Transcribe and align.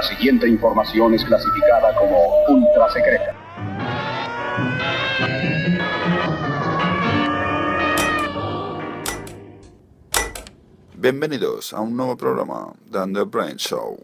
La 0.00 0.06
siguiente 0.06 0.48
información 0.48 1.12
es 1.12 1.22
clasificada 1.22 1.94
como 1.94 2.16
ultra 2.48 2.88
secreta. 2.90 3.34
Bienvenidos 10.94 11.74
a 11.74 11.80
un 11.80 11.94
nuevo 11.98 12.16
programa 12.16 12.72
de 12.86 13.12
The 13.12 13.24
Brain 13.24 13.56
Show. 13.58 13.98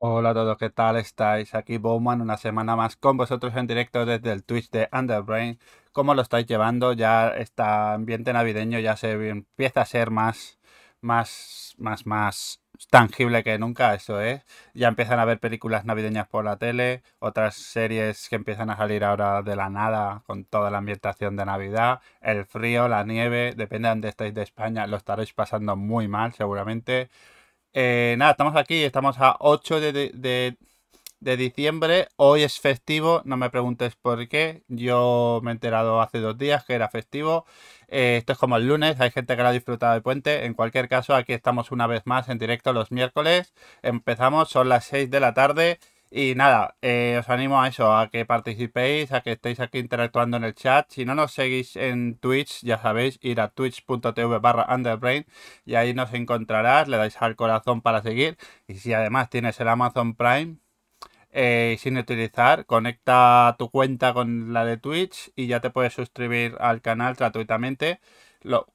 Hola 0.00 0.30
a 0.30 0.34
todos, 0.34 0.58
¿qué 0.58 0.70
tal 0.70 0.96
estáis? 0.96 1.54
Aquí 1.54 1.76
Bowman, 1.78 2.20
una 2.20 2.36
semana 2.36 2.76
más 2.76 2.96
con 2.96 3.16
vosotros 3.16 3.54
en 3.56 3.66
directo 3.66 4.06
desde 4.06 4.30
el 4.32 4.44
Twitch 4.44 4.70
de 4.70 4.88
Underbrain. 4.92 5.58
¿Cómo 5.92 6.14
lo 6.14 6.22
estáis 6.22 6.46
llevando? 6.46 6.92
Ya 6.92 7.28
este 7.30 7.62
ambiente 7.62 8.32
navideño 8.32 8.78
ya 8.78 8.96
se 8.96 9.10
empieza 9.28 9.80
a 9.80 9.86
ser 9.86 10.10
más, 10.12 10.58
más, 11.00 11.74
más, 11.78 12.06
más 12.06 12.62
tangible 12.90 13.42
que 13.42 13.58
nunca, 13.58 13.92
eso 13.94 14.20
es. 14.20 14.44
Ya 14.72 14.86
empiezan 14.86 15.18
a 15.18 15.24
ver 15.24 15.40
películas 15.40 15.84
navideñas 15.84 16.28
por 16.28 16.44
la 16.44 16.56
tele, 16.58 17.02
otras 17.18 17.56
series 17.56 18.28
que 18.28 18.36
empiezan 18.36 18.70
a 18.70 18.76
salir 18.76 19.02
ahora 19.04 19.42
de 19.42 19.56
la 19.56 19.68
nada 19.68 20.22
con 20.26 20.44
toda 20.44 20.70
la 20.70 20.78
ambientación 20.78 21.34
de 21.36 21.44
Navidad, 21.44 22.00
el 22.20 22.44
frío, 22.46 22.86
la 22.88 23.02
nieve, 23.04 23.54
depende 23.56 23.88
de 23.88 23.94
dónde 23.94 24.08
estáis 24.10 24.32
de 24.34 24.42
España, 24.42 24.86
lo 24.86 24.96
estaréis 24.96 25.32
pasando 25.32 25.74
muy 25.76 26.06
mal 26.06 26.32
seguramente. 26.34 27.10
Eh, 27.80 28.16
nada, 28.18 28.32
estamos 28.32 28.56
aquí, 28.56 28.82
estamos 28.82 29.20
a 29.20 29.36
8 29.38 29.80
de, 29.80 30.56
diciembre. 31.20 32.08
Hoy 32.16 32.42
es 32.42 32.58
festivo, 32.58 33.22
no 33.24 33.36
me 33.36 33.50
preguntes 33.50 33.94
por 33.94 34.28
qué. 34.28 34.64
Yo 34.66 35.38
me 35.44 35.52
he 35.52 35.54
enterado 35.54 36.00
hace 36.00 36.18
dos 36.18 36.36
días 36.36 36.64
que 36.64 36.74
era 36.74 36.88
festivo. 36.88 37.46
Eh, 37.86 38.16
esto 38.18 38.32
es 38.32 38.38
como 38.38 38.56
el 38.56 38.66
lunes, 38.66 39.00
hay 39.00 39.12
gente 39.12 39.36
que 39.36 39.42
lo 39.42 39.48
ha 39.48 39.52
disfrutado 39.52 39.94
de 39.94 40.00
puente. 40.00 40.44
En 40.46 40.54
cualquier 40.54 40.88
caso, 40.88 41.14
aquí 41.14 41.32
estamos 41.32 41.70
una 41.70 41.86
vez 41.86 42.02
más 42.04 42.28
en 42.28 42.38
directo 42.38 42.72
los 42.72 42.90
miércoles. 42.90 43.54
Empezamos, 43.82 44.48
son 44.48 44.68
las 44.68 44.84
6 44.86 45.08
de 45.08 45.20
la 45.20 45.32
tarde. 45.34 45.78
Y 46.10 46.34
nada, 46.34 46.76
eh, 46.80 47.16
os 47.20 47.28
animo 47.28 47.60
a 47.60 47.68
eso, 47.68 47.94
a 47.94 48.08
que 48.08 48.24
participéis, 48.24 49.12
a 49.12 49.20
que 49.20 49.32
estéis 49.32 49.60
aquí 49.60 49.78
interactuando 49.78 50.38
en 50.38 50.44
el 50.44 50.54
chat. 50.54 50.90
Si 50.90 51.04
no 51.04 51.14
nos 51.14 51.32
seguís 51.32 51.76
en 51.76 52.16
Twitch, 52.18 52.62
ya 52.64 52.78
sabéis, 52.78 53.18
ir 53.22 53.40
a 53.40 53.48
twitch.tv 53.48 54.38
barra 54.38 54.66
underbrain 54.74 55.26
y 55.66 55.74
ahí 55.74 55.92
nos 55.92 56.14
encontrarás, 56.14 56.88
le 56.88 56.96
dais 56.96 57.20
al 57.20 57.36
corazón 57.36 57.82
para 57.82 58.02
seguir. 58.02 58.38
Y 58.66 58.76
si 58.76 58.94
además 58.94 59.28
tienes 59.28 59.60
el 59.60 59.68
Amazon 59.68 60.14
Prime 60.14 60.56
eh, 61.30 61.76
sin 61.78 61.98
utilizar, 61.98 62.66
conecta 62.66 63.56
tu 63.58 63.70
cuenta 63.70 64.14
con 64.14 64.52
la 64.52 64.64
de 64.64 64.78
Twitch 64.78 65.30
y 65.36 65.46
ya 65.46 65.60
te 65.60 65.70
puedes 65.70 65.92
suscribir 65.94 66.56
al 66.60 66.80
canal 66.82 67.14
gratuitamente. 67.14 68.00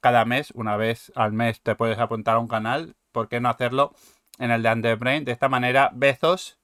cada 0.02 0.26
mes, 0.26 0.52
una 0.52 0.78
vez 0.78 1.12
al 1.16 1.34
mes, 1.34 1.62
te 1.62 1.76
puedes 1.76 1.98
apuntar 2.00 2.36
a 2.36 2.40
un 2.40 2.48
canal. 2.48 2.96
¿Por 3.12 3.28
qué 3.30 3.40
no 3.40 3.50
hacerlo 3.50 3.94
en 4.40 4.52
el 4.52 4.64
de 4.64 4.72
Underbrain? 4.72 5.26
De 5.26 5.32
esta 5.32 5.50
manera, 5.50 5.92
Bezos 5.94 6.60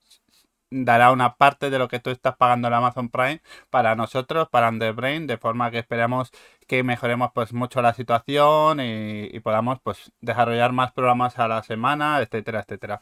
dará 0.72 1.12
una 1.12 1.36
parte 1.36 1.70
de 1.70 1.80
lo 1.80 1.88
que 1.88 2.00
tú 2.00 2.10
estás 2.10 2.36
pagando 2.36 2.68
en 2.68 2.74
Amazon 2.74 3.10
Prime 3.10 3.42
para 3.70 3.96
nosotros, 3.96 4.50
para 4.50 4.70
Underbrain, 4.70 5.28
de 5.28 5.38
forma 5.38 5.72
que 5.72 5.80
esperemos 5.80 6.32
que 6.68 6.84
mejoremos 6.84 7.32
pues 7.34 7.54
mucho 7.54 7.82
la 7.82 7.94
situación 7.94 8.80
y, 8.80 9.40
podamos 9.42 9.80
pues 9.82 10.12
desarrollar 10.22 10.72
más 10.74 10.92
programas 10.92 11.40
a 11.40 11.48
la 11.48 11.64
semana, 11.64 12.20
etcétera, 12.22 12.62
etcétera. 12.62 13.02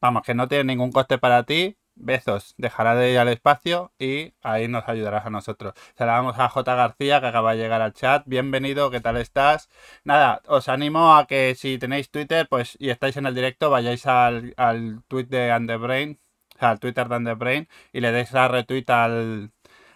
Vamos, 0.00 0.22
que 0.24 0.34
no 0.34 0.48
tiene 0.48 0.64
ningún 0.64 0.92
coste 0.92 1.18
para 1.18 1.44
ti. 1.44 1.78
Besos, 1.94 2.54
dejará 2.56 2.94
de 2.94 3.12
ir 3.12 3.18
al 3.18 3.28
espacio 3.28 3.92
y 3.98 4.34
ahí 4.42 4.66
nos 4.66 4.88
ayudarás 4.88 5.26
a 5.26 5.30
nosotros. 5.30 5.74
Saludamos 5.96 6.38
a 6.38 6.48
J. 6.48 6.74
García 6.74 7.20
que 7.20 7.26
acaba 7.26 7.52
de 7.52 7.58
llegar 7.58 7.82
al 7.82 7.92
chat. 7.92 8.22
Bienvenido, 8.26 8.90
¿qué 8.90 9.00
tal 9.00 9.18
estás? 9.18 9.68
Nada, 10.04 10.40
os 10.46 10.68
animo 10.68 11.14
a 11.16 11.26
que 11.26 11.54
si 11.54 11.78
tenéis 11.78 12.10
Twitter 12.10 12.48
pues 12.48 12.76
y 12.80 12.90
estáis 12.90 13.16
en 13.18 13.26
el 13.26 13.34
directo, 13.34 13.70
vayáis 13.70 14.06
al, 14.06 14.54
al 14.56 15.02
tweet 15.08 15.26
de 15.26 15.54
Underbrain 15.54 16.18
al 16.70 16.80
Twitter 16.80 17.08
de 17.08 17.16
Underbrain 17.16 17.68
y 17.92 18.00
le 18.00 18.12
deis 18.12 18.32
la 18.32 18.48
retweet 18.48 18.88
al, 18.88 19.52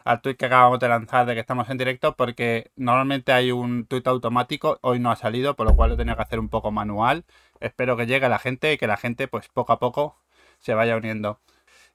al 0.07 0.21
tweet 0.23 0.37
que 0.37 0.47
acabamos 0.47 0.79
de 0.79 0.89
lanzar 0.89 1.27
de 1.27 1.35
que 1.35 1.41
estamos 1.41 1.69
en 1.69 1.79
directo 1.79 2.17
porque 2.17 2.71
normalmente 2.77 3.33
hay 3.33 3.51
un 3.51 3.87
tweet 3.87 4.03
automático, 4.07 4.79
hoy 4.83 5.01
no 5.01 5.11
ha 5.11 5.17
salido, 5.17 5.57
por 5.57 5.67
lo 5.67 5.77
cual 5.77 5.91
lo 5.91 5.97
tenía 5.97 6.15
que 6.17 6.23
hacer 6.23 6.39
un 6.39 6.49
poco 6.49 6.71
manual. 6.71 7.25
Espero 7.61 7.97
que 7.97 8.07
llegue 8.07 8.29
la 8.29 8.39
gente 8.39 8.73
y 8.73 8.79
que 8.79 8.87
la 8.87 8.97
gente 8.97 9.29
pues 9.29 9.49
poco 9.49 9.73
a 9.73 9.79
poco 9.81 10.23
se 10.61 10.75
vaya 10.75 10.97
uniendo. 10.97 11.41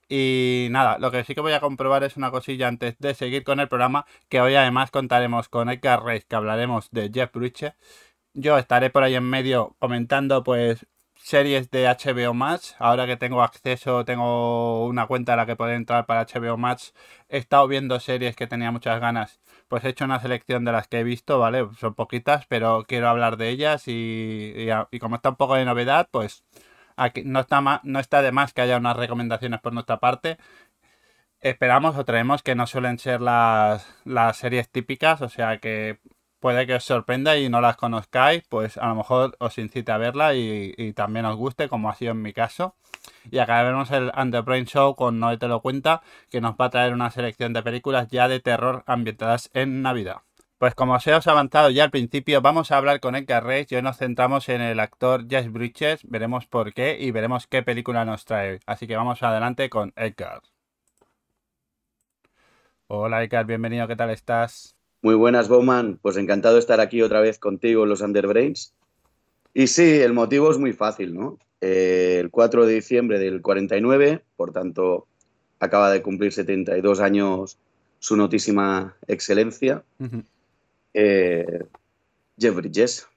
Y 0.09 0.67
nada, 0.71 0.97
lo 0.99 1.11
que 1.11 1.23
sí 1.23 1.35
que 1.35 1.41
voy 1.41 1.53
a 1.53 1.61
comprobar 1.61 2.03
es 2.03 2.17
una 2.17 2.31
cosilla 2.31 2.67
antes 2.67 2.97
de 2.99 3.13
seguir 3.13 3.43
con 3.45 3.61
el 3.61 3.69
programa, 3.69 4.05
que 4.29 4.41
hoy 4.41 4.55
además 4.55 4.91
contaremos 4.91 5.47
con 5.49 5.69
Edgar 5.69 6.03
Reis, 6.03 6.25
que 6.25 6.35
hablaremos 6.35 6.89
de 6.91 7.09
Jeff 7.13 7.31
Bridges. 7.33 7.73
Yo 8.33 8.57
estaré 8.57 8.89
por 8.89 9.03
ahí 9.03 9.15
en 9.15 9.23
medio 9.23 9.75
comentando 9.79 10.43
pues 10.43 10.85
series 11.23 11.69
de 11.71 11.87
HBO 11.87 12.33
Max. 12.33 12.75
Ahora 12.79 13.05
que 13.07 13.17
tengo 13.17 13.41
acceso, 13.43 14.05
tengo 14.05 14.85
una 14.85 15.07
cuenta 15.07 15.33
a 15.33 15.35
la 15.35 15.45
que 15.45 15.55
puedo 15.55 15.71
entrar 15.71 16.05
para 16.05 16.25
HBO 16.25 16.57
Max. 16.57 16.93
He 17.29 17.37
estado 17.37 17.67
viendo 17.67 17.99
series 17.99 18.35
que 18.35 18.47
tenía 18.47 18.71
muchas 18.71 18.99
ganas. 18.99 19.39
Pues 19.67 19.83
he 19.85 19.89
hecho 19.89 20.05
una 20.05 20.19
selección 20.19 20.65
de 20.65 20.71
las 20.71 20.87
que 20.87 20.99
he 20.99 21.03
visto, 21.03 21.39
¿vale? 21.39 21.67
Son 21.79 21.93
poquitas, 21.93 22.45
pero 22.47 22.85
quiero 22.87 23.07
hablar 23.09 23.37
de 23.37 23.49
ellas 23.49 23.87
y, 23.87 24.53
y, 24.91 24.99
como 24.99 25.15
está 25.15 25.29
un 25.29 25.35
poco 25.37 25.55
de 25.55 25.65
novedad, 25.65 26.09
pues 26.11 26.43
aquí 26.97 27.23
no 27.25 27.39
está, 27.39 27.81
no 27.83 27.99
está 27.99 28.21
de 28.21 28.31
más 28.31 28.53
que 28.53 28.61
haya 28.61 28.77
unas 28.77 28.97
recomendaciones 28.97 29.61
por 29.61 29.73
nuestra 29.73 29.99
parte. 29.99 30.37
Esperamos 31.41 31.97
o 31.97 32.05
traemos 32.05 32.43
que 32.43 32.55
no 32.55 32.67
suelen 32.67 32.99
ser 32.99 33.21
las, 33.21 33.87
las 34.05 34.37
series 34.37 34.69
típicas, 34.69 35.21
o 35.21 35.29
sea 35.29 35.57
que 35.59 35.99
puede 36.41 36.67
que 36.67 36.73
os 36.75 36.83
sorprenda 36.83 37.37
y 37.37 37.47
no 37.47 37.61
las 37.61 37.77
conozcáis, 37.77 38.43
pues 38.49 38.77
a 38.77 38.87
lo 38.87 38.95
mejor 38.95 39.37
os 39.39 39.57
incite 39.57 39.91
a 39.91 39.97
verla 39.97 40.33
y, 40.35 40.91
también 40.93 41.25
os 41.25 41.37
guste, 41.37 41.69
como 41.69 41.89
ha 41.89 41.95
sido 41.95 42.11
en 42.11 42.21
mi 42.21 42.33
caso. 42.33 42.75
Y 43.31 43.37
acá 43.37 43.63
vemos 43.63 43.91
el 43.91 44.11
Underbrain 44.17 44.65
Show 44.65 44.95
con 44.95 45.19
No 45.19 45.37
te 45.37 45.47
lo 45.47 45.61
cuenta, 45.61 46.01
que 46.29 46.41
nos 46.41 46.55
va 46.55 46.65
a 46.65 46.69
traer 46.71 46.93
una 46.93 47.11
selección 47.11 47.53
de 47.53 47.63
películas 47.63 48.09
ya 48.09 48.27
de 48.27 48.39
terror 48.39 48.83
ambientadas 48.87 49.49
en 49.53 49.81
Navidad. 49.81 50.17
Pues 50.57 50.75
como 50.75 50.93
os 50.93 51.07
he 51.07 51.13
avanzado 51.13 51.69
ya 51.69 51.85
al 51.85 51.91
principio, 51.91 52.41
vamos 52.41 52.71
a 52.71 52.77
hablar 52.77 52.99
con 52.99 53.15
Edgar 53.15 53.43
Reis 53.45 53.71
y 53.71 53.75
hoy 53.75 53.81
nos 53.81 53.97
centramos 53.97 54.49
en 54.49 54.61
el 54.61 54.79
actor 54.79 55.27
Jess 55.29 55.51
Bridges, 55.51 56.01
veremos 56.03 56.47
por 56.47 56.73
qué 56.73 56.97
y 56.99 57.11
veremos 57.11 57.47
qué 57.47 57.63
película 57.63 58.05
nos 58.05 58.25
trae. 58.25 58.59
Así 58.65 58.87
que 58.87 58.95
vamos 58.95 59.23
adelante 59.23 59.69
con 59.69 59.93
Edgar. 59.95 60.41
Hola 62.87 63.23
Edgar, 63.23 63.45
bienvenido, 63.45 63.87
¿qué 63.87 63.95
tal 63.95 64.09
estás? 64.11 64.80
Muy 65.03 65.15
buenas, 65.15 65.49
Bowman. 65.49 65.97
Pues 66.01 66.15
encantado 66.17 66.55
de 66.55 66.59
estar 66.59 66.79
aquí 66.79 67.01
otra 67.01 67.21
vez 67.21 67.39
contigo 67.39 67.83
en 67.83 67.89
los 67.89 68.01
Underbrains. 68.01 68.73
Y 69.53 69.67
sí, 69.67 69.99
el 69.99 70.13
motivo 70.13 70.51
es 70.51 70.59
muy 70.59 70.73
fácil, 70.73 71.15
¿no? 71.15 71.39
Eh, 71.59 72.17
el 72.19 72.29
4 72.29 72.65
de 72.65 72.75
diciembre 72.75 73.19
del 73.19 73.41
49, 73.41 74.23
por 74.35 74.51
tanto, 74.51 75.07
acaba 75.59 75.91
de 75.91 76.01
cumplir 76.01 76.31
72 76.31 76.99
años 76.99 77.57
su 77.99 78.15
notísima 78.15 78.95
excelencia, 79.07 79.83
eh, 80.93 81.65
Jeff 82.37 82.55
Bridges. 82.55 83.07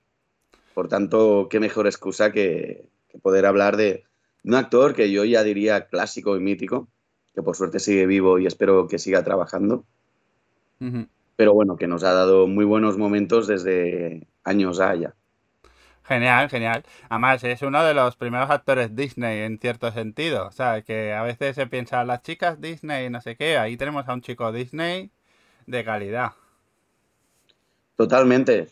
Por 0.75 0.89
tanto, 0.89 1.49
qué 1.51 1.61
mejor 1.61 1.87
excusa 1.87 2.33
que, 2.33 2.87
poder 3.23 3.47
hablar 3.47 3.77
de 3.77 4.05
un 4.43 4.55
actor 4.55 4.95
que 4.95 5.11
yo 5.11 5.25
ya 5.25 5.45
diría 5.45 5.87
clásico 5.87 6.37
y 6.37 6.41
mítico, 6.41 6.89
que 7.35 7.43
por 7.43 7.57
suerte 7.57 7.79
sigue 7.79 8.07
vivo 8.07 8.39
y 8.39 8.47
espero 8.47 8.89
que 8.89 8.99
siga 8.99 9.23
trabajando 9.23 9.85
pero 11.37 11.55
bueno, 11.55 11.77
que 11.77 11.87
nos 11.87 12.05
ha 12.05 12.13
dado 12.13 12.47
muy 12.47 12.65
buenos 12.65 12.99
momentos 12.99 13.47
desde 13.47 14.27
años 14.45 14.81
allá. 14.81 15.15
Genial, 16.05 16.51
genial. 16.51 16.85
Además, 17.09 17.43
es 17.45 17.63
uno 17.63 17.83
de 17.83 17.95
los 17.95 18.17
primeros 18.17 18.51
actores 18.51 18.95
Disney 18.95 19.41
en 19.41 19.59
cierto 19.59 19.91
sentido. 19.91 20.47
O 20.47 20.53
sea, 20.53 20.83
que 20.83 21.15
a 21.15 21.23
veces 21.23 21.57
se 21.57 21.67
piensa 21.67 22.05
las 22.05 22.23
chicas 22.23 22.61
Disney, 22.61 23.09
no 23.09 23.23
sé 23.23 23.37
qué. 23.37 23.57
Ahí 23.57 23.77
tenemos 23.79 24.07
a 24.07 24.13
un 24.13 24.21
chico 24.21 24.53
Disney 24.53 25.11
de 25.67 25.85
calidad. 25.85 26.33
Totalmente. 27.97 28.69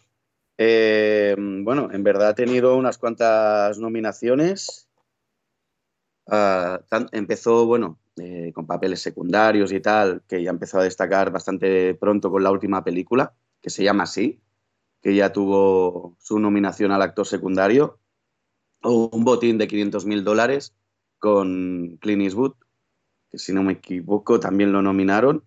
Eh, 0.59 1.35
bueno, 1.39 1.89
en 1.91 2.03
verdad 2.03 2.29
ha 2.29 2.35
tenido 2.35 2.77
unas 2.77 2.99
cuantas 2.99 3.79
nominaciones. 3.79 4.89
Ah, 6.35 6.81
empezó, 7.13 7.67
bueno, 7.67 7.99
eh, 8.17 8.53
con 8.55 8.67
papeles 8.67 9.03
secundarios 9.03 9.71
y 9.71 9.81
tal, 9.81 10.23
que 10.27 10.43
ya 10.43 10.49
empezó 10.49 10.79
a 10.79 10.85
destacar 10.85 11.31
bastante 11.31 11.95
pronto 11.95 12.31
con 12.31 12.43
la 12.43 12.51
última 12.51 12.83
película, 12.83 13.35
que 13.61 13.69
se 13.69 13.85
llama 13.85 14.05
así, 14.05 14.41
que 15.03 15.15
ya 15.15 15.31
tuvo 15.31 16.17
su 16.19 16.39
nominación 16.39 16.91
al 16.91 17.03
actor 17.03 17.27
secundario, 17.27 17.99
o 18.83 19.11
un 19.13 19.25
botín 19.25 19.59
de 19.59 19.69
500 19.69 20.07
mil 20.07 20.25
dólares 20.25 20.75
con 21.19 21.99
Clint 22.01 22.23
Eastwood, 22.23 22.55
que 23.31 23.37
si 23.37 23.53
no 23.53 23.63
me 23.63 23.75
equivoco 23.75 24.41
también 24.41 24.73
lo 24.73 24.81
nominaron. 24.81 25.45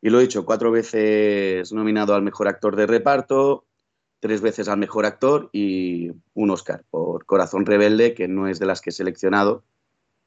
Y 0.00 0.10
lo 0.10 0.20
he 0.20 0.22
dicho, 0.22 0.46
cuatro 0.46 0.70
veces 0.70 1.72
nominado 1.72 2.14
al 2.14 2.22
mejor 2.22 2.46
actor 2.46 2.76
de 2.76 2.86
reparto, 2.86 3.66
tres 4.20 4.40
veces 4.40 4.68
al 4.68 4.78
mejor 4.78 5.04
actor 5.04 5.50
y 5.52 6.12
un 6.34 6.50
Oscar 6.50 6.84
por 6.90 7.26
Corazón 7.26 7.66
Rebelde, 7.66 8.14
que 8.14 8.28
no 8.28 8.46
es 8.46 8.60
de 8.60 8.66
las 8.66 8.80
que 8.80 8.90
he 8.90 8.92
seleccionado, 8.92 9.64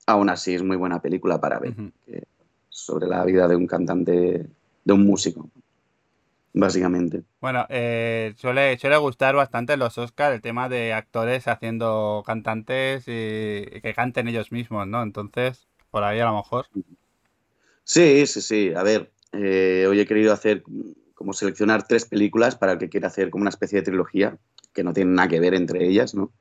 aún 0.05 0.29
así 0.29 0.55
es 0.55 0.63
muy 0.63 0.77
buena 0.77 1.01
película 1.01 1.39
para 1.39 1.59
ver, 1.59 1.73
sobre 2.69 3.07
la 3.07 3.23
vida 3.25 3.47
de 3.47 3.55
un 3.55 3.67
cantante, 3.67 4.45
de 4.83 4.93
un 4.93 5.05
músico. 5.05 5.49
básicamente. 6.53 7.23
Bueno, 7.41 7.65
eh, 7.69 8.33
suele, 8.37 8.77
suele 8.77 8.97
gustar 8.97 9.35
bastante 9.35 9.75
los 9.77 9.97
Oscar 9.97 10.31
el 10.31 10.41
tema 10.41 10.69
de 10.69 10.93
actores 10.93 11.47
haciendo 11.47 12.23
cantantes 12.25 13.07
y, 13.07 13.65
y 13.71 13.81
que 13.81 13.93
canten 13.93 14.27
ellos 14.27 14.51
mismos, 14.51 14.87
¿no? 14.87 15.03
Entonces, 15.03 15.67
por 15.91 16.03
ahí 16.03 16.19
a 16.19 16.25
lo 16.25 16.35
mejor. 16.35 16.67
Sí, 17.83 18.25
sí, 18.25 18.41
sí. 18.41 18.73
A 18.75 18.83
ver, 18.83 19.11
eh, 19.33 19.85
hoy 19.87 19.99
he 19.99 20.05
querido 20.05 20.33
hacer 20.33 20.63
como 21.13 21.33
seleccionar 21.33 21.87
tres 21.87 22.05
películas 22.05 22.55
para 22.55 22.73
el 22.73 22.77
que 22.77 22.89
quiera 22.89 23.07
hacer 23.07 23.29
como 23.29 23.43
una 23.43 23.49
especie 23.49 23.79
de 23.79 23.85
trilogía, 23.85 24.37
que 24.73 24.83
no 24.83 24.93
tienen 24.93 25.15
nada 25.15 25.27
que 25.27 25.39
ver 25.39 25.53
entre 25.53 25.85
ellas, 25.85 26.15
¿no? 26.15 26.31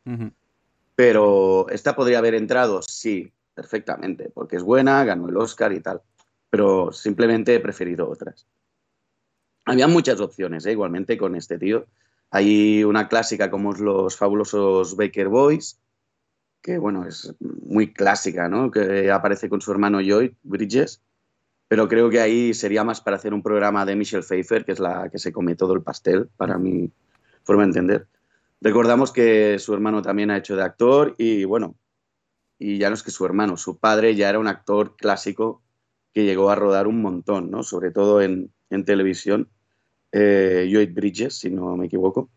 Pero 0.97 1.69
esta 1.71 1.97
podría 1.97 2.19
haber 2.19 2.35
entrado, 2.35 2.83
sí, 2.83 3.33
perfectamente, 3.55 4.31
porque 4.35 4.57
es 4.57 4.63
buena, 4.63 5.05
ganó 5.05 5.29
el 5.29 5.37
Oscar 5.37 5.73
y 5.73 5.81
tal. 5.81 6.03
Pero 6.51 6.93
simplemente 6.93 7.55
he 7.55 7.61
preferido 7.61 8.09
otras. 8.09 8.47
Había 9.65 9.89
muchas 9.89 10.21
opciones, 10.21 10.67
¿eh? 10.67 10.73
igualmente, 10.73 11.17
con 11.17 11.37
este 11.37 11.59
tío. 11.59 11.87
Hay 12.31 12.85
una 12.85 13.09
clásica 13.09 13.51
como 13.51 13.73
Los 13.73 14.17
fabulosos 14.17 14.97
Baker 14.97 15.29
Boys, 15.29 15.81
que 16.61 16.79
bueno, 16.79 17.07
es 17.07 17.35
muy 17.41 17.93
clásica, 17.93 18.49
¿no? 18.49 18.71
Que 18.71 19.11
aparece 19.11 19.49
con 19.49 19.61
su 19.61 19.71
hermano 19.71 20.01
Joy 20.01 20.37
Bridges. 20.43 21.03
Pero 21.69 21.89
creo 21.89 22.11
que 22.11 22.21
ahí 22.21 22.55
sería 22.55 22.85
más 22.85 23.01
para 23.01 23.17
hacer 23.17 23.33
un 23.33 23.43
programa 23.43 23.87
de 23.87 23.97
Michelle 23.97 24.23
Pfeiffer, 24.23 24.65
que 24.65 24.73
es 24.73 24.81
la 24.81 25.09
que 25.11 25.19
se 25.19 25.33
come 25.33 25.57
todo 25.57 25.73
el 25.75 25.83
pastel, 25.83 26.29
para 26.37 26.59
mi 26.59 26.91
forma 27.43 27.63
de 27.63 27.69
entender. 27.69 28.07
Recordamos 28.61 29.13
que 29.13 29.59
su 29.59 29.75
hermano 29.75 30.03
también 30.03 30.31
ha 30.31 30.39
hecho 30.39 30.57
de 30.57 30.63
actor 30.63 31.15
y 31.19 31.45
bueno, 31.45 31.75
y 32.59 32.79
ya 32.79 32.89
no 32.89 32.95
es 32.95 33.03
que 33.03 33.11
su 33.11 33.25
hermano, 33.25 33.57
su 33.57 33.79
padre 33.79 34.15
ya 34.15 34.29
era 34.29 34.39
un 34.39 34.47
actor 34.47 34.97
clásico 34.97 35.63
que 36.13 36.25
llegó 36.25 36.51
a 36.51 36.55
rodar 36.55 36.87
un 36.87 37.03
montón, 37.03 37.51
¿no? 37.51 37.63
Sobre 37.63 37.91
todo 37.91 38.23
en, 38.23 38.53
en 38.71 38.85
televisión. 38.85 39.49
Eh, 40.13 40.69
Lloyd 40.71 40.95
Bridges, 40.95 41.39
si 41.39 41.51
no 41.51 41.77
me 41.77 41.87
equivoco. 41.87 42.31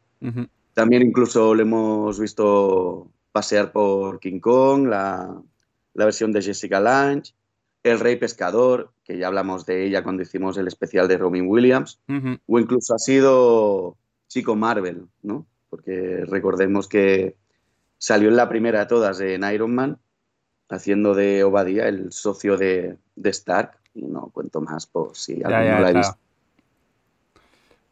También 0.74 1.04
incluso 1.04 1.54
le 1.54 1.62
hemos 1.62 2.20
visto 2.20 3.12
pasear 3.32 3.72
por 3.72 4.20
King 4.20 4.40
Kong, 4.40 4.88
la, 4.88 5.40
la 5.94 6.06
versión 6.06 6.32
de 6.32 6.42
Jessica 6.42 6.80
Lange, 6.80 7.34
El 7.84 8.00
Rey 8.00 8.16
Pescador, 8.16 8.92
que 9.04 9.20
ya 9.20 9.28
hablamos 9.28 9.68
de 9.68 9.86
ella 9.86 10.04
cuando 10.04 10.24
hicimos 10.24 10.58
el 10.58 10.68
especial 10.68 11.08
de 11.08 11.18
Robin 11.18 11.48
Williams, 11.48 12.00
o 12.48 12.60
incluso 12.60 12.96
ha 12.96 13.00
sido 13.00 13.96
Chico 14.28 14.56
Marvel, 14.56 15.06
¿no? 15.22 15.46
Porque 15.70 16.26
recordemos 16.26 16.88
que 16.88 17.36
salió 18.00 18.30
en 18.30 18.36
la 18.36 18.50
primera 18.50 18.80
de 18.80 18.86
todas 18.88 19.20
en 19.22 19.44
Iron 19.54 19.76
Man, 19.76 20.00
haciendo 20.70 21.14
de 21.16 21.44
Obadiah, 21.44 21.88
el 21.88 22.12
socio 22.12 22.58
de, 22.58 22.98
de 23.16 23.30
Stark, 23.30 23.80
y 23.94 24.04
no 24.04 24.30
cuento 24.34 24.62
más 24.62 24.86
por 24.86 25.16
si 25.16 25.44
alguien 25.44 25.76
no 25.76 25.80
la 25.80 25.88
ha 25.88 25.92
claro. 25.92 25.98
visto. 26.00 26.18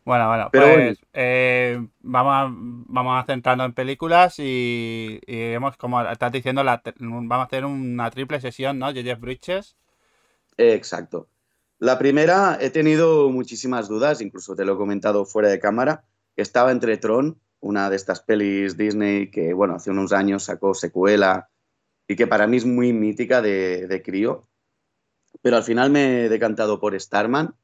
Bueno, 0.06 0.28
bueno, 0.28 0.50
Pero 0.52 0.66
pues 0.76 1.00
eh, 1.14 1.84
vamos, 2.02 2.34
a, 2.36 2.48
vamos 2.52 3.24
a 3.24 3.26
centrarnos 3.26 3.66
en 3.66 3.74
películas 3.74 4.38
y, 4.38 5.20
y 5.26 5.40
hemos, 5.54 5.78
como 5.78 6.00
estás 6.04 6.32
diciendo, 6.32 6.64
la, 6.64 6.84
vamos 7.00 7.40
a 7.40 7.44
hacer 7.44 7.66
una 7.66 8.12
triple 8.12 8.40
sesión, 8.40 8.78
¿no? 8.78 8.94
Jeff 8.94 9.20
Bridges. 9.20 9.76
Exacto. 10.58 11.28
La 11.80 11.98
primera 11.98 12.58
he 12.62 12.70
tenido 12.70 13.32
muchísimas 13.32 13.90
dudas, 13.90 14.22
incluso 14.22 14.56
te 14.56 14.64
lo 14.64 14.74
he 14.74 14.78
comentado 14.78 15.26
fuera 15.26 15.50
de 15.50 15.60
cámara. 15.60 16.04
Estaba 16.36 16.72
entre 16.72 16.98
Tron, 16.98 17.40
una 17.60 17.90
de 17.90 17.96
estas 17.96 18.22
pelis 18.22 18.78
Disney 18.78 19.32
que, 19.32 19.54
bueno, 19.54 19.74
hace 19.74 19.90
unos 19.90 20.14
años 20.14 20.44
sacó 20.44 20.76
secuela 20.76 21.50
y 22.08 22.16
que 22.16 22.28
para 22.28 22.48
mí 22.48 22.58
es 22.58 22.66
muy 22.66 22.94
mítica 22.94 23.42
de, 23.42 23.88
de 23.88 24.02
crío. 24.02 24.48
Pero 25.42 25.58
al 25.58 25.64
final 25.64 25.90
me 25.92 26.26
he 26.26 26.30
decantado 26.30 26.80
por 26.80 27.00
Starman 27.00 27.56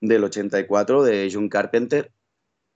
del 0.00 0.24
84 0.24 1.02
de 1.02 1.30
John 1.32 1.48
Carpenter. 1.48 2.12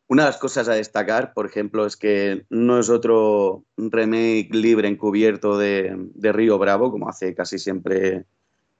Una 0.06 0.24
de 0.24 0.30
las 0.30 0.38
cosas 0.38 0.68
a 0.68 0.74
destacar, 0.74 1.34
por 1.34 1.46
ejemplo, 1.46 1.84
es 1.84 1.96
que 1.96 2.46
no 2.48 2.78
es 2.78 2.88
otro 2.88 3.64
remake 3.76 4.48
libre 4.52 4.88
encubierto 4.88 5.58
de, 5.58 5.94
de 6.14 6.32
Río 6.32 6.58
Bravo, 6.58 6.90
como 6.90 7.08
hace 7.08 7.34
casi 7.34 7.58
siempre 7.58 8.24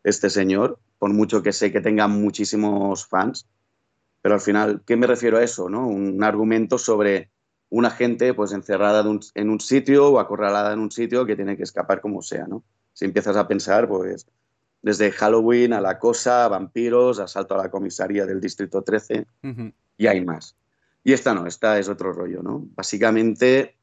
este 0.04 0.30
señor, 0.30 0.78
por 0.98 1.12
mucho 1.12 1.42
que 1.42 1.52
sé 1.52 1.70
que 1.70 1.82
tenga 1.82 2.08
muchísimos 2.08 3.06
fans. 3.06 3.46
Pero 4.22 4.34
al 4.34 4.40
final, 4.40 4.82
¿qué 4.86 4.96
me 4.96 5.06
refiero 5.06 5.36
a 5.36 5.44
eso? 5.44 5.68
No? 5.68 5.86
Un 5.86 6.22
argumento 6.24 6.78
sobre 6.78 7.30
una 7.70 7.90
gente 7.90 8.32
pues 8.34 8.52
encerrada 8.52 9.08
un- 9.08 9.20
en 9.34 9.50
un 9.50 9.60
sitio 9.60 10.08
o 10.08 10.18
acorralada 10.18 10.72
en 10.72 10.78
un 10.78 10.90
sitio 10.90 11.26
que 11.26 11.36
tiene 11.36 11.56
que 11.56 11.62
escapar 11.64 12.00
como 12.00 12.22
sea, 12.22 12.46
¿no? 12.46 12.64
Si 12.92 13.04
empiezas 13.04 13.36
a 13.36 13.46
pensar, 13.46 13.88
pues 13.88 14.26
desde 14.80 15.10
Halloween 15.10 15.72
a 15.72 15.80
la 15.80 15.98
cosa, 15.98 16.48
vampiros, 16.48 17.18
asalto 17.18 17.54
a 17.54 17.58
la 17.64 17.70
comisaría 17.70 18.24
del 18.26 18.40
Distrito 18.40 18.82
13 18.82 19.26
Ujú. 19.42 19.72
y 19.96 20.06
hay 20.06 20.24
más. 20.24 20.56
Y 21.04 21.12
esta 21.12 21.34
no, 21.34 21.46
esta 21.46 21.78
es 21.78 21.88
otro 21.88 22.12
rollo, 22.12 22.42
¿no? 22.42 22.66
Básicamente 22.74 23.76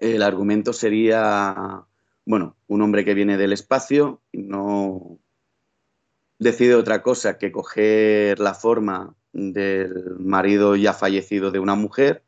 el 0.00 0.22
argumento 0.22 0.72
sería, 0.72 1.84
bueno, 2.24 2.56
un 2.66 2.82
hombre 2.82 3.04
que 3.04 3.14
viene 3.14 3.36
del 3.36 3.52
espacio 3.52 4.20
y 4.32 4.42
no 4.42 5.18
decide 6.38 6.74
otra 6.74 7.02
cosa 7.02 7.38
que 7.38 7.50
coger 7.52 8.38
la 8.40 8.54
forma 8.54 9.14
del 9.32 10.16
marido 10.18 10.76
ya 10.76 10.92
fallecido 10.92 11.50
de 11.50 11.58
una 11.58 11.74
mujer 11.74 12.22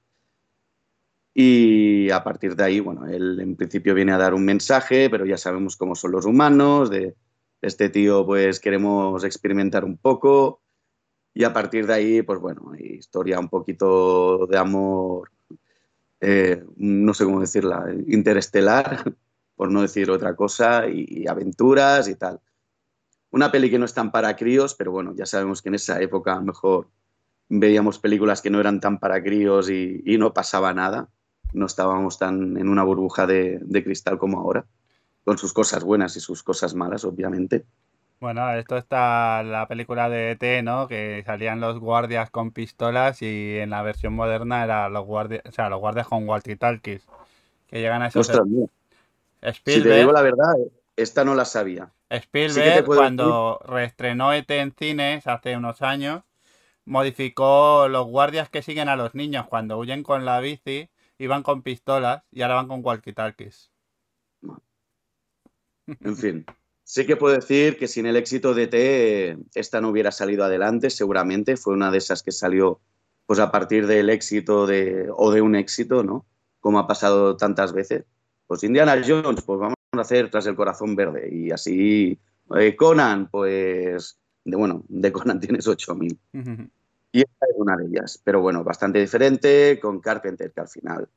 y 1.34 2.10
a 2.10 2.24
partir 2.24 2.56
de 2.56 2.64
ahí, 2.64 2.80
bueno, 2.80 3.06
él 3.06 3.40
en 3.40 3.56
principio 3.56 3.94
viene 3.94 4.12
a 4.12 4.18
dar 4.18 4.34
un 4.34 4.44
mensaje, 4.44 5.08
pero 5.10 5.26
ya 5.26 5.36
sabemos 5.36 5.76
cómo 5.76 5.94
son 5.94 6.12
los 6.12 6.26
humanos, 6.26 6.90
de 6.90 7.14
este 7.62 7.88
tío 7.88 8.24
pues 8.26 8.60
queremos 8.60 9.24
experimentar 9.24 9.84
un 9.84 9.98
poco 9.98 10.62
y 11.34 11.44
a 11.44 11.52
partir 11.52 11.86
de 11.86 11.94
ahí, 11.94 12.22
pues 12.22 12.40
bueno, 12.40 12.72
historia 12.76 13.38
un 13.38 13.48
poquito 13.48 14.46
de 14.46 14.58
amor, 14.58 15.30
eh, 16.20 16.64
no 16.76 17.14
sé 17.14 17.24
cómo 17.24 17.40
decirla, 17.40 17.84
interestelar, 18.08 19.14
por 19.56 19.70
no 19.70 19.82
decir 19.82 20.10
otra 20.10 20.34
cosa, 20.34 20.88
y 20.88 21.26
aventuras 21.28 22.08
y 22.08 22.16
tal. 22.16 22.40
Una 23.30 23.52
peli 23.52 23.70
que 23.70 23.78
no 23.78 23.84
es 23.84 23.94
tan 23.94 24.10
para 24.10 24.34
críos, 24.36 24.74
pero 24.74 24.90
bueno, 24.90 25.14
ya 25.14 25.26
sabemos 25.26 25.62
que 25.62 25.68
en 25.68 25.76
esa 25.76 26.00
época 26.00 26.32
a 26.32 26.36
lo 26.36 26.42
mejor 26.42 26.88
veíamos 27.48 27.98
películas 27.98 28.42
que 28.42 28.50
no 28.50 28.58
eran 28.60 28.80
tan 28.80 28.98
para 28.98 29.22
críos 29.22 29.70
y, 29.70 30.02
y 30.04 30.18
no 30.18 30.32
pasaba 30.32 30.72
nada. 30.74 31.08
No 31.52 31.66
estábamos 31.66 32.18
tan 32.18 32.56
en 32.56 32.68
una 32.68 32.84
burbuja 32.84 33.26
de, 33.26 33.58
de 33.60 33.84
cristal 33.84 34.18
como 34.18 34.40
ahora, 34.40 34.64
con 35.24 35.38
sus 35.38 35.52
cosas 35.52 35.84
buenas 35.84 36.16
y 36.16 36.20
sus 36.20 36.42
cosas 36.42 36.74
malas, 36.74 37.04
obviamente. 37.04 37.64
Bueno, 38.20 38.52
esto 38.54 38.76
está 38.76 39.42
la 39.44 39.68
película 39.68 40.08
de 40.08 40.32
ET, 40.32 40.64
¿no? 40.64 40.88
Que 40.88 41.22
salían 41.24 41.60
los 41.60 41.78
guardias 41.78 42.30
con 42.30 42.50
pistolas 42.50 43.22
y 43.22 43.58
en 43.58 43.70
la 43.70 43.82
versión 43.82 44.12
moderna 44.12 44.64
era 44.64 44.88
los 44.88 45.06
guardias, 45.06 45.42
o 45.46 45.52
sea, 45.52 45.68
los 45.68 45.78
guardias 45.78 46.08
con 46.08 46.26
walkie-talkies. 46.26 47.02
Que 47.68 47.80
llegan 47.80 48.02
a 48.02 48.08
esos 48.08 48.28
Ostras, 48.28 48.48
si 49.52 49.82
te 49.82 49.98
digo 49.98 50.10
la 50.10 50.22
verdad, 50.22 50.54
esta 50.96 51.24
no 51.24 51.34
la 51.34 51.44
sabía. 51.44 51.90
Spielberg, 52.10 52.86
cuando 52.86 53.60
reestrenó 53.64 54.32
ET 54.32 54.50
en 54.50 54.72
cines 54.72 55.26
hace 55.26 55.56
unos 55.56 55.82
años, 55.82 56.22
modificó 56.86 57.86
los 57.88 58.06
guardias 58.06 58.48
que 58.48 58.62
siguen 58.62 58.88
a 58.88 58.96
los 58.96 59.14
niños 59.14 59.46
cuando 59.46 59.78
huyen 59.78 60.02
con 60.02 60.24
la 60.24 60.40
bici, 60.40 60.88
iban 61.18 61.42
con 61.42 61.62
pistolas 61.62 62.22
y 62.30 62.42
ahora 62.42 62.56
van 62.56 62.68
con 62.68 62.82
walkie-talkies. 62.82 63.70
En 65.86 66.16
fin, 66.16 66.46
sí 66.84 67.06
que 67.06 67.16
puedo 67.16 67.34
decir 67.34 67.78
que 67.78 67.88
sin 67.88 68.06
el 68.06 68.16
éxito 68.16 68.54
de 68.54 68.66
T, 68.66 69.38
esta 69.54 69.80
no 69.80 69.88
hubiera 69.88 70.12
salido 70.12 70.44
adelante, 70.44 70.90
seguramente. 70.90 71.56
Fue 71.56 71.74
una 71.74 71.90
de 71.90 71.98
esas 71.98 72.22
que 72.22 72.32
salió 72.32 72.80
pues 73.26 73.40
a 73.40 73.50
partir 73.50 73.86
del 73.86 74.08
éxito 74.08 74.66
de, 74.66 75.08
o 75.14 75.30
de 75.30 75.42
un 75.42 75.54
éxito, 75.54 76.02
¿no? 76.02 76.26
Como 76.60 76.78
ha 76.78 76.86
pasado 76.86 77.36
tantas 77.36 77.72
veces. 77.72 78.04
Pues 78.46 78.64
Indiana 78.64 79.00
Jones, 79.06 79.42
pues 79.42 79.60
vamos 79.60 79.76
a 79.92 80.00
hacer 80.00 80.30
tras 80.30 80.46
el 80.46 80.56
corazón 80.56 80.96
verde. 80.96 81.28
Y 81.30 81.50
así 81.50 82.18
eh, 82.56 82.76
Conan, 82.76 83.28
pues 83.28 84.18
de, 84.44 84.56
bueno, 84.56 84.84
de 84.88 85.12
Conan 85.12 85.40
tienes 85.40 85.66
8000. 85.66 86.18
Y 87.12 87.20
esta 87.20 87.46
es 87.46 87.54
una 87.56 87.76
de 87.76 87.86
ellas. 87.86 88.20
Pero 88.22 88.40
bueno, 88.40 88.64
bastante 88.64 88.98
diferente 88.98 89.78
con 89.80 90.00
Carpenter, 90.00 90.52
que 90.52 90.60
al 90.60 90.68
final, 90.68 91.08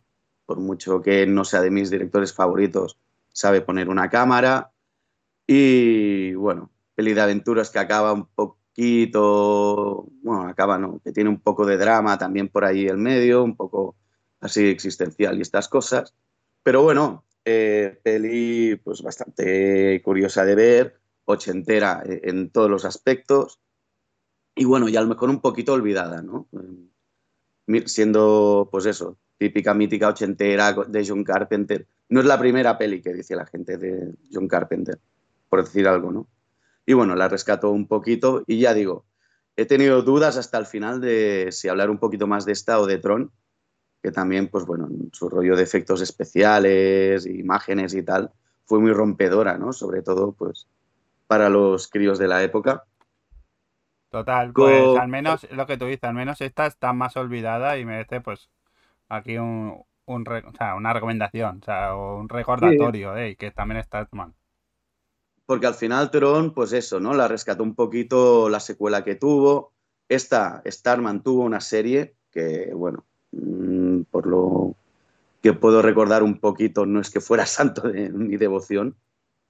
por 0.45 0.59
mucho 0.59 1.01
que 1.01 1.25
no 1.27 1.43
sea 1.43 1.61
de 1.61 1.71
mis 1.71 1.89
directores 1.89 2.33
favoritos, 2.33 2.97
sabe 3.33 3.61
poner 3.61 3.89
una 3.89 4.09
cámara. 4.09 4.71
Y 5.47 6.33
bueno, 6.35 6.71
peli 6.95 7.13
de 7.13 7.21
aventuras 7.21 7.69
que 7.69 7.79
acaba 7.79 8.13
un 8.13 8.27
poquito, 8.27 10.07
bueno, 10.21 10.47
acaba 10.47 10.77
no, 10.77 10.99
que 11.03 11.11
tiene 11.11 11.29
un 11.29 11.41
poco 11.41 11.65
de 11.65 11.77
drama 11.77 12.17
también 12.17 12.47
por 12.47 12.63
ahí 12.65 12.87
en 12.87 13.01
medio, 13.01 13.43
un 13.43 13.55
poco 13.55 13.95
así 14.39 14.67
existencial 14.67 15.37
y 15.37 15.41
estas 15.41 15.67
cosas. 15.67 16.13
Pero 16.63 16.83
bueno, 16.83 17.25
eh, 17.43 17.99
peli 18.03 18.75
pues 18.83 19.01
bastante 19.01 20.01
curiosa 20.03 20.45
de 20.45 20.55
ver, 20.55 21.01
ochentera 21.25 22.03
en 22.05 22.49
todos 22.51 22.69
los 22.69 22.85
aspectos. 22.85 23.59
Y 24.61 24.63
bueno, 24.63 24.87
y 24.87 24.95
a 24.95 25.01
lo 25.01 25.07
mejor 25.07 25.31
un 25.31 25.41
poquito 25.41 25.73
olvidada, 25.73 26.21
¿no? 26.21 26.47
Siendo, 27.85 28.69
pues 28.71 28.85
eso, 28.85 29.17
típica 29.39 29.73
mítica 29.73 30.09
ochentera 30.09 30.71
de 30.87 31.03
John 31.03 31.23
Carpenter. 31.23 31.87
No 32.09 32.19
es 32.19 32.27
la 32.27 32.37
primera 32.37 32.77
peli 32.77 33.01
que 33.01 33.11
dice 33.11 33.35
la 33.35 33.47
gente 33.47 33.79
de 33.79 34.13
John 34.31 34.47
Carpenter, 34.47 34.99
por 35.49 35.63
decir 35.63 35.87
algo, 35.87 36.11
¿no? 36.11 36.27
Y 36.85 36.93
bueno, 36.93 37.15
la 37.15 37.27
rescató 37.27 37.71
un 37.71 37.87
poquito 37.87 38.43
y 38.45 38.59
ya 38.59 38.75
digo, 38.75 39.03
he 39.55 39.65
tenido 39.65 40.03
dudas 40.03 40.37
hasta 40.37 40.59
el 40.59 40.67
final 40.67 41.01
de 41.01 41.47
si 41.51 41.67
hablar 41.67 41.89
un 41.89 41.97
poquito 41.97 42.27
más 42.27 42.45
de 42.45 42.51
esta 42.51 42.79
o 42.79 42.85
de 42.85 42.99
Tron, 42.99 43.31
que 44.03 44.11
también, 44.11 44.47
pues 44.47 44.67
bueno, 44.67 44.89
su 45.11 45.27
rollo 45.27 45.55
de 45.55 45.63
efectos 45.63 46.01
especiales, 46.01 47.25
imágenes 47.25 47.95
y 47.95 48.03
tal, 48.03 48.29
fue 48.65 48.79
muy 48.79 48.93
rompedora, 48.93 49.57
¿no? 49.57 49.73
Sobre 49.73 50.03
todo, 50.03 50.33
pues, 50.33 50.67
para 51.25 51.49
los 51.49 51.87
críos 51.87 52.19
de 52.19 52.27
la 52.27 52.43
época. 52.43 52.85
Total, 54.11 54.51
pues 54.51 54.99
al 54.99 55.07
menos 55.07 55.47
lo 55.51 55.65
que 55.65 55.77
tú 55.77 55.85
dices, 55.85 56.03
al 56.03 56.13
menos 56.13 56.41
esta 56.41 56.65
está 56.65 56.91
más 56.91 57.15
olvidada 57.15 57.77
y 57.77 57.85
merece, 57.85 58.19
pues, 58.19 58.49
aquí 59.07 59.37
un, 59.37 59.85
un 60.05 60.27
o 60.27 60.51
sea, 60.57 60.75
una 60.75 60.91
recomendación, 60.91 61.59
o 61.61 61.65
sea, 61.65 61.95
un 61.95 62.27
recordatorio, 62.27 63.15
eh, 63.15 63.37
que 63.37 63.51
también 63.51 63.79
está 63.79 64.05
mal. 64.11 64.33
Porque 65.45 65.65
al 65.65 65.75
final 65.75 66.11
Tron, 66.11 66.53
pues 66.53 66.73
eso, 66.73 66.99
¿no? 66.99 67.13
La 67.13 67.29
rescató 67.29 67.63
un 67.63 67.73
poquito 67.73 68.49
la 68.49 68.59
secuela 68.59 69.05
que 69.05 69.15
tuvo. 69.15 69.71
Esta, 70.09 70.61
Starman 70.65 71.23
tuvo 71.23 71.43
una 71.43 71.61
serie 71.61 72.15
que, 72.31 72.73
bueno, 72.73 73.05
mm, 73.31 74.01
por 74.11 74.27
lo 74.27 74.75
que 75.41 75.53
puedo 75.53 75.81
recordar 75.81 76.21
un 76.21 76.37
poquito, 76.37 76.85
no 76.85 76.99
es 76.99 77.09
que 77.09 77.21
fuera 77.21 77.45
santo 77.45 77.87
de 77.87 78.09
mi 78.09 78.35
devoción, 78.35 78.97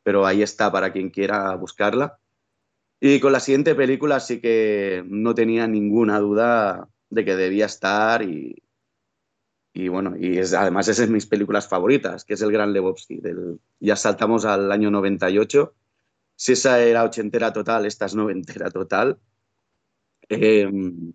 pero 0.03 0.27
ahí 0.27 0.43
está 0.43 0.71
para 0.71 0.91
quien 0.91 1.09
quiera 1.09 1.55
buscarla. 1.55 2.19
Y 3.03 3.19
con 3.19 3.31
la 3.31 3.39
siguiente 3.39 3.73
película 3.73 4.19
sí 4.19 4.39
que 4.39 5.03
no 5.07 5.33
tenía 5.33 5.65
ninguna 5.65 6.19
duda 6.19 6.87
de 7.09 7.25
que 7.25 7.35
debía 7.35 7.65
estar 7.65 8.21
y, 8.21 8.61
bueno, 9.89 10.13
y 10.19 10.37
es, 10.37 10.53
además 10.53 10.87
es 10.87 10.97
de 10.97 11.07
mis 11.07 11.25
películas 11.25 11.67
favoritas, 11.67 12.23
que 12.23 12.35
es 12.35 12.41
El 12.43 12.51
Gran 12.51 12.73
Lebowski. 12.73 13.17
Del, 13.17 13.59
ya 13.79 13.95
saltamos 13.95 14.45
al 14.45 14.71
año 14.71 14.91
98. 14.91 15.73
Si 16.35 16.51
esa 16.51 16.79
era 16.79 17.03
ochentera 17.03 17.51
total, 17.51 17.87
esta 17.87 18.05
es 18.05 18.13
noventera 18.13 18.69
total. 18.69 19.19
Em, 20.29 21.13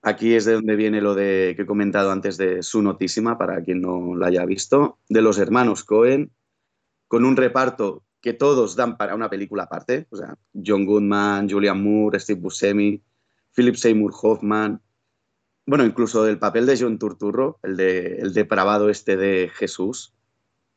aquí 0.00 0.32
es 0.34 0.46
de 0.46 0.54
donde 0.54 0.76
viene 0.76 1.02
lo 1.02 1.14
de 1.14 1.52
que 1.56 1.62
he 1.62 1.66
comentado 1.66 2.10
antes 2.10 2.38
de 2.38 2.62
su 2.62 2.80
notísima, 2.80 3.36
para 3.36 3.62
quien 3.62 3.82
no 3.82 4.16
la 4.16 4.28
haya 4.28 4.46
visto, 4.46 4.98
de 5.10 5.20
los 5.20 5.38
hermanos 5.38 5.84
Cohen, 5.84 6.32
con 7.06 7.26
un 7.26 7.36
reparto 7.36 8.05
que 8.26 8.32
todos 8.32 8.74
dan 8.74 8.96
para 8.96 9.14
una 9.14 9.30
película 9.30 9.62
aparte. 9.62 10.08
O 10.10 10.16
sea, 10.16 10.34
John 10.52 10.84
Goodman, 10.84 11.48
Julian 11.48 11.80
Moore, 11.80 12.18
Steve 12.18 12.40
Buscemi, 12.40 13.00
Philip 13.54 13.76
Seymour 13.76 14.12
Hoffman, 14.20 14.82
bueno, 15.64 15.84
incluso 15.84 16.24
del 16.24 16.36
papel 16.36 16.66
de 16.66 16.76
John 16.76 16.98
Turturro, 16.98 17.60
el, 17.62 17.76
de, 17.76 18.16
el 18.16 18.34
depravado 18.34 18.90
este 18.90 19.16
de 19.16 19.48
Jesús, 19.54 20.12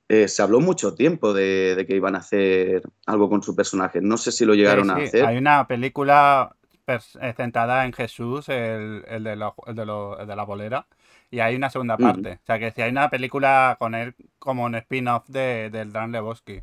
eh, 0.09 0.27
se 0.27 0.43
habló 0.43 0.59
mucho 0.59 0.93
tiempo 0.93 1.33
de, 1.33 1.83
que 1.87 1.95
iban 1.95 2.13
a 2.13 2.19
hacer 2.19 2.83
algo 3.07 3.31
con 3.31 3.41
su 3.41 3.55
personaje. 3.55 3.99
No 3.99 4.17
sé 4.17 4.31
si 4.31 4.45
lo 4.45 4.53
llegaron 4.53 4.91
a 4.91 4.97
hacer. 4.97 5.25
Hay 5.25 5.37
una 5.39 5.65
película 5.65 6.55
eh, 6.85 7.33
centrada 7.35 7.83
en 7.85 7.93
Jesús, 7.93 8.47
el, 8.49 9.03
el, 9.07 9.23
de, 9.23 9.33
el, 9.33 9.75
de 9.75 10.25
de, 10.27 10.35
la 10.35 10.43
bolera, 10.43 10.85
y 11.31 11.39
hay 11.39 11.55
una 11.55 11.71
segunda 11.71 11.97
parte. 11.97 12.33
O 12.43 12.45
sea 12.45 12.59
que 12.59 12.69
si 12.69 12.83
hay 12.83 12.91
una 12.91 13.09
película 13.09 13.75
con 13.79 13.95
él 13.95 14.13
como 14.37 14.65
un 14.65 14.75
spin-off 14.75 15.27
de, 15.29 15.71
del 15.71 15.91
Dan 15.91 16.11
Lebowski 16.11 16.61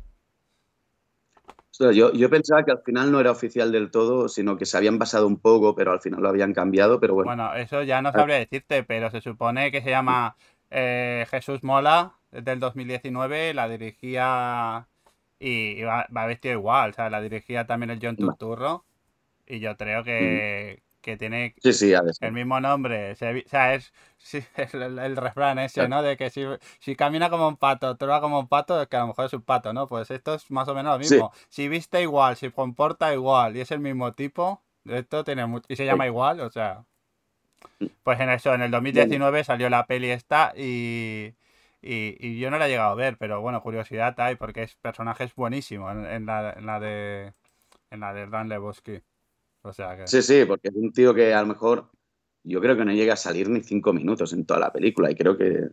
yo, 1.91 2.29
pensaba 2.29 2.63
que 2.63 2.71
al 2.71 2.81
final 2.83 3.11
no 3.11 3.19
era 3.19 3.31
oficial 3.31 3.71
del 3.71 3.91
todo, 3.91 4.27
sino 4.27 4.57
que 4.57 4.65
se 4.65 4.77
habían 4.77 4.97
basado 4.97 5.27
un 5.27 5.39
poco, 5.39 5.75
pero 5.75 5.91
al 5.91 6.01
final 6.01 6.21
lo 6.21 6.29
habían 6.29 6.53
cambiado, 6.53 6.99
pero 6.99 7.13
bueno. 7.13 7.29
Bueno, 7.29 7.53
eso 7.55 7.83
ya 7.83 8.01
no 8.01 8.11
sabría 8.11 8.37
decirte, 8.37 8.83
pero 8.83 9.11
se 9.11 9.21
supone 9.21 9.71
que 9.71 9.81
se 9.81 9.89
llama 9.89 10.35
eh, 10.71 11.25
Jesús 11.29 11.63
Mola, 11.63 12.13
del 12.31 12.59
2019, 12.59 13.53
la 13.53 13.69
dirigía 13.69 14.87
y, 15.39 15.81
va, 15.83 16.07
va, 16.15 16.25
vestido 16.25 16.55
igual, 16.55 16.91
o 16.91 16.93
sea, 16.93 17.09
la 17.09 17.21
dirigía 17.21 17.67
también 17.67 17.91
el 17.91 17.99
John 18.01 18.17
Turturro, 18.17 18.85
y 19.45 19.59
yo 19.59 19.77
creo 19.77 20.03
que, 20.03 20.81
que 21.01 21.17
tiene 21.17 21.55
el 22.21 22.31
mismo 22.31 22.59
nombre. 22.59 23.11
o 23.11 23.15
sea, 23.15 23.73
es 23.73 23.93
el, 24.73 25.15
refrán 25.15 25.59
ese, 25.59 25.87
¿no? 25.87 26.01
De 26.01 26.17
que 26.17 26.29
si, 26.29 26.43
si 26.79 26.95
camina 26.95 27.29
como 27.29 27.47
un 27.47 27.57
pato, 27.57 27.95
trova 27.97 28.21
como 28.21 28.39
un 28.39 28.47
pato, 28.47 28.81
es 28.81 28.87
que 28.87 28.97
a 28.97 29.01
lo 29.01 29.07
mejor 29.07 29.25
es 29.25 29.33
un 29.33 29.41
pato, 29.41 29.73
¿no? 29.73 29.87
Pues 29.87 30.11
esto 30.11 30.33
es 30.33 30.49
más 30.51 30.67
o 30.67 30.75
menos 30.75 30.93
lo 30.93 30.99
mismo. 30.99 31.31
Si 31.49 31.67
viste 31.67 32.01
igual, 32.01 32.35
si 32.35 32.49
comporta 32.51 33.13
igual 33.13 33.55
y 33.55 33.61
es 33.61 33.71
el 33.71 33.79
mismo 33.79 34.13
tipo, 34.13 34.61
esto 34.85 35.23
tiene 35.23 35.45
mucho... 35.45 35.65
Y 35.69 35.75
se 35.75 35.85
llama 35.85 36.07
igual, 36.07 36.41
o 36.41 36.49
sea... 36.49 36.83
Pues 38.03 38.19
en 38.19 38.29
eso, 38.29 38.53
en 38.53 38.61
el 38.61 38.71
2019 38.71 39.43
salió 39.43 39.69
la 39.69 39.85
peli 39.85 40.09
esta 40.09 40.53
y, 40.55 41.33
y, 41.81 42.39
yo 42.39 42.51
no 42.51 42.57
la 42.57 42.67
he 42.67 42.69
llegado 42.69 42.91
a 42.91 42.95
ver, 42.95 43.17
pero 43.17 43.41
bueno, 43.41 43.61
curiosidad 43.61 44.19
hay 44.19 44.35
porque 44.35 44.63
es 44.63 44.75
personaje 44.75 45.23
es 45.23 45.35
buenísimo 45.35 45.89
en, 45.91 46.25
la, 46.25 46.53
en 46.53 46.65
la 46.65 46.79
de 46.79 47.33
en 47.91 47.99
la 47.99 48.13
de 48.13 48.27
Dan 48.27 48.49
Lebowski. 48.49 49.01
Sí, 50.05 50.21
sí, 50.21 50.45
porque 50.45 50.69
es 50.69 50.75
un 50.75 50.91
tío 50.91 51.13
que 51.13 51.33
a 51.33 51.41
lo 51.41 51.47
mejor 51.47 51.89
yo 52.43 52.61
creo 52.61 52.77
que 52.77 52.85
no 52.85 52.93
llega 52.93 53.13
a 53.13 53.17
salir 53.17 53.49
ni 53.49 53.61
cinco 53.61 53.93
minutos 53.93 54.33
en 54.33 54.45
toda 54.45 54.59
la 54.59 54.71
película 54.71 55.11
y 55.11 55.15
creo 55.15 55.37
que... 55.37 55.69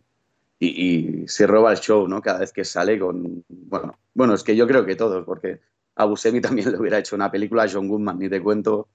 Y, 0.57 1.27
se 1.27 1.47
roba 1.47 1.71
el 1.71 1.79
show, 1.79 2.07
¿no? 2.07 2.21
Cada 2.21 2.39
vez 2.39 2.53
que 2.53 2.63
sale 2.63 2.97
con... 2.97 3.43
Bueno, 3.47 3.97
bueno, 4.13 4.33
es 4.33 4.43
que 4.43 4.55
yo 4.55 4.67
creo 4.67 4.85
que 4.85 4.95
todos, 4.95 5.25
porque 5.25 5.59
a 5.95 6.05
Buscemi 6.05 6.41
también 6.41 6.71
le 6.71 6.79
hubiera 6.79 6.97
hecho 6.97 7.15
una 7.15 7.31
película, 7.31 7.63
a 7.63 7.69
John 7.71 7.87
Goodman, 7.87 8.19
ni 8.19 8.29
te 8.29 8.41
cuento, 8.41 8.87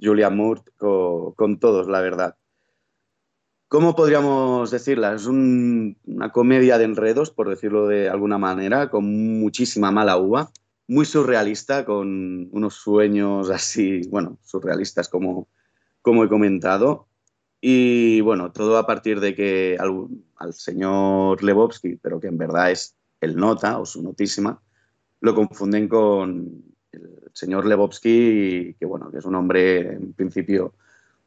Julian 0.00 0.36
Moore, 0.36 0.62
con, 0.76 1.58
todos, 1.58 1.88
la 1.88 2.00
verdad. 2.00 2.36
¿Cómo 3.68 3.96
podríamos 3.96 4.70
decirla? 4.70 5.14
Es 5.14 5.26
una 5.26 6.30
comedia 6.32 6.78
de 6.78 6.84
enredos, 6.84 7.30
por 7.30 7.48
decirlo 7.48 7.88
de 7.88 8.08
alguna 8.08 8.38
manera, 8.38 8.90
con 8.90 9.40
muchísima 9.40 9.90
mala 9.90 10.16
uva 10.18 10.50
muy 10.86 11.04
surrealista, 11.04 11.84
con 11.84 12.48
unos 12.52 12.74
sueños 12.74 13.50
así, 13.50 14.02
bueno, 14.08 14.38
surrealistas 14.42 15.08
como, 15.08 15.48
como 16.02 16.24
he 16.24 16.28
comentado. 16.28 17.08
Y 17.60 18.20
bueno, 18.20 18.52
todo 18.52 18.76
a 18.76 18.86
partir 18.86 19.20
de 19.20 19.34
que 19.34 19.78
al, 19.80 20.52
señor 20.52 21.42
Lebowski, 21.42 21.96
pero 21.96 22.20
que 22.20 22.26
en 22.26 22.36
verdad 22.36 22.70
es 22.70 22.94
el 23.20 23.36
nota 23.36 23.78
o 23.78 23.86
su 23.86 24.02
notísima, 24.02 24.60
lo 25.20 25.34
confunden 25.34 25.88
con 25.88 26.62
el 26.92 27.30
señor 27.32 27.64
Lebowski, 27.64 28.76
que 28.78 28.84
bueno, 28.84 29.10
que 29.10 29.18
es 29.18 29.24
un 29.24 29.34
hombre 29.34 29.94
en 29.94 30.12
principio 30.12 30.74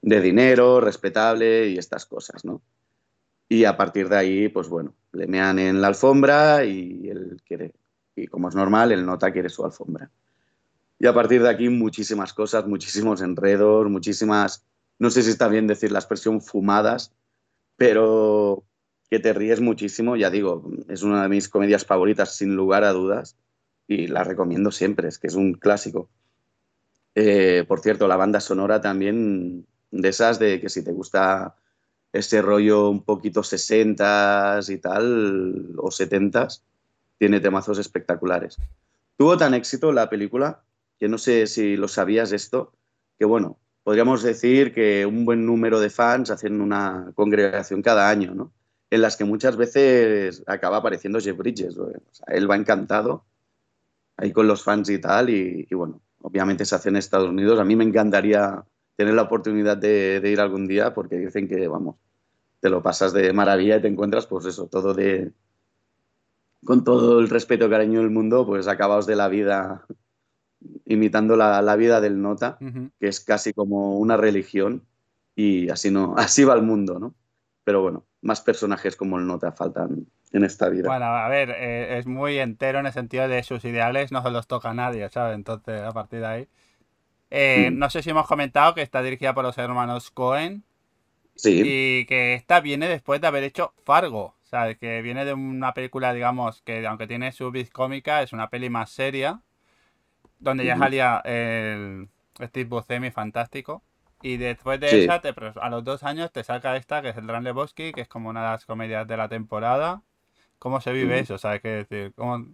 de 0.02 0.22
dinero, 0.22 0.80
respetable 0.80 1.70
y 1.70 1.80
estas 1.80 2.06
cosas, 2.06 2.46
¿no? 2.46 2.62
Y 3.50 3.64
a 3.64 3.76
partir 3.76 4.10
de 4.10 4.18
ahí, 4.18 4.50
pues 4.50 4.70
bueno, 4.70 4.94
le 5.14 5.26
mean 5.26 5.58
en 5.58 5.82
la 5.82 5.88
alfombra 5.88 6.66
y 6.66 7.10
él 7.10 7.42
quiere 7.46 7.74
y 8.18 8.28
como 8.28 8.50
es 8.50 8.56
normal, 8.56 8.92
el 8.92 9.06
nota 9.06 9.32
quiere 9.32 9.50
su 9.50 9.64
alfombra. 9.64 10.10
Y 11.00 11.06
a 11.06 11.14
partir 11.14 11.44
de 11.44 11.50
aquí 11.50 11.70
muchísimas 11.70 12.34
cosas, 12.34 12.66
muchísimos 12.66 13.22
enredos, 13.22 13.88
muchísimas, 13.90 14.66
no 14.98 15.12
sé 15.12 15.22
si 15.22 15.30
está 15.30 15.48
bien 15.48 15.68
decir 15.68 15.92
la 15.92 16.00
expresión 16.00 16.42
fumadas, 16.42 17.14
pero 17.76 18.64
que 19.10 19.20
te 19.20 19.34
ríes 19.34 19.62
muchísimo, 19.62 20.16
ya 20.16 20.32
digo, 20.32 20.70
es 20.90 21.04
una 21.04 21.22
de 21.22 21.30
mis 21.30 21.48
comedias 21.48 21.86
favoritas 21.86 22.36
sin 22.36 22.56
lugar 22.56 22.84
a 22.84 22.92
dudas 22.92 23.38
y 23.88 24.08
la 24.08 24.24
recomiendo 24.24 24.72
siempre, 24.72 25.08
es 25.08 25.20
que 25.20 25.28
es 25.28 25.36
un 25.36 25.54
clásico. 25.54 26.10
Eh, 27.14 27.64
por 27.68 27.80
cierto, 27.80 28.08
la 28.08 28.18
banda 28.18 28.40
sonora 28.40 28.82
también 28.82 29.66
de 29.92 30.10
esas 30.10 30.40
de 30.40 30.60
que 30.60 30.70
si 30.70 30.84
te 30.84 30.92
gusta 30.92 31.56
ese 32.12 32.42
rollo 32.42 32.90
un 32.90 33.04
poquito 33.04 33.42
60s 33.42 34.70
y 34.74 34.78
tal, 34.80 35.76
o 35.78 35.90
70s, 35.90 36.62
tiene 37.18 37.40
temazos 37.40 37.80
espectaculares. 37.80 38.58
Tuvo 39.18 39.38
tan 39.38 39.54
éxito 39.54 39.92
la 39.92 40.10
película, 40.10 40.62
que 41.00 41.08
no 41.08 41.18
sé 41.18 41.48
si 41.48 41.76
lo 41.76 41.88
sabías 41.88 42.32
esto, 42.32 42.74
que 43.18 43.26
bueno, 43.26 43.58
podríamos 43.84 44.22
decir 44.24 44.74
que 44.74 45.06
un 45.06 45.26
buen 45.26 45.46
número 45.46 45.80
de 45.80 45.90
fans 45.90 46.30
hacen 46.30 46.62
una 46.62 47.12
congregación 47.16 47.82
cada 47.82 48.10
año, 48.10 48.34
¿no? 48.36 48.52
En 48.90 49.02
las 49.02 49.18
que 49.18 49.26
muchas 49.26 49.58
veces 49.58 50.44
acaba 50.46 50.78
apareciendo 50.78 51.20
Jeff 51.20 51.38
Bridges. 51.38 51.78
él 52.28 52.50
va 52.50 52.56
encantado 52.56 53.26
ahí 54.16 54.32
con 54.32 54.48
los 54.48 54.64
fans 54.64 54.90
y 54.90 55.00
tal, 55.00 55.30
y, 55.30 55.68
bueno, 55.72 56.02
obviamente 56.22 56.66
se 56.66 56.76
hace 56.76 56.90
en 56.90 56.96
Estados 56.96 57.30
Unidos. 57.30 57.60
A 57.60 57.66
mí 57.66 57.76
me 57.76 57.84
encantaría 57.84 58.64
tener 58.96 59.14
la 59.14 59.24
oportunidad 59.24 59.78
de, 59.78 60.20
de 60.22 60.32
ir 60.32 60.40
algún 60.40 60.68
día 60.68 60.94
porque 60.94 61.18
dicen 61.18 61.48
que, 61.48 61.68
vamos, 61.68 61.98
te 62.60 62.70
lo 62.70 62.82
pasas 62.82 63.14
de 63.14 63.34
maravilla 63.34 63.78
y 63.78 63.82
te 63.82 63.88
encuentras, 63.88 64.26
pues 64.26 64.46
eso, 64.46 64.68
todo 64.68 64.94
de, 64.94 65.32
con 66.66 66.84
todo 66.84 67.20
el 67.20 67.30
respeto 67.30 67.68
y 67.68 67.70
cariño 67.70 68.00
del 68.00 68.10
mundo, 68.10 68.46
pues 68.46 68.68
acabaos 68.68 69.06
de 69.06 69.16
la 69.16 69.28
vida 69.28 69.86
imitando 70.86 71.36
la, 71.36 71.76
vida 71.76 72.02
del 72.02 72.22
nota, 72.22 72.58
que 73.00 73.08
es 73.08 73.20
casi 73.20 73.54
como 73.54 73.98
una 73.98 74.18
religión 74.18 74.86
y 75.36 75.70
así 75.70 75.92
no, 75.92 76.16
así 76.18 76.44
va 76.44 76.56
el 76.56 76.64
mundo, 76.64 77.00
¿no? 77.00 77.14
Pero 77.64 77.82
bueno, 77.82 78.06
más 78.22 78.42
personajes 78.42 78.96
como 78.96 79.20
el 79.20 79.28
nota 79.28 79.52
faltan 79.52 80.08
en 80.32 80.44
esta 80.44 80.70
vida. 80.70 80.88
Bueno, 80.88 81.06
a 81.06 81.28
ver, 81.28 81.50
eh, 81.52 81.98
es 81.98 82.06
muy 82.06 82.40
entero 82.40 82.80
en 82.80 82.86
el 82.86 82.94
sentido 82.94 83.28
de 83.28 83.44
sus 83.44 83.64
ideales 83.66 84.12
no 84.12 84.24
se 84.24 84.32
los 84.32 84.48
toca 84.48 84.72
a 84.72 84.74
nadie, 84.74 85.10
¿sabes? 85.10 85.36
Entonces, 85.36 85.82
a 85.82 85.92
partir 85.92 86.20
de 86.20 86.26
ahí. 86.26 86.48
Eh, 87.30 87.70
mm. 87.72 87.78
No 87.78 87.90
sé 87.90 88.02
si 88.04 88.10
hemos 88.10 88.26
comentado 88.26 88.74
que 88.74 88.82
está 88.82 89.02
dirigida 89.02 89.34
por 89.34 89.44
los 89.44 89.58
hermanos 89.58 90.12
Cohen. 90.12 90.64
Sí. 91.36 91.62
Y 91.64 92.06
que 92.06 92.34
esta 92.34 92.62
viene 92.62 92.88
después 92.88 93.22
de 93.22 93.28
haber 93.28 93.44
hecho 93.44 93.74
Fargo. 93.84 94.37
O 94.48 94.50
sea, 94.50 94.76
que 94.76 95.02
viene 95.02 95.26
de 95.26 95.34
una 95.34 95.74
película, 95.74 96.14
digamos, 96.14 96.62
que 96.62 96.88
aunque 96.88 97.06
tiene 97.08 97.34
su 97.34 97.52
vis 97.52 97.70
cómica, 97.70 98.22
es 98.24 98.32
una 98.34 98.50
peli 98.50 98.70
más 98.70 98.90
seria, 98.92 99.42
donde 100.40 100.66
ya 100.66 100.78
salía 100.78 101.20
el, 101.26 102.10
Steve 102.42 102.70
Buscemi 102.70 103.12
fantástico. 103.12 103.84
Y 104.22 104.38
después 104.38 104.80
de 104.80 104.88
Sí. 104.92 104.98
esa, 104.98 105.22
te, 105.22 105.34
a 105.62 105.70
los 105.70 105.84
dos 105.84 106.04
años 106.04 106.32
te 106.32 106.44
saca 106.44 106.76
esta, 106.78 107.02
que 107.02 107.10
es 107.10 107.18
el 107.18 107.28
Gran 107.28 107.44
Lebowski, 107.44 107.94
que 107.94 108.02
es 108.02 108.08
como 108.08 108.30
una 108.30 108.44
de 108.44 108.50
las 108.52 108.66
comedias 108.66 109.08
de 109.08 109.18
la 109.18 109.30
temporada. 109.30 110.02
¿Cómo 110.60 110.82
se 110.82 110.94
vive 110.94 111.20
Ujú. 111.20 111.22
eso? 111.22 111.38
¿Sabes 111.38 111.62
qué 111.62 111.70
decir? 111.70 112.14
¿Cómo- 112.16 112.46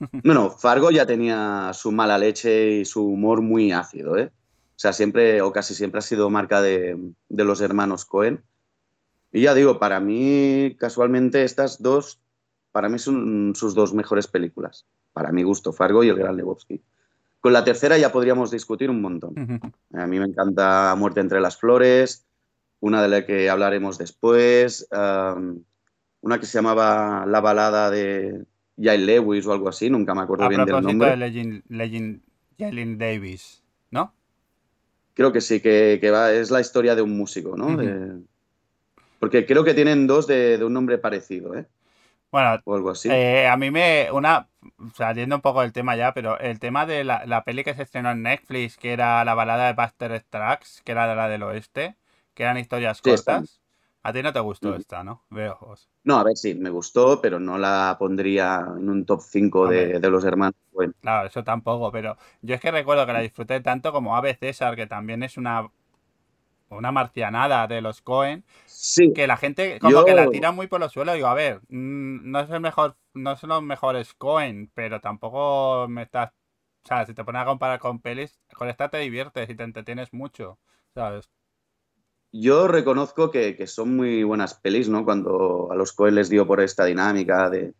Bueno, 0.24 0.50
Fargo 0.50 0.90
ya 0.90 1.04
tenía 1.06 1.72
su 1.74 1.90
mala 1.90 2.16
leche 2.18 2.70
y 2.80 2.84
su 2.84 3.04
humor 3.04 3.42
muy 3.42 3.72
ácido, 3.72 4.16
¿eh? 4.16 4.32
O 4.32 4.78
sea, 4.82 4.92
siempre 4.92 5.42
o 5.42 5.52
casi 5.52 5.74
siempre 5.74 5.98
ha 5.98 6.02
sido 6.02 6.30
marca 6.30 6.60
de, 6.62 6.96
de 7.28 7.44
los 7.44 7.60
hermanos 7.60 8.04
Cohen. 8.04 8.44
Y 9.32 9.42
ya 9.42 9.54
digo, 9.54 9.78
para 9.78 9.98
mí, 10.00 10.76
casualmente, 10.78 11.42
estas 11.42 11.82
dos, 11.82 12.20
para 12.70 12.88
mí 12.88 12.98
son 12.98 13.54
sus 13.54 13.74
dos 13.74 13.94
mejores 13.94 14.26
películas. 14.26 14.86
Para 15.12 15.32
mi 15.32 15.42
gusto, 15.42 15.72
Fargo 15.72 16.04
y 16.04 16.08
El 16.08 16.16
Gran 16.16 16.36
Lebowski. 16.36 16.82
Con 17.40 17.52
la 17.52 17.64
tercera 17.64 17.98
ya 17.98 18.12
podríamos 18.12 18.50
discutir 18.50 18.88
un 18.90 19.00
montón. 19.00 19.34
A 19.94 20.06
mí 20.06 20.18
me 20.18 20.26
encanta 20.26 20.94
Muerte 20.96 21.20
entre 21.20 21.40
las 21.40 21.56
Flores, 21.56 22.24
una 22.80 23.02
de 23.02 23.08
la 23.08 23.26
que 23.26 23.48
hablaremos 23.50 23.98
después, 23.98 24.88
um, 24.92 25.62
una 26.20 26.38
que 26.38 26.46
se 26.46 26.58
llamaba 26.58 27.26
La 27.26 27.40
balada 27.40 27.90
de 27.90 28.44
Yael 28.76 29.06
Lewis 29.06 29.46
o 29.46 29.52
algo 29.52 29.68
así, 29.68 29.90
nunca 29.90 30.14
me 30.14 30.22
acuerdo 30.22 30.44
A 30.44 30.48
bien 30.48 30.64
del 30.64 30.80
nombre. 30.82 31.10
de 31.10 31.16
Legend, 31.68 32.20
Jalen 32.58 32.98
Davis, 32.98 33.62
¿no? 33.90 34.14
Creo 35.14 35.32
que 35.32 35.40
sí, 35.40 35.60
que, 35.60 35.98
que 36.00 36.10
va, 36.10 36.32
es 36.32 36.50
la 36.50 36.60
historia 36.60 36.94
de 36.94 37.02
un 37.02 37.16
músico, 37.16 37.56
¿no? 37.56 37.76
De- 37.76 38.20
porque 39.22 39.46
creo 39.46 39.62
que 39.62 39.72
tienen 39.72 40.08
dos 40.08 40.26
de, 40.26 40.58
de 40.58 40.64
un 40.64 40.72
nombre 40.72 40.98
parecido, 40.98 41.56
¿eh? 41.56 41.64
Bueno, 42.32 42.60
O 42.64 42.74
algo 42.74 42.90
así. 42.90 43.08
Eh, 43.08 43.46
a 43.46 43.56
mí 43.56 43.70
me. 43.70 44.08
Una. 44.10 44.48
Saliendo 44.96 45.36
un 45.36 45.42
poco 45.42 45.60
del 45.60 45.72
tema 45.72 45.94
ya, 45.94 46.12
pero 46.12 46.38
el 46.40 46.58
tema 46.58 46.86
de 46.86 47.04
la, 47.04 47.24
la 47.24 47.44
peli 47.44 47.62
que 47.62 47.74
se 47.74 47.82
estrenó 47.82 48.10
en 48.10 48.22
Netflix, 48.22 48.76
que 48.76 48.92
era 48.92 49.24
la 49.24 49.34
balada 49.34 49.66
de 49.66 49.74
Buster 49.74 50.24
Tracks, 50.28 50.82
que 50.84 50.92
era 50.92 51.06
de 51.06 51.14
la 51.14 51.28
del 51.28 51.44
oeste, 51.44 51.96
que 52.34 52.42
eran 52.42 52.58
historias 52.58 53.00
Sí, 53.04 53.10
cortas. 53.10 53.60
A 54.02 54.12
ti 54.12 54.22
no 54.22 54.32
te 54.32 54.40
gustó 54.40 54.74
esta, 54.74 55.04
¿no? 55.04 55.22
Veo. 55.30 55.76
No, 56.04 56.16
a 56.16 56.24
ver, 56.24 56.36
sí, 56.36 56.54
me 56.54 56.70
gustó, 56.70 57.20
pero 57.20 57.38
no 57.38 57.58
la 57.58 57.94
pondría 57.96 58.64
en 58.76 58.88
un 58.90 59.06
top 59.06 59.20
5 59.22 59.68
de, 59.68 60.00
de 60.00 60.10
los 60.10 60.24
hermanos. 60.24 60.56
Claro, 61.00 61.28
eso 61.28 61.44
tampoco, 61.44 61.92
pero 61.92 62.16
yo 62.42 62.54
es 62.54 62.60
que 62.60 62.70
recuerdo 62.70 63.06
que 63.06 63.12
la 63.12 63.20
disfruté 63.20 63.60
tanto 63.60 63.92
como 63.92 64.16
Ave 64.16 64.34
César, 64.34 64.74
que 64.76 64.86
también 64.86 65.22
es 65.22 65.36
una. 65.36 65.68
Una 66.76 66.92
marcianada 66.92 67.66
de 67.66 67.80
los 67.80 68.00
Cohen, 68.00 68.44
Sí, 68.82 69.12
que 69.12 69.28
la 69.28 69.36
gente 69.36 69.78
como 69.78 70.04
que 70.04 70.12
la 70.12 70.28
tira 70.28 70.50
muy 70.50 70.66
por 70.66 70.80
los 70.80 70.92
suelos. 70.92 71.14
Digo, 71.14 71.28
a 71.28 71.34
ver, 71.34 71.60
mm, 71.68 72.30
no 72.30 72.40
es 72.40 72.50
el 72.50 72.60
mejor, 72.60 72.96
no 73.14 73.36
son 73.36 73.50
los 73.50 73.62
mejores 73.62 74.12
Cohen, 74.14 74.70
pero 74.74 75.00
tampoco 75.00 75.86
me 75.88 76.02
estás. 76.02 76.30
O 76.84 76.88
sea, 76.88 77.06
si 77.06 77.14
te 77.14 77.22
pones 77.22 77.42
a 77.42 77.44
comparar 77.44 77.78
con 77.78 78.00
pelis, 78.00 78.40
con 78.54 78.68
esta 78.68 78.88
te 78.88 78.98
diviertes 78.98 79.48
y 79.48 79.54
te 79.54 79.62
entretienes 79.62 80.12
mucho, 80.12 80.58
¿sabes? 80.94 81.30
Yo 82.32 82.66
reconozco 82.66 83.30
que, 83.30 83.54
que 83.54 83.68
son 83.68 83.94
muy 83.94 84.24
buenas 84.24 84.54
pelis, 84.54 84.88
¿no? 84.88 85.04
Cuando 85.04 85.68
a 85.70 85.76
los 85.76 85.92
Coen 85.92 86.16
les 86.16 86.28
dio 86.28 86.44
por 86.44 86.60
esta 86.60 86.84
dinámica 86.86 87.50
de, 87.50 87.74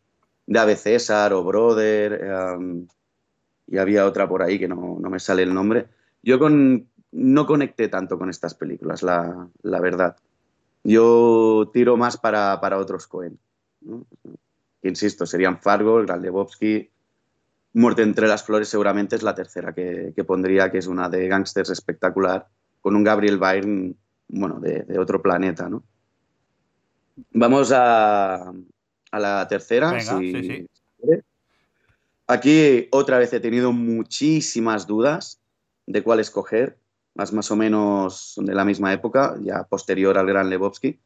de 0.47 0.59
Ave 0.59 0.77
César 0.77 1.33
o 1.33 1.43
Brother, 1.43 2.57
um, 2.57 2.87
y 3.67 3.79
había 3.79 4.07
otra 4.07 4.29
por 4.29 4.43
ahí 4.43 4.59
que 4.59 4.69
no, 4.69 4.99
no 5.01 5.11
me 5.11 5.19
sale 5.19 5.43
el 5.43 5.53
nombre. 5.53 5.87
Yo 6.23 6.39
con, 6.39 6.89
no 7.13 7.47
conecté 7.47 7.89
tanto 7.89 8.19
con 8.19 8.29
estas 8.31 8.55
películas, 8.55 9.03
la, 9.03 9.49
la 9.63 9.81
verdad. 9.81 10.17
Yo 10.85 11.71
tiro 11.73 11.97
más 11.97 12.17
para, 12.17 12.61
para 12.61 12.79
otros 12.79 13.07
Coen. 13.07 13.39
¿no? 13.83 14.05
Insisto, 14.83 15.27
serían 15.27 15.61
Fargo, 15.61 16.01
el 16.01 16.07
Gran 16.07 16.23
Lebowski, 16.23 16.91
Muerte 17.75 18.03
entre 18.03 18.27
las 18.29 18.43
Flores 18.45 18.69
seguramente 18.69 19.17
es 19.17 19.23
la 19.23 19.35
tercera 19.35 19.73
que, 19.73 20.13
que 20.15 20.25
pondría, 20.25 20.71
que 20.71 20.79
es 20.79 20.87
una 20.87 21.09
de 21.09 21.27
gángsters 21.29 21.71
espectacular, 21.71 22.47
con 22.83 22.97
un 22.97 23.05
Gabriel 23.05 23.39
Byrne 23.39 23.95
bueno, 24.29 24.61
de, 24.61 24.83
de 24.83 24.99
otro 24.99 25.23
planeta, 25.23 25.69
¿no? 25.71 25.83
Vamos 27.33 27.73
a, 27.73 28.51
a 29.11 29.19
la 29.19 29.47
tercera. 29.49 29.93
Venga, 29.93 30.19
si- 30.19 30.33
sí, 30.33 30.43
sí. 30.43 30.67
Aquí 32.27 32.89
otra 32.91 33.19
vez 33.19 33.33
he 33.33 33.41
tenido 33.41 33.73
muchísimas 33.73 34.87
dudas 34.87 35.41
de 35.87 36.03
cuál 36.03 36.21
escoger, 36.21 36.79
más, 37.15 37.33
más 37.33 37.51
o 37.51 37.57
menos 37.57 38.35
de 38.37 38.55
la 38.55 38.65
misma 38.65 38.93
época, 38.93 39.37
ya 39.43 39.65
posterior 39.65 40.17
al 40.19 40.27
Gran 40.27 40.51
Lebowski, 40.51 40.99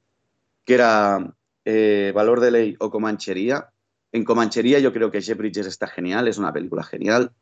que 0.64 0.74
era 0.74 1.34
eh, 1.64 2.12
Valor 2.14 2.40
de 2.40 2.50
Ley 2.50 2.76
o 2.78 2.90
Comanchería. 2.90 3.70
En 4.12 4.24
Comanchería 4.24 4.78
yo 4.78 4.92
creo 4.92 5.10
que 5.10 5.22
Jeff 5.22 5.38
Bridges 5.38 5.66
está 5.66 5.86
genial, 5.86 6.28
es 6.28 6.38
una 6.38 6.52
película 6.52 6.82
genial, 6.82 7.32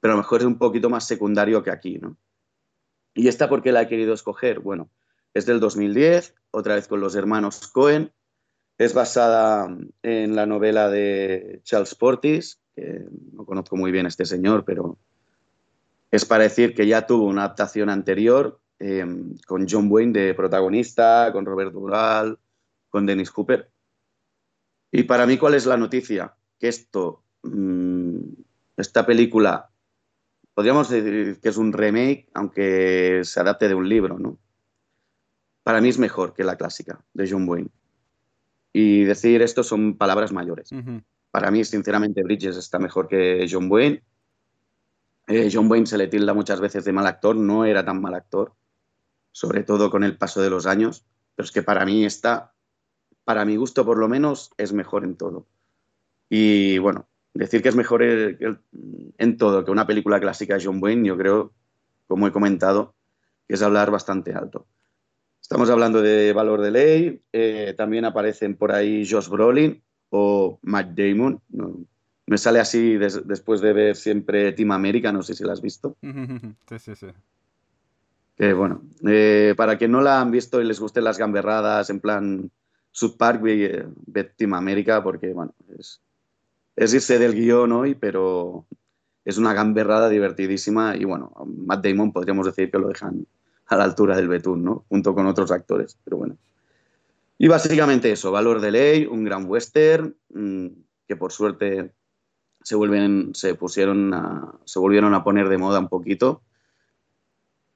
pero 0.00 0.14
a 0.14 0.16
lo 0.16 0.22
mejor 0.22 0.40
es 0.40 0.46
un 0.46 0.58
poquito 0.58 0.90
más 0.90 1.06
secundario 1.06 1.62
que 1.62 1.70
aquí, 1.70 1.98
¿no? 1.98 2.16
¿Y 3.14 3.28
esta 3.28 3.48
por 3.48 3.62
qué 3.62 3.72
la 3.72 3.82
he 3.82 3.88
querido 3.88 4.14
escoger? 4.14 4.60
Bueno, 4.60 4.90
es 5.34 5.46
del 5.46 5.60
2010, 5.60 6.34
otra 6.50 6.74
vez 6.76 6.86
con 6.86 7.00
los 7.00 7.14
hermanos 7.14 7.66
Cohen. 7.68 8.12
Es 8.78 8.94
basada 8.94 9.76
en 10.02 10.36
la 10.36 10.46
novela 10.46 10.88
de 10.88 11.60
Charles 11.64 11.96
Portis, 11.96 12.60
que 12.76 13.04
no 13.32 13.44
conozco 13.44 13.76
muy 13.76 13.90
bien 13.90 14.06
este 14.06 14.24
señor, 14.24 14.64
pero 14.64 14.98
es 16.10 16.24
para 16.24 16.44
decir 16.44 16.74
que 16.74 16.86
ya 16.86 17.06
tuvo 17.06 17.26
una 17.26 17.44
adaptación 17.44 17.90
anterior 17.90 18.60
eh, 18.78 19.04
con 19.46 19.66
John 19.68 19.88
Wayne 19.90 20.12
de 20.12 20.34
protagonista, 20.34 21.30
con 21.32 21.44
Robert 21.44 21.72
Dural, 21.72 22.38
con 22.88 23.06
Dennis 23.06 23.30
Hooper. 23.30 23.70
Y 24.90 25.02
para 25.02 25.26
mí, 25.26 25.36
¿cuál 25.36 25.54
es 25.54 25.66
la 25.66 25.76
noticia? 25.76 26.34
Que 26.58 26.68
esto, 26.68 27.22
mmm, 27.42 28.18
esta 28.76 29.04
película, 29.04 29.70
podríamos 30.54 30.88
decir 30.88 31.40
que 31.40 31.48
es 31.48 31.56
un 31.56 31.72
remake, 31.72 32.28
aunque 32.34 33.20
se 33.24 33.40
adapte 33.40 33.68
de 33.68 33.74
un 33.74 33.88
libro, 33.88 34.18
¿no? 34.18 34.38
Para 35.62 35.80
mí 35.82 35.90
es 35.90 35.98
mejor 35.98 36.32
que 36.32 36.44
la 36.44 36.56
clásica 36.56 37.04
de 37.12 37.28
John 37.30 37.46
Wayne. 37.46 37.68
Y 38.72 39.04
decir 39.04 39.42
esto 39.42 39.62
son 39.62 39.98
palabras 39.98 40.32
mayores. 40.32 40.70
Para 41.30 41.50
mí, 41.50 41.64
sinceramente, 41.64 42.22
Bridges 42.22 42.56
está 42.56 42.78
mejor 42.78 43.08
que 43.08 43.46
John 43.50 43.70
Wayne. 43.70 44.02
Eh, 45.28 45.50
John 45.52 45.70
Wayne 45.70 45.86
se 45.86 45.98
le 45.98 46.06
tilda 46.06 46.32
muchas 46.32 46.58
veces 46.58 46.84
de 46.84 46.92
mal 46.92 47.06
actor, 47.06 47.36
no 47.36 47.66
era 47.66 47.84
tan 47.84 48.00
mal 48.00 48.14
actor, 48.14 48.54
sobre 49.30 49.62
todo 49.62 49.90
con 49.90 50.02
el 50.02 50.16
paso 50.16 50.40
de 50.40 50.48
los 50.48 50.66
años, 50.66 51.04
pero 51.36 51.44
es 51.44 51.52
que 51.52 51.62
para 51.62 51.84
mí 51.84 52.04
está, 52.04 52.54
para 53.24 53.44
mi 53.44 53.56
gusto 53.56 53.84
por 53.84 53.98
lo 53.98 54.08
menos, 54.08 54.50
es 54.56 54.72
mejor 54.72 55.04
en 55.04 55.16
todo. 55.16 55.46
Y 56.30 56.78
bueno, 56.78 57.06
decir 57.34 57.62
que 57.62 57.68
es 57.68 57.76
mejor 57.76 58.02
en 58.02 59.36
todo 59.36 59.64
que 59.64 59.70
una 59.70 59.86
película 59.86 60.18
clásica 60.18 60.54
de 60.54 60.64
John 60.64 60.82
Wayne, 60.82 61.06
yo 61.06 61.16
creo, 61.16 61.52
como 62.06 62.26
he 62.26 62.32
comentado, 62.32 62.94
que 63.46 63.54
es 63.54 63.62
hablar 63.62 63.90
bastante 63.90 64.32
alto. 64.32 64.66
Estamos 65.42 65.70
hablando 65.70 66.02
de 66.02 66.32
Valor 66.32 66.62
de 66.62 66.70
Ley, 66.70 67.22
eh, 67.32 67.74
también 67.76 68.04
aparecen 68.04 68.56
por 68.56 68.72
ahí 68.72 69.08
Josh 69.08 69.28
Brolin 69.28 69.82
o 70.10 70.58
Matt 70.62 70.88
Damon. 70.94 71.40
Me 72.28 72.36
sale 72.36 72.60
así 72.60 72.96
des- 72.98 73.26
después 73.26 73.60
de 73.60 73.72
ver 73.72 73.96
siempre 73.96 74.52
Team 74.52 74.70
America, 74.72 75.10
no 75.12 75.22
sé 75.22 75.34
si 75.34 75.44
la 75.44 75.52
has 75.54 75.62
visto. 75.62 75.96
Sí, 76.68 76.78
sí, 76.78 76.94
sí. 76.94 77.06
Que 78.36 78.52
bueno, 78.52 78.82
eh, 79.06 79.54
para 79.56 79.76
quien 79.78 79.90
no 79.90 80.00
la 80.00 80.20
han 80.20 80.30
visto 80.30 80.60
y 80.60 80.64
les 80.64 80.78
gusten 80.78 81.02
las 81.04 81.18
gamberradas, 81.18 81.90
en 81.90 81.98
plan 82.00 82.50
South 82.92 83.16
Park, 83.16 83.42
ve, 83.42 83.64
eh, 83.64 83.86
ve 84.06 84.24
Team 84.24 84.54
America, 84.54 85.02
porque 85.02 85.32
bueno, 85.32 85.54
es, 85.78 86.00
es 86.76 86.94
irse 86.94 87.18
del 87.18 87.34
guion 87.34 87.72
hoy, 87.72 87.94
pero 87.94 88.64
es 89.24 89.38
una 89.38 89.54
gamberrada 89.54 90.08
divertidísima 90.08 90.96
y 90.96 91.04
bueno, 91.04 91.32
Matt 91.46 91.84
Damon 91.84 92.12
podríamos 92.12 92.46
decir 92.46 92.70
que 92.70 92.78
lo 92.78 92.88
dejan 92.88 93.26
a 93.66 93.76
la 93.76 93.84
altura 93.84 94.16
del 94.16 94.28
betún, 94.28 94.62
¿no? 94.64 94.84
Junto 94.88 95.14
con 95.14 95.26
otros 95.26 95.50
actores, 95.50 95.98
pero 96.04 96.18
bueno. 96.18 96.36
Y 97.38 97.48
básicamente 97.48 98.10
eso, 98.12 98.30
Valor 98.32 98.60
de 98.60 98.70
Ley, 98.70 99.06
un 99.06 99.24
gran 99.24 99.46
western, 99.46 100.14
mm, 100.32 100.66
que 101.08 101.16
por 101.16 101.32
suerte 101.32 101.92
se, 102.68 102.76
vuelven, 102.76 103.30
se, 103.34 103.54
pusieron 103.54 104.14
se 104.66 104.78
volvieron 104.78 105.14
a 105.14 105.24
poner 105.24 105.48
de 105.48 105.56
moda 105.56 105.78
un 105.78 105.88
poquito. 105.88 106.42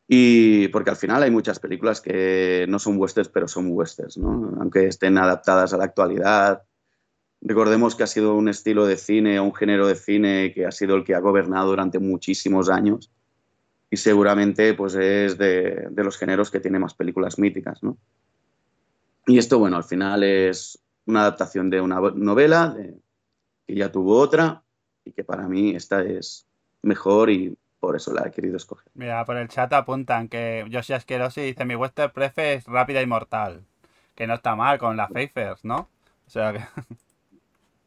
Y 0.06 0.68
porque 0.68 0.90
al 0.90 0.96
final 0.96 1.22
hay 1.22 1.30
muchas 1.30 1.58
películas 1.58 2.02
que 2.02 2.66
no 2.68 2.78
son 2.78 2.98
westerns, 2.98 3.30
pero 3.30 3.48
son 3.48 3.68
westerns, 3.70 4.18
¿no? 4.18 4.54
Aunque 4.60 4.86
estén 4.86 5.16
adaptadas 5.16 5.72
a 5.72 5.78
la 5.78 5.84
actualidad. 5.84 6.64
Recordemos 7.40 7.94
que 7.94 8.02
ha 8.02 8.06
sido 8.06 8.34
un 8.34 8.50
estilo 8.50 8.84
de 8.84 8.98
cine 8.98 9.38
o 9.38 9.44
un 9.44 9.54
género 9.54 9.86
de 9.86 9.94
cine 9.94 10.52
que 10.54 10.66
ha 10.66 10.70
sido 10.72 10.94
el 10.94 11.04
que 11.04 11.14
ha 11.14 11.20
gobernado 11.20 11.68
durante 11.68 11.98
muchísimos 11.98 12.68
años 12.68 13.10
y 13.90 13.96
seguramente 13.96 14.74
pues 14.74 14.94
es 14.94 15.38
de, 15.38 15.88
de 15.90 16.04
los 16.04 16.18
géneros 16.18 16.50
que 16.50 16.60
tiene 16.60 16.78
más 16.78 16.92
películas 16.92 17.38
míticas, 17.38 17.82
¿no? 17.82 17.96
Y 19.26 19.38
esto, 19.38 19.58
bueno, 19.58 19.78
al 19.78 19.84
final 19.84 20.22
es 20.22 20.78
una 21.06 21.20
adaptación 21.22 21.70
de 21.70 21.80
una 21.80 21.98
novela 22.14 22.76
que 23.66 23.74
ya 23.74 23.90
tuvo 23.90 24.18
otra 24.18 24.61
y 25.04 25.12
que 25.12 25.24
para 25.24 25.48
mí 25.48 25.74
esta 25.74 26.02
es 26.02 26.46
mejor 26.82 27.30
y 27.30 27.56
por 27.80 27.96
eso 27.96 28.12
la 28.12 28.26
he 28.26 28.30
querido 28.30 28.56
escoger. 28.56 28.86
Mira, 28.94 29.24
por 29.24 29.36
el 29.36 29.48
chat 29.48 29.72
apuntan 29.72 30.28
que 30.28 30.64
Yoshi 30.68 30.92
Asquerosi 30.92 31.40
dice 31.40 31.64
mi 31.64 31.74
western 31.74 32.12
prefe 32.12 32.54
es 32.54 32.64
rápida 32.66 33.02
y 33.02 33.06
mortal. 33.06 33.64
Que 34.14 34.26
no 34.26 34.34
está 34.34 34.54
mal 34.54 34.78
con 34.78 34.96
las 34.96 35.10
Pfeiffers, 35.10 35.64
¿no? 35.64 35.88
O 36.26 36.30
sea 36.30 36.52
que... 36.52 36.60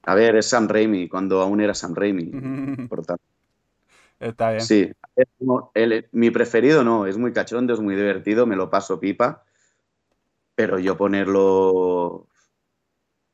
A 0.03 0.13
ver, 0.15 0.35
es 0.35 0.47
Sam 0.47 0.67
Raimi, 0.67 1.07
cuando 1.07 1.41
aún 1.41 1.61
era 1.61 1.73
Sam 1.73 1.95
Raimi, 1.95 2.31
por 2.89 3.05
tanto. 3.05 3.23
Está 4.19 4.51
bien. 4.51 4.61
Sí, 4.63 4.91
es 5.15 5.27
como 5.39 5.71
el- 5.73 6.07
mi 6.11 6.29
preferido 6.31 6.83
no, 6.83 7.05
es 7.05 7.17
muy 7.17 7.33
cachondo, 7.33 7.73
es 7.73 7.79
muy 7.79 7.95
divertido, 7.95 8.45
me 8.45 8.55
lo 8.55 8.69
paso 8.69 8.99
pipa, 8.99 9.43
pero 10.55 10.79
yo 10.79 10.97
ponerlo... 10.97 12.27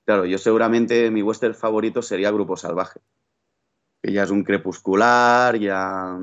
Claro, 0.05 0.25
yo 0.25 0.37
seguramente 0.37 1.09
mi 1.11 1.21
western 1.21 1.53
favorito 1.55 2.01
sería 2.01 2.31
Grupo 2.31 2.57
Salvaje, 2.57 2.99
que 4.01 4.11
ya 4.11 4.23
es 4.23 4.31
un 4.31 4.43
crepuscular, 4.43 5.57
ya 5.57 6.17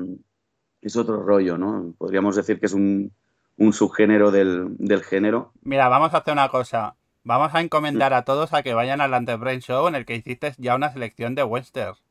es 0.81 0.95
otro 0.95 1.23
rollo, 1.23 1.57
¿no? 1.57 1.93
Podríamos 1.97 2.35
decir 2.35 2.59
que 2.59 2.65
es 2.65 2.73
un, 2.73 3.11
un 3.57 3.73
subgénero 3.73 4.31
del, 4.31 4.75
del 4.77 5.03
género. 5.03 5.53
Mira, 5.61 5.87
vamos 5.87 6.13
a 6.13 6.17
hacer 6.17 6.33
una 6.33 6.49
cosa. 6.49 6.95
Vamos 7.23 7.53
a 7.53 7.61
encomendar 7.61 8.13
a 8.13 8.23
todos 8.23 8.53
a 8.53 8.63
que 8.63 8.73
vayan 8.73 9.01
al 9.01 9.13
Antebrain 9.13 9.61
Show 9.61 9.87
en 9.87 9.95
el 9.95 10.05
que 10.05 10.15
hiciste 10.15 10.53
ya 10.57 10.75
una 10.75 10.91
selección 10.91 11.35
de 11.35 11.43
westerns. 11.43 12.01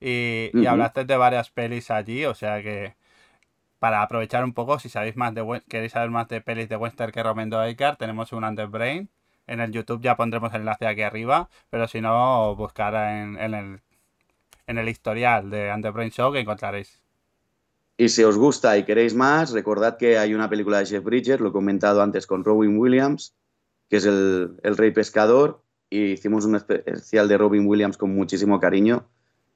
Y, 0.00 0.66
hablaste 0.66 1.04
de 1.04 1.16
varias 1.16 1.50
pelis 1.50 1.90
allí, 1.90 2.24
o 2.24 2.34
sea 2.34 2.62
que 2.62 2.94
para 3.78 4.02
aprovechar 4.02 4.44
un 4.44 4.54
poco, 4.54 4.78
si 4.78 4.88
sabéis 4.88 5.16
más 5.16 5.34
de 5.34 5.62
queréis 5.68 5.92
saber 5.92 6.10
más 6.10 6.28
de 6.28 6.40
pelis 6.40 6.68
de 6.68 6.76
western 6.76 7.12
que 7.12 7.22
Romendo 7.22 7.66
Icar, 7.66 7.96
tenemos 7.96 8.32
un 8.32 8.44
Underbrain. 8.44 9.10
En 9.46 9.60
el 9.60 9.72
YouTube 9.72 10.00
ya 10.02 10.16
pondremos 10.16 10.54
el 10.54 10.60
enlace 10.60 10.86
aquí 10.86 11.02
arriba, 11.02 11.48
pero 11.70 11.88
si 11.88 12.00
no, 12.00 12.54
buscar 12.56 12.94
en, 12.94 13.36
en 13.38 13.54
el, 13.54 13.80
en 14.70 14.78
el 14.78 14.88
historial 14.88 15.50
de 15.50 15.72
Underbrain 15.74 16.10
Show 16.10 16.32
que 16.32 16.40
encontraréis. 16.40 17.02
Y 17.96 18.08
si 18.08 18.24
os 18.24 18.38
gusta 18.38 18.78
y 18.78 18.84
queréis 18.84 19.14
más, 19.14 19.52
recordad 19.52 19.98
que 19.98 20.16
hay 20.16 20.32
una 20.32 20.48
película 20.48 20.78
de 20.78 20.86
Jeff 20.86 21.04
Bridges, 21.04 21.40
lo 21.40 21.48
he 21.48 21.52
comentado 21.52 22.00
antes 22.02 22.26
con 22.26 22.44
Robin 22.44 22.78
Williams, 22.78 23.34
que 23.90 23.96
es 23.96 24.06
el, 24.06 24.58
el 24.62 24.76
rey 24.76 24.92
pescador, 24.92 25.62
y 25.90 26.12
hicimos 26.12 26.44
un 26.46 26.54
especial 26.54 27.28
de 27.28 27.36
Robin 27.36 27.66
Williams 27.66 27.98
con 27.98 28.14
muchísimo 28.14 28.58
cariño, 28.58 29.06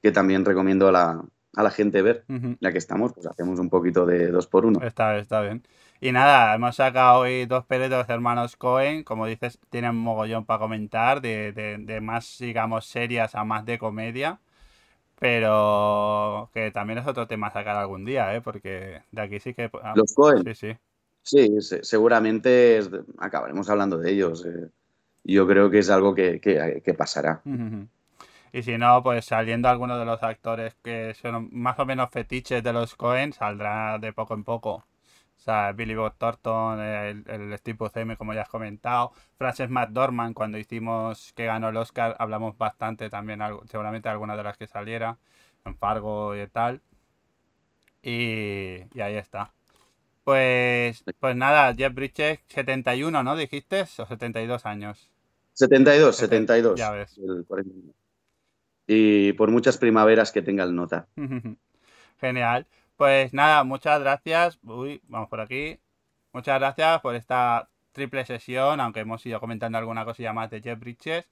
que 0.03 0.13
también 0.13 0.45
recomiendo 0.45 0.89
a 0.89 0.93
la, 0.93 1.25
a 1.55 1.63
la 1.63 1.71
gente 1.71 2.03
ver. 2.03 2.25
Ujú. 2.29 2.57
Ya 2.61 2.73
que 2.73 2.79
estamos, 2.79 3.15
pues 3.15 3.27
hacemos 3.27 3.59
un 3.61 3.71
poquito 3.71 4.05
de 4.05 4.27
dos 4.27 4.47
por 4.47 4.67
uno. 4.67 4.81
Está, 4.83 5.17
está 5.17 5.41
bien. 5.41 5.63
Y 6.01 6.13
nada, 6.13 6.55
hemos 6.55 6.77
sacado 6.77 7.21
hoy 7.21 7.47
dos 7.47 7.65
los 7.71 8.09
hermanos 8.11 8.57
Cohen. 8.57 9.05
Como 9.05 9.27
dices, 9.27 9.59
tienen 9.71 9.95
mogollón 9.95 10.45
para 10.45 10.59
comentar, 10.59 11.23
de, 11.23 11.53
de, 11.53 11.79
de 11.79 12.01
más, 12.03 12.37
digamos, 12.39 12.85
serias 12.85 13.35
a 13.35 13.45
más 13.45 13.65
de 13.65 13.79
comedia. 13.79 14.41
Pero 15.19 16.51
que 16.55 16.71
también 16.71 16.99
es 16.99 17.07
otro 17.07 17.27
tema 17.27 17.49
a 17.49 17.51
sacar 17.53 17.77
algún 17.77 18.05
día, 18.05 18.35
¿eh? 18.35 18.41
Porque 18.43 19.03
de 19.13 19.23
aquí 19.23 19.41
sí 19.41 19.55
que... 19.55 19.71
ah, 19.83 19.95
Los 19.95 20.13
Cohen, 20.15 20.45
Sí, 20.45 20.55
sí. 20.55 20.77
sí, 21.23 21.61
se- 21.63 21.85
seguramente 21.85 22.79
es- 22.79 22.91
acabaremos 23.19 23.71
hablando 23.71 23.99
de 23.99 24.13
ellos. 24.13 24.45
eh. 24.47 24.71
Yo 25.25 25.47
creo 25.49 25.71
que 25.71 25.81
es 25.81 25.91
algo 25.91 26.15
que, 26.15 26.41
que- 26.41 26.83
que 26.85 26.95
pasará. 26.95 27.45
Y 28.53 28.63
si 28.63 28.79
no, 28.79 29.03
pues 29.03 29.27
saliendo 29.27 29.69
alguno 29.69 29.99
de 29.99 30.07
los 30.07 30.23
actores 30.23 30.75
que 30.83 31.13
son 31.15 31.51
más 31.53 31.79
o 31.79 31.85
menos 31.85 32.09
fetiches 32.11 32.63
de 32.63 32.73
los 32.73 32.95
Cohen, 32.95 33.33
saldrá 33.35 33.99
de 33.99 34.13
poco 34.15 34.33
en 34.35 34.45
poco. 34.45 34.85
O 35.45 35.47
sea, 35.47 35.73
Billy 35.73 35.95
Bob 35.95 36.15
Thornton, 36.17 36.81
el, 36.81 37.25
el 37.29 37.59
Steve 37.59 37.77
Buscemi, 37.79 38.17
como 38.17 38.33
ya 38.33 38.43
has 38.43 38.49
comentado. 38.49 39.13
Frances 39.37 39.69
McDormand, 39.69 40.35
cuando 40.35 40.57
hicimos 40.59 41.33
que 41.35 41.45
ganó 41.45 41.69
el 41.69 41.77
Oscar, 41.77 42.17
hablamos 42.19 42.57
bastante 42.57 43.11
también, 43.11 43.43
algo- 43.43 43.63
seguramente 43.67 44.09
alguna 44.09 44.37
de 44.39 44.43
las 44.43 44.57
que 44.57 44.67
saliera, 44.67 45.19
en 45.67 45.77
Fargo 45.77 46.35
y 46.35 46.47
tal. 46.49 46.81
Y, 48.03 48.85
y 48.95 49.01
ahí 49.01 49.17
está. 49.17 49.53
Pues, 50.25 51.05
pues 51.21 51.37
nada, 51.37 51.75
Jeff 51.75 51.95
Bridges, 51.95 52.41
71, 52.49 53.23
¿no? 53.23 53.37
¿Dijiste? 53.37 53.83
¿O 53.83 54.07
72 54.07 54.67
años? 54.67 55.11
72, 55.53 56.17
Seten- 56.17 56.47
72. 56.47 56.79
ya 56.79 56.91
ves. 56.91 57.19
el 57.19 57.45
41. 57.47 57.93
Y 58.87 59.33
por 59.35 59.51
muchas 59.51 59.79
primaveras 59.79 60.33
que 60.33 60.43
tenga 60.43 60.65
el 60.65 60.75
nota. 60.75 61.09
Genial. 62.21 62.67
Pues 62.97 63.35
nada, 63.35 63.65
muchas 63.65 64.01
gracias. 64.01 64.59
Uy, 64.63 65.01
vamos 65.09 65.29
por 65.29 65.41
aquí. 65.41 65.81
Muchas 66.33 66.59
gracias 66.59 67.01
por 67.01 67.15
esta 67.15 67.69
triple 67.93 68.25
sesión, 68.25 68.81
aunque 68.81 69.01
hemos 69.01 69.25
ido 69.27 69.41
comentando 69.41 69.79
alguna 69.79 70.05
cosilla 70.05 70.33
más 70.33 70.51
de 70.51 70.61
Jeff 70.61 70.79
Bridges. 70.79 71.29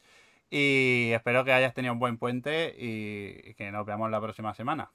Y 0.50 1.10
espero 1.12 1.44
que 1.44 1.52
hayas 1.52 1.74
tenido 1.74 1.94
un 1.94 1.98
buen 1.98 2.18
puente 2.18 2.74
y 2.76 3.54
que 3.54 3.70
nos 3.72 3.86
veamos 3.86 4.10
la 4.10 4.20
próxima 4.20 4.54
semana. 4.54 4.90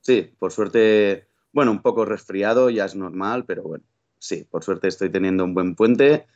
Sí, 0.00 0.34
por 0.38 0.52
suerte, 0.52 1.28
bueno, 1.52 1.70
un 1.70 1.82
poco 1.82 2.04
resfriado, 2.04 2.70
ya 2.70 2.86
es 2.86 2.96
normal, 2.96 3.44
pero 3.44 3.62
bueno, 3.62 3.84
sí, 4.18 4.44
por 4.44 4.64
suerte 4.64 4.88
estoy 4.88 5.10
teniendo 5.10 5.44
un 5.44 5.54
buen 5.54 5.74
puente. 5.74 6.26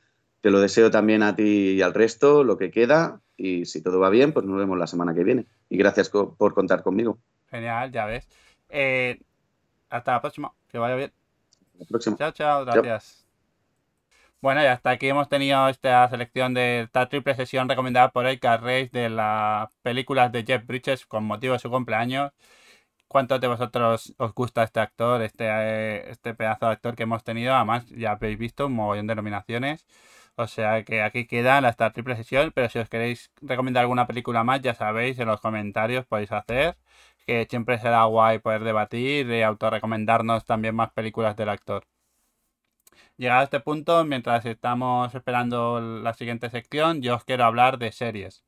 Te 0.41 0.51
lo 0.51 0.61
deseo 0.61 0.91
también 0.91 1.23
a 1.23 1.35
ti 1.35 1.73
y 1.73 1.83
al 1.83 1.95
resto, 1.95 2.45
lo 2.45 2.59
que 2.59 2.71
queda. 2.71 3.21
Y 3.37 3.65
si 3.65 3.83
todo 3.83 3.99
va 3.99 4.11
bien, 4.11 4.33
pues 4.33 4.47
nos 4.47 4.59
vemos 4.59 4.79
la 4.79 4.87
semana 4.87 5.15
que 5.15 5.25
viene. 5.25 5.47
Y 5.69 5.77
gracias 5.77 6.11
por 6.11 6.55
contar 6.55 6.83
conmigo. 6.83 7.19
Genial, 7.49 7.91
ya 7.91 8.07
ves. 8.07 8.29
Eh, 8.69 9.21
hasta 9.91 10.13
la 10.13 10.21
próxima. 10.21 10.53
Que 10.69 10.79
vaya 10.79 10.97
bien. 10.97 11.13
La 11.79 11.87
próxima. 11.87 12.17
Chao, 12.17 12.33
chao, 12.33 12.65
gracias. 12.65 13.27
Bueno, 14.41 14.63
y 14.63 14.67
hasta 14.67 14.91
aquí 14.91 15.09
hemos 15.09 15.29
tenido 15.29 15.69
esta 15.69 16.09
selección 16.09 16.55
de 16.55 16.83
esta 16.83 17.09
triple 17.09 17.35
sesión 17.35 17.69
recomendada 17.69 18.11
por 18.11 18.27
Edgar 18.27 18.63
Reis 18.63 18.91
de 18.93 19.09
las 19.09 19.69
películas 19.83 20.31
de 20.31 20.45
Jeff 20.45 20.65
Bridges 20.67 21.07
con 21.07 21.25
motivo 21.25 21.55
de 21.55 21.59
su 21.59 21.71
cumpleaños. 21.71 22.33
¿Cuántos 23.09 23.41
de 23.41 23.49
vosotros 23.49 24.15
os 24.19 24.35
gusta 24.35 24.63
este 24.65 24.81
actor, 24.81 25.23
este, 25.23 25.47
eh, 25.49 26.11
este 26.11 26.35
pedazo 26.35 26.67
de 26.67 26.73
actor 26.73 26.97
que 26.97 27.05
hemos 27.05 27.25
tenido? 27.25 27.55
Además, 27.55 27.87
ya 27.91 28.13
habéis 28.13 28.39
visto 28.39 28.67
un 28.67 28.75
mogollón 28.75 29.07
de 29.07 29.15
nominaciones. 29.15 29.87
O 30.37 30.47
sea 30.49 30.85
que 30.85 31.03
aquí 31.03 31.27
queda 31.27 31.61
la- 31.61 31.71
esta 31.71 31.93
triple 31.93 32.17
sesión, 32.17 32.53
pero 32.55 32.69
si 32.69 32.79
os 32.79 32.89
queréis 32.89 33.31
recomendar 33.43 33.83
alguna 33.83 34.07
película 34.07 34.45
más, 34.45 34.61
ya 34.63 34.75
sabéis, 34.75 35.19
en 35.19 35.29
los 35.29 35.41
comentarios 35.41 36.07
podéis 36.07 36.33
hacer, 36.33 36.77
que 37.27 37.47
siempre 37.51 37.79
será 37.79 38.05
guay 38.05 38.39
poder 38.39 38.65
debatir 38.65 39.31
y 39.31 39.43
autorrecomendarnos 39.43 40.45
también 40.45 40.75
más 40.77 40.93
películas 40.93 41.37
del 41.37 41.49
actor. 41.51 41.85
Llegado 43.17 43.41
a 43.41 43.45
este 43.45 43.61
punto, 43.61 44.05
mientras 44.05 44.45
estamos 44.47 45.15
esperando 45.15 45.81
la 45.81 46.15
siguiente 46.15 46.51
sección, 46.51 47.03
yo 47.03 47.15
os 47.17 47.25
quiero 47.25 47.45
hablar 47.45 47.79
de 47.79 47.93
series. 47.93 48.45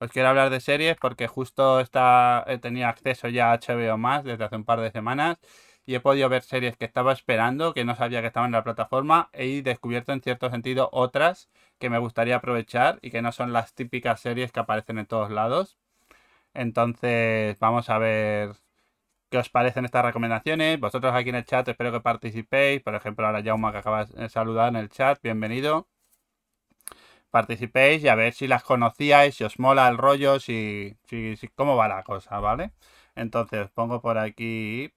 Os 0.00 0.10
quiero 0.10 0.28
hablar 0.30 0.50
de 0.50 0.60
series 0.60 0.96
porque 0.96 1.28
justo 1.28 1.80
está, 1.80 2.44
he 2.48 2.58
tenido 2.58 2.88
acceso 2.88 3.28
ya 3.28 3.52
a 3.52 3.54
HBO 3.58 3.98
más 3.98 4.24
desde 4.24 4.44
hace 4.44 4.56
un 4.56 4.64
par 4.64 4.80
de 4.80 4.90
semanas 4.90 5.38
y 5.86 5.94
he 5.94 6.00
podido 6.00 6.28
ver 6.28 6.42
series 6.42 6.76
que 6.76 6.84
estaba 6.86 7.12
esperando, 7.12 7.74
que 7.74 7.84
no 7.84 7.96
sabía 7.96 8.20
que 8.20 8.28
estaban 8.28 8.48
en 8.48 8.52
la 8.52 8.64
plataforma 8.64 9.30
he 9.32 9.62
descubierto 9.62 10.12
en 10.12 10.22
cierto 10.22 10.50
sentido 10.50 10.88
otras 10.92 11.50
que 11.78 11.90
me 11.90 11.98
gustaría 11.98 12.36
aprovechar 12.36 12.98
y 13.02 13.10
que 13.10 13.22
no 13.22 13.32
son 13.32 13.52
las 13.52 13.74
típicas 13.74 14.20
series 14.20 14.52
que 14.52 14.60
aparecen 14.60 14.98
en 14.98 15.06
todos 15.06 15.30
lados. 15.30 15.78
Entonces, 16.54 17.58
vamos 17.60 17.90
a 17.90 17.98
ver 17.98 18.52
qué 19.30 19.38
os 19.38 19.50
parecen 19.50 19.84
estas 19.86 20.04
recomendaciones. 20.04 20.80
Vosotros 20.80 21.14
aquí 21.14 21.30
en 21.30 21.36
el 21.36 21.44
chat 21.46 21.68
espero 21.68 21.92
que 21.92 22.00
participéis. 22.00 22.82
Por 22.82 22.94
ejemplo, 22.94 23.26
ahora 23.26 23.42
Jauma 23.44 23.72
que 23.72 23.78
acabas 23.78 24.12
de 24.14 24.28
saludar 24.28 24.70
en 24.70 24.76
el 24.76 24.90
chat, 24.90 25.20
bienvenido. 25.22 25.88
Participéis 27.30 28.02
y 28.02 28.08
a 28.08 28.14
ver 28.16 28.32
si 28.32 28.48
las 28.48 28.64
conocíais, 28.64 29.34
si 29.36 29.44
os 29.44 29.58
mola 29.58 29.88
el 29.88 29.98
rollo, 29.98 30.40
si, 30.40 30.96
si, 31.08 31.36
si- 31.36 31.48
cómo 31.48 31.76
va 31.76 31.86
la 31.88 32.02
cosa, 32.02 32.40
¿vale? 32.40 32.72
Entonces, 33.14 33.70
pongo 33.70 34.00
por 34.00 34.18
aquí. 34.18 34.92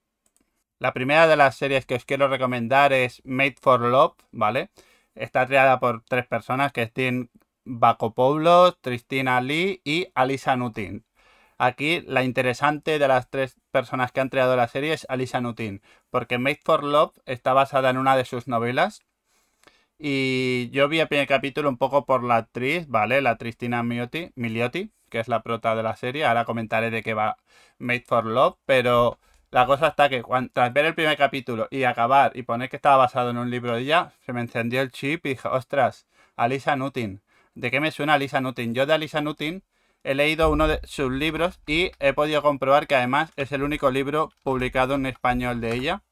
La 0.79 0.93
primera 0.93 1.27
de 1.27 1.37
las 1.37 1.55
series 1.57 1.85
que 1.85 1.95
os 1.95 2.05
quiero 2.05 2.27
recomendar 2.29 2.93
es 2.93 3.21
Made 3.25 3.55
for 3.61 3.81
Love, 3.81 4.15
¿vale? 4.31 4.71
Está 5.15 5.47
creada 5.47 5.79
por 5.79 6.03
tres 6.05 6.27
personas, 6.27 6.71
que 6.73 6.83
es 6.83 6.93
Tim 6.93 7.29
Bakopoulos, 7.65 8.79
Tristina 8.81 9.41
Lee 9.41 9.81
y 9.85 10.07
Alisa 10.15 10.55
Nutin. 10.57 11.05
Aquí 11.57 12.01
la 12.07 12.23
interesante 12.23 12.99
de 12.99 13.07
las 13.07 13.29
tres 13.29 13.55
personas 13.71 14.11
que 14.11 14.21
han 14.21 14.29
creado 14.29 14.55
la 14.55 14.67
serie 14.67 14.93
es 14.93 15.05
Alisa 15.09 15.41
Nutin, 15.41 15.81
porque 16.09 16.37
Made 16.37 16.59
for 16.63 16.83
Love 16.83 17.17
está 17.25 17.53
basada 17.53 17.89
en 17.89 17.97
una 17.97 18.15
de 18.15 18.25
sus 18.25 18.47
novelas. 18.47 19.01
Y 19.97 20.69
yo 20.71 20.89
vi 20.89 20.99
el 20.99 21.07
primer 21.07 21.27
capítulo 21.27 21.69
un 21.69 21.77
poco 21.77 22.05
por 22.05 22.23
la 22.23 22.37
actriz, 22.37 22.87
¿vale? 22.87 23.21
La 23.21 23.37
Tristina 23.37 23.83
Milioti, 23.83 24.31
Miliotti, 24.35 24.91
que 25.09 25.19
es 25.19 25.27
la 25.27 25.43
prota 25.43 25.75
de 25.75 25.83
la 25.83 25.95
serie. 25.95 26.25
Ahora 26.25 26.45
comentaré 26.45 26.91
de 26.91 27.03
qué 27.03 27.13
va 27.13 27.37
Made 27.77 28.03
for 28.07 28.25
Love, 28.25 28.57
pero 28.65 29.19
la 29.51 29.65
cosa 29.65 29.89
está 29.89 30.09
que 30.09 30.23
tras 30.51 30.73
ver 30.73 30.85
el 30.85 30.95
primer 30.95 31.15
capítulo 31.17 31.67
y 31.69 31.83
acabar 31.83 32.31
y 32.35 32.43
poner 32.43 32.69
que 32.69 32.75
estaba 32.75 32.97
basado 32.97 33.29
en 33.29 33.37
un 33.37 33.51
libro 33.51 33.75
de 33.75 33.81
ella, 33.81 34.13
se 34.25 34.33
me 34.33 34.41
encendió 34.41 34.81
el 34.81 34.91
chip 34.91 35.25
y 35.25 35.29
dije, 35.29 35.47
ostras, 35.47 36.07
Alisa 36.35 36.75
Nutin. 36.75 37.21
¿De 37.53 37.69
qué 37.69 37.79
me 37.79 37.91
suena 37.91 38.15
Alisa 38.15 38.41
Nutin? 38.41 38.73
Yo 38.73 38.85
de 38.85 38.93
Alisa 38.93 39.21
Nutin 39.21 39.63
he 40.03 40.15
leído 40.15 40.49
uno 40.51 40.67
de 40.67 40.79
sus 40.83 41.11
libros 41.11 41.59
y 41.65 41.91
he 41.99 42.13
podido 42.13 42.41
comprobar 42.41 42.87
que 42.87 42.95
además 42.95 43.31
es 43.35 43.51
el 43.51 43.63
único 43.63 43.91
libro 43.91 44.29
publicado 44.43 44.95
en 44.95 45.05
español 45.05 45.61
de 45.61 45.75
ella, 45.75 46.03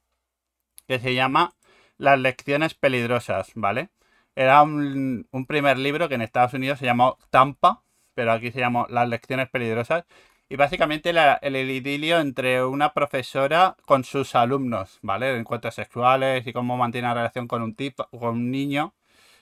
que 0.88 1.00
se 1.00 1.14
llama 1.14 1.54
Las 1.98 2.20
lecciones 2.20 2.74
peligrosas, 2.74 3.52
¿vale? 3.56 3.90
Era 4.36 4.62
un, 4.64 5.28
primer 5.48 5.78
libro 5.78 6.08
que 6.10 6.16
en 6.16 6.22
Estados 6.22 6.54
Unidos 6.54 6.80
se 6.80 6.86
llamó 6.86 7.18
Tampa, 7.30 7.84
pero 8.14 8.32
aquí 8.32 8.52
se 8.52 8.60
llamó 8.60 8.88
Las 8.90 9.08
lecciones 9.10 9.50
peligrosas. 9.50 10.06
Y 10.50 10.56
básicamente 10.58 11.14
la- 11.14 11.36
el 11.42 11.56
idilio 11.56 12.20
entre 12.20 12.64
una 12.66 12.94
profesora 12.94 13.78
con 13.86 14.04
sus 14.04 14.36
alumnos, 14.36 15.00
¿vale? 15.02 15.38
Encuentros 15.38 15.76
sexuales 15.76 16.46
y 16.46 16.54
cómo 16.54 16.78
mantiene 16.78 17.08
la 17.08 17.14
relación 17.14 17.48
con 17.48 17.62
un 17.62 17.76
tipo, 17.76 18.08
con 18.10 18.30
un 18.32 18.52
niño 18.52 18.94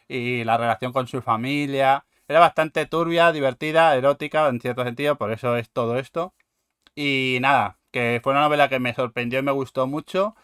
y 0.08 0.44
la 0.44 0.58
relación 0.58 0.94
con 0.94 1.08
su 1.08 1.22
familia. 1.22 2.06
Era 2.30 2.40
bastante 2.40 2.86
turbia, 2.86 3.32
divertida, 3.32 3.96
erótica 3.96 4.48
en 4.50 4.62
cierto 4.62 4.84
sentido, 4.84 5.18
por 5.18 5.32
eso 5.32 5.58
es 5.58 5.72
todo 5.72 5.98
esto. 5.98 6.36
Y 6.96 7.40
nada, 7.42 7.80
que 7.92 8.22
fue 8.24 8.34
una 8.34 8.44
novela 8.44 8.70
que 8.70 8.80
me 8.80 8.94
sorprendió 8.94 9.40
y 9.40 9.44
me 9.44 9.52
gustó 9.52 9.88
mucho. 9.88 10.36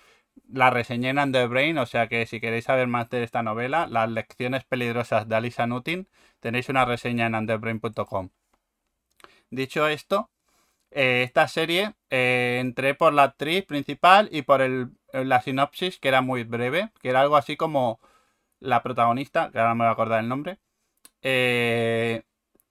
La 0.49 0.71
reseñé 0.71 1.09
en 1.09 1.19
Underbrain, 1.19 1.77
o 1.79 1.85
sea 1.85 2.07
que 2.07 2.25
si 2.27 2.41
queréis 2.41 2.65
saber 2.65 2.87
más 2.87 3.09
de 3.11 3.23
esta 3.23 3.43
novela, 3.43 3.87
Las 3.87 4.09
lecciones 4.11 4.65
peligrosas 4.65 5.29
de 5.29 5.35
Alisa 5.35 5.67
Nutin, 5.67 6.09
tenéis 6.39 6.69
una 6.69 6.85
reseña 6.85 7.27
en 7.27 7.35
underbrain.com. 7.35 8.29
Dicho 9.49 9.87
esto, 9.87 10.29
eh, 10.91 11.23
esta 11.23 11.47
serie 11.47 11.95
eh, 12.09 12.59
entré 12.61 12.95
por 12.95 13.13
la 13.13 13.23
actriz 13.23 13.65
principal 13.65 14.29
y 14.31 14.43
por 14.43 14.61
la 15.13 15.41
sinopsis, 15.41 15.99
que 15.99 16.07
era 16.09 16.21
muy 16.21 16.43
breve, 16.43 16.91
que 17.01 17.09
era 17.09 17.21
algo 17.21 17.37
así 17.37 17.57
como 17.57 17.99
la 18.59 18.83
protagonista, 18.83 19.51
que 19.51 19.59
ahora 19.59 19.71
no 19.71 19.75
me 19.75 19.85
voy 19.85 19.89
a 19.89 19.93
acordar 19.93 20.21
el 20.21 20.29
nombre, 20.29 20.59
eh, 21.25 22.23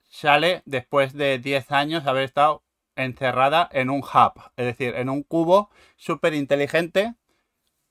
sale 0.08 0.62
después 0.64 1.12
de 1.14 1.38
10 1.38 1.72
años 1.72 2.06
haber 2.06 2.24
estado 2.24 2.64
encerrada 2.96 3.68
en 3.72 3.90
un 3.90 4.00
hub, 4.00 4.32
es 4.56 4.66
decir, 4.66 4.94
en 4.96 5.10
un 5.10 5.24
cubo 5.24 5.70
súper 5.96 6.34
inteligente 6.34 7.14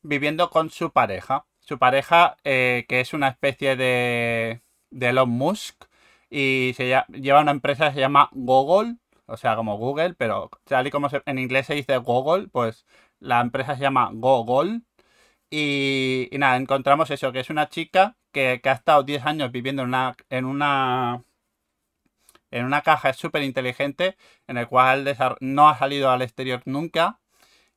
viviendo 0.03 0.49
con 0.49 0.69
su 0.69 0.91
pareja. 0.91 1.45
Su 1.59 1.79
pareja, 1.79 2.37
que 2.43 2.85
es 2.89 3.13
una 3.13 3.29
especie 3.29 3.75
de, 3.75 4.61
de 4.91 5.09
Elon 5.09 5.29
Musk, 5.29 5.85
y 6.33 6.73
se 6.75 7.03
lleva 7.09 7.41
una 7.41 7.51
empresa 7.51 7.89
que 7.89 7.95
se 7.95 7.99
llama 7.99 8.29
Google, 8.33 8.97
o 9.27 9.37
sea, 9.37 9.55
como 9.55 9.77
Google, 9.77 10.15
pero 10.15 10.49
tal 10.65 10.87
y 10.87 10.91
como 10.91 11.07
en 11.25 11.39
inglés 11.39 11.67
se 11.67 11.75
dice 11.75 11.97
Google, 11.97 12.47
pues 12.49 12.85
la 13.19 13.41
empresa 13.41 13.75
se 13.75 13.81
llama 13.83 14.09
Google. 14.13 14.81
Y, 15.51 16.29
nada, 16.33 16.57
encontramos 16.57 17.11
eso, 17.11 17.31
que 17.31 17.41
es 17.41 17.49
una 17.49 17.69
chica 17.69 18.17
que, 18.33 18.61
ha 18.65 18.71
estado 18.73 19.03
10 19.03 19.25
años 19.25 19.51
viviendo 19.51 19.83
en 19.83 19.89
una, 19.89 20.15
en 20.29 20.45
una, 20.45 21.23
en 22.51 22.65
una 22.65 22.81
caja 22.81 23.13
súper 23.13 23.43
inteligente, 23.43 24.17
en 24.47 24.57
el 24.57 24.67
cual 24.67 25.05
no 25.41 25.69
ha 25.69 25.77
salido 25.77 26.11
al 26.11 26.21
exterior 26.21 26.61
nunca. 26.65 27.19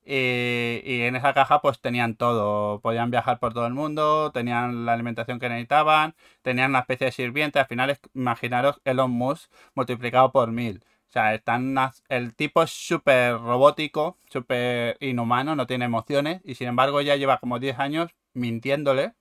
Y, 0.05 1.03
en 1.03 1.17
esa 1.17 1.35
caja 1.35 1.61
pues 1.61 1.81
tenían 1.81 2.17
todo, 2.17 2.81
podían 2.81 3.11
viajar 3.11 3.41
por 3.41 3.55
todo 3.55 3.67
el 3.67 3.75
mundo, 3.75 4.31
tenían 4.33 4.87
la 4.87 4.93
alimentación 4.95 5.41
que 5.41 5.49
necesitaban, 5.49 6.15
tenían 6.43 6.71
una 6.71 6.81
especie 6.81 7.07
de 7.07 7.13
sirviente, 7.13 7.59
al 7.59 7.67
final 7.67 7.99
imaginaros 8.15 8.81
Elon 8.85 9.11
Musk 9.11 9.51
multiplicado 9.75 10.33
por 10.33 10.53
mil. 10.53 10.85
O 11.09 11.13
sea, 11.13 11.35
están 11.35 11.75
el 12.09 12.35
tipo 12.35 12.63
es 12.63 12.71
súper 12.71 13.39
robótico, 13.39 14.19
súper 14.31 14.97
inhumano, 15.01 15.57
no 15.57 15.67
tiene 15.67 15.87
emociones 15.87 16.41
y 16.45 16.55
sin 16.57 16.69
embargo 16.69 17.01
ya 17.01 17.17
lleva 17.17 17.39
como 17.39 17.59
10 17.59 17.79
años 17.79 18.11
mintiéndole 18.35 19.15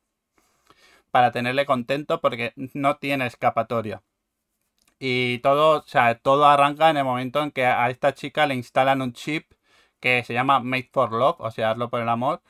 para 1.15 1.31
tenerle 1.31 1.65
contento 1.65 2.19
porque 2.19 2.51
no 2.73 2.97
tiene 2.97 3.25
escapatoria. 3.25 4.03
Y 4.99 5.39
todo, 5.39 5.79
o 5.79 5.87
sea, 5.87 6.15
todo 6.19 6.45
arranca 6.45 6.89
en 6.89 6.97
el 6.97 7.05
momento 7.05 7.41
en 7.41 7.51
que 7.51 7.65
a 7.65 7.89
esta 7.89 8.13
chica 8.13 8.45
le 8.45 8.55
instalan 8.55 9.01
un 9.01 9.13
chip 9.13 9.49
que 10.01 10.25
se 10.25 10.33
llama 10.33 10.59
Made 10.59 10.89
for 10.91 11.13
Love, 11.13 11.37
o 11.39 11.51
sea, 11.51 11.71
hazlo 11.71 11.89
por 11.89 12.01
el 12.01 12.09
amor, 12.09 12.41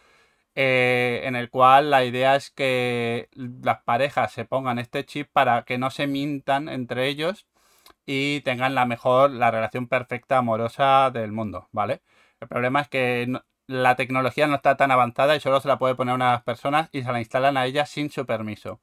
eh, 0.55 1.21
en 1.25 1.35
el 1.35 1.49
cual 1.51 1.91
la 1.91 2.05
idea 2.05 2.35
es 2.35 2.51
que 2.51 3.29
las 3.33 3.83
parejas 3.83 4.31
se 4.33 4.45
pongan 4.45 4.79
este 4.79 5.05
chip 5.05 5.29
para 5.31 5.63
que 5.65 5.77
no 5.77 5.91
se 5.91 6.07
mintan 6.07 6.69
entre 6.69 7.07
ellos 7.07 7.47
y 8.05 8.41
tengan 8.41 8.75
la 8.75 8.85
mejor, 8.85 9.31
la 9.31 9.51
relación 9.51 9.87
perfecta 9.87 10.37
amorosa 10.39 11.11
del 11.11 11.31
mundo, 11.31 11.69
¿vale? 11.71 12.01
El 12.39 12.47
problema 12.47 12.81
es 12.81 12.89
que 12.89 13.27
la 13.67 13.95
tecnología 13.95 14.47
no 14.47 14.55
está 14.55 14.77
tan 14.77 14.91
avanzada 14.91 15.35
y 15.35 15.39
solo 15.39 15.59
se 15.61 15.67
la 15.67 15.77
puede 15.79 15.95
poner 15.95 16.15
una 16.15 16.25
de 16.27 16.31
las 16.33 16.43
personas 16.43 16.89
y 16.91 17.03
se 17.03 17.11
la 17.11 17.19
instalan 17.19 17.57
a 17.57 17.65
ella 17.65 17.85
sin 17.85 18.09
su 18.09 18.25
permiso. 18.25 18.81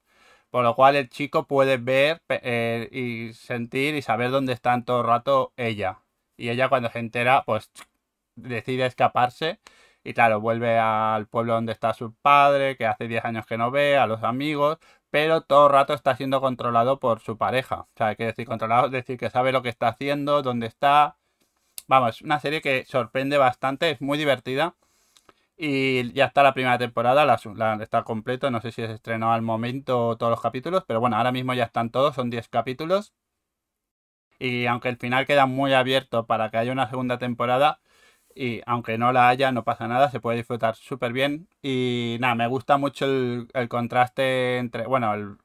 Por 0.50 0.64
lo 0.64 0.74
cual 0.76 0.96
el 0.96 1.08
chico 1.08 1.46
puede 1.46 1.78
ver 1.78 2.22
eh, 2.28 2.88
y 2.92 3.32
sentir 3.34 3.94
y 3.94 4.02
saber 4.02 4.30
dónde 4.30 4.52
está 4.52 4.74
en 4.74 4.84
todo 4.84 5.00
el 5.00 5.06
rato 5.06 5.52
ella. 5.56 6.00
Y 6.36 6.50
ella 6.50 6.68
cuando 6.68 6.90
se 6.90 6.98
entera, 6.98 7.44
pues 7.46 7.70
decide 8.36 8.86
escaparse 8.86 9.60
y 10.04 10.14
claro, 10.14 10.40
vuelve 10.40 10.78
al 10.78 11.26
pueblo 11.28 11.54
donde 11.54 11.72
está 11.72 11.94
su 11.94 12.14
padre, 12.14 12.76
que 12.76 12.86
hace 12.86 13.08
10 13.08 13.24
años 13.24 13.46
que 13.46 13.56
no 13.56 13.70
ve, 13.70 13.96
a 13.96 14.06
los 14.06 14.22
amigos, 14.24 14.78
pero 15.10 15.42
todo 15.42 15.66
el 15.66 15.72
rato 15.72 15.94
está 15.94 16.16
siendo 16.16 16.40
controlado 16.40 16.98
por 16.98 17.20
su 17.20 17.38
pareja. 17.38 17.82
O 17.82 17.88
sea, 17.96 18.08
hay 18.08 18.16
que 18.16 18.26
decir 18.26 18.46
controlado, 18.46 18.86
es 18.86 18.92
decir, 18.92 19.18
que 19.18 19.30
sabe 19.30 19.52
lo 19.52 19.62
que 19.62 19.68
está 19.68 19.88
haciendo, 19.88 20.42
dónde 20.42 20.66
está. 20.66 21.18
Vamos, 21.88 22.22
una 22.22 22.40
serie 22.40 22.60
que 22.60 22.84
sorprende 22.86 23.38
bastante, 23.38 23.90
es 23.90 24.00
muy 24.00 24.18
divertida. 24.18 24.76
Y 25.56 26.12
ya 26.14 26.26
está 26.26 26.42
la 26.42 26.54
primera 26.54 26.78
temporada, 26.78 27.24
la, 27.24 27.36
está 27.82 28.04
completo, 28.04 28.50
no 28.50 28.60
sé 28.60 28.72
si 28.72 28.82
se 28.86 28.92
estrenó 28.92 29.32
al 29.32 29.42
momento 29.42 30.16
todos 30.16 30.30
los 30.30 30.40
capítulos, 30.40 30.84
pero 30.86 31.00
bueno, 31.00 31.16
ahora 31.16 31.32
mismo 31.32 31.54
ya 31.54 31.64
están 31.64 31.90
todos, 31.90 32.14
son 32.14 32.30
10 32.30 32.48
capítulos. 32.48 33.14
Y 34.38 34.66
aunque 34.66 34.88
el 34.88 34.96
final 34.96 35.26
queda 35.26 35.46
muy 35.46 35.72
abierto 35.72 36.26
para 36.26 36.50
que 36.50 36.56
haya 36.56 36.72
una 36.72 36.88
segunda 36.90 37.18
temporada, 37.18 37.80
y 38.34 38.62
aunque 38.66 38.98
no 38.98 39.12
la 39.12 39.28
haya, 39.28 39.52
no 39.52 39.64
pasa 39.64 39.88
nada, 39.88 40.10
se 40.10 40.20
puede 40.20 40.38
disfrutar 40.38 40.74
súper 40.76 41.12
bien. 41.12 41.48
Y 41.62 42.16
nada, 42.20 42.34
me 42.34 42.46
gusta 42.48 42.78
mucho 42.78 43.06
el, 43.06 43.68
contraste 43.68 44.58
entre, 44.58 44.86
bueno, 44.86 45.38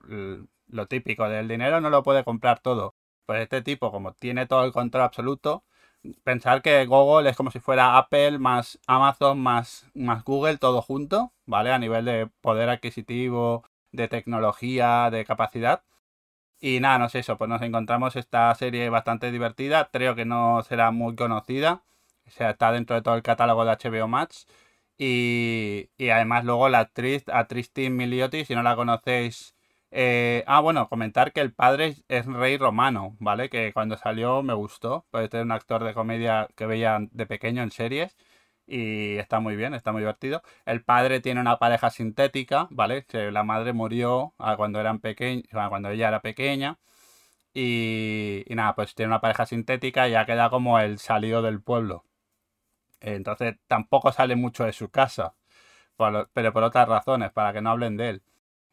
lo 0.67 0.88
típico 0.88 1.28
del 1.30 1.47
dinero 1.47 1.82
no 1.82 1.89
lo 1.89 2.04
puede 2.04 2.23
comprar 2.23 2.60
todo. 2.60 2.95
Pues 3.26 3.41
este 3.41 3.62
tipo, 3.62 3.91
como 3.91 4.13
tiene 4.13 4.45
todo 4.47 4.63
el 4.65 4.71
control 4.71 5.04
absoluto, 5.04 5.63
pensar 6.24 6.62
que 6.62 6.86
Google 6.86 7.30
es 7.30 7.38
como 7.38 7.52
si 7.52 7.60
fuera 7.60 7.98
Apple 7.98 8.39
más 8.39 8.80
Amazon 8.88 9.39
más, 9.39 9.88
más 9.93 10.24
Google 10.24 10.58
todo 10.58 10.82
junto, 10.82 11.34
¿vale? 11.46 11.72
A 11.72 11.80
nivel 11.80 12.06
de 12.06 12.28
poder 12.41 12.70
adquisitivo, 12.70 13.63
de 13.91 14.08
tecnología, 14.08 15.10
de 15.12 15.26
capacidad. 15.26 15.84
Y 16.60 16.80
nada, 16.80 17.00
no 17.00 17.10
sé 17.10 17.20
eso, 17.20 17.38
pues 17.38 17.50
nos 17.50 17.62
encontramos 17.62 18.15
esta 18.15 18.54
serie 18.56 18.89
bastante 18.89 19.32
divertida, 19.32 19.89
creo 19.91 20.15
que 20.15 20.26
no 20.26 20.63
será 20.63 20.91
muy 20.91 21.15
conocida 21.15 21.84
o 22.28 22.32
sea, 22.32 22.52
está 22.52 22.72
dentro 22.72 22.96
de 22.96 23.02
todo 23.02 23.15
el 23.15 23.24
catálogo 23.24 23.65
de 23.65 23.72
HBO 23.72 24.08
Max. 24.08 24.48
Y, 24.98 25.89
además 26.00 26.46
luego 26.46 26.70
la 26.70 26.80
actriz, 26.80 27.24
actriz 27.30 27.72
Tim 27.72 27.96
Miliotti, 27.96 28.46
si 28.46 28.56
no 28.56 28.63
la 28.63 28.76
conocéis... 28.76 29.56
Eh, 29.99 30.43
ah, 30.45 30.60
bueno, 30.62 30.88
comentar 30.89 31.33
que 31.33 31.41
el 31.41 31.53
padre 31.53 31.95
es 32.07 32.25
rey 32.27 32.57
romano, 32.57 33.15
¿vale? 33.19 33.49
Que 33.49 33.73
cuando 33.73 33.97
salió 33.97 34.43
me 34.43 34.53
gustó. 34.53 35.07
Puede 35.10 35.27
ser 35.27 35.41
un 35.43 35.51
actor 35.51 35.83
de 35.83 35.93
comedia 35.95 36.47
que 36.55 36.67
veía 36.67 36.99
de 37.12 37.25
pequeño 37.25 37.63
en 37.63 37.71
series. 37.71 38.15
Y 38.67 39.17
está 39.17 39.39
muy 39.39 39.55
bien, 39.55 39.73
está 39.73 39.91
muy 39.91 40.01
divertido. 40.01 40.43
El 40.65 40.83
padre 40.83 41.19
tiene 41.19 41.41
una 41.41 41.57
pareja 41.57 41.89
sintética, 41.89 42.67
¿vale? 42.69 43.05
La 43.31 43.43
madre 43.43 43.73
murió 43.73 44.36
cuando 44.57 44.79
eran 44.79 44.99
pequeños, 44.99 45.45
cuando 45.69 45.89
ella 45.89 46.10
era 46.10 46.21
pequeña. 46.21 46.77
Y, 47.53 48.43
y 48.47 48.55
nada, 48.55 48.75
pues 48.75 48.95
tiene 48.95 49.10
una 49.10 49.21
pareja 49.21 49.45
sintética 49.45 50.07
y 50.07 50.12
ya 50.13 50.25
queda 50.25 50.49
como 50.49 50.79
el 50.79 50.99
salido 50.99 51.41
del 51.41 51.62
pueblo. 51.62 52.05
Entonces 53.01 53.57
tampoco 53.67 54.12
sale 54.12 54.36
mucho 54.36 54.63
de 54.65 54.73
su 54.73 54.89
casa, 54.89 55.36
pero 56.33 56.53
por 56.53 56.63
otras 56.63 56.88
razones, 56.88 57.31
para 57.31 57.53
que 57.53 57.62
no 57.62 57.71
hablen 57.71 57.97
de 57.97 58.10
él. 58.10 58.23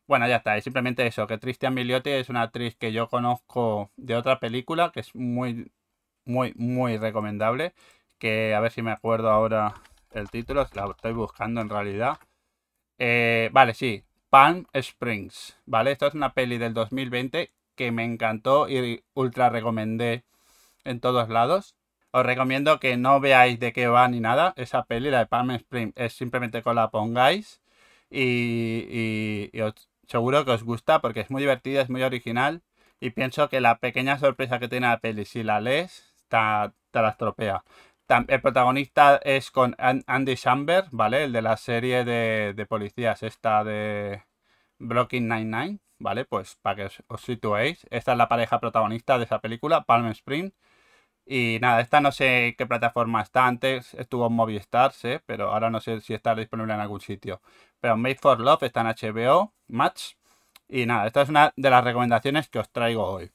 Bueno, 0.06 0.28
ya 0.28 0.36
está, 0.36 0.58
y 0.58 0.62
simplemente 0.62 1.06
eso, 1.06 1.26
que 1.26 1.38
Christian 1.38 1.74
Milioti 1.74 2.10
es 2.10 2.28
una 2.28 2.42
actriz 2.42 2.76
que 2.76 2.92
yo 2.92 3.08
conozco 3.08 3.90
de 3.96 4.16
otra 4.16 4.38
película, 4.38 4.90
que 4.92 5.00
es 5.00 5.14
muy, 5.14 5.72
muy, 6.26 6.52
muy 6.56 6.98
recomendable, 6.98 7.74
que 8.18 8.54
a 8.54 8.60
ver 8.60 8.72
si 8.72 8.82
me 8.82 8.92
acuerdo 8.92 9.30
ahora 9.30 9.74
el 10.12 10.30
título, 10.30 10.66
la 10.74 10.86
estoy 10.90 11.12
buscando 11.12 11.60
en 11.62 11.70
realidad. 11.70 12.18
Eh, 12.98 13.50
vale, 13.52 13.74
sí, 13.74 14.04
Palm 14.30 14.66
Springs, 14.72 15.58
¿vale? 15.66 15.92
Esto 15.92 16.06
es 16.06 16.14
una 16.14 16.34
peli 16.34 16.58
del 16.58 16.74
2020 16.74 17.52
que 17.74 17.92
me 17.92 18.04
encantó 18.04 18.68
y 18.68 19.04
ultra 19.14 19.48
recomendé 19.50 20.24
en 20.84 21.00
todos 21.00 21.28
lados. 21.28 21.76
Os 22.12 22.24
recomiendo 22.26 22.78
que 22.80 22.96
no 22.96 23.20
veáis 23.20 23.58
de 23.58 23.72
qué 23.72 23.88
va 23.88 24.06
ni 24.08 24.20
nada. 24.20 24.54
Esa 24.56 24.84
peli, 24.84 25.10
la 25.10 25.20
de 25.20 25.26
Palm 25.26 25.50
Spring, 25.52 25.92
es 25.96 26.12
simplemente 26.14 26.62
que 26.62 26.74
la 26.74 26.90
pongáis 26.90 27.62
y, 28.10 29.50
os, 29.60 29.88
seguro 30.08 30.44
que 30.44 30.52
os 30.52 30.62
gusta 30.64 31.00
porque 31.00 31.20
es 31.20 31.30
muy 31.30 31.42
divertida, 31.42 31.82
es 31.82 31.90
muy 31.90 32.02
original 32.02 32.62
y 33.00 33.10
pienso 33.10 33.48
que 33.48 33.60
la 33.60 33.78
pequeña 33.78 34.18
sorpresa 34.18 34.58
que 34.58 34.68
tiene 34.68 34.88
la 34.88 34.98
peli, 35.00 35.24
si 35.24 35.42
la 35.42 35.60
lees, 35.60 36.14
te, 36.28 36.36
la 36.36 37.08
estropea. 37.10 37.64
El 38.28 38.40
protagonista 38.42 39.16
es 39.16 39.50
con 39.50 39.76
Andy 39.78 40.36
Samberg, 40.36 40.88
¿vale? 40.92 41.24
El 41.24 41.32
de 41.32 41.42
la 41.42 41.56
serie 41.56 42.04
de, 42.04 42.66
policías, 42.66 43.22
esta 43.22 43.64
de 43.64 44.22
Blocking 44.78 45.26
99, 45.26 45.80
¿vale? 45.98 46.24
Pues 46.24 46.56
para 46.62 46.76
que 46.76 46.84
os, 46.84 47.02
os, 47.08 47.22
situéis. 47.22 47.86
Esta 47.90 48.12
es 48.12 48.18
la 48.18 48.28
pareja 48.28 48.60
protagonista 48.60 49.18
de 49.18 49.24
esa 49.24 49.40
película, 49.40 49.84
Palm 49.84 50.06
Spring. 50.08 50.52
Y 51.26 51.58
nada, 51.60 51.80
esta 51.80 52.00
no 52.00 52.12
sé 52.12 52.54
qué 52.58 52.66
plataforma 52.66 53.22
está. 53.22 53.46
Antes 53.46 53.94
estuvo 53.94 54.26
en 54.26 54.34
Movistar, 54.34 54.92
pero 55.26 55.52
ahora 55.52 55.70
no 55.70 55.80
sé 55.80 56.00
si 56.00 56.14
está 56.14 56.34
disponible 56.34 56.74
en 56.74 56.80
algún 56.80 57.00
sitio. 57.00 57.40
Pero 57.80 57.96
Made 57.96 58.16
for 58.16 58.40
Love 58.40 58.64
está 58.64 58.82
en 58.82 58.88
HBO, 58.88 59.52
Match. 59.68 60.14
Y 60.68 60.86
nada, 60.86 61.06
esta 61.06 61.22
es 61.22 61.28
una 61.28 61.52
de 61.56 61.70
las 61.70 61.84
recomendaciones 61.84 62.48
que 62.48 62.58
os 62.58 62.70
traigo 62.70 63.04
hoy. 63.04 63.30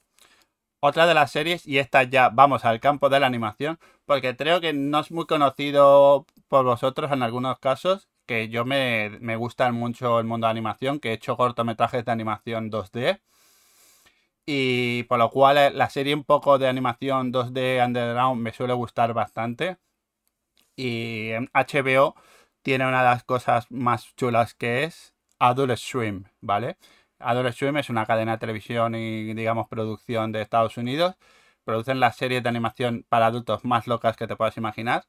Otra 0.82 1.08
de 1.08 1.14
las 1.14 1.32
series, 1.32 1.66
y 1.68 1.80
esta 1.80 2.04
ya 2.04 2.30
vamos 2.30 2.66
al 2.66 2.80
campo 2.80 3.10
de 3.10 3.20
la 3.20 3.28
animación, 3.28 3.80
porque 4.06 4.36
creo 4.38 4.62
que 4.62 4.74
no 4.74 5.00
es 5.00 5.12
muy 5.12 5.26
conocido 5.26 6.26
por 6.48 6.66
vosotros 6.66 7.12
en 7.12 7.24
algunos 7.24 7.60
casos, 7.60 8.08
que 8.26 8.50
yo 8.50 8.66
me, 8.66 9.10
me 9.22 9.36
gusta 9.36 9.72
mucho 9.72 10.20
el 10.20 10.26
mundo 10.26 10.48
de 10.48 10.52
animación, 10.52 11.00
que 11.00 11.10
he 11.12 11.14
hecho 11.14 11.38
cortometrajes 11.38 12.06
de 12.06 12.12
animación 12.12 12.72
2D 12.72 13.20
y 14.52 15.04
por 15.04 15.20
lo 15.20 15.30
cual 15.30 15.60
eh, 15.60 15.70
la 15.72 15.92
serie 15.92 16.16
un 16.16 16.24
poco 16.24 16.58
de 16.58 16.68
animación 16.68 17.32
2D 17.32 17.86
underground 17.86 18.42
me 18.42 18.52
suele 18.52 18.74
gustar 18.74 19.14
bastante. 19.14 19.78
Y 20.76 21.32
HBO 21.54 22.16
tiene 22.64 22.88
una 22.88 23.04
de 23.04 23.10
las 23.10 23.24
cosas 23.24 23.68
más 23.70 24.16
chulas 24.16 24.56
que 24.56 24.86
es 24.86 25.14
Adult 25.40 25.78
Swim, 25.78 26.26
¿vale? 26.42 26.78
Adult 27.20 27.54
Swim 27.54 27.78
es 27.78 27.90
una 27.92 28.06
cadena 28.08 28.34
de 28.34 28.38
televisión 28.40 28.96
y, 28.96 29.34
digamos, 29.36 29.68
producción 29.68 30.32
de 30.32 30.42
Estados 30.42 30.78
Unidos. 30.78 31.16
Producen 31.64 32.00
las 32.00 32.18
series 32.18 32.42
de 32.44 32.50
animación 32.50 33.06
para 33.10 33.28
adultos 33.28 33.66
más 33.66 33.88
locas 33.88 34.18
que 34.18 34.28
te 34.28 34.36
puedas 34.36 34.58
imaginar. 34.58 35.06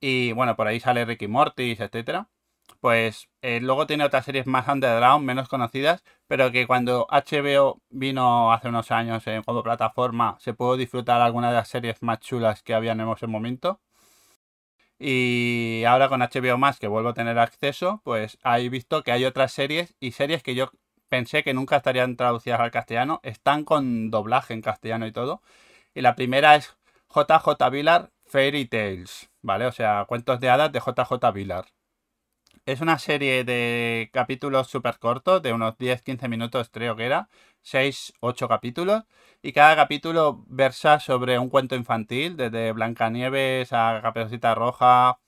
Y 0.00 0.32
bueno, 0.32 0.56
por 0.56 0.68
ahí 0.68 0.80
sale 0.80 1.04
Ricky 1.04 1.28
Mortis, 1.28 1.80
etcétera. 1.80 2.28
Pues 2.80 3.28
eh, 3.42 3.60
luego 3.60 3.86
tiene 3.86 4.04
otras 4.04 4.24
series 4.24 4.46
más 4.46 4.68
underground, 4.68 5.24
menos 5.24 5.48
conocidas, 5.48 6.02
pero 6.26 6.50
que 6.52 6.66
cuando 6.66 7.06
HBO 7.10 7.80
vino 7.90 8.52
hace 8.52 8.68
unos 8.68 8.90
años 8.90 9.26
en 9.26 9.42
como 9.42 9.62
plataforma, 9.62 10.36
se 10.40 10.54
pudo 10.54 10.76
disfrutar 10.76 11.20
alguna 11.20 11.48
de 11.48 11.54
las 11.56 11.68
series 11.68 12.02
más 12.02 12.20
chulas 12.20 12.62
que 12.62 12.74
había 12.74 12.92
en 12.92 13.00
ese 13.00 13.26
momento. 13.26 13.80
Y 14.98 15.84
ahora 15.86 16.08
con 16.08 16.20
HBO 16.20 16.58
más, 16.58 16.78
que 16.78 16.86
vuelvo 16.86 17.08
a 17.10 17.14
tener 17.14 17.38
acceso, 17.38 18.02
pues 18.04 18.38
he 18.44 18.68
visto 18.68 19.02
que 19.02 19.12
hay 19.12 19.24
otras 19.24 19.52
series 19.52 19.96
y 19.98 20.12
series 20.12 20.42
que 20.42 20.54
yo 20.54 20.70
pensé 21.08 21.42
que 21.42 21.54
nunca 21.54 21.76
estarían 21.76 22.16
traducidas 22.16 22.60
al 22.60 22.70
castellano, 22.70 23.20
están 23.22 23.64
con 23.64 24.10
doblaje 24.10 24.54
en 24.54 24.62
castellano 24.62 25.06
y 25.06 25.12
todo. 25.12 25.42
Y 25.94 26.02
la 26.02 26.16
primera 26.16 26.56
es 26.56 26.76
JJ 27.14 27.70
Villar 27.70 28.10
Fairy 28.26 28.66
Tales, 28.66 29.30
¿vale? 29.42 29.66
O 29.66 29.72
sea, 29.72 30.04
cuentos 30.06 30.40
de 30.40 30.50
hadas 30.50 30.72
de 30.72 30.80
JJ 30.80 31.32
Villar. 31.32 31.66
Es 32.70 32.80
una 32.80 33.00
serie 33.00 33.42
de 33.42 34.10
capítulos 34.12 34.68
súper 34.68 35.00
cortos, 35.00 35.42
de 35.42 35.52
unos 35.52 35.76
10-15 35.76 36.28
minutos 36.28 36.70
creo 36.70 36.94
que 36.94 37.04
era, 37.04 37.28
6-8 37.64 38.46
capítulos, 38.46 39.02
y 39.42 39.52
cada 39.52 39.74
capítulo 39.74 40.44
versa 40.46 41.00
sobre 41.00 41.36
un 41.40 41.48
cuento 41.48 41.74
infantil, 41.74 42.36
desde 42.36 42.70
Blancanieves 42.70 43.72
a 43.72 43.98
Caperucita 44.00 44.54
Roja, 44.54 45.18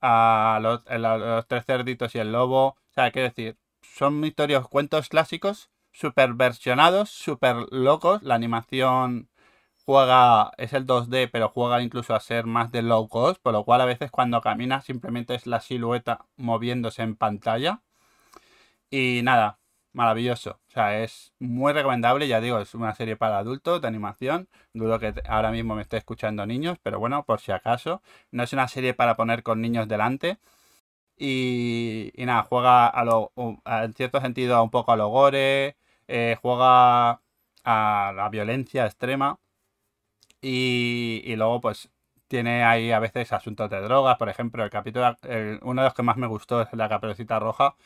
a 0.00 0.58
los, 0.60 1.46
tres 1.46 1.64
cerditos 1.64 2.16
y 2.16 2.18
el 2.18 2.32
lobo. 2.32 2.70
O 2.70 2.76
sea, 2.92 3.12
quiero 3.12 3.28
decir, 3.28 3.56
son 3.80 4.24
historias, 4.24 4.66
cuentos 4.66 5.08
clásicos, 5.08 5.70
súper 5.92 6.34
versionados, 6.34 7.08
súper 7.08 7.54
locos. 7.70 8.20
La 8.24 8.34
animación 8.34 9.28
juega, 9.88 10.52
es 10.58 10.74
el 10.74 10.86
2D, 10.86 11.30
pero 11.32 11.48
juega 11.48 11.80
incluso 11.80 12.14
a 12.14 12.20
ser 12.20 12.44
más 12.44 12.70
de 12.72 12.82
low 12.82 13.08
cost, 13.08 13.40
por 13.42 13.54
lo 13.54 13.64
cual 13.64 13.80
a 13.80 13.86
veces 13.86 14.10
cuando 14.10 14.42
camina 14.42 14.82
simplemente 14.82 15.34
es 15.34 15.46
la 15.46 15.60
silueta 15.60 16.26
moviéndose 16.36 17.02
en 17.02 17.16
pantalla. 17.16 17.80
Y 18.90 19.20
nada, 19.22 19.58
maravilloso. 19.92 20.60
O 20.68 20.70
sea, 20.70 21.02
es 21.02 21.32
muy 21.38 21.72
recomendable, 21.72 22.28
ya 22.28 22.40
digo, 22.42 22.58
es 22.60 22.74
una 22.74 22.94
serie 22.94 23.16
para 23.16 23.38
adultos 23.38 23.80
de 23.80 23.88
animación. 23.88 24.48
Dudo 24.74 24.98
que 24.98 25.14
ahora 25.26 25.50
mismo 25.52 25.74
me 25.74 25.82
esté 25.82 25.96
escuchando 25.96 26.44
niños, 26.44 26.78
pero 26.82 26.98
bueno, 26.98 27.24
por 27.24 27.40
si 27.40 27.52
acaso. 27.52 28.02
No 28.30 28.42
es 28.42 28.52
una 28.52 28.68
serie 28.68 28.92
para 28.92 29.16
poner 29.16 29.42
con 29.42 29.62
niños 29.62 29.88
delante. 29.88 30.38
Y, 31.16 32.12
nada, 32.18 32.42
juega 32.44 32.88
a 32.88 33.04
lo, 33.04 33.32
en 33.64 33.94
cierto 33.94 34.20
sentido 34.20 34.62
un 34.62 34.70
poco 34.70 34.92
a 34.92 34.96
lo 34.96 35.08
gore, 35.08 35.76
eh, 36.08 36.36
juega 36.42 37.22
a 37.64 38.12
la 38.14 38.28
violencia 38.30 38.86
extrema. 38.86 39.38
Y, 40.40 41.34
luego, 41.36 41.60
pues, 41.60 41.90
tiene 42.28 42.64
ahí 42.64 42.92
a 42.92 43.00
veces 43.00 43.32
asuntos 43.32 43.70
de 43.70 43.80
drogas. 43.80 44.16
Por 44.18 44.28
ejemplo, 44.28 44.64
el 44.64 44.70
capítulo, 44.70 45.16
uno 45.62 45.82
de 45.82 45.86
los 45.86 45.94
que 45.94 46.02
más 46.02 46.16
me 46.16 46.26
gustó 46.26 46.62
es 46.62 46.72
la 46.72 46.88
caperucita 46.88 47.38
roja, 47.38 47.76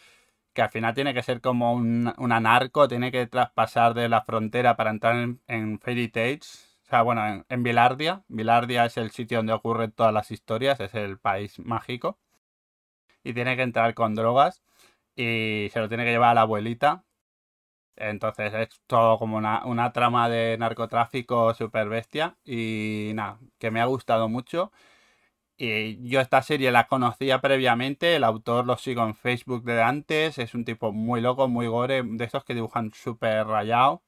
que 0.52 0.62
al 0.62 0.70
final 0.70 0.94
tiene 0.94 1.14
que 1.14 1.22
ser 1.22 1.40
como 1.40 1.74
un, 1.74 2.12
una 2.18 2.40
narco, 2.40 2.88
tiene 2.88 3.12
que 3.12 3.26
traspasar 3.26 3.94
de 3.94 4.08
la 4.08 4.22
frontera 4.22 4.76
para 4.76 4.90
entrar 4.90 5.16
en, 5.46 5.80
Fairy 5.80 6.08
Tales. 6.08 6.78
O 6.84 6.86
sea, 6.90 7.02
bueno, 7.02 7.26
en, 7.26 7.46
en 7.48 7.62
Vilardia. 7.62 8.24
Vilardia 8.28 8.84
es 8.86 8.96
el 8.98 9.10
sitio 9.12 9.38
donde 9.38 9.54
ocurren 9.54 9.92
todas 9.92 10.12
las 10.12 10.30
historias, 10.30 10.80
es 10.80 10.94
el 10.94 11.18
país 11.18 11.58
mágico. 11.60 12.18
Y 13.24 13.34
tiene 13.34 13.56
que 13.56 13.62
entrar 13.62 13.94
con 13.94 14.14
drogas 14.14 14.62
y 15.16 15.68
se 15.72 15.80
lo 15.80 15.88
tiene 15.88 16.04
que 16.04 16.10
llevar 16.10 16.30
a 16.30 16.34
la 16.34 16.40
abuelita. 16.42 17.04
Entonces 17.96 18.52
es 18.54 18.80
todo 18.86 19.18
como 19.18 19.36
una, 19.38 19.92
trama 19.92 20.28
de 20.28 20.56
narcotráfico 20.58 21.54
super 21.54 21.88
bestia. 21.88 22.36
Y 22.44 23.12
nada, 23.14 23.38
que 23.58 23.70
me 23.70 23.80
ha 23.80 23.86
gustado 23.86 24.28
mucho. 24.28 24.72
Y 25.56 26.08
yo 26.08 26.20
esta 26.20 26.42
serie 26.42 26.72
la 26.72 26.88
conocía 26.88 27.40
previamente, 27.40 28.16
el 28.16 28.24
autor 28.24 28.66
lo 28.66 28.76
sigo 28.78 29.04
en 29.04 29.14
Facebook 29.14 29.64
de 29.64 29.82
antes, 29.82 30.38
es 30.38 30.54
un 30.54 30.64
tipo 30.64 30.92
muy 30.92 31.20
loco, 31.20 31.48
muy 31.48 31.66
gore, 31.68 32.02
de 32.04 32.24
esos 32.24 32.44
que 32.44 32.54
dibujan 32.54 32.92
súper 32.94 33.46
rayado. 33.46 34.02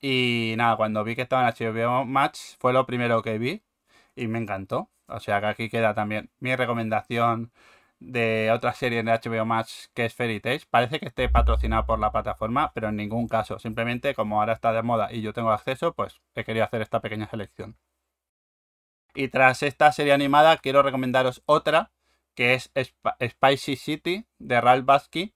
Y 0.00 0.54
nada, 0.56 0.76
cuando 0.76 1.04
vi 1.04 1.16
que 1.16 1.22
estaba 1.22 1.48
en 1.48 1.54
HBO 1.54 2.06
fue 2.58 2.72
lo 2.72 2.86
primero 2.86 3.22
que 3.22 3.38
vi 3.38 3.62
y 4.14 4.28
me 4.28 4.38
encantó. 4.38 4.90
O 5.08 5.20
sea 5.20 5.40
que 5.40 5.46
aquí 5.46 5.68
queda 5.70 5.94
también 5.94 6.30
mi 6.40 6.54
recomendación 6.56 7.52
de 7.98 8.50
otra 8.52 8.74
serie 8.74 9.02
de 9.02 9.10
HBO 9.10 9.44
Max 9.46 9.90
que 9.94 10.04
es 10.06 10.14
Fairy 10.14 10.40
Tales. 10.40 10.66
Parece 10.66 11.00
que 11.00 11.06
esté 11.06 11.28
patrocinado 11.28 11.86
por 11.86 11.98
la 11.98 12.12
plataforma, 12.12 12.72
pero 12.74 12.88
en 12.88 12.96
ningún 12.96 13.28
caso. 13.28 13.58
Simplemente 13.58 14.14
como 14.14 14.40
ahora 14.40 14.52
está 14.52 14.72
de 14.72 14.82
moda 14.82 15.12
y 15.12 15.22
yo 15.22 15.32
tengo 15.32 15.50
acceso, 15.50 15.94
pues 15.94 16.20
he 16.34 16.44
querido 16.44 16.64
hacer 16.64 16.82
esta 16.82 17.00
pequeña 17.00 17.28
selección. 17.28 17.76
Y 19.14 19.28
tras 19.28 19.62
esta 19.62 19.90
serie 19.92 20.12
animada, 20.12 20.58
quiero 20.58 20.82
recomendaros 20.82 21.42
otra, 21.46 21.90
que 22.34 22.54
es 22.54 22.70
Spicy 23.22 23.76
City, 23.76 24.26
de 24.38 24.60
Ralph 24.60 24.84
Basky. 24.84 25.34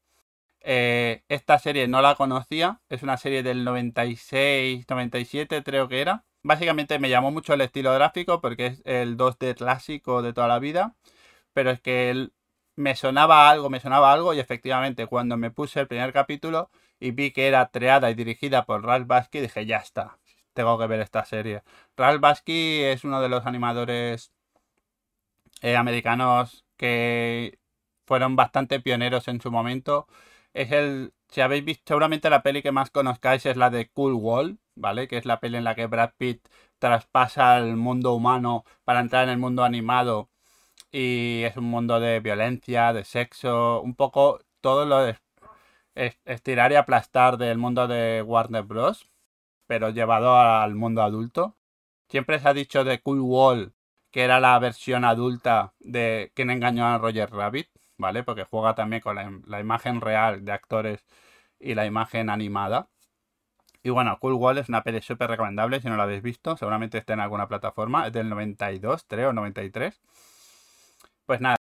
Eh, 0.61 1.25
esta 1.29 1.59
serie 1.59 1.89
no 1.89 2.03
la 2.03 2.15
conocía, 2.15 2.83
es 2.91 3.03
una 3.03 3.17
serie 3.17 3.43
del 3.43 3.65
96, 3.65 4.85
97 4.87 5.63
creo 5.63 5.89
que 5.89 6.03
era. 6.03 6.25
Básicamente 6.43 6.99
me 6.99 7.09
llamó 7.09 7.31
mucho 7.31 7.55
el 7.55 7.63
estilo 7.63 7.95
gráfico 7.95 8.43
porque 8.43 8.67
es 8.67 8.83
el 8.85 9.17
2D 9.17 9.57
clásico 9.57 10.21
de 10.21 10.35
toda 10.35 10.49
la 10.49 10.59
vida, 10.59 10.95
pero 11.55 11.71
es 11.71 11.81
que 11.81 12.31
me 12.81 12.97
sonaba 12.97 13.51
algo, 13.51 13.71
me 13.71 13.81
sonaba 13.81 14.13
algo 14.13 14.35
y 14.35 14.41
efectivamente 14.41 15.07
cuando 15.07 15.37
me 15.37 15.51
puse 15.51 15.81
el 15.81 15.89
primer 15.89 16.13
capítulo 16.13 16.71
y 16.99 17.13
vi 17.13 17.33
que 17.33 17.47
era 17.49 17.71
creada 17.71 18.11
y 18.11 18.15
dirigida 18.15 18.65
por 18.67 18.85
Ralph 18.85 19.07
Basky 19.07 19.41
dije 19.41 19.67
ya 19.67 19.79
está, 19.79 20.19
tengo 20.55 20.79
que 20.79 20.87
ver 20.87 21.01
esta 21.01 21.25
serie. 21.25 21.63
Ralph 21.97 22.21
Basky 22.21 22.83
es 22.85 23.05
uno 23.05 23.21
de 23.21 23.29
los 23.29 23.47
animadores 23.47 24.33
eh, 25.63 25.77
americanos 25.77 26.65
que 26.77 27.59
fueron 28.07 28.37
bastante 28.37 28.81
pioneros 28.81 29.29
en 29.29 29.41
su 29.41 29.51
momento. 29.51 30.07
Es 30.55 30.73
el, 30.73 31.13
si 31.29 31.41
habéis 31.43 31.65
visto, 31.65 31.85
seguramente 31.87 32.31
la 32.31 32.43
peli 32.43 32.63
que 32.63 32.73
más 32.73 32.91
conozcáis 32.91 33.47
es 33.47 33.57
la 33.57 33.71
de 33.71 33.89
Cool 33.91 34.15
Wall, 34.15 34.59
¿vale? 34.75 35.09
Que 35.09 35.19
es 35.19 35.27
la 35.27 35.41
peli 35.41 35.59
en 35.59 35.65
la 35.65 35.75
que 35.75 35.87
Brad 35.87 36.13
Pitt 36.19 36.49
traspasa 36.79 37.59
el 37.59 37.77
mundo 37.77 38.15
humano 38.15 38.65
para 38.85 39.01
entrar 39.01 39.25
en 39.25 39.31
el 39.31 39.39
mundo 39.39 39.65
animado 39.65 40.30
y 40.93 41.43
es 41.45 41.57
un 41.57 41.65
mundo 41.65 42.01
de 42.01 42.21
violencia, 42.21 42.93
de 42.93 43.05
sexo, 43.05 43.81
un 43.83 43.95
poco 43.95 44.41
todo 44.61 44.87
lo 44.87 45.01
de 45.01 45.17
estirar 46.25 46.73
y 46.73 46.77
aplastar 46.77 47.37
del 47.39 47.59
mundo 47.59 47.89
de 47.89 48.23
Warner 48.23 48.65
Bros 48.65 49.11
pero 49.71 49.91
llevado 49.91 50.37
al 50.37 50.75
mundo 50.75 51.01
adulto. 51.01 51.57
Siempre 52.09 52.41
se 52.41 52.49
ha 52.49 52.55
dicho 52.55 52.83
de 52.85 53.01
Cool 53.03 53.21
Wall 53.21 53.75
que 54.11 54.25
era 54.25 54.41
la 54.41 54.59
versión 54.59 55.05
adulta 55.05 55.75
de 55.79 56.33
quien 56.35 56.51
engañó 56.51 56.87
a 56.87 56.99
Roger 56.99 57.31
Rabbit, 57.31 57.69
¿vale? 57.97 58.25
Porque 58.25 58.45
juega 58.45 58.75
también 58.75 59.01
con 59.03 59.15
la, 59.15 59.61
imagen 59.61 60.01
real 60.01 60.45
de 60.45 60.53
actores 60.53 61.07
y 61.61 61.75
la 61.75 61.87
imagen 61.87 62.31
animada. 62.31 62.89
Y 63.83 63.91
bueno, 63.91 64.19
Cool 64.21 64.35
Wall 64.35 64.59
es 64.59 64.69
una 64.69 64.83
peli 64.83 65.01
súper 65.03 65.31
recomendable 65.31 65.81
si 65.81 65.89
no 65.89 65.97
la 65.97 66.03
habéis 66.05 66.23
visto. 66.23 66.57
Seguramente 66.57 66.99
esté 66.99 67.13
en 67.13 67.21
alguna 67.21 67.49
plataforma. 67.49 68.09
Es 68.09 68.13
del 68.13 68.29
92, 68.29 69.05
creo, 69.09 69.33
93. 69.33 70.01
Pues 71.27 71.41
nada, 71.41 71.57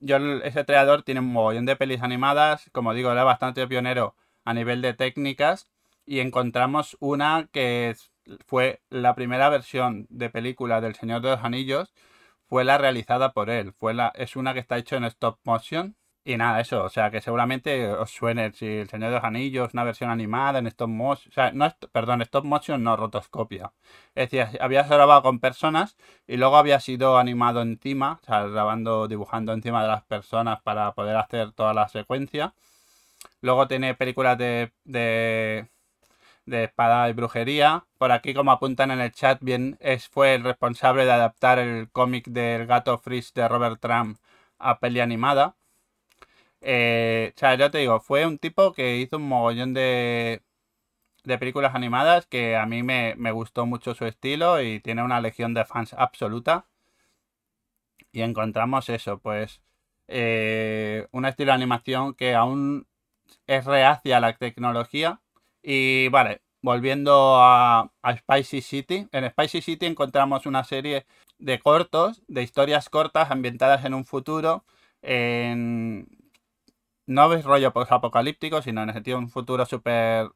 yo, 0.00 0.16
ese 0.42 0.64
creador 0.64 1.02
tiene 1.02 1.20
un 1.20 1.32
mogollón 1.32 1.66
de 1.66 1.76
pelis 1.76 2.02
animadas. 2.02 2.70
Como 2.72 2.94
digo, 2.94 3.12
era 3.12 3.24
bastante 3.24 3.66
pionero 3.68 4.16
a 4.44 4.54
nivel 4.54 4.80
de 4.82 4.94
técnicas 4.94 5.70
y 6.06 6.20
encontramos 6.20 6.96
una 7.00 7.48
que 7.52 7.94
fue 8.46 8.82
la 8.90 9.14
primera 9.14 9.48
versión 9.50 10.06
de 10.10 10.30
película 10.30 10.80
del 10.80 10.94
Señor 10.94 11.20
de 11.22 11.30
los 11.30 11.44
Anillos, 11.44 11.92
fue 12.48 12.64
la 12.64 12.78
realizada 12.78 13.32
por 13.32 13.50
él, 13.50 13.72
fue 13.74 13.94
la, 13.94 14.12
es 14.16 14.36
una 14.36 14.54
que 14.54 14.60
está 14.60 14.78
hecha 14.78 14.96
en 14.96 15.04
stop 15.04 15.38
motion. 15.44 15.96
Y 16.24 16.36
nada, 16.36 16.60
eso, 16.60 16.84
o 16.84 16.88
sea, 16.90 17.10
que 17.10 17.20
seguramente 17.22 17.88
os 17.88 18.10
suene 18.10 18.52
si 18.52 18.66
el 18.66 18.88
Señor 18.88 19.08
de 19.10 19.16
los 19.16 19.24
Anillos, 19.24 19.72
una 19.72 19.84
versión 19.84 20.10
animada 20.10 20.58
en 20.58 20.66
stop 20.66 20.88
motion, 20.88 21.30
o 21.30 21.34
sea, 21.34 21.50
no, 21.52 21.74
perdón, 21.92 22.20
stop 22.22 22.44
motion 22.44 22.82
no, 22.82 22.96
rotoscopia. 22.96 23.72
Es 24.14 24.30
decir, 24.30 24.60
había 24.60 24.82
grabado 24.82 25.22
con 25.22 25.40
personas 25.40 25.96
y 26.26 26.36
luego 26.36 26.56
había 26.58 26.78
sido 26.80 27.18
animado 27.18 27.62
encima, 27.62 28.18
o 28.22 28.26
sea, 28.26 28.42
grabando, 28.46 29.08
dibujando 29.08 29.52
encima 29.54 29.82
de 29.82 29.88
las 29.88 30.04
personas 30.04 30.60
para 30.62 30.92
poder 30.92 31.16
hacer 31.16 31.52
toda 31.52 31.72
la 31.74 31.88
secuencia. 31.88 32.54
Luego 33.42 33.68
tiene 33.68 33.94
películas 33.94 34.38
de 34.38 34.72
de 36.50 36.64
espada 36.64 37.08
y 37.08 37.12
brujería. 37.14 37.86
Por 37.98 38.12
aquí, 38.12 38.34
como 38.34 38.52
apuntan 38.52 38.90
en 38.90 39.00
el 39.00 39.12
chat, 39.12 39.38
bien 39.42 39.78
es, 39.80 40.08
fue 40.08 40.34
el 40.34 40.44
responsable 40.44 41.04
de 41.04 41.12
adaptar 41.12 41.58
el 41.58 41.90
cómic 41.90 42.26
del 42.26 42.66
gato 42.66 42.98
Freeze 42.98 43.32
de 43.34 43.48
Robert 43.48 43.80
Trump 43.80 44.18
a 44.58 44.78
peli 44.80 45.00
animada. 45.00 45.56
Eh, 46.60 47.32
o 47.36 47.38
sea, 47.38 47.54
yo 47.56 47.70
te 47.70 47.78
digo, 47.78 48.00
fue 48.00 48.26
un 48.26 48.38
tipo 48.38 48.72
que 48.72 48.98
hizo 48.98 49.16
un 49.16 49.28
mogollón 49.28 49.74
de, 49.74 50.42
de 51.24 51.38
películas 51.38 51.74
animadas 51.74 52.26
que 52.26 52.56
a 52.56 52.66
mí 52.66 52.82
me, 52.82 53.14
me, 53.16 53.32
gustó 53.32 53.66
mucho 53.66 53.94
su 53.94 54.06
estilo 54.06 54.62
y 54.62 54.80
tiene 54.80 55.02
una 55.02 55.20
legión 55.20 55.54
de 55.54 55.64
fans 55.64 55.94
absoluta. 55.94 56.66
Y 58.12 58.22
encontramos 58.22 58.88
eso, 58.88 59.18
pues 59.18 59.62
eh, 60.08 61.06
un 61.12 61.24
estilo 61.24 61.52
de 61.52 61.54
animación 61.54 62.14
que 62.14 62.34
aún 62.34 62.86
es 63.46 63.64
reacia 63.64 64.18
a 64.18 64.20
la 64.20 64.36
tecnología. 64.36 65.20
Y 65.62 66.08
vale, 66.08 66.42
volviendo 66.62 67.36
a, 67.36 67.92
a, 68.02 68.16
Spicy 68.16 68.60
City. 68.62 69.08
En 69.12 69.30
Spicy 69.30 69.62
City 69.62 69.86
encontramos 69.86 70.46
una 70.46 70.64
serie 70.64 71.06
de 71.38 71.58
cortos, 71.60 72.22
de 72.28 72.42
historias 72.42 72.88
cortas 72.88 73.30
ambientadas 73.30 73.84
en 73.84 73.94
un 73.94 74.04
futuro, 74.04 74.64
en... 75.02 76.19
no 77.10 77.32
es 77.34 77.44
rollo 77.44 77.72
apocalíptico, 77.74 78.62
sino 78.62 78.82
en 78.82 78.90
el 78.90 78.94
sentido 78.94 79.18
de 79.18 79.24
un 79.24 79.30
futuro 79.30 79.66
súper 79.66 80.30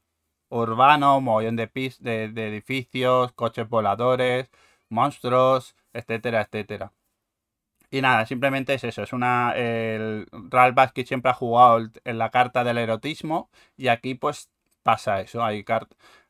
urbano, 0.48 1.20
mogollón 1.20 1.56
de, 1.56 1.68
pis, 1.68 2.02
de, 2.02 2.28
de 2.28 2.48
edificios, 2.48 3.32
coches 3.32 3.68
voladores, 3.68 4.50
monstruos, 4.88 5.76
etcétera, 5.92 6.42
etcétera. 6.42 6.92
Y 7.90 8.00
nada, 8.02 8.26
simplemente 8.26 8.74
es 8.74 8.84
eso, 8.84 9.02
es 9.04 9.12
una... 9.12 9.52
El 9.56 10.26
Ralph 10.50 10.74
Baskin 10.74 11.06
siempre 11.06 11.30
ha 11.30 11.34
jugado 11.34 11.88
en 12.04 12.18
la 12.18 12.30
carta 12.30 12.64
del 12.64 12.78
erotismo 12.78 13.50
y 13.76 13.88
aquí 13.88 14.14
pues 14.16 14.50
pasa 14.82 15.20
eso, 15.20 15.44
hay, 15.44 15.64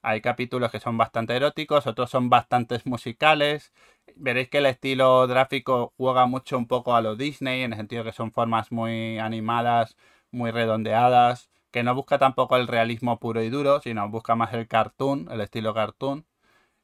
hay 0.03 0.21
capítulos 0.21 0.71
que 0.71 0.81
son 0.81 0.97
bastante 0.99 1.35
eróticos, 1.37 1.87
otros 1.87 2.11
son 2.11 2.29
bastante 2.31 2.81
musicales, 2.85 3.73
veréis 4.17 4.49
que 4.51 4.59
el 4.59 4.67
estilo 4.67 5.27
gráfico 5.27 5.93
juega 5.97 6.27
mucho 6.27 6.59
un 6.59 6.67
poco 6.69 6.95
a 6.95 7.01
lo 7.01 7.17
Disney, 7.17 7.63
en 7.63 7.73
el 7.73 7.79
sentido 7.79 8.05
que 8.05 8.13
son 8.13 8.31
formas 8.33 8.71
muy 8.73 9.19
animadas, 9.19 9.97
muy 10.35 10.51
redondeadas, 10.51 11.51
que 11.71 11.83
no 11.83 11.95
busca 11.95 12.19
tampoco 12.19 12.57
el 12.57 12.69
realismo 12.69 13.19
puro 13.21 13.43
y 13.43 13.51
duro, 13.51 13.81
sino 13.81 14.09
busca 14.09 14.37
más 14.37 14.53
el 14.55 14.69
cartoon, 14.69 15.29
el 15.31 15.41
estilo 15.41 15.75
cartoon. 15.75 16.27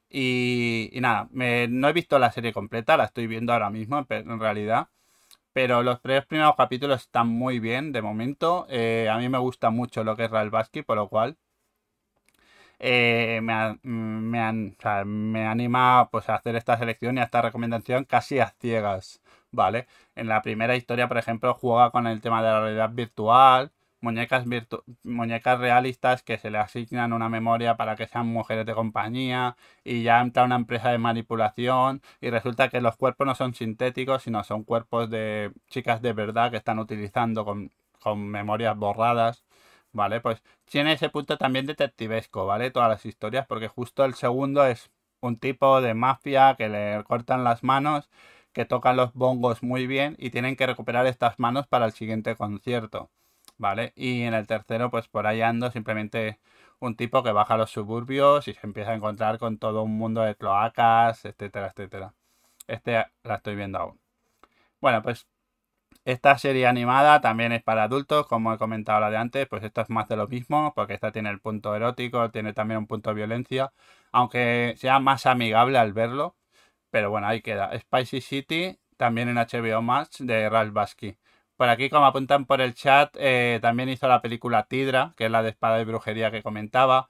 Y, 0.09 0.89
y 0.93 1.01
nada, 1.01 1.29
me, 1.31 1.67
no 1.67 1.89
he 1.89 1.93
visto 1.93 2.19
la 2.19 2.31
serie 2.31 2.53
completa, 2.53 2.97
la 2.97 3.05
estoy 3.05 3.27
viendo 3.27 3.53
ahora 3.53 3.69
mismo 3.69 4.05
en 4.09 4.39
realidad. 4.39 4.89
Pero 5.53 5.83
los 5.83 6.01
tres 6.01 6.25
primeros 6.25 6.55
capítulos 6.57 7.01
están 7.01 7.27
muy 7.29 7.59
bien 7.59 7.91
de 7.93 8.01
momento. 8.01 8.67
Eh, 8.69 9.09
a 9.11 9.17
mí 9.17 9.29
me 9.29 9.37
gusta 9.39 9.69
mucho 9.69 10.03
lo 10.03 10.15
que 10.15 10.25
es 10.25 10.31
Basky, 10.31 10.83
por 10.83 10.97
lo 10.97 11.09
cual 11.09 11.37
eh, 12.79 13.39
me, 13.43 13.79
me, 13.83 14.73
me, 15.05 15.45
anima 15.47 16.09
pues, 16.11 16.29
a 16.29 16.35
hacer 16.35 16.55
esta 16.55 16.77
selección 16.77 17.17
y 17.17 17.21
a 17.21 17.23
esta 17.25 17.41
recomendación 17.41 18.05
casi 18.05 18.39
a 18.39 18.47
ciegas. 18.59 19.20
¿Vale? 19.51 19.87
En 20.15 20.27
la 20.27 20.41
primera 20.41 20.75
historia, 20.75 21.07
por 21.07 21.17
ejemplo, 21.17 21.53
juega 21.53 21.91
con 21.91 22.07
el 22.07 22.21
tema 22.21 22.41
de 22.41 22.49
la 22.49 22.61
realidad 22.61 22.89
virtual 22.91 23.71
muñecas, 24.01 24.45
muñecas 25.03 25.59
realistas 25.59 26.23
que 26.23 26.37
se 26.37 26.49
le 26.51 26.57
asignan 26.57 27.13
una 27.13 27.29
memoria 27.29 27.77
para 27.77 27.95
que 27.95 28.07
sean 28.07 28.27
mujeres 28.27 28.65
de 28.65 28.73
compañía 28.73 29.55
y 29.83 30.03
ya 30.03 30.21
entra 30.21 30.43
una 30.43 30.55
empresa 30.55 30.89
de 30.91 30.97
manipulación 30.97 32.01
y 32.19 32.29
resulta 32.29 32.69
que 32.69 32.81
los 32.81 32.97
cuerpos 32.97 33.27
no 33.27 33.35
son 33.35 33.53
sintéticos, 33.53 34.23
sino 34.23 34.43
son 34.43 34.63
cuerpos 34.63 35.09
de 35.09 35.51
chicas 35.69 36.01
de 36.01 36.13
verdad 36.13 36.51
que 36.51 36.57
están 36.57 36.79
utilizando 36.79 37.45
con, 37.45 37.71
con 38.01 38.27
memorias 38.27 38.75
borradas. 38.77 39.43
¿Vale? 39.93 40.21
Pues 40.21 40.41
tiene 40.65 40.93
ese 40.93 41.09
punto 41.09 41.37
también 41.37 41.65
detectivesco, 41.65 42.45
¿vale? 42.45 42.71
Todas 42.71 42.89
las 42.89 43.05
historias, 43.05 43.45
porque 43.45 43.67
justo 43.67 44.05
el 44.05 44.13
segundo 44.13 44.65
es 44.65 44.89
un 45.19 45.37
tipo 45.37 45.81
de 45.81 45.93
mafia 45.93 46.55
que 46.57 46.69
le 46.69 47.03
cortan 47.03 47.43
las 47.43 47.61
manos, 47.63 48.09
que 48.53 48.65
tocan 48.65 48.97
los 48.97 49.13
bongos 49.13 49.63
muy 49.63 49.87
bien 49.87 50.15
y 50.19 50.29
tienen 50.31 50.55
que 50.55 50.67
recuperar 50.67 51.07
estas 51.07 51.39
manos 51.39 51.67
para 51.67 51.85
el 51.85 51.93
siguiente 51.93 52.35
concierto. 52.35 53.09
¿vale? 53.61 53.93
Y 53.95 54.23
en 54.23 54.33
el 54.33 54.47
tercero, 54.47 54.89
pues 54.91 55.07
por 55.07 55.27
ahí 55.27 55.41
ando 55.41 55.71
simplemente 55.71 56.39
un 56.79 56.95
tipo 56.95 57.23
que 57.23 57.31
baja 57.31 57.53
a 57.55 57.57
los 57.57 57.71
suburbios 57.71 58.47
y 58.47 58.53
se 58.53 58.65
empieza 58.65 58.91
a 58.91 58.95
encontrar 58.95 59.37
con 59.39 59.59
todo 59.59 59.83
un 59.83 59.97
mundo 59.97 60.21
de 60.21 60.35
cloacas, 60.35 61.25
etcétera, 61.25 61.67
etcétera. 61.67 62.13
Este 62.67 63.05
la 63.23 63.35
estoy 63.35 63.55
viendo 63.55 63.79
aún. 63.79 63.99
Bueno, 64.81 65.01
pues 65.03 65.27
esta 66.05 66.37
serie 66.37 66.67
animada 66.67 67.21
también 67.21 67.51
es 67.53 67.63
para 67.63 67.83
adultos, 67.83 68.27
como 68.27 68.53
he 68.53 68.57
comentado 68.57 68.99
la 69.01 69.11
de 69.11 69.17
antes, 69.17 69.47
pues 69.47 69.63
esto 69.63 69.81
es 69.81 69.89
más 69.89 70.07
de 70.09 70.17
lo 70.17 70.27
mismo, 70.27 70.73
porque 70.75 70.95
esta 70.95 71.11
tiene 71.11 71.29
el 71.29 71.41
punto 71.41 71.75
erótico, 71.75 72.31
tiene 72.31 72.53
también 72.53 72.79
un 72.79 72.87
punto 72.87 73.11
de 73.11 73.15
violencia, 73.15 73.73
aunque 74.11 74.75
sea 74.77 74.99
más 74.99 75.25
amigable 75.27 75.77
al 75.77 75.93
verlo. 75.93 76.35
Pero 76.91 77.09
bueno, 77.09 77.27
ahí 77.27 77.41
queda. 77.41 77.71
Spicy 77.79 78.21
City, 78.21 78.79
también 78.97 79.29
en 79.29 79.37
HBO 79.37 79.81
Max, 79.81 80.17
de 80.19 80.49
Ralph 80.49 80.73
Basky. 80.73 81.17
Por 81.57 81.69
aquí, 81.69 81.89
como 81.89 82.05
apuntan 82.05 82.45
por 82.45 82.61
el 82.61 82.73
chat, 82.73 83.15
eh, 83.19 83.59
también 83.61 83.89
hizo 83.89 84.07
la 84.07 84.21
película 84.21 84.63
Tidra, 84.67 85.13
que 85.17 85.25
es 85.25 85.31
la 85.31 85.43
de 85.43 85.49
espada 85.49 85.81
y 85.81 85.85
brujería 85.85 86.31
que 86.31 86.43
comentaba. 86.43 87.09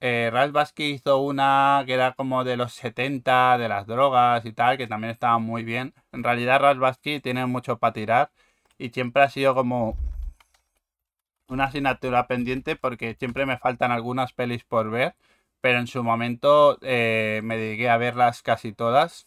Eh, 0.00 0.30
Ralph 0.32 0.52
Basky 0.52 0.84
hizo 0.94 1.18
una 1.20 1.84
que 1.86 1.94
era 1.94 2.12
como 2.14 2.44
de 2.44 2.56
los 2.56 2.72
70, 2.74 3.58
de 3.58 3.68
las 3.68 3.86
drogas 3.86 4.44
y 4.44 4.52
tal, 4.52 4.76
que 4.76 4.86
también 4.88 5.12
estaba 5.12 5.38
muy 5.38 5.62
bien. 5.64 5.94
En 6.12 6.24
realidad, 6.24 6.60
Ralph 6.60 6.80
Basky 6.80 7.20
tiene 7.20 7.46
mucho 7.46 7.78
para 7.78 7.92
tirar 7.92 8.30
y 8.78 8.90
siempre 8.90 9.22
ha 9.22 9.28
sido 9.30 9.54
como 9.54 9.96
una 11.48 11.64
asignatura 11.64 12.26
pendiente 12.26 12.76
porque 12.76 13.14
siempre 13.18 13.46
me 13.46 13.58
faltan 13.58 13.92
algunas 13.92 14.32
pelis 14.32 14.64
por 14.64 14.90
ver, 14.90 15.14
pero 15.62 15.78
en 15.78 15.86
su 15.86 16.04
momento 16.04 16.78
eh, 16.82 17.40
me 17.44 17.56
dediqué 17.56 17.88
a 17.90 17.96
verlas 17.96 18.42
casi 18.42 18.72
todas 18.74 19.26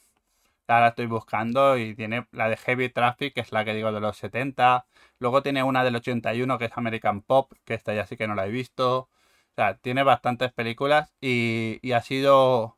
Ahora 0.68 0.90
estoy 0.90 1.06
buscando 1.06 1.78
y 1.78 1.96
tiene 1.96 2.28
la 2.32 2.50
de 2.50 2.58
Heavy 2.58 2.90
Traffic, 2.90 3.34
que 3.36 3.42
es 3.42 3.52
la 3.52 3.64
que 3.66 3.74
digo 3.76 3.92
de 3.92 4.00
los 4.00 4.18
70. 4.18 4.86
Luego 5.20 5.44
tiene 5.44 5.64
una 5.64 5.84
del 5.84 5.96
81, 5.96 6.58
que 6.58 6.66
es 6.66 6.72
American 6.76 7.22
Pop, 7.22 7.52
que 7.66 7.76
esta 7.76 7.94
ya 7.94 8.08
sí 8.08 8.18
que 8.18 8.28
no 8.28 8.34
la 8.36 8.48
he 8.48 8.50
visto. 8.52 8.98
O 9.02 9.10
sea, 9.56 9.76
tiene 9.78 10.04
bastantes 10.04 10.52
películas 10.54 11.14
y, 11.22 11.80
y 11.84 11.92
ha 11.94 12.02
sido, 12.02 12.78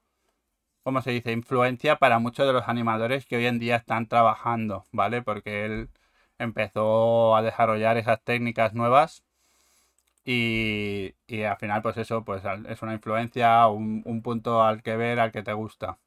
¿cómo 0.83 1.01
se 1.01 1.11
dice?, 1.11 1.31
influencia 1.33 1.97
para 1.97 2.19
muchos 2.19 2.47
de 2.47 2.53
los 2.53 2.67
animadores 2.69 3.25
que 3.25 3.37
hoy 3.37 3.47
en 3.47 3.59
día 3.59 3.77
están 3.77 4.07
trabajando, 4.07 4.85
¿vale? 4.91 5.21
Porque 5.21 5.65
él 5.65 5.89
empezó 6.39 7.35
a 7.35 7.41
desarrollar 7.43 7.97
esas 7.97 8.23
técnicas 8.23 8.73
nuevas 8.73 9.23
y, 10.27 11.15
y 11.25 11.43
al 11.43 11.57
final, 11.57 11.81
pues 11.81 11.97
eso, 11.97 12.25
pues 12.25 12.43
es 12.67 12.81
una 12.81 12.93
influencia, 12.93 13.67
un, 13.69 14.03
un 14.05 14.21
punto 14.21 14.61
al 14.61 14.83
que 14.83 14.97
ver, 14.97 15.19
al 15.19 15.31
que 15.31 15.41
te 15.41 15.53
gusta. 15.53 15.99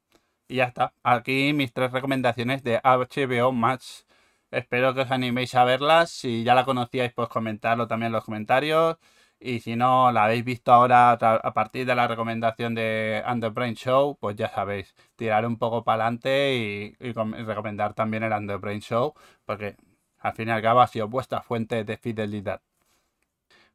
Y 0.47 0.57
ya 0.57 0.65
está. 0.65 0.93
Aquí 1.03 1.53
mis 1.53 1.73
tres 1.73 1.91
recomendaciones 1.91 2.63
de 2.63 2.79
HBO 2.83 3.51
Max. 3.51 4.05
Espero 4.51 4.93
que 4.93 5.01
os 5.01 5.11
animéis 5.11 5.55
a 5.55 5.63
verlas. 5.63 6.11
Si 6.11 6.43
ya 6.43 6.55
la 6.55 6.65
conocíais, 6.65 7.13
pues 7.13 7.29
comentarlo 7.29 7.87
también 7.87 8.07
en 8.07 8.13
los 8.13 8.25
comentarios. 8.25 8.97
Y 9.39 9.61
si 9.61 9.75
no 9.75 10.11
la 10.11 10.25
habéis 10.25 10.43
visto 10.45 10.71
ahora 10.71 11.11
a 11.13 11.53
partir 11.53 11.85
de 11.87 11.95
la 11.95 12.07
recomendación 12.07 12.75
de 12.75 13.23
Underbrain 13.27 13.75
Show, 13.75 14.17
pues 14.19 14.35
ya 14.35 14.49
sabéis, 14.49 14.93
tirar 15.15 15.47
un 15.47 15.57
poco 15.57 15.83
para 15.83 16.03
adelante 16.03 16.55
y, 16.55 17.13
recomendar 17.43 17.95
también 17.95 18.23
el 18.23 18.33
Underbrain 18.33 18.81
Show, 18.81 19.15
porque 19.45 19.77
al 20.19 20.33
fin 20.33 20.49
y 20.49 20.51
al 20.51 20.61
cabo 20.61 20.81
ha 20.81 20.87
sido 20.87 21.07
vuestra 21.07 21.41
fuente 21.41 21.83
de 21.83 21.97
fidelidad. 21.97 22.61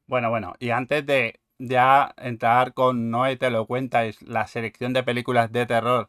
Bueno, 0.08 0.30
bueno, 0.30 0.54
y 0.60 0.70
antes 0.70 1.04
de 1.06 1.40
ya 1.58 2.14
entrar 2.18 2.74
con 2.74 3.10
Noé 3.10 3.36
te 3.36 3.50
lo 3.50 3.66
cuentas, 3.66 4.22
la 4.22 4.46
selección 4.46 4.92
de 4.92 5.02
películas 5.02 5.50
de 5.52 5.66
terror 5.66 6.08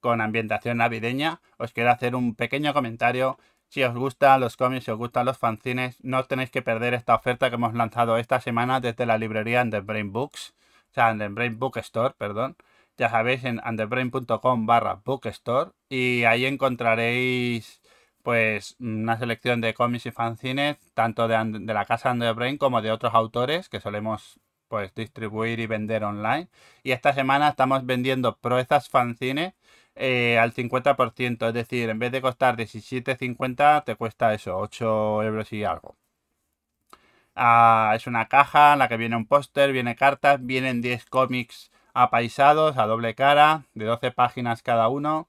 con 0.00 0.20
ambientación 0.22 0.78
navideña, 0.78 1.42
os 1.58 1.72
quiero 1.72 1.90
hacer 1.90 2.16
un 2.16 2.34
pequeño 2.36 2.74
comentario. 2.74 3.38
Si 3.68 3.84
os 3.84 3.94
gustan 3.94 4.40
los 4.40 4.56
cómics, 4.56 4.86
si 4.86 4.92
os 4.92 4.98
gustan 4.98 5.26
los 5.26 5.38
fanzines, 5.38 5.98
no 6.04 6.20
os 6.20 6.28
tenéis 6.28 6.50
que 6.50 6.62
perder 6.62 6.94
esta 6.94 7.14
oferta 7.16 7.50
que 7.50 7.56
hemos 7.56 7.74
lanzado 7.74 8.18
esta 8.18 8.40
semana 8.40 8.80
desde 8.80 9.06
la 9.06 9.18
librería 9.18 9.62
Underbrain 9.62 10.12
Books, 10.12 10.54
o 10.90 10.94
sea, 10.94 11.12
Underbrain 11.12 11.58
Bookstore, 11.58 12.14
perdón. 12.18 12.56
Ya 12.98 13.10
sabéis, 13.10 13.44
en 13.44 13.60
underbrain.com 13.66 14.66
barra 14.66 14.96
bookstore 15.04 15.72
y 15.90 16.24
ahí 16.24 16.46
encontraréis 16.46 17.81
pues 18.22 18.76
una 18.80 19.18
selección 19.18 19.60
de 19.60 19.74
cómics 19.74 20.06
y 20.06 20.12
fanzines, 20.12 20.78
tanto 20.94 21.28
de, 21.28 21.36
la 21.74 21.84
casa 21.84 22.12
Underbrain 22.12 22.58
como 22.58 22.82
de 22.82 22.90
otros 22.92 23.14
autores 23.14 23.68
que 23.68 23.80
solemos 23.80 24.40
pues 24.68 24.94
distribuir 24.94 25.60
y 25.60 25.66
vender 25.66 26.04
online. 26.04 26.48
Y 26.82 26.92
esta 26.92 27.12
semana 27.12 27.48
estamos 27.48 27.84
vendiendo 27.86 28.36
proezas 28.38 28.88
fanzines 28.88 29.54
eh, 29.96 30.38
al 30.38 30.54
50%, 30.54 31.48
es 31.48 31.54
decir, 31.54 31.90
en 31.90 31.98
vez 31.98 32.12
de 32.12 32.22
costar 32.22 32.56
17,50 32.56 33.84
te 33.84 33.96
cuesta 33.96 34.32
eso, 34.34 34.56
8 34.58 35.22
euros 35.24 35.52
y 35.52 35.64
algo. 35.64 35.96
Ah, 37.34 37.92
es 37.96 38.06
una 38.06 38.28
caja 38.28 38.74
en 38.74 38.78
la 38.78 38.88
que 38.88 38.96
viene 38.96 39.16
un 39.16 39.26
póster, 39.26 39.72
viene 39.72 39.96
cartas, 39.96 40.44
vienen 40.44 40.82
10 40.82 41.06
cómics 41.06 41.70
apaisados 41.94 42.76
a 42.78 42.86
doble 42.86 43.14
cara, 43.14 43.64
de 43.74 43.84
12 43.86 44.10
páginas 44.12 44.62
cada 44.62 44.88
uno. 44.88 45.28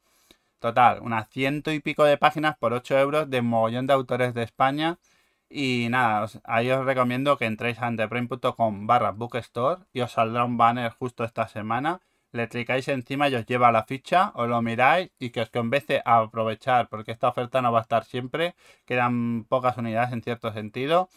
Total, 0.64 1.01
unas 1.01 1.28
ciento 1.30 1.74
y 1.74 1.82
pico 1.82 2.05
de 2.05 2.18
páginas 2.18 2.55
por 2.57 2.72
8 2.72 2.97
euros 2.97 3.30
de 3.30 3.41
mogollón 3.41 3.86
de 3.86 3.91
autores 3.91 4.34
de 4.34 4.43
España. 4.43 4.97
Y 5.49 5.88
nada, 5.89 6.26
ahí 6.45 6.72
os 6.72 6.86
recomiendo 6.86 7.38
que 7.38 7.47
entréis 7.47 7.80
a 7.80 7.88
anteprime.com 7.88 8.88
barra 8.88 9.11
bookstore 9.11 9.82
y 9.91 9.99
os 9.99 10.14
saldrá 10.14 10.45
un 10.45 10.55
banner 10.55 10.91
justo 10.93 11.26
esta 11.26 11.49
semana 11.49 11.99
le 12.32 12.47
clicáis 12.47 12.88
encima 12.88 13.28
y 13.28 13.36
os 13.36 13.45
lleva 13.45 13.74
la 13.74 13.84
ficha, 13.84 14.32
os 14.36 14.47
lo 14.47 14.61
miráis 14.61 15.11
y 15.20 15.32
que 15.32 15.41
os 15.41 15.49
convence 15.49 16.01
a 16.05 16.20
aprovechar, 16.20 16.88
porque 16.89 17.11
esta 17.11 17.28
oferta 17.28 17.61
no 17.61 17.74
va 17.74 17.80
a 17.80 17.82
estar 17.82 18.05
siempre, 18.05 18.55
quedan 18.86 19.43
pocas 19.43 19.78
unidades 19.78 20.14
en 20.14 20.22
cierto 20.24 20.53
sentido. 20.53 21.09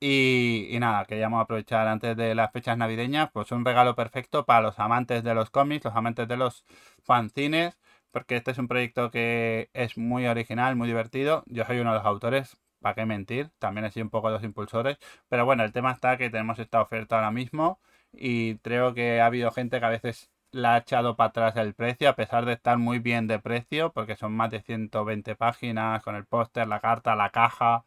Y, 0.00 0.76
nada, 0.80 1.04
queríamos 1.06 1.42
aprovechar 1.42 1.88
antes 1.88 2.16
de 2.16 2.34
las 2.34 2.52
fechas 2.52 2.78
navideñas, 2.78 3.30
pues 3.32 3.50
un 3.52 3.64
regalo 3.64 3.94
perfecto 3.96 4.46
para 4.46 4.62
los 4.62 4.78
amantes 4.78 5.24
de 5.24 5.34
los 5.34 5.50
cómics, 5.50 5.84
los 5.84 5.96
amantes 5.96 6.28
de 6.28 6.36
los 6.36 6.64
fanzines, 7.02 7.76
porque 8.18 8.36
este 8.36 8.50
es 8.50 8.58
un 8.58 8.66
proyecto 8.66 9.10
que 9.12 9.70
es 9.74 9.96
muy 9.96 10.26
original, 10.26 10.74
muy 10.74 10.88
divertido. 10.88 11.44
Yo 11.46 11.64
soy 11.64 11.78
uno 11.78 11.92
de 11.92 11.98
los 11.98 12.06
autores, 12.06 12.56
¿para 12.80 12.96
qué 12.96 13.06
mentir? 13.06 13.50
También 13.60 13.84
he 13.84 13.90
sido 13.92 14.04
un 14.04 14.10
poco 14.10 14.28
los 14.30 14.42
impulsores. 14.42 14.98
Pero 15.28 15.44
bueno, 15.44 15.62
el 15.62 15.72
tema 15.72 15.92
está 15.92 16.16
que 16.16 16.28
tenemos 16.30 16.58
esta 16.58 16.82
oferta 16.82 17.14
ahora 17.16 17.30
mismo 17.30 17.78
y 18.12 18.56
creo 18.58 18.92
que 18.94 19.20
ha 19.20 19.26
habido 19.26 19.52
gente 19.52 19.78
que 19.78 19.86
a 19.86 19.90
veces 19.90 20.30
la 20.50 20.74
ha 20.74 20.78
echado 20.78 21.14
para 21.16 21.28
atrás 21.28 21.56
el 21.56 21.74
precio, 21.74 22.08
a 22.08 22.16
pesar 22.16 22.44
de 22.44 22.54
estar 22.54 22.76
muy 22.78 22.98
bien 22.98 23.28
de 23.28 23.38
precio, 23.38 23.92
porque 23.92 24.16
son 24.16 24.32
más 24.32 24.50
de 24.50 24.62
120 24.62 25.36
páginas 25.36 26.02
con 26.02 26.16
el 26.16 26.26
póster, 26.26 26.66
la 26.66 26.80
carta, 26.80 27.14
la 27.14 27.30
caja, 27.30 27.84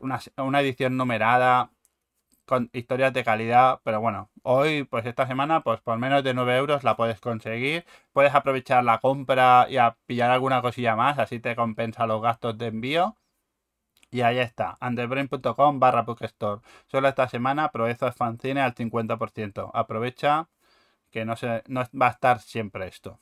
una, 0.00 0.18
una 0.38 0.60
edición 0.60 0.96
numerada 0.96 1.70
con 2.48 2.70
historias 2.72 3.12
de 3.12 3.24
calidad, 3.24 3.80
pero 3.84 4.00
bueno, 4.00 4.30
hoy, 4.42 4.84
pues 4.84 5.06
esta 5.06 5.26
semana, 5.26 5.62
pues 5.62 5.80
por 5.80 5.98
menos 5.98 6.24
de 6.24 6.34
9 6.34 6.56
euros 6.56 6.82
la 6.84 6.96
puedes 6.96 7.20
conseguir. 7.20 7.84
Puedes 8.12 8.34
aprovechar 8.34 8.82
la 8.84 8.98
compra 8.98 9.66
y 9.70 9.76
a 9.76 9.96
pillar 10.06 10.30
alguna 10.30 10.62
cosilla 10.62 10.96
más, 10.96 11.18
así 11.18 11.40
te 11.40 11.54
compensa 11.56 12.06
los 12.06 12.22
gastos 12.22 12.58
de 12.58 12.66
envío. 12.68 13.16
Y 14.10 14.22
ahí 14.22 14.38
está, 14.38 14.76
underbrain.com 14.80 15.80
barra 15.80 16.02
bookstore. 16.02 16.62
Solo 16.86 17.08
esta 17.08 17.28
semana 17.28 17.70
Proezos 17.70 18.14
Fanzine 18.16 18.60
al 18.62 18.74
50%. 18.74 19.70
Aprovecha 19.74 20.48
que 21.10 21.24
no, 21.24 21.36
se, 21.36 21.62
no 21.68 21.84
va 22.00 22.08
a 22.08 22.10
estar 22.10 22.40
siempre 22.40 22.88
esto. 22.88 23.20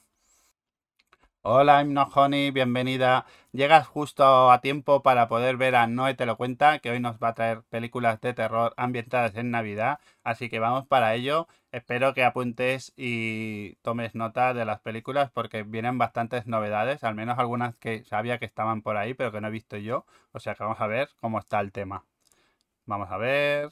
Hola, 1.48 1.80
Himno 1.80 2.08
Honey, 2.12 2.50
bienvenida. 2.50 3.24
Llegas 3.52 3.86
justo 3.86 4.50
a 4.50 4.60
tiempo 4.60 5.04
para 5.04 5.28
poder 5.28 5.56
ver 5.56 5.76
a 5.76 5.86
Noé 5.86 6.14
Te 6.14 6.26
lo 6.26 6.36
cuenta, 6.36 6.80
que 6.80 6.90
hoy 6.90 6.98
nos 6.98 7.20
va 7.20 7.28
a 7.28 7.34
traer 7.34 7.62
películas 7.62 8.20
de 8.20 8.34
terror 8.34 8.74
ambientadas 8.76 9.36
en 9.36 9.52
Navidad. 9.52 10.00
Así 10.24 10.48
que 10.48 10.58
vamos 10.58 10.88
para 10.88 11.14
ello. 11.14 11.46
Espero 11.70 12.14
que 12.14 12.24
apuntes 12.24 12.92
y 12.96 13.76
tomes 13.82 14.16
nota 14.16 14.54
de 14.54 14.64
las 14.64 14.80
películas 14.80 15.30
porque 15.30 15.62
vienen 15.62 15.98
bastantes 15.98 16.48
novedades, 16.48 17.04
al 17.04 17.14
menos 17.14 17.38
algunas 17.38 17.76
que 17.76 18.02
sabía 18.02 18.40
que 18.40 18.46
estaban 18.46 18.82
por 18.82 18.96
ahí, 18.96 19.14
pero 19.14 19.30
que 19.30 19.40
no 19.40 19.46
he 19.46 19.52
visto 19.52 19.76
yo. 19.76 20.04
O 20.32 20.40
sea 20.40 20.56
que 20.56 20.64
vamos 20.64 20.80
a 20.80 20.88
ver 20.88 21.10
cómo 21.20 21.38
está 21.38 21.60
el 21.60 21.70
tema. 21.70 22.04
Vamos 22.86 23.08
a 23.12 23.18
ver. 23.18 23.70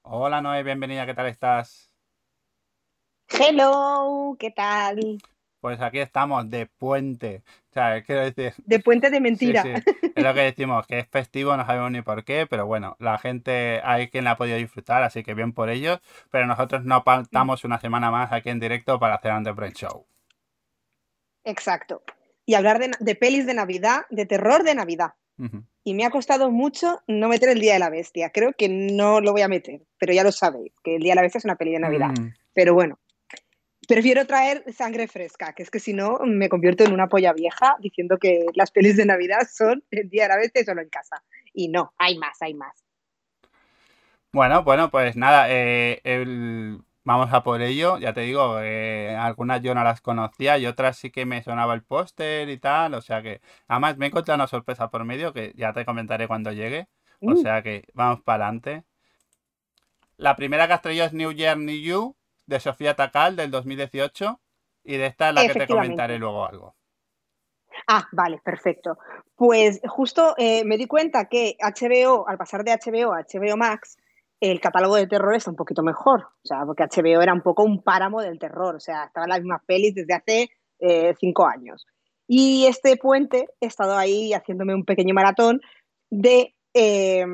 Hola 0.00 0.40
Noé, 0.40 0.62
bienvenida, 0.62 1.04
¿qué 1.04 1.12
tal 1.12 1.26
estás? 1.26 1.92
Hello, 3.28 4.34
¿qué 4.38 4.50
tal? 4.50 5.18
Pues 5.62 5.80
aquí 5.80 6.00
estamos 6.00 6.50
de 6.50 6.66
puente. 6.66 7.44
O 7.70 7.72
sea, 7.72 8.02
quiero 8.02 8.28
decir. 8.28 8.52
De 8.66 8.80
puente 8.80 9.10
de 9.10 9.20
mentira. 9.20 9.62
Sí, 9.62 9.68
sí. 9.76 10.10
Es 10.16 10.24
lo 10.24 10.34
que 10.34 10.40
decimos, 10.40 10.88
que 10.88 10.98
es 10.98 11.08
festivo, 11.08 11.56
no 11.56 11.64
sabemos 11.64 11.92
ni 11.92 12.02
por 12.02 12.24
qué, 12.24 12.48
pero 12.50 12.66
bueno, 12.66 12.96
la 12.98 13.16
gente, 13.16 13.80
hay 13.84 14.08
quien 14.08 14.24
la 14.24 14.32
ha 14.32 14.36
podido 14.36 14.58
disfrutar, 14.58 15.04
así 15.04 15.22
que 15.22 15.34
bien 15.34 15.52
por 15.52 15.70
ellos. 15.70 16.00
Pero 16.32 16.48
nosotros 16.48 16.84
no 16.84 17.04
faltamos 17.04 17.62
una 17.62 17.78
semana 17.78 18.10
más 18.10 18.32
aquí 18.32 18.50
en 18.50 18.58
directo 18.58 18.98
para 18.98 19.14
hacer 19.14 19.32
un 19.32 19.44
The 19.44 19.52
Brain 19.52 19.72
Show. 19.72 20.04
Exacto. 21.44 22.02
Y 22.44 22.54
hablar 22.54 22.80
de, 22.80 22.90
de, 22.98 23.14
pelis 23.14 23.46
de 23.46 23.54
Navidad, 23.54 24.00
de 24.10 24.26
terror 24.26 24.64
de 24.64 24.74
Navidad. 24.74 25.14
Uh 25.38 25.44
-huh. 25.44 25.64
Y 25.84 25.94
me 25.94 26.04
ha 26.04 26.10
costado 26.10 26.50
mucho 26.50 27.02
no 27.06 27.28
meter 27.28 27.50
el 27.50 27.60
Día 27.60 27.74
de 27.74 27.78
la 27.78 27.88
Bestia. 27.88 28.30
Creo 28.30 28.52
que 28.52 28.68
no 28.68 29.20
lo 29.20 29.30
voy 29.30 29.42
a 29.42 29.48
meter, 29.48 29.82
pero 29.96 30.12
ya 30.12 30.24
lo 30.24 30.32
sabéis, 30.32 30.72
que 30.82 30.96
el 30.96 31.02
Día 31.02 31.12
de 31.12 31.16
la 31.16 31.22
Bestia 31.22 31.38
es 31.38 31.44
una 31.44 31.56
peli 31.56 31.70
de 31.70 31.78
Navidad. 31.78 32.10
Uh 32.10 32.14
-huh. 32.14 32.34
Pero 32.52 32.74
bueno, 32.74 32.98
prefiero 33.88 34.26
traer 34.26 34.64
sangre 34.72 35.08
fresca, 35.08 35.52
que 35.54 35.62
es 35.62 35.70
que 35.70 35.80
si 35.80 35.92
no 35.92 36.18
me 36.24 36.48
convierto 36.48 36.84
en 36.84 36.92
una 36.92 37.08
polla 37.08 37.32
vieja 37.32 37.76
diciendo 37.80 38.18
que 38.18 38.46
las 38.54 38.70
pelis 38.70 38.96
de 38.96 39.06
Navidad 39.06 39.48
son 39.52 39.84
el 39.90 40.08
día 40.08 40.24
de 40.24 40.28
la 40.30 40.36
bestia 40.36 40.64
solo 40.64 40.82
en 40.82 40.88
casa. 40.88 41.22
Y 41.52 41.68
no, 41.68 41.92
hay 41.98 42.18
más, 42.18 42.40
hay 42.42 42.54
más. 42.54 42.84
Bueno, 44.32 44.62
bueno, 44.64 44.90
pues 44.90 45.16
nada, 45.16 45.46
eh, 45.50 46.00
el... 46.04 46.82
vamos 47.04 47.32
a 47.32 47.42
por 47.42 47.60
ello. 47.60 47.98
Ya 47.98 48.14
te 48.14 48.22
digo, 48.22 48.60
eh, 48.60 49.14
algunas 49.14 49.60
yo 49.62 49.74
no 49.74 49.84
las 49.84 50.00
conocía 50.00 50.56
y 50.58 50.66
otras 50.66 50.96
sí 50.96 51.10
que 51.10 51.26
me 51.26 51.42
sonaba 51.42 51.74
el 51.74 51.82
póster 51.84 52.48
y 52.48 52.58
tal. 52.58 52.94
O 52.94 53.02
sea 53.02 53.22
que, 53.22 53.40
además 53.68 53.98
me 53.98 54.06
he 54.06 54.08
encontrado 54.08 54.36
una 54.36 54.46
sorpresa 54.48 54.90
por 54.90 55.04
medio 55.04 55.32
que 55.34 55.52
ya 55.56 55.72
te 55.74 55.84
comentaré 55.84 56.26
cuando 56.28 56.52
llegue. 56.52 56.88
O 57.24 57.34
Uh. 57.34 57.36
sea 57.36 57.62
que 57.62 57.84
vamos 57.94 58.20
para 58.22 58.46
adelante. 58.46 58.84
La 60.16 60.36
primera 60.36 60.66
que 60.66 60.72
has 60.72 60.80
traído 60.82 61.04
es 61.04 61.12
New 61.12 61.32
Year, 61.32 61.58
New 61.58 61.76
You, 61.76 62.16
de 62.52 62.60
Sofía 62.60 62.94
Takal, 62.94 63.34
del 63.34 63.50
2018. 63.50 64.40
Y 64.84 64.96
de 64.96 65.06
esta 65.06 65.30
es 65.30 65.34
la 65.34 65.46
que 65.46 65.54
te 65.54 65.66
comentaré 65.66 66.18
luego 66.18 66.46
algo. 66.46 66.76
Ah, 67.88 68.06
vale, 68.12 68.40
perfecto. 68.44 68.98
Pues 69.34 69.80
justo 69.86 70.34
eh, 70.36 70.64
me 70.64 70.76
di 70.76 70.86
cuenta 70.86 71.26
que 71.28 71.56
HBO, 71.60 72.28
al 72.28 72.36
pasar 72.36 72.64
de 72.64 72.72
HBO 72.72 73.12
a 73.12 73.22
HBO 73.22 73.56
Max, 73.56 73.96
el 74.40 74.60
catálogo 74.60 74.96
de 74.96 75.06
terror 75.06 75.34
está 75.34 75.50
un 75.50 75.56
poquito 75.56 75.82
mejor. 75.82 76.20
O 76.20 76.46
sea, 76.46 76.64
porque 76.66 76.84
HBO 76.84 77.22
era 77.22 77.32
un 77.32 77.42
poco 77.42 77.64
un 77.64 77.82
páramo 77.82 78.20
del 78.20 78.38
terror. 78.38 78.76
O 78.76 78.80
sea, 78.80 79.04
estaban 79.04 79.30
las 79.30 79.40
mismas 79.40 79.62
pelis 79.66 79.94
desde 79.94 80.14
hace 80.14 80.50
eh, 80.80 81.14
cinco 81.18 81.46
años. 81.46 81.86
Y 82.28 82.66
este 82.66 82.96
puente 82.96 83.48
he 83.60 83.66
estado 83.66 83.96
ahí 83.96 84.32
haciéndome 84.32 84.74
un 84.74 84.84
pequeño 84.84 85.14
maratón 85.14 85.60
de 86.10 86.54
eh, 86.74 87.24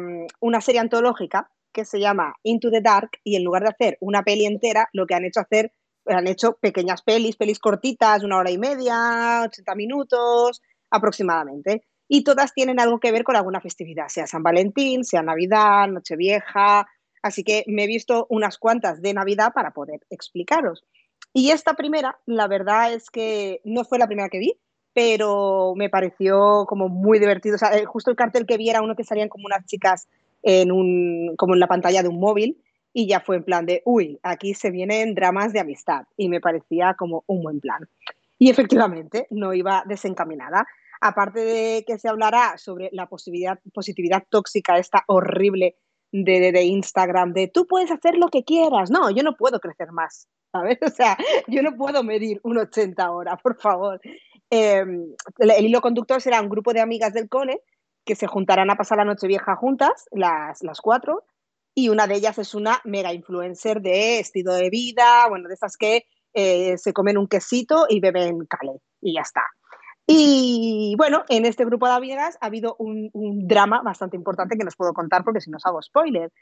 una 0.41 0.61
serie 0.61 0.81
antológica 0.81 1.51
que 1.73 1.85
se 1.85 2.01
llama 2.01 2.35
Into 2.43 2.71
the 2.71 2.81
Dark 2.81 3.11
y 3.25 3.37
en 3.37 3.45
lugar 3.45 3.63
de 3.63 3.71
hacer 3.71 3.99
una 4.01 4.23
peli 4.23 4.47
entera, 4.47 4.89
lo 4.93 5.07
que 5.07 5.15
han 5.15 5.25
hecho 5.25 5.41
hacer, 5.41 5.73
han 6.07 6.27
hecho 6.27 6.55
pequeñas 6.61 7.03
pelis, 7.03 7.37
pelis 7.37 7.59
cortitas, 7.59 8.25
una 8.25 8.39
hora 8.39 8.51
y 8.51 8.59
media, 8.59 9.43
80 9.45 9.75
minutos 9.75 10.63
aproximadamente. 10.91 11.83
Y 12.09 12.25
todas 12.25 12.55
tienen 12.55 12.81
algo 12.81 13.01
que 13.01 13.13
ver 13.13 13.23
con 13.23 13.37
alguna 13.37 13.61
festividad, 13.61 14.09
sea 14.09 14.27
San 14.27 14.43
Valentín, 14.43 15.05
sea 15.05 15.23
Navidad, 15.23 15.89
Nochevieja. 15.89 16.87
Así 17.23 17.45
que 17.45 17.65
me 17.67 17.85
he 17.85 17.87
visto 17.87 18.27
unas 18.31 18.57
cuantas 18.57 19.03
de 19.03 19.13
Navidad 19.13 19.53
para 19.55 19.73
poder 19.73 20.01
explicaros. 20.09 20.85
Y 21.35 21.51
esta 21.51 21.75
primera, 21.75 22.19
la 22.25 22.49
verdad 22.49 22.95
es 22.95 23.11
que 23.11 23.61
no 23.65 23.85
fue 23.85 23.99
la 23.99 24.07
primera 24.07 24.31
que 24.31 24.39
vi, 24.39 24.59
pero 24.95 25.75
me 25.77 25.91
pareció 25.91 26.65
como 26.67 26.89
muy 26.89 27.19
divertido. 27.19 27.57
O 27.57 27.59
sea, 27.59 27.77
eh, 27.77 27.85
justo 27.85 28.11
el 28.11 28.17
cartel 28.17 28.47
que 28.47 28.57
vi 28.57 28.71
era 28.71 28.83
uno 28.83 28.97
que 28.97 29.05
salían 29.05 29.29
como 29.29 29.47
unas 29.47 29.67
chicas 29.67 30.09
en 30.49 30.73
un, 30.73 31.35
como 31.37 31.53
en 31.53 31.61
la 31.61 31.67
pantalla 31.67 32.03
de 32.03 32.09
un 32.09 32.19
móvil 32.19 32.57
y 32.95 33.07
ya 33.07 33.21
fue 33.21 33.37
en 33.37 33.45
plan 33.45 33.67
de, 33.67 33.83
uy, 33.85 34.19
aquí 34.23 34.55
se 34.55 34.71
vienen 34.71 35.15
dramas 35.15 35.53
de 35.53 35.61
amistad 35.61 36.05
y 36.17 36.31
me 36.31 36.41
parecía 36.41 36.95
como 36.95 37.23
un 37.27 37.43
buen 37.43 37.61
plan. 37.61 37.87
Y 38.39 38.49
efectivamente, 38.49 39.27
no 39.31 39.53
iba 39.53 39.85
desencaminada. 39.87 40.67
Aparte 41.03 41.41
de 41.41 41.85
que 41.87 41.99
se 41.99 42.09
hablará 42.09 42.57
sobre 42.57 42.89
la 42.93 43.09
positividad, 43.11 43.59
positividad 43.75 44.25
tóxica, 44.31 44.79
esta 44.79 45.05
horrible 45.07 45.77
de, 46.13 46.41
de, 46.41 46.51
de, 46.51 46.63
Instagram, 46.63 47.35
de 47.35 47.49
tú 47.49 47.67
puedes 47.67 47.91
hacer 47.91 48.17
lo 48.17 48.29
que 48.29 48.43
quieras. 48.43 48.91
No, 48.91 49.11
yo 49.11 49.23
no 49.23 49.37
puedo 49.37 49.61
crecer 49.61 49.93
más, 49.93 50.29
¿sabes? 50.51 50.79
O 50.83 50.89
sea, 50.89 51.19
yo 51.47 51.63
no 51.63 51.77
puedo 51.77 52.03
medir 52.03 52.41
un 52.43 52.57
80 52.57 53.05
ahora, 53.05 53.37
por 53.37 53.61
favor. 53.61 54.01
Eh, 54.51 54.83
el 55.41 55.67
hilo 55.67 55.83
conductor 55.83 56.23
será 56.23 56.41
un 56.41 56.49
grupo 56.49 56.73
de 56.73 56.81
amigas 56.81 57.13
del 57.13 57.29
cole 57.29 57.61
que 58.09 58.15
se 58.15 58.27
juntarán 58.27 58.71
a 58.71 58.77
pasar 58.77 58.97
la 58.97 59.05
noche 59.05 59.27
vieja 59.27 59.55
juntas, 59.55 60.09
las, 60.13 60.63
las 60.63 60.81
cuatro, 60.81 61.27
y 61.75 61.91
una 61.91 62.07
de 62.07 62.15
ellas 62.15 62.39
es 62.39 62.55
una 62.55 62.81
mega 62.85 63.13
influencer 63.13 63.83
de 63.83 64.19
estilo 64.19 64.55
de 64.55 64.71
vida, 64.71 65.29
bueno, 65.29 65.47
de 65.47 65.53
esas 65.53 65.77
que 65.77 66.07
eh, 66.33 66.79
se 66.79 66.95
comen 66.95 67.19
un 67.19 67.29
quesito 67.29 67.85
y 67.87 68.01
beben 68.01 68.47
cale, 68.47 68.81
y 69.03 69.13
ya 69.13 69.21
está. 69.21 69.43
Y 70.07 70.95
bueno, 70.97 71.25
en 71.29 71.45
este 71.45 71.67
grupo 71.67 71.87
de 71.87 71.97
amigas 71.97 72.39
ha 72.41 72.47
habido 72.47 72.77
un, 72.79 73.11
un 73.13 73.47
drama 73.47 73.83
bastante 73.83 74.17
importante 74.17 74.57
que 74.57 74.65
no 74.65 74.69
os 74.69 74.77
puedo 74.77 74.95
contar 74.95 75.23
porque 75.23 75.43
si 75.43 75.51
no 75.51 75.59
os 75.59 75.67
hago 75.67 75.83
spoiler. 75.83 76.33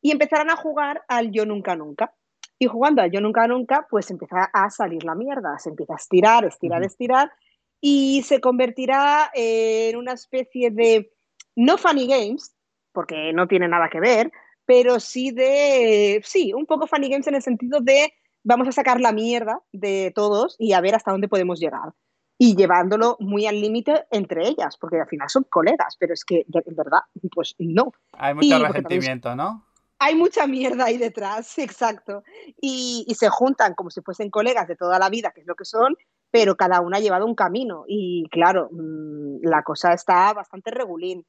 Y 0.00 0.12
empezarán 0.12 0.48
a 0.50 0.56
jugar 0.56 1.02
al 1.08 1.32
Yo 1.32 1.44
Nunca 1.44 1.74
Nunca. 1.74 2.14
Y 2.56 2.66
jugando 2.66 3.02
al 3.02 3.10
Yo 3.10 3.20
Nunca 3.20 3.48
Nunca, 3.48 3.88
pues 3.90 4.12
empieza 4.12 4.44
a 4.52 4.70
salir 4.70 5.02
la 5.02 5.16
mierda, 5.16 5.58
se 5.58 5.70
empieza 5.70 5.94
a 5.94 5.96
estirar, 5.96 6.44
estirar, 6.44 6.84
estirar, 6.84 7.32
y 7.80 8.22
se 8.22 8.40
convertirá 8.40 9.28
en 9.34 9.96
una 9.96 10.12
especie 10.12 10.70
de 10.70 11.12
no 11.56 11.78
funny 11.78 12.06
games, 12.06 12.54
porque 12.92 13.32
no 13.32 13.48
tiene 13.48 13.66
nada 13.66 13.88
que 13.90 14.00
ver, 14.00 14.30
pero 14.64 15.00
sí 15.00 15.30
de, 15.30 16.20
sí, 16.24 16.52
un 16.52 16.66
poco 16.66 16.86
funny 16.86 17.08
games 17.08 17.26
en 17.26 17.34
el 17.34 17.42
sentido 17.42 17.80
de 17.80 18.12
vamos 18.44 18.68
a 18.68 18.72
sacar 18.72 19.00
la 19.00 19.12
mierda 19.12 19.60
de 19.72 20.12
todos 20.14 20.54
y 20.58 20.72
a 20.72 20.80
ver 20.80 20.94
hasta 20.94 21.10
dónde 21.10 21.28
podemos 21.28 21.58
llegar. 21.58 21.92
Y 22.38 22.54
llevándolo 22.54 23.16
muy 23.18 23.46
al 23.46 23.60
límite 23.60 24.04
entre 24.10 24.46
ellas, 24.46 24.76
porque 24.78 25.00
al 25.00 25.08
final 25.08 25.28
son 25.30 25.44
colegas, 25.44 25.96
pero 25.98 26.12
es 26.12 26.24
que 26.24 26.44
en 26.48 26.76
verdad, 26.76 27.00
pues 27.34 27.54
no. 27.58 27.92
Hay 28.12 28.34
mucho 28.34 28.46
y, 28.46 28.62
resentimiento, 28.62 29.34
¿no? 29.34 29.64
Hay 29.98 30.14
mucha 30.14 30.46
mierda 30.46 30.84
ahí 30.84 30.98
detrás, 30.98 31.58
exacto. 31.58 32.22
Y, 32.60 33.04
y, 33.08 33.14
se 33.14 33.30
juntan 33.30 33.74
como 33.74 33.90
si 33.90 34.02
fuesen 34.02 34.30
colegas 34.30 34.68
de 34.68 34.76
toda 34.76 34.98
la 34.98 35.08
vida, 35.08 35.32
que 35.34 35.40
es 35.40 35.46
lo 35.46 35.54
que 35.54 35.64
son, 35.64 35.96
pero 36.30 36.56
cada 36.56 36.80
una 36.82 36.98
ha 36.98 37.00
llevado 37.00 37.24
un 37.24 37.34
camino. 37.34 37.84
Y 37.88 38.28
claro, 38.30 38.68
mmm, 38.70 39.38
la 39.42 39.62
cosa 39.62 39.94
está 39.94 40.32
bastante 40.34 40.70
regulín. 40.70 41.24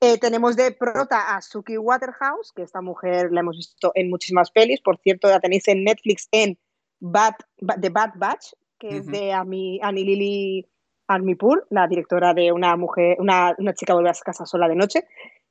Eh, 0.00 0.18
tenemos 0.18 0.56
de 0.56 0.72
prota 0.72 1.34
a 1.34 1.40
Suki 1.40 1.78
Waterhouse, 1.78 2.52
que 2.54 2.62
esta 2.62 2.82
mujer 2.82 3.32
la 3.32 3.40
hemos 3.40 3.56
visto 3.56 3.92
en 3.94 4.10
muchísimas 4.10 4.50
pelis. 4.50 4.80
Por 4.82 4.98
cierto, 4.98 5.28
la 5.28 5.40
tenéis 5.40 5.66
en 5.68 5.84
Netflix 5.84 6.28
en 6.32 6.58
Bad, 7.00 7.34
The 7.80 7.88
Bad 7.88 8.12
Batch, 8.16 8.52
que 8.78 8.88
uh 8.88 8.90
-huh. 8.90 9.00
es 9.00 9.06
de 9.06 9.32
Annie, 9.32 9.80
Annie 9.82 10.04
Lily 10.04 10.66
Armipur, 11.08 11.66
la 11.70 11.86
directora 11.86 12.34
de 12.34 12.52
una 12.52 12.76
mujer, 12.76 13.16
una, 13.20 13.54
una 13.58 13.72
chica 13.72 13.94
vuelve 13.94 14.10
a 14.10 14.14
casa 14.14 14.44
sola 14.44 14.68
de 14.68 14.74
noche, 14.74 15.06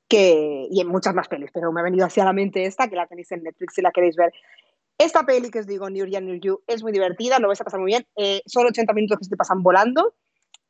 que, 0.08 0.68
y 0.70 0.80
en 0.80 0.88
muchas 0.88 1.16
más 1.16 1.28
pelis, 1.28 1.50
pero 1.52 1.72
me 1.72 1.82
ha 1.82 1.84
venido 1.84 2.06
hacia 2.06 2.26
la 2.26 2.34
mente 2.34 2.66
esta, 2.66 2.88
que 2.88 2.96
la 2.96 3.08
tenéis 3.08 3.32
en 3.32 3.42
Netflix 3.42 3.74
si 3.74 3.82
la 3.82 3.92
queréis 3.92 4.16
ver. 4.16 4.32
Esta 4.98 5.26
peli 5.26 5.50
que 5.50 5.60
os 5.60 5.68
digo, 5.68 5.90
New 5.90 6.06
Year, 6.06 6.22
New 6.22 6.40
You, 6.40 6.62
es 6.68 6.84
muy 6.84 6.92
divertida, 6.92 7.40
lo 7.40 7.48
vais 7.48 7.60
a 7.60 7.64
pasar 7.64 7.80
muy 7.80 7.92
bien. 7.92 8.06
Eh, 8.16 8.42
son 8.46 8.66
80 8.68 8.94
minutos 8.94 9.18
que 9.18 9.26
se 9.26 9.32
te 9.32 9.38
pasan 9.38 9.64
volando 9.64 10.14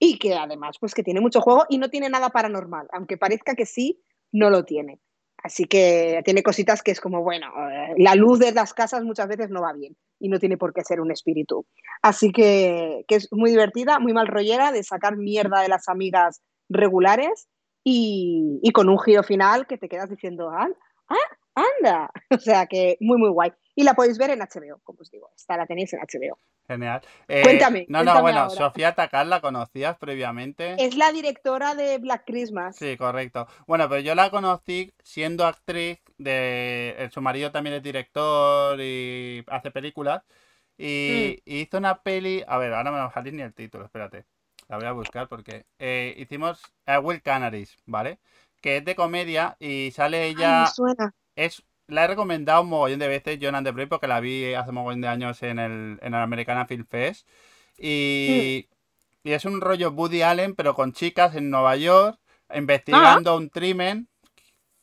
y 0.06 0.20
que 0.20 0.36
además, 0.36 0.78
pues 0.80 0.94
que 0.94 1.04
tiene 1.04 1.20
mucho 1.20 1.42
juego 1.42 1.66
y 1.68 1.80
no 1.80 1.90
tiene 1.90 2.10
nada 2.10 2.30
paranormal, 2.30 2.88
aunque 2.92 3.18
parezca 3.18 3.56
que 3.56 3.66
sí, 3.66 4.04
no 4.32 4.50
lo 4.50 4.64
tiene. 4.64 5.00
Así 5.44 5.66
que 5.66 6.22
tiene 6.24 6.44
cositas 6.44 6.82
que 6.82 6.92
es 6.92 7.02
como, 7.02 7.24
bueno, 7.24 7.48
eh, 7.72 7.94
la 7.98 8.16
luz 8.16 8.40
de 8.40 8.52
las 8.52 8.74
casas 8.74 9.04
muchas 9.04 9.28
veces 9.28 9.50
no 9.50 9.62
va 9.62 9.74
bien 9.74 9.96
y 10.20 10.30
no 10.30 10.40
tiene 10.40 10.58
por 10.58 10.74
qué 10.74 10.84
ser 10.84 11.02
un 11.02 11.12
espíritu. 11.12 11.66
Así 12.02 12.32
que, 12.32 13.04
que 13.08 13.16
es 13.16 13.28
muy 13.32 13.52
divertida, 13.52 14.00
muy 14.00 14.14
mal 14.14 14.28
rollera 14.28 14.72
de 14.72 14.84
sacar 14.84 15.18
mierda 15.18 15.62
de 15.62 15.70
las 15.70 15.88
amigas 15.88 16.42
regulares 16.70 17.48
y, 17.84 18.60
y 18.62 18.72
con 18.72 18.90
un 18.90 19.00
giro 19.00 19.24
final 19.24 19.68
que 19.68 19.78
te 19.78 19.90
quedas 19.90 20.10
diciendo, 20.10 20.50
ah, 20.50 20.70
ah, 21.10 21.38
anda. 21.56 22.12
O 22.30 22.38
sea 22.40 22.66
que 22.68 22.98
muy, 23.00 23.18
muy 23.18 23.30
guay. 23.30 23.52
Y 23.76 23.84
la 23.84 23.94
podéis 23.94 24.18
ver 24.18 24.30
en 24.32 24.42
HBO, 24.42 24.80
como 24.84 25.00
os 25.02 25.12
digo. 25.12 25.30
Esta 25.36 25.58
la 25.58 25.66
tenéis 25.66 25.94
en 25.94 26.00
HBO. 26.00 26.38
Genial. 26.68 27.02
Eh, 27.28 27.42
Cuéntame, 27.44 27.86
No, 27.90 28.00
cuéntame 28.00 28.04
no, 28.04 28.22
bueno, 28.22 28.40
ahora. 28.42 28.56
Sofía 28.56 28.96
Takar 28.96 29.28
la 29.28 29.42
conocías 29.42 29.98
previamente. 29.98 30.76
Es 30.78 30.96
la 30.96 31.12
directora 31.12 31.76
de 31.76 31.98
Black 32.00 32.24
Christmas. 32.26 32.76
Sí, 32.78 32.98
correcto. 32.98 33.48
Bueno, 33.68 33.88
pero 33.90 34.02
yo 34.02 34.16
la 34.16 34.30
conocí 34.32 34.94
siendo 35.04 35.46
actriz 35.46 36.00
de... 36.18 36.96
eh, 36.98 37.10
Su 37.12 37.22
marido 37.22 37.52
también 37.52 37.76
es 37.76 37.84
director 37.84 38.80
y 38.82 39.44
hace 39.48 39.72
películas. 39.72 40.24
Y 40.78 41.42
y 41.46 41.60
hizo 41.62 41.78
una 41.78 42.02
peli... 42.02 42.44
A 42.48 42.58
ver, 42.58 42.74
ahora 42.74 42.92
me 42.92 42.98
va 42.98 43.06
a 43.06 43.12
salir 43.14 43.34
ni 43.34 43.42
el 43.44 43.54
título, 43.54 43.86
espérate. 43.86 44.26
La 44.68 44.78
voy 44.78 44.86
a 44.88 44.92
buscar 44.94 45.28
porque... 45.28 45.66
eh, 45.80 46.16
hicimos 46.18 46.62
a 46.86 47.00
Will 47.00 47.22
Canaries, 47.22 47.78
¿vale? 47.86 48.20
Que 48.62 48.78
es 48.78 48.86
de 48.86 48.96
comedia 48.96 49.56
y 49.60 49.92
sale 49.92 50.24
Ay, 50.24 50.32
ella... 50.32 50.62
me 50.62 50.68
suena. 50.68 51.14
Es, 51.36 51.64
la 51.88 52.06
he 52.06 52.08
recomendado 52.08 52.62
un 52.62 52.70
mogollón 52.70 53.00
de 53.00 53.08
veces, 53.08 53.40
John 53.42 53.56
and 53.56 53.66
the 53.68 53.72
Brave, 53.72 53.88
porque 53.88 54.08
la 54.08 54.20
vi 54.20 54.54
hace 54.54 54.70
un 54.70 54.76
mogollón 54.76 55.02
de 55.02 55.08
años 55.08 55.42
en 55.44 55.60
el, 55.60 56.00
en 56.02 56.14
el 56.14 56.22
Americana 56.22 56.66
Film 56.66 56.86
Fest. 56.88 57.28
Y, 57.78 58.68
y 59.24 59.32
es 59.32 59.46
un 59.46 59.60
rollo 59.62 59.92
Woody 59.92 60.22
Allen, 60.22 60.56
pero 60.56 60.74
con 60.76 60.94
chicas 60.94 61.36
en 61.36 61.50
Nueva 61.50 61.76
York, 61.76 62.18
investigando 62.54 63.36
un 63.36 63.50
crimen 63.50 64.08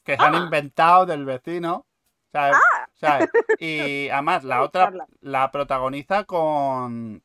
que 0.05 0.17
se 0.17 0.23
han 0.23 0.35
Ah. 0.35 0.39
inventado 0.39 1.07
del 1.07 1.25
vecino. 1.25 1.87
¿sabes? 2.33 2.57
¿sabes? 2.95 3.29
Y 3.59 4.09
además, 4.11 4.43
la 4.45 4.63
otra 4.63 4.93
la 5.21 5.51
protagoniza 5.51 6.25
con. 6.25 7.23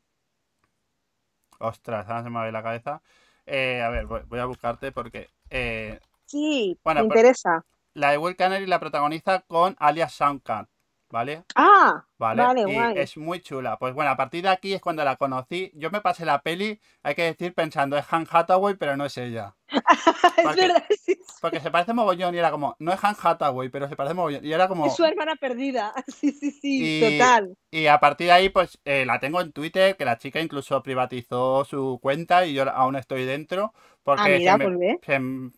Ostras, 1.60 2.06
ahora 2.08 2.22
se 2.22 2.30
me 2.30 2.36
va 2.36 2.44
a 2.44 2.52
la 2.52 2.62
cabeza. 2.62 3.02
Eh, 3.46 3.80
a 3.82 3.88
ver, 3.88 4.06
voy, 4.06 4.20
voy 4.26 4.38
a 4.38 4.44
buscarte 4.44 4.92
porque. 4.92 5.28
eh, 5.50 5.98
Sí, 6.26 6.78
Bueno, 6.84 7.02
me 7.02 7.08
pero- 7.08 7.20
interesa. 7.20 7.64
La 7.98 8.10
de 8.12 8.18
Will 8.18 8.36
Canary 8.36 8.66
la 8.66 8.80
protagoniza 8.80 9.40
con 9.42 9.76
alias 9.78 10.12
Soundcat, 10.14 10.68
¿vale? 11.10 11.44
Ah, 11.54 12.04
Vale, 12.18 12.42
Vale, 12.42 12.60
y 12.66 12.74
guay. 12.74 12.98
es 12.98 13.16
muy 13.16 13.40
chula. 13.40 13.78
Pues 13.78 13.94
bueno, 13.94 14.10
a 14.10 14.16
partir 14.16 14.42
de 14.42 14.48
aquí 14.48 14.72
es 14.74 14.80
cuando 14.80 15.04
la 15.04 15.16
conocí. 15.16 15.70
Yo 15.74 15.90
me 15.90 16.00
pasé 16.00 16.24
la 16.24 16.42
peli, 16.42 16.80
hay 17.04 17.14
que 17.14 17.22
decir, 17.22 17.54
pensando, 17.54 17.96
es 17.96 18.04
Han 18.12 18.26
Hathaway, 18.28 18.74
pero 18.74 18.96
no 18.96 19.04
es 19.04 19.16
ella. 19.18 19.54
es 20.36 20.56
verdad, 20.56 20.84
sí, 20.90 20.96
sí. 21.14 21.18
Porque 21.40 21.60
se 21.60 21.70
parece 21.70 21.92
mogollón 21.94 22.34
y 22.34 22.38
era 22.38 22.50
como, 22.50 22.74
no 22.80 22.92
es 22.92 23.02
Han 23.04 23.14
Hathaway, 23.20 23.68
pero 23.68 23.88
se 23.88 23.94
parece 23.94 24.14
mogollón. 24.14 24.44
Y 24.44 24.52
era 24.52 24.66
como... 24.66 24.86
Es 24.86 24.96
su 24.96 25.04
hermana 25.04 25.36
perdida. 25.36 25.92
Sí, 26.08 26.32
sí, 26.32 26.50
sí, 26.50 26.98
Y- 27.00 27.18
total. 27.18 27.54
Y 27.70 27.86
a 27.86 28.00
partir 28.00 28.26
de 28.28 28.32
ahí, 28.32 28.48
pues 28.48 28.80
eh, 28.84 29.04
la 29.06 29.20
tengo 29.20 29.40
en 29.40 29.52
Twitter, 29.52 29.96
que 29.96 30.04
la 30.04 30.18
chica 30.18 30.40
incluso 30.40 30.82
privatizó 30.82 31.64
su 31.64 31.98
cuenta 32.02 32.46
y 32.46 32.54
yo 32.54 32.68
aún 32.70 32.96
estoy 32.96 33.24
dentro. 33.26 33.72
Porque 34.02 34.22
Ah, 34.24 34.28
mira, 34.38 34.52
se, 34.52 34.58
me- 34.58 34.64
pues 34.64 34.98
se- 35.04 35.50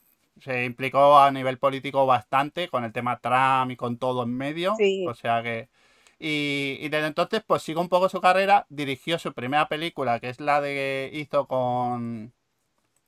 se 0.43 0.65
implicó 0.65 1.19
a 1.19 1.31
nivel 1.31 1.59
político 1.59 2.07
bastante 2.07 2.69
con 2.69 2.85
el 2.85 2.93
tema 2.93 3.19
Trump 3.21 3.71
y 3.71 3.77
con 3.77 3.99
todo 3.99 4.25
en 4.25 4.37
medio. 4.37 4.75
Sí. 4.77 5.07
O 5.07 5.15
sea 5.15 5.43
que. 5.43 5.69
Y, 6.19 6.77
y 6.81 6.89
desde 6.91 7.07
entonces, 7.07 7.43
pues 7.47 7.63
sigo 7.63 7.81
un 7.81 7.89
poco 7.89 8.09
su 8.09 8.21
carrera. 8.21 8.67
Dirigió 8.69 9.19
su 9.19 9.33
primera 9.33 9.69
película, 9.69 10.21
que 10.21 10.29
es 10.29 10.41
la 10.41 10.61
de 10.61 10.75
que 10.75 11.19
hizo 11.19 11.47
con. 11.47 12.33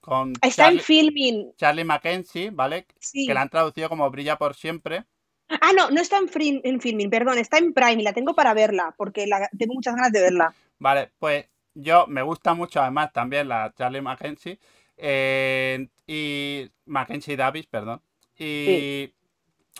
Con 0.01 0.33
Está 0.43 0.47
en 0.47 0.79
Charlie, 0.79 0.81
filming. 0.81 1.53
Charlie 1.57 1.85
Mackenzie, 1.85 2.51
¿vale? 2.51 2.87
Sí. 2.99 3.27
Que 3.27 3.35
la 3.35 3.43
han 3.43 3.51
traducido 3.51 3.89
como 3.89 4.11
Brilla 4.11 4.37
por 4.37 4.55
siempre. 4.55 5.05
Ah, 5.61 5.73
no, 5.77 5.91
no 5.91 6.01
está 6.01 6.19
en, 6.19 6.61
en 6.65 6.81
filming, 6.81 7.11
perdón, 7.11 7.39
está 7.39 7.59
en 7.59 7.73
Prime 7.73 8.01
y 8.01 8.03
la 8.03 8.13
tengo 8.13 8.35
para 8.35 8.55
verla, 8.55 8.95
porque 8.97 9.27
la, 9.27 9.49
tengo 9.59 9.75
muchas 9.75 9.95
ganas 9.95 10.13
de 10.13 10.23
verla. 10.23 10.55
Vale, 10.79 11.11
pues 11.19 11.47
yo 11.75 12.07
me 12.07 12.23
gusta 12.23 12.55
mucho 12.55 12.81
además 12.81 13.13
también 13.13 13.49
la 13.49 13.73
Charlie 13.77 14.01
Mackenzie 14.01 14.59
eh, 15.05 15.89
y 16.07 16.71
Mackenzie 16.87 17.37
Davis, 17.37 17.67
perdón. 17.67 18.01
Y, 18.39 19.13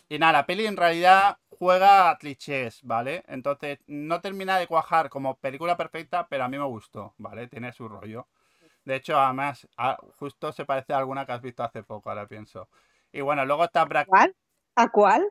y 0.09 0.19
nada, 0.19 0.33
la 0.33 0.47
peli 0.47 0.67
en 0.67 0.77
realidad 0.77 1.39
juega 1.49 2.11
a 2.11 2.19
clichés, 2.19 2.81
¿vale? 2.83 3.23
Entonces 3.29 3.79
no 3.87 4.21
termina 4.21 4.59
de 4.59 4.67
cuajar 4.67 5.09
como 5.09 5.37
película 5.37 5.77
perfecta, 5.77 6.27
pero 6.29 6.43
a 6.45 6.49
mí 6.49 6.59
me 6.59 6.65
gustó, 6.67 7.15
¿vale? 7.19 7.47
Tiene 7.47 7.73
su 7.73 7.89
rollo. 7.89 8.27
De 8.85 8.97
hecho, 8.97 9.17
además, 9.17 9.69
a- 9.77 9.97
justo 10.19 10.53
se 10.53 10.65
parece 10.65 10.93
a 10.93 10.99
alguna 10.99 11.25
que 11.25 11.33
has 11.33 11.41
visto 11.41 11.63
hace 11.63 11.85
poco, 11.85 12.11
ahora 12.11 12.27
pienso. 12.27 12.69
Y 13.13 13.21
bueno, 13.21 13.45
luego 13.47 13.65
está 13.65 13.85
Black, 13.85 14.09
¿Cuál? 14.09 14.35
¿A 14.75 14.91
cuál? 14.91 15.25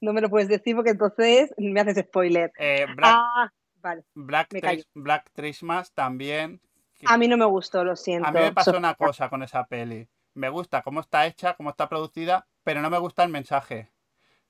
No 0.00 0.12
me 0.14 0.22
lo 0.22 0.30
puedes 0.30 0.48
decir 0.48 0.74
porque 0.74 0.90
entonces 0.90 1.52
me 1.58 1.78
haces 1.80 1.98
spoiler. 2.06 2.52
eh, 2.58 2.86
Black, 2.96 3.14
Ah, 3.14 3.52
vale. 3.82 4.02
Black. 4.14 4.48
Tris- 4.48 4.86
Black 4.94 5.30
Christmas 5.34 5.92
también. 5.92 6.60
Que- 6.98 7.06
A 7.08 7.16
mí 7.18 7.28
no 7.28 7.36
me 7.36 7.44
gustó, 7.44 7.84
lo 7.84 7.96
siento. 7.96 8.28
A 8.28 8.32
mí 8.32 8.40
me 8.40 8.52
pasó 8.52 8.76
una 8.76 8.94
cosa 9.18 9.28
con 9.28 9.42
esa 9.42 9.64
peli. 9.66 10.08
Me 10.34 10.48
gusta 10.48 10.82
cómo 10.82 11.00
está 11.00 11.26
hecha, 11.26 11.54
cómo 11.54 11.70
está 11.70 11.88
producida, 11.88 12.46
pero 12.62 12.82
no 12.82 12.90
me 12.90 12.98
gusta 12.98 13.22
el 13.24 13.30
mensaje. 13.30 13.90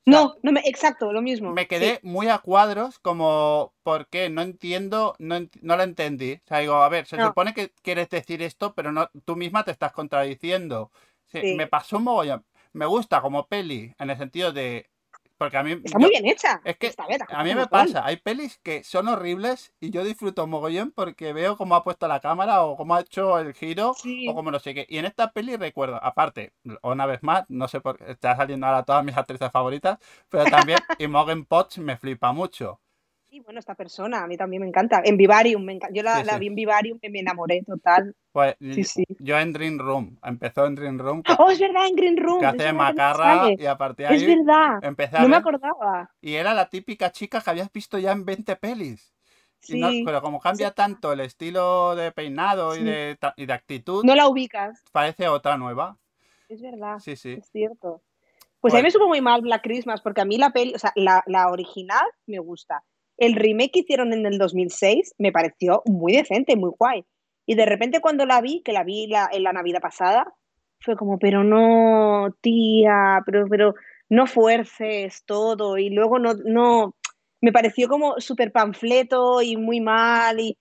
O 0.08 0.10
sea, 0.12 0.20
No, 0.20 0.34
no 0.42 0.52
me, 0.52 0.60
exacto, 0.64 1.12
lo 1.12 1.20
mismo. 1.20 1.52
me 1.52 1.62
Sí. 1.62 1.68
quedé 1.68 2.00
muy 2.02 2.28
a 2.28 2.38
cuadros 2.38 2.98
como, 3.00 3.74
¿por 3.82 4.06
qué? 4.08 4.28
No 4.30 4.42
entiendo, 4.42 5.14
no, 5.18 5.36
no 5.62 5.76
lo 5.76 5.82
entendí. 5.82 6.34
O 6.44 6.46
sea, 6.48 6.58
digo, 6.58 6.74
a 6.76 6.88
ver, 6.88 7.06
se 7.06 7.16
No. 7.16 7.26
supone 7.28 7.54
que 7.54 7.72
quieres 7.82 8.08
decir 8.08 8.40
esto, 8.42 8.72
pero 8.74 8.92
no, 8.92 9.10
tú 9.24 9.34
misma 9.36 9.64
te 9.64 9.72
estás 9.72 9.92
contradiciendo. 9.92 10.90
Sí, 11.26 11.40
Sí. 11.40 11.54
Me 11.56 11.66
pasó 11.66 11.96
un 11.98 12.04
mogollón. 12.04 12.44
Me 12.72 12.86
gusta 12.86 13.20
como 13.20 13.46
peli, 13.46 13.94
en 13.98 14.10
el 14.10 14.16
sentido 14.18 14.52
de... 14.52 14.88
Porque 15.38 15.56
a 15.58 15.62
mí... 15.62 15.72
Está 15.72 15.98
yo- 15.98 15.98
muy 16.00 16.10
bien 16.10 16.26
hecha. 16.26 16.60
es 16.64 16.76
que 16.78 16.86
Está 16.86 17.06
bien, 17.06 17.20
a 17.28 17.44
mí 17.44 17.54
me 17.54 17.66
pasa, 17.66 18.04
hay 18.06 18.16
pelis 18.16 18.58
que 18.62 18.82
son 18.84 19.08
horribles 19.08 19.74
y 19.80 19.90
yo 19.90 20.02
disfruto 20.04 20.46
mogollón 20.46 20.92
porque 20.92 21.32
veo 21.32 21.56
cómo 21.56 21.74
ha 21.76 21.84
puesto 21.84 22.08
la 22.08 22.20
cámara 22.20 22.62
o 22.64 22.76
cómo 22.76 22.94
ha 22.94 23.00
hecho 23.00 23.38
el 23.38 23.52
giro 23.52 23.92
Sí. 23.94 24.26
o 24.28 24.34
como 24.34 24.50
no 24.50 24.58
sé 24.58 24.74
qué. 24.74 24.86
Y 24.88 24.98
en 24.98 25.04
esta 25.04 25.32
peli 25.32 25.56
recuerdo, 25.56 26.02
aparte, 26.02 26.52
una 26.82 27.04
vez 27.06 27.22
más, 27.22 27.44
no 27.48 27.68
sé 27.68 27.80
por 27.80 27.98
qué, 27.98 28.10
está 28.12 28.34
saliendo 28.36 28.66
ahora 28.66 28.84
todas 28.84 29.04
mis 29.04 29.16
actrices 29.16 29.50
favoritas, 29.52 29.98
pero 30.28 30.44
también 30.44 30.78
Imogen 30.98 31.44
Potts 31.44 31.78
me 31.78 31.96
flipa 31.96 32.32
mucho. 32.32 32.80
Sí, 33.28 33.40
bueno, 33.40 33.58
esta 33.58 33.74
persona, 33.74 34.22
a 34.22 34.26
mí 34.28 34.36
también 34.36 34.62
me 34.62 34.68
encanta. 34.68 35.02
En 35.04 35.16
Vivarium, 35.16 35.62
me 35.64 35.72
encanta. 35.72 35.92
Yo 35.94 36.02
la, 36.04 36.18
Sí, 36.20 36.24
la 36.26 36.34
sí. 36.34 36.38
vi 36.38 36.46
en 36.46 36.54
Vivarium 36.54 36.98
y 37.02 37.10
me 37.10 37.18
enamoré 37.20 37.62
total. 37.66 38.14
Pues 38.30 38.54
Sí, 38.60 38.84
sí. 38.84 39.04
yo 39.18 39.36
en 39.38 39.52
Dream 39.52 39.78
Room, 39.78 40.16
empezó 40.22 40.64
en 40.66 40.76
Dream 40.76 40.98
Room, 40.98 41.22
que, 41.22 41.32
Oh, 41.38 41.50
es 41.50 41.58
verdad, 41.58 41.86
en 41.88 41.96
Green 41.96 42.16
Room. 42.16 42.38
que 42.38 42.46
es 42.46 42.48
hace 42.50 42.58
verdad 42.58 42.74
macarra 42.74 43.50
y 43.58 43.66
a 43.66 43.76
partir 43.76 44.06
de 44.08 44.14
Es 44.14 44.22
ahí 44.22 44.36
verdad. 44.36 44.78
empecé 44.82 45.16
a 45.16 45.22
No 45.22 45.28
me 45.28 45.36
acordaba. 45.36 46.10
y 46.20 46.34
era 46.34 46.54
la 46.54 46.68
típica 46.68 47.10
chica 47.10 47.40
que 47.40 47.50
habías 47.50 47.72
visto 47.72 47.98
ya 47.98 48.12
en 48.12 48.24
20 48.24 48.54
pelis. 48.56 49.12
Y 49.68 49.80
no- 49.80 49.90
Sí. 49.90 50.02
pero 50.06 50.22
como 50.22 50.38
cambia 50.38 50.70
tanto 50.70 51.12
el 51.12 51.18
estilo 51.20 51.96
de 51.96 52.12
peinado 52.12 52.76
y, 52.76 52.78
Sí. 52.78 52.84
de, 52.84 53.18
y 53.36 53.46
de 53.46 53.52
actitud, 53.52 54.04
No 54.04 54.14
la 54.14 54.28
ubicas. 54.28 54.84
parece 54.92 55.26
otra 55.26 55.56
nueva. 55.56 55.98
Es 56.48 56.62
verdad. 56.62 56.98
Sí, 57.00 57.16
sí. 57.16 57.32
Es 57.32 57.50
cierto. 57.50 58.02
Pues 58.60 58.72
a 58.72 58.76
mí 58.76 58.82
Pues- 58.82 58.84
me 58.84 58.90
supo 58.92 59.08
muy 59.08 59.20
mal 59.20 59.40
Black 59.42 59.62
Christmas 59.64 60.00
porque 60.00 60.20
a 60.20 60.24
mí 60.24 60.38
la 60.38 60.50
peli, 60.50 60.74
o 60.74 60.78
sea, 60.78 60.92
la, 60.94 61.24
la 61.26 61.50
original 61.50 62.04
me 62.26 62.38
gusta. 62.38 62.84
El 63.16 63.34
remake 63.34 63.72
que 63.72 63.78
hicieron 63.80 64.12
en 64.12 64.26
el 64.26 64.38
2006 64.38 65.14
me 65.18 65.32
pareció 65.32 65.82
muy 65.86 66.12
decente, 66.12 66.56
muy 66.56 66.70
guay. 66.78 67.04
Y 67.46 67.54
de 67.54 67.66
repente 67.66 68.00
cuando 68.00 68.26
la 68.26 68.40
vi, 68.40 68.62
que 68.62 68.72
la 68.72 68.84
vi 68.84 69.10
en 69.32 69.42
la 69.42 69.52
Navidad 69.52 69.80
pasada, 69.80 70.34
fue 70.80 70.96
como, 70.96 71.18
pero 71.18 71.44
no, 71.44 72.34
tía, 72.40 73.20
pero, 73.24 73.46
pero 73.48 73.74
no 74.08 74.26
fuerces 74.26 75.22
todo. 75.24 75.78
Y 75.78 75.90
luego 75.90 76.18
no, 76.18 76.34
no, 76.34 76.94
me 77.40 77.52
pareció 77.52 77.88
como 77.88 78.20
súper 78.20 78.52
panfleto 78.52 79.42
y 79.42 79.56
muy 79.56 79.80
mal 79.80 80.40
y 80.40 80.56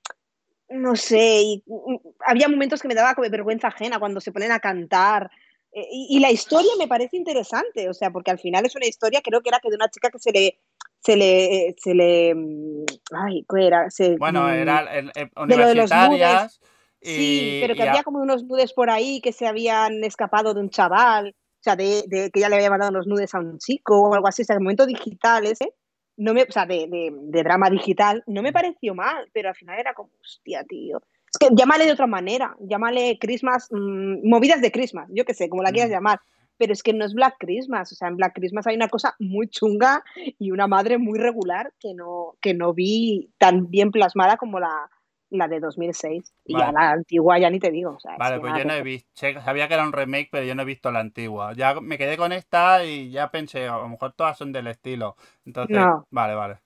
no 0.70 0.96
sé, 0.96 1.42
y, 1.42 1.64
mm, 1.68 1.96
había 2.26 2.48
momentos 2.48 2.82
que 2.82 2.88
me 2.88 2.96
daba 2.96 3.14
como 3.14 3.30
vergüenza 3.30 3.68
ajena 3.68 4.00
cuando 4.00 4.20
se 4.20 4.32
ponen 4.32 4.52
a 4.52 4.60
cantar. 4.60 5.30
Eh, 5.72 5.88
Y, 5.92 6.18
y 6.18 6.20
la 6.20 6.32
historia 6.32 6.72
me 6.80 6.88
parece 6.88 7.18
interesante, 7.18 7.90
o 7.90 7.94
sea, 7.94 8.12
porque 8.12 8.32
al 8.32 8.40
final 8.40 8.66
es 8.66 8.76
una 8.76 8.88
historia, 8.88 9.22
creo 9.24 9.42
que 9.42 9.50
era 9.50 9.60
que 9.60 9.70
de 9.70 9.76
una 9.76 9.90
chica 9.90 10.10
que 10.10 10.20
se 10.20 10.32
le, 10.32 10.60
se 11.06 11.16
le, 11.16 11.76
se 11.78 11.94
le, 11.94 12.34
mm, 12.34 12.86
ay, 13.14 13.46
¿qué 13.48 13.68
era? 13.68 13.90
Se, 13.92 14.18
Bueno, 14.18 14.44
mm, 14.46 14.50
eran 14.50 14.88
el- 14.88 15.12
el- 15.14 15.14
de 15.14 15.30
de 15.46 15.58
los 15.58 15.72
universitarias 15.72 16.60
Sí, 17.02 17.58
y, 17.58 17.62
pero 17.62 17.76
que 17.76 17.84
y 17.84 17.86
a- 17.86 17.90
había 17.92 18.04
como 18.04 18.20
unos 18.20 18.44
nudes 18.46 18.74
por 18.74 18.90
ahí 18.90 19.22
que 19.22 19.32
se 19.32 19.46
habían 19.46 20.04
escapado 20.04 20.56
de 20.56 20.60
un 20.62 20.72
chaval, 20.72 21.36
o 21.38 21.62
sea, 21.62 21.76
de, 21.76 22.04
de 22.08 22.32
que 22.32 22.40
ya 22.40 22.50
le 22.50 22.56
había 22.56 22.72
mandado 22.72 22.90
unos 22.92 23.06
nudes 23.06 23.36
a 23.36 23.40
un 23.40 23.60
chico 23.60 24.02
o 24.02 24.14
algo 24.16 24.28
así, 24.28 24.42
o 24.42 24.46
sea, 24.46 24.56
el 24.56 24.64
momento 24.64 24.88
digital 24.88 25.46
ese, 25.46 25.76
no 26.18 26.34
me, 26.34 26.44
o 26.44 26.52
sea, 26.52 26.66
de, 26.66 27.12
drama 27.44 27.70
digital, 27.70 28.24
no 28.26 28.42
me 28.42 28.52
pareció 28.52 28.96
mal, 28.96 29.30
pero 29.34 29.50
al 29.50 29.56
final 29.56 29.78
era 29.78 29.94
como, 29.94 30.10
hostia, 30.20 30.64
tío. 30.64 31.00
Es 31.32 31.38
que 31.38 31.54
llámale 31.56 31.86
de 31.86 31.92
otra 31.92 32.08
manera, 32.08 32.56
llámale 32.60 33.20
Christmas, 33.20 33.68
mm, 33.70 34.28
movidas 34.28 34.62
de 34.62 34.72
Christmas, 34.72 35.08
yo 35.12 35.26
qué 35.26 35.36
sé, 35.36 35.48
como 35.48 35.62
la 35.62 35.72
quieras 35.72 35.92
Mm. 35.92 35.94
llamar, 35.94 36.20
pero 36.58 36.74
es 36.74 36.84
que 36.84 36.94
no 36.94 37.06
es 37.06 37.14
Black 37.14 37.36
Christmas. 37.40 37.92
O 37.92 37.96
sea, 37.96 38.08
en 38.08 38.18
Black 38.18 38.34
Christmas 38.36 38.68
hay 38.68 38.76
una 38.76 38.90
cosa 38.90 39.16
muy 39.20 39.48
chunga 39.48 40.04
y 40.16 40.52
una 40.52 40.68
madre 40.68 40.98
muy 40.98 41.20
regular 41.20 41.74
que 41.80 41.94
no, 41.94 42.36
que 42.42 42.54
no 42.54 42.74
vi 42.74 43.30
tan 43.38 43.70
bien 43.70 43.92
plasmada 43.92 44.38
como 44.38 44.60
la, 44.60 44.90
la 45.30 45.48
de 45.48 45.60
2006. 45.60 46.34
Y 46.46 46.58
ya 46.58 46.72
la 46.72 46.92
antigua 46.92 47.38
ya 47.40 47.50
ni 47.50 47.60
te 47.60 47.72
digo. 47.72 47.92
o 47.92 48.00
sea, 48.00 48.14
es 48.14 48.20
Vale, 48.20 48.40
pues 48.40 48.54
yo 48.58 48.66
no 48.66 48.74
he 48.74 48.84
visto, 48.84 49.10
sabía 49.44 49.68
que 49.68 49.74
era 49.74 49.84
un 49.84 49.94
remake, 49.94 50.30
pero 50.32 50.46
yo 50.46 50.56
no 50.56 50.62
he 50.62 50.66
visto 50.66 50.92
la 50.92 51.00
antigua. 51.00 51.54
Ya 51.54 51.80
me 51.80 51.98
quedé 51.98 52.18
con 52.18 52.32
esta 52.32 52.84
y 52.86 53.12
ya 53.12 53.32
pensé, 53.32 53.68
a 53.68 53.78
lo 53.78 53.90
mejor 53.90 54.14
todas 54.14 54.38
son 54.38 54.52
del 54.52 54.68
estilo. 54.68 55.16
Entonces, 55.46 55.78
No. 55.78 56.08
vale, 56.10 56.36
vale. 56.36 56.60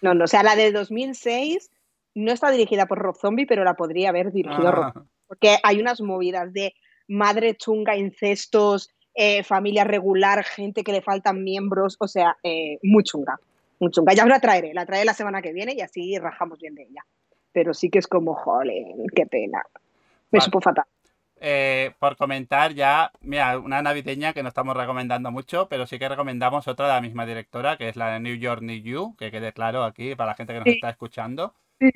No, 0.00 0.14
no, 0.14 0.24
o 0.24 0.26
sea, 0.26 0.42
la 0.42 0.56
de 0.56 0.72
2006 0.72 1.70
no 2.14 2.32
está 2.32 2.50
dirigida 2.50 2.86
por 2.86 2.98
Rob 2.98 3.16
Zombie, 3.16 3.46
pero 3.46 3.62
la 3.64 3.74
podría 3.74 4.08
haber 4.08 4.32
dirigido 4.32 4.72
Rob 4.72 4.92
Ah, 4.94 5.04
porque 5.26 5.56
hay 5.62 5.80
unas 5.80 6.00
movidas 6.00 6.52
de 6.52 6.74
madre 7.08 7.56
chunga, 7.56 7.96
incestos, 7.96 8.90
eh, 9.14 9.42
familia 9.42 9.84
regular, 9.84 10.42
gente 10.44 10.84
que 10.84 10.92
le 10.92 11.02
faltan 11.02 11.42
miembros, 11.44 11.96
o 12.00 12.08
sea, 12.08 12.36
eh, 12.42 12.78
muy 12.82 13.02
chunga, 13.04 13.38
muy 13.80 13.90
chunga. 13.90 14.12
Ya 14.14 14.22
os 14.24 14.28
la 14.28 14.40
traeré, 14.40 14.72
la 14.74 14.86
traeré 14.86 15.04
la 15.04 15.14
semana 15.14 15.42
que 15.42 15.52
viene 15.52 15.74
y 15.74 15.80
así 15.80 16.18
rajamos 16.18 16.58
bien 16.60 16.74
de 16.74 16.82
ella. 16.84 17.04
Pero 17.52 17.74
sí 17.74 17.90
que 17.90 17.98
es 17.98 18.06
como, 18.06 18.34
jolín, 18.34 19.06
qué 19.14 19.26
pena. 19.26 19.62
Me 20.30 20.38
Vale. 20.38 20.44
supo 20.44 20.60
fatal. 20.60 20.84
eh, 21.44 21.90
por 21.98 22.16
comentar 22.16 22.72
ya, 22.72 23.10
mira, 23.20 23.58
una 23.58 23.82
navideña 23.82 24.32
que 24.32 24.42
no 24.44 24.48
estamos 24.48 24.76
recomendando 24.76 25.30
mucho, 25.32 25.66
pero 25.68 25.86
sí 25.86 25.98
que 25.98 26.08
recomendamos 26.08 26.68
otra 26.68 26.86
de 26.86 26.92
la 26.92 27.00
misma 27.00 27.26
directora, 27.26 27.76
que 27.76 27.88
es 27.88 27.96
la 27.96 28.12
de 28.12 28.20
New 28.20 28.36
York, 28.36 28.62
New 28.62 28.76
You, 28.80 29.16
que 29.18 29.32
quede 29.32 29.52
claro 29.52 29.82
aquí 29.82 30.14
para 30.14 30.30
la 30.30 30.34
gente 30.36 30.52
que 30.52 30.58
nos 30.60 30.64
Sí. 30.66 30.74
está 30.74 30.90
escuchando. 30.90 31.54
Sí. 31.80 31.90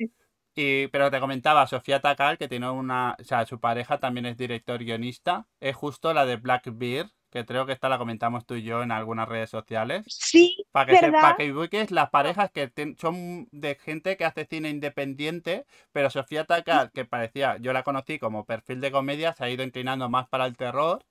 Y, 0.59 0.87
pero 0.87 1.11
te 1.11 1.19
comentaba, 1.19 1.67
Sofía 1.67 1.99
Takal, 2.01 2.37
que 2.39 2.47
tiene 2.47 2.67
una, 2.69 3.15
o 3.19 3.23
sea, 3.23 3.45
su 3.45 3.59
pareja 3.59 3.99
también 3.99 4.25
es 4.25 4.37
director 4.37 4.79
guionista, 4.83 5.45
es 5.59 5.75
justo 5.75 6.13
la 6.15 6.25
de 6.25 6.37
Black 6.37 6.69
Bear, 6.73 7.11
que 7.29 7.45
creo 7.45 7.67
que 7.67 7.73
esta 7.73 7.89
la 7.89 7.99
comentamos 7.99 8.45
tú 8.47 8.55
y 8.55 8.63
yo 8.63 8.81
en 8.81 8.91
algunas 8.91 9.27
redes 9.29 9.51
sociales. 9.51 10.03
Sí, 10.07 10.65
Para 10.71 10.87
que, 10.87 10.95
se- 10.97 11.05
¿verdad? 11.11 11.21
para 11.21 11.35
que 11.69 11.87
las 11.91 12.09
parejas 12.09 12.51
que 12.51 12.67
ten- 12.69 12.97
son 12.97 13.47
de 13.51 13.75
gente 13.75 14.17
que 14.17 14.25
hace 14.25 14.45
cine 14.49 14.69
independiente, 14.69 15.65
pero 15.91 16.09
Sofía 16.09 16.45
Takal, 16.45 16.91
que 16.91 17.05
parecía, 17.05 17.57
yo 17.57 17.71
la 17.71 17.83
conocí 17.83 18.17
como 18.19 18.45
perfil 18.45 18.81
de 18.81 18.91
comedia, 18.91 19.33
se 19.33 19.43
ha 19.45 19.49
ido 19.51 19.63
inclinando 19.63 20.09
más 20.09 20.27
para 20.27 20.47
el 20.47 20.57
terror 20.57 21.05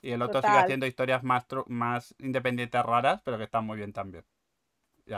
y 0.00 0.12
el 0.12 0.22
otro 0.22 0.42
sigue 0.42 0.58
haciendo 0.58 0.86
historias 0.86 1.24
más, 1.24 1.46
más 1.66 2.14
independientes 2.20 2.82
raras, 2.84 3.20
pero 3.24 3.38
que 3.38 3.44
están 3.44 3.66
muy 3.66 3.78
bien 3.78 3.92
también. 3.92 4.24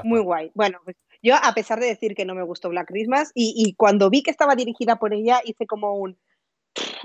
Muy 0.02 0.20
guay. 0.20 0.50
Bueno, 0.54 0.78
pues 0.84 0.96
yo 1.24 1.34
a 1.42 1.54
pesar 1.54 1.80
de 1.80 1.86
decir 1.86 2.14
que 2.14 2.26
no 2.26 2.34
me 2.34 2.42
gustó 2.42 2.68
Black 2.68 2.88
Christmas 2.88 3.32
y, 3.34 3.74
cuando 3.76 4.10
vi 4.10 4.22
que 4.22 4.30
estaba 4.30 4.54
dirigida 4.54 4.96
por 4.96 5.14
ella 5.14 5.40
hice 5.44 5.66
como 5.66 5.94
un 5.94 6.18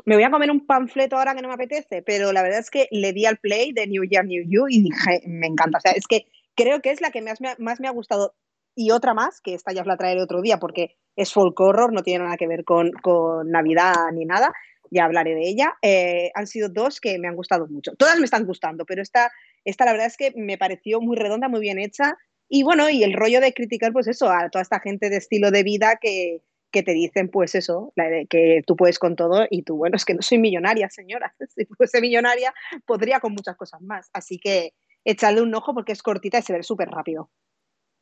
me 0.06 0.16
voy 0.16 0.24
a 0.24 0.32
comer 0.32 0.52
un 0.52 0.66
panfleto 0.66 1.16
ahora 1.16 1.36
que 1.36 1.42
no 1.42 1.48
me 1.48 1.54
apetece, 1.54 2.02
pero 2.02 2.34
la 2.34 2.42
verdad 2.42 2.60
es 2.60 2.70
que 2.70 2.88
le 2.92 3.14
di 3.14 3.26
al 3.26 3.38
play 3.38 3.72
de 3.72 3.88
New 3.88 4.04
Year, 4.04 4.26
New 4.26 4.44
You 4.48 4.68
y 4.68 4.82
dije, 4.82 5.22
me 5.28 5.46
encanta. 5.46 5.78
O 5.78 5.82
sea, 5.82 5.92
es 5.92 6.08
que 6.08 6.26
creo 6.56 6.82
que 6.82 6.90
es 6.90 7.02
la 7.02 7.12
que 7.12 7.22
más 7.22 7.40
me 7.40 7.50
ha, 7.50 7.56
más 7.60 7.80
me 7.80 7.88
ha 7.88 7.92
gustado. 7.92 8.36
Y 8.76 8.92
otra 8.92 9.14
más, 9.14 9.42
que 9.42 9.54
esta 9.54 9.72
ya 9.72 9.82
os 9.82 9.88
la 9.88 9.98
traeré 9.98 10.22
otro 10.24 10.42
día 10.42 10.58
porque 10.58 10.98
es 11.16 11.32
folk 11.32 11.60
horror, 11.60 11.94
no 11.94 12.02
tiene 12.02 12.24
nada 12.24 12.38
que 12.38 12.48
ver 12.48 12.64
con, 12.64 12.92
con 12.94 13.52
Navidad 13.52 13.94
ni 14.14 14.26
nada. 14.26 14.52
Ya 14.90 15.06
hablaré 15.06 15.36
de 15.36 15.48
ella. 15.48 15.78
Eh, 15.84 16.32
han 16.34 16.48
sido 16.48 16.70
dos 16.70 17.00
que 17.00 17.20
me 17.20 17.28
han 17.28 17.36
gustado 17.36 17.68
mucho. 17.68 17.94
Todas 17.96 18.18
me 18.18 18.26
están 18.26 18.46
gustando, 18.46 18.86
pero 18.86 19.04
esta, 19.04 19.32
esta 19.66 19.86
la 19.86 19.92
verdad 19.92 20.08
es 20.08 20.18
que 20.18 20.34
me 20.36 20.58
pareció 20.58 21.00
muy 21.00 21.16
redonda, 21.16 21.48
muy 21.48 21.60
bien 21.60 21.78
hecha. 21.78 22.18
Y 22.50 22.64
bueno, 22.64 22.90
y 22.90 23.04
el 23.04 23.14
rollo 23.14 23.40
de 23.42 23.54
criticar, 23.54 23.94
pues 23.94 24.08
eso, 24.08 24.30
a 24.30 24.50
toda 24.50 24.62
esta 24.64 24.80
gente 24.80 25.10
de 25.10 25.18
estilo 25.18 25.52
de 25.52 25.64
vida 25.64 25.98
que, 26.02 26.42
que 26.72 26.84
te 26.84 26.92
dicen, 26.94 27.30
pues 27.30 27.56
eso, 27.56 27.94
la 27.96 28.10
de 28.10 28.26
que 28.28 28.62
tú 28.66 28.76
puedes 28.76 29.00
con 29.00 29.16
todo 29.16 29.46
y 29.50 29.62
tú, 29.64 29.78
bueno, 29.78 29.96
es 29.96 30.04
que 30.06 30.16
no 30.16 30.22
soy 30.22 30.40
millonaria, 30.40 30.90
señora. 30.90 31.36
Si 31.56 31.66
fuese 31.66 32.02
millonaria, 32.02 32.54
podría 32.86 33.20
con 33.20 33.34
muchas 33.34 33.56
cosas 33.56 33.82
más. 33.82 34.10
Así 34.14 34.40
que 34.40 34.74
echadle 35.06 35.42
un 35.42 35.54
ojo 35.56 35.74
porque 35.74 35.92
es 35.94 36.02
cortita 36.04 36.40
y 36.40 36.42
se 36.42 36.54
ve 36.54 36.64
súper 36.64 36.90
rápido. 36.90 37.30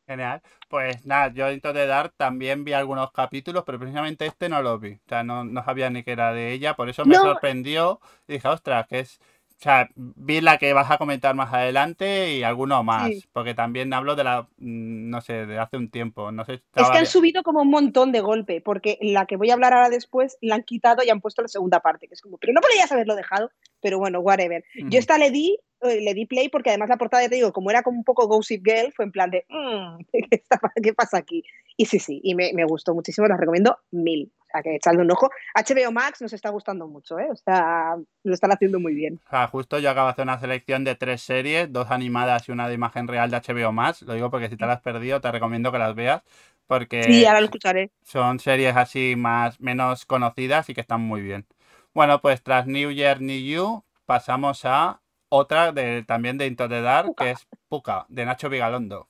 Genial. 0.08 0.42
Pues 0.70 1.06
nada, 1.06 1.34
yo 1.34 1.48
dentro 1.48 1.74
de 1.74 1.86
Dark 1.86 2.14
también 2.16 2.64
vi 2.64 2.72
algunos 2.72 3.12
capítulos, 3.12 3.64
pero 3.66 3.78
precisamente 3.78 4.26
este 4.26 4.48
no 4.48 4.62
lo 4.62 4.80
vi. 4.80 4.94
O 4.94 5.00
sea, 5.10 5.24
no, 5.24 5.44
no 5.44 5.64
sabía 5.66 5.90
ni 5.90 6.04
que 6.04 6.12
era 6.14 6.32
de 6.32 6.54
ella, 6.54 6.76
por 6.76 6.88
eso 6.88 7.04
me 7.04 7.16
No. 7.16 7.24
sorprendió. 7.24 8.00
Y 8.28 8.34
dije, 8.34 8.48
ostras, 8.48 8.88
que 8.88 9.00
es. 9.00 9.20
O 9.60 9.64
sea, 9.64 9.90
vi 9.96 10.40
la 10.40 10.60
que 10.60 10.72
vas 10.74 10.92
a 10.92 11.00
comentar 11.00 11.34
más 11.34 11.52
adelante 11.52 12.36
y 12.36 12.44
alguno 12.44 12.84
más. 12.84 13.08
Sí. 13.08 13.24
Porque 13.34 13.56
también 13.56 13.92
hablo 13.92 14.16
de 14.16 14.24
la. 14.24 14.44
mm, 14.58 15.10
No 15.10 15.20
sé, 15.22 15.48
de 15.48 15.58
hace 15.58 15.78
un 15.78 15.90
tiempo. 15.90 16.32
No 16.32 16.46
sé. 16.46 16.62
Es 16.76 16.90
que 16.92 16.98
han 17.00 17.06
subido 17.08 17.42
como 17.42 17.62
un 17.64 17.72
montón 17.72 18.12
de 18.12 18.20
golpe, 18.22 18.62
porque 18.62 19.00
la 19.02 19.26
que 19.26 19.36
voy 19.36 19.50
a 19.50 19.54
hablar 19.56 19.74
ahora 19.74 19.90
después 19.90 20.38
la 20.42 20.56
han 20.56 20.64
quitado 20.64 21.04
y 21.04 21.10
han 21.10 21.22
puesto 21.22 21.42
la 21.42 21.48
segunda 21.48 21.80
parte, 21.80 22.08
que 22.08 22.14
es 22.14 22.22
como, 22.22 22.38
pero 22.38 22.54
no 22.54 22.62
podrías 22.62 22.92
haberlo 22.92 23.16
dejado, 23.16 23.50
pero 23.82 23.98
bueno, 23.98 24.20
whatever. 24.20 24.64
Yo 24.76 25.00
esta 25.00 25.18
le 25.18 25.32
di, 25.32 25.58
eh, 25.82 26.02
le 26.02 26.14
di 26.14 26.28
play 26.28 26.50
porque 26.50 26.70
además 26.70 26.90
la 26.90 26.98
portada, 26.98 27.24
ya 27.24 27.30
te 27.30 27.36
digo, 27.36 27.52
como 27.52 27.72
era 27.72 27.82
como 27.82 27.98
un 27.98 28.04
poco 28.04 28.28
Gossip 28.28 28.64
Girl, 28.64 28.94
fue 28.94 29.06
en 29.06 29.12
plan 29.12 29.32
de, 29.32 29.44
"Mm, 29.50 29.98
¿qué, 30.12 30.28
está- 30.36 30.60
qué 30.84 30.94
pasa 30.94 31.18
aquí? 31.18 31.44
Y 31.78 31.86
sí, 31.86 32.00
sí, 32.00 32.20
y 32.24 32.34
me, 32.36 32.52
me 32.54 32.66
gustó 32.66 32.94
muchísimo, 32.96 33.28
la 33.28 33.38
recomiendo 33.38 33.78
mil. 33.92 34.34
O 34.42 34.46
sea, 34.52 34.62
que 34.64 34.76
echadle 34.78 35.02
un 35.02 35.12
ojo. 35.12 35.30
HBO 35.54 35.92
Max 35.92 36.22
nos 36.22 36.34
está 36.34 36.50
gustando 36.50 36.88
mucho, 36.88 37.20
¿eh? 37.20 37.28
O 37.32 37.36
sea, 37.36 37.96
lo 38.24 38.34
están 38.34 38.52
haciendo 38.52 38.80
muy 38.80 38.96
bien. 38.96 39.20
O 39.28 39.30
sea, 39.30 39.48
justo 39.48 39.78
yo 39.78 39.90
acabo 39.92 40.08
de 40.08 40.14
hacer 40.14 40.24
una 40.24 40.40
selección 40.40 40.84
de 40.84 40.96
tres 40.96 41.22
series, 41.22 41.72
dos 41.72 41.92
animadas 41.92 42.48
y 42.50 42.52
una 42.52 42.68
de 42.68 42.74
imagen 42.74 43.08
real 43.08 43.30
de 43.30 43.38
HBO 43.38 43.72
Max. 43.74 44.02
Lo 44.02 44.14
digo 44.14 44.32
porque 44.32 44.50
si 44.50 44.58
te 44.58 44.66
las 44.66 44.78
has 44.78 44.82
perdido, 44.82 45.22
te 45.22 45.32
recomiendo 45.32 45.72
que 45.72 45.78
las 45.78 45.94
veas. 45.96 46.24
Porque 46.66 47.04
Sí, 47.04 47.26
ahora 47.26 47.42
lo 47.42 47.46
escucharé. 47.46 47.92
son 48.02 48.40
series 48.40 48.76
así 48.76 49.16
más 49.16 49.60
menos 49.60 50.06
conocidas 50.06 50.70
y 50.70 50.74
que 50.74 50.82
están 50.82 51.02
muy 51.02 51.22
bien. 51.22 51.46
Bueno, 51.94 52.22
pues 52.22 52.42
tras 52.42 52.68
New 52.68 52.92
Year, 52.92 53.22
New 53.22 53.40
You, 53.40 53.84
pasamos 54.06 54.66
a 54.66 55.02
otra 55.30 55.72
de, 55.74 56.04
también 56.04 56.38
de 56.38 56.48
Into 56.48 56.68
the 56.70 56.82
Dark, 56.82 57.08
Pucca. 57.08 57.24
que 57.26 57.32
es 57.32 57.48
Puka, 57.70 58.06
de 58.10 58.26
Nacho 58.26 58.50
Vigalondo. 58.50 59.10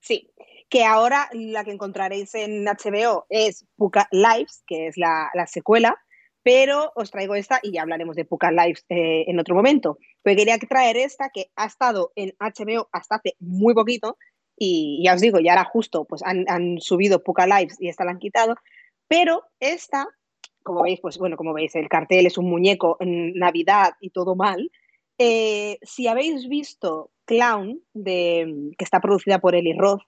Sí, 0.00 0.30
que 0.72 0.86
ahora 0.86 1.28
la 1.34 1.64
que 1.64 1.70
encontraréis 1.70 2.34
en 2.34 2.64
HBO 2.64 3.26
es 3.28 3.66
Puka 3.76 4.08
Lives, 4.10 4.64
que 4.66 4.86
es 4.86 4.96
la, 4.96 5.28
la 5.34 5.46
secuela, 5.46 5.98
pero 6.42 6.92
os 6.94 7.10
traigo 7.10 7.34
esta 7.34 7.60
y 7.62 7.72
ya 7.72 7.82
hablaremos 7.82 8.16
de 8.16 8.24
Puka 8.24 8.50
Lives 8.50 8.86
eh, 8.88 9.26
en 9.26 9.38
otro 9.38 9.54
momento. 9.54 9.98
Pero 10.22 10.38
quería 10.38 10.56
traer 10.56 10.96
esta 10.96 11.28
que 11.28 11.50
ha 11.56 11.66
estado 11.66 12.12
en 12.16 12.32
HBO 12.40 12.88
hasta 12.90 13.16
hace 13.16 13.36
muy 13.38 13.74
poquito 13.74 14.16
y 14.56 15.02
ya 15.04 15.12
os 15.12 15.20
digo, 15.20 15.40
ya 15.40 15.52
era 15.52 15.64
justo, 15.66 16.06
pues 16.06 16.22
han, 16.24 16.46
han 16.48 16.80
subido 16.80 17.22
Puka 17.22 17.46
Lives 17.46 17.76
y 17.78 17.88
esta 17.88 18.06
la 18.06 18.12
han 18.12 18.18
quitado, 18.18 18.54
pero 19.08 19.44
esta, 19.60 20.06
como 20.62 20.84
veis, 20.84 21.00
pues 21.02 21.18
bueno, 21.18 21.36
como 21.36 21.52
veis, 21.52 21.74
el 21.74 21.90
cartel 21.90 22.24
es 22.24 22.38
un 22.38 22.48
muñeco 22.48 22.96
en 22.98 23.34
Navidad 23.34 23.92
y 24.00 24.08
todo 24.08 24.36
mal. 24.36 24.70
Eh, 25.18 25.78
si 25.82 26.06
habéis 26.06 26.48
visto 26.48 27.10
Clown, 27.26 27.82
de, 27.92 28.72
que 28.78 28.84
está 28.84 29.00
producida 29.00 29.38
por 29.38 29.54
Eli 29.54 29.74
Roth, 29.74 30.00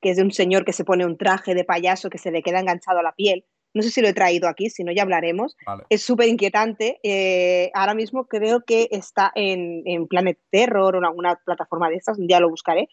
que 0.00 0.10
es 0.10 0.16
de 0.16 0.22
un 0.22 0.32
señor 0.32 0.64
que 0.64 0.72
se 0.72 0.84
pone 0.84 1.04
un 1.04 1.16
traje 1.16 1.54
de 1.54 1.64
payaso 1.64 2.10
que 2.10 2.18
se 2.18 2.30
le 2.30 2.42
queda 2.42 2.60
enganchado 2.60 2.98
a 2.98 3.02
la 3.02 3.12
piel. 3.12 3.44
No 3.72 3.82
sé 3.82 3.90
si 3.90 4.00
lo 4.00 4.08
he 4.08 4.12
traído 4.12 4.48
aquí, 4.48 4.68
si 4.68 4.82
no 4.82 4.92
ya 4.92 5.02
hablaremos. 5.02 5.56
Vale. 5.64 5.84
Es 5.90 6.02
súper 6.02 6.28
inquietante. 6.28 6.98
Eh, 7.02 7.70
ahora 7.74 7.94
mismo 7.94 8.26
creo 8.26 8.64
que 8.64 8.88
está 8.90 9.30
en, 9.34 9.82
en, 9.86 10.08
Planet 10.08 10.38
Terror 10.50 10.94
o 10.94 10.98
en 10.98 11.04
alguna 11.04 11.36
plataforma 11.36 11.88
de 11.88 11.96
estas, 11.96 12.16
ya 12.18 12.40
lo 12.40 12.50
buscaré. 12.50 12.88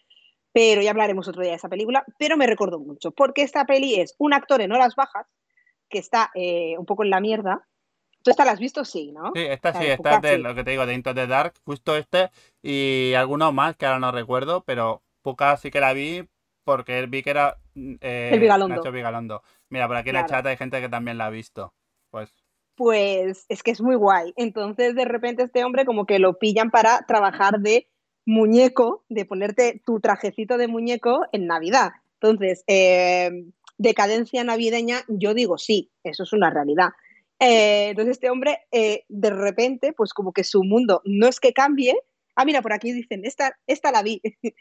Pero 0.52 0.80
ya 0.80 0.90
hablaremos 0.90 1.26
otro 1.26 1.42
día 1.42 1.52
de 1.52 1.56
esa 1.56 1.68
película. 1.68 2.04
Pero 2.18 2.36
me 2.36 2.46
recuerdo 2.46 2.78
mucho, 2.78 3.10
porque 3.10 3.42
esta 3.42 3.64
peli 3.64 4.00
es 4.00 4.14
un 4.18 4.32
actor 4.32 4.60
en 4.60 4.72
horas 4.72 4.94
bajas 4.94 5.26
que 5.88 5.98
está 5.98 6.30
eh, 6.34 6.76
un 6.78 6.86
poco 6.86 7.02
en 7.02 7.10
la 7.10 7.20
mierda. 7.20 7.66
¿Tú 8.22 8.30
esta 8.30 8.44
la 8.44 8.52
has 8.52 8.60
visto? 8.60 8.84
Sí, 8.84 9.12
¿no? 9.12 9.32
Sí, 9.34 9.42
esta 9.42 9.72
sí, 9.72 9.86
esta 9.86 10.16
es 10.16 10.22
de 10.22 10.36
sí. 10.36 10.42
lo 10.42 10.54
que 10.54 10.64
te 10.64 10.70
digo, 10.70 10.86
de 10.86 10.94
Into 10.94 11.14
the 11.14 11.26
Dark, 11.26 11.54
justo 11.64 11.96
este 11.96 12.30
y 12.62 13.14
alguno 13.14 13.52
más 13.52 13.76
que 13.76 13.86
ahora 13.86 14.00
no 14.00 14.12
recuerdo, 14.12 14.64
pero 14.64 15.02
Puka 15.22 15.56
sí 15.56 15.70
que 15.70 15.80
la 15.80 15.92
vi 15.92 16.28
porque 16.68 17.06
vi 17.06 17.22
que 17.22 17.30
era 17.30 17.56
eh, 17.74 18.28
El 18.30 18.40
Vigalondo. 18.40 18.76
Nacho 18.76 18.92
Vigalondo. 18.92 19.42
Mira, 19.70 19.88
por 19.88 19.96
aquí 19.96 20.10
en 20.10 20.16
Claro. 20.16 20.28
chat 20.28 20.44
hay 20.44 20.58
gente 20.58 20.82
que 20.82 20.90
también 20.90 21.16
la 21.16 21.24
ha 21.24 21.30
visto. 21.30 21.72
Pues 22.10 22.30
pues 22.74 23.46
es 23.48 23.62
que 23.62 23.70
es 23.70 23.80
muy 23.80 23.96
guay. 23.96 24.34
Entonces, 24.36 24.94
de 24.94 25.06
repente, 25.06 25.44
este 25.44 25.64
hombre 25.64 25.86
como 25.86 26.04
que 26.04 26.18
lo 26.18 26.38
pillan 26.38 26.70
para 26.70 27.06
trabajar 27.08 27.58
de 27.60 27.88
muñeco, 28.26 29.06
de 29.08 29.24
ponerte 29.24 29.82
tu 29.86 29.98
trajecito 29.98 30.58
de 30.58 30.68
muñeco 30.68 31.22
en 31.32 31.46
Navidad. 31.46 31.92
Entonces, 32.20 32.64
eh, 32.66 33.30
decadencia 33.78 34.44
navideña, 34.44 34.98
yo 35.08 35.32
digo 35.32 35.56
sí, 35.56 35.90
eso 36.04 36.24
es 36.24 36.34
una 36.34 36.50
realidad. 36.50 36.90
Eh, 37.40 37.88
entonces, 37.88 38.16
este 38.16 38.28
hombre, 38.28 38.58
eh, 38.72 39.04
de 39.08 39.30
repente, 39.30 39.94
pues 39.94 40.12
como 40.12 40.32
que 40.34 40.44
su 40.44 40.62
mundo 40.64 41.00
no 41.06 41.28
es 41.28 41.40
que 41.40 41.54
cambie. 41.54 41.96
Ah, 42.40 42.44
mira, 42.44 42.62
por 42.62 42.72
aquí 42.72 42.92
dicen, 42.92 43.24
esta, 43.24 43.58
esta 43.66 43.90
la 43.90 44.02
vi. 44.02 44.22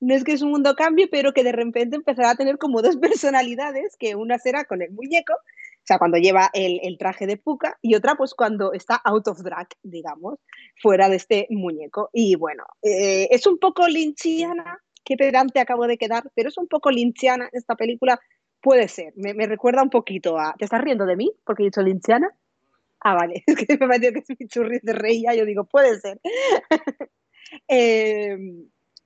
no 0.00 0.14
es 0.14 0.22
que 0.22 0.38
su 0.38 0.46
mundo 0.46 0.76
cambie, 0.76 1.08
pero 1.08 1.32
que 1.32 1.42
de 1.42 1.50
repente 1.50 1.96
empezará 1.96 2.30
a 2.30 2.36
tener 2.36 2.56
como 2.56 2.82
dos 2.82 2.96
personalidades, 3.00 3.96
que 3.98 4.14
una 4.14 4.38
será 4.38 4.64
con 4.64 4.80
el 4.80 4.92
muñeco 4.92 5.34
o 5.34 5.86
sea, 5.86 5.98
cuando 5.98 6.18
lleva 6.18 6.50
el, 6.52 6.80
el, 6.82 6.98
traje 6.98 7.28
de 7.28 7.36
puca 7.36 7.78
y 7.80 7.94
otra 7.94 8.16
pues 8.16 8.34
cuando 8.34 8.72
está 8.72 8.96
out 9.04 9.28
of 9.28 9.40
drag, 9.40 9.68
digamos, 9.84 10.40
fuera 10.82 11.08
de 11.08 11.14
este 11.14 11.46
muñeco. 11.48 12.10
Y 12.12 12.34
bueno, 12.34 12.64
eh, 12.82 13.28
es 13.30 13.46
un 13.46 13.58
poco 13.58 13.86
lynchiana, 13.86 14.80
qué 15.04 15.16
pedante 15.16 15.60
acabo 15.60 15.86
de 15.86 15.96
quedar, 15.96 16.24
pero 16.34 16.48
es 16.48 16.58
un 16.58 16.66
poco 16.66 16.90
lynchiana 16.90 17.48
esta 17.52 17.76
película, 17.76 18.18
puede 18.60 18.88
ser, 18.88 19.12
me, 19.14 19.32
me 19.34 19.46
recuerda 19.46 19.80
un 19.82 19.90
poquito 19.90 20.36
a... 20.40 20.56
¿Te 20.58 20.64
estás 20.64 20.80
riendo 20.80 21.06
de 21.06 21.14
mí 21.14 21.30
porque 21.44 21.62
he 21.62 21.66
dicho 21.66 21.82
lynchiana? 21.82 22.34
Ah, 23.06 23.14
vale, 23.14 23.44
es 23.46 23.54
que 23.54 23.78
me 23.78 23.86
pareció 23.86 24.12
que 24.12 24.24
es 24.26 24.48
churri 24.48 24.80
de 24.82 24.92
reía, 24.92 25.32
yo 25.32 25.44
digo, 25.44 25.62
puede 25.62 26.00
ser. 26.00 26.20
eh, 27.68 28.36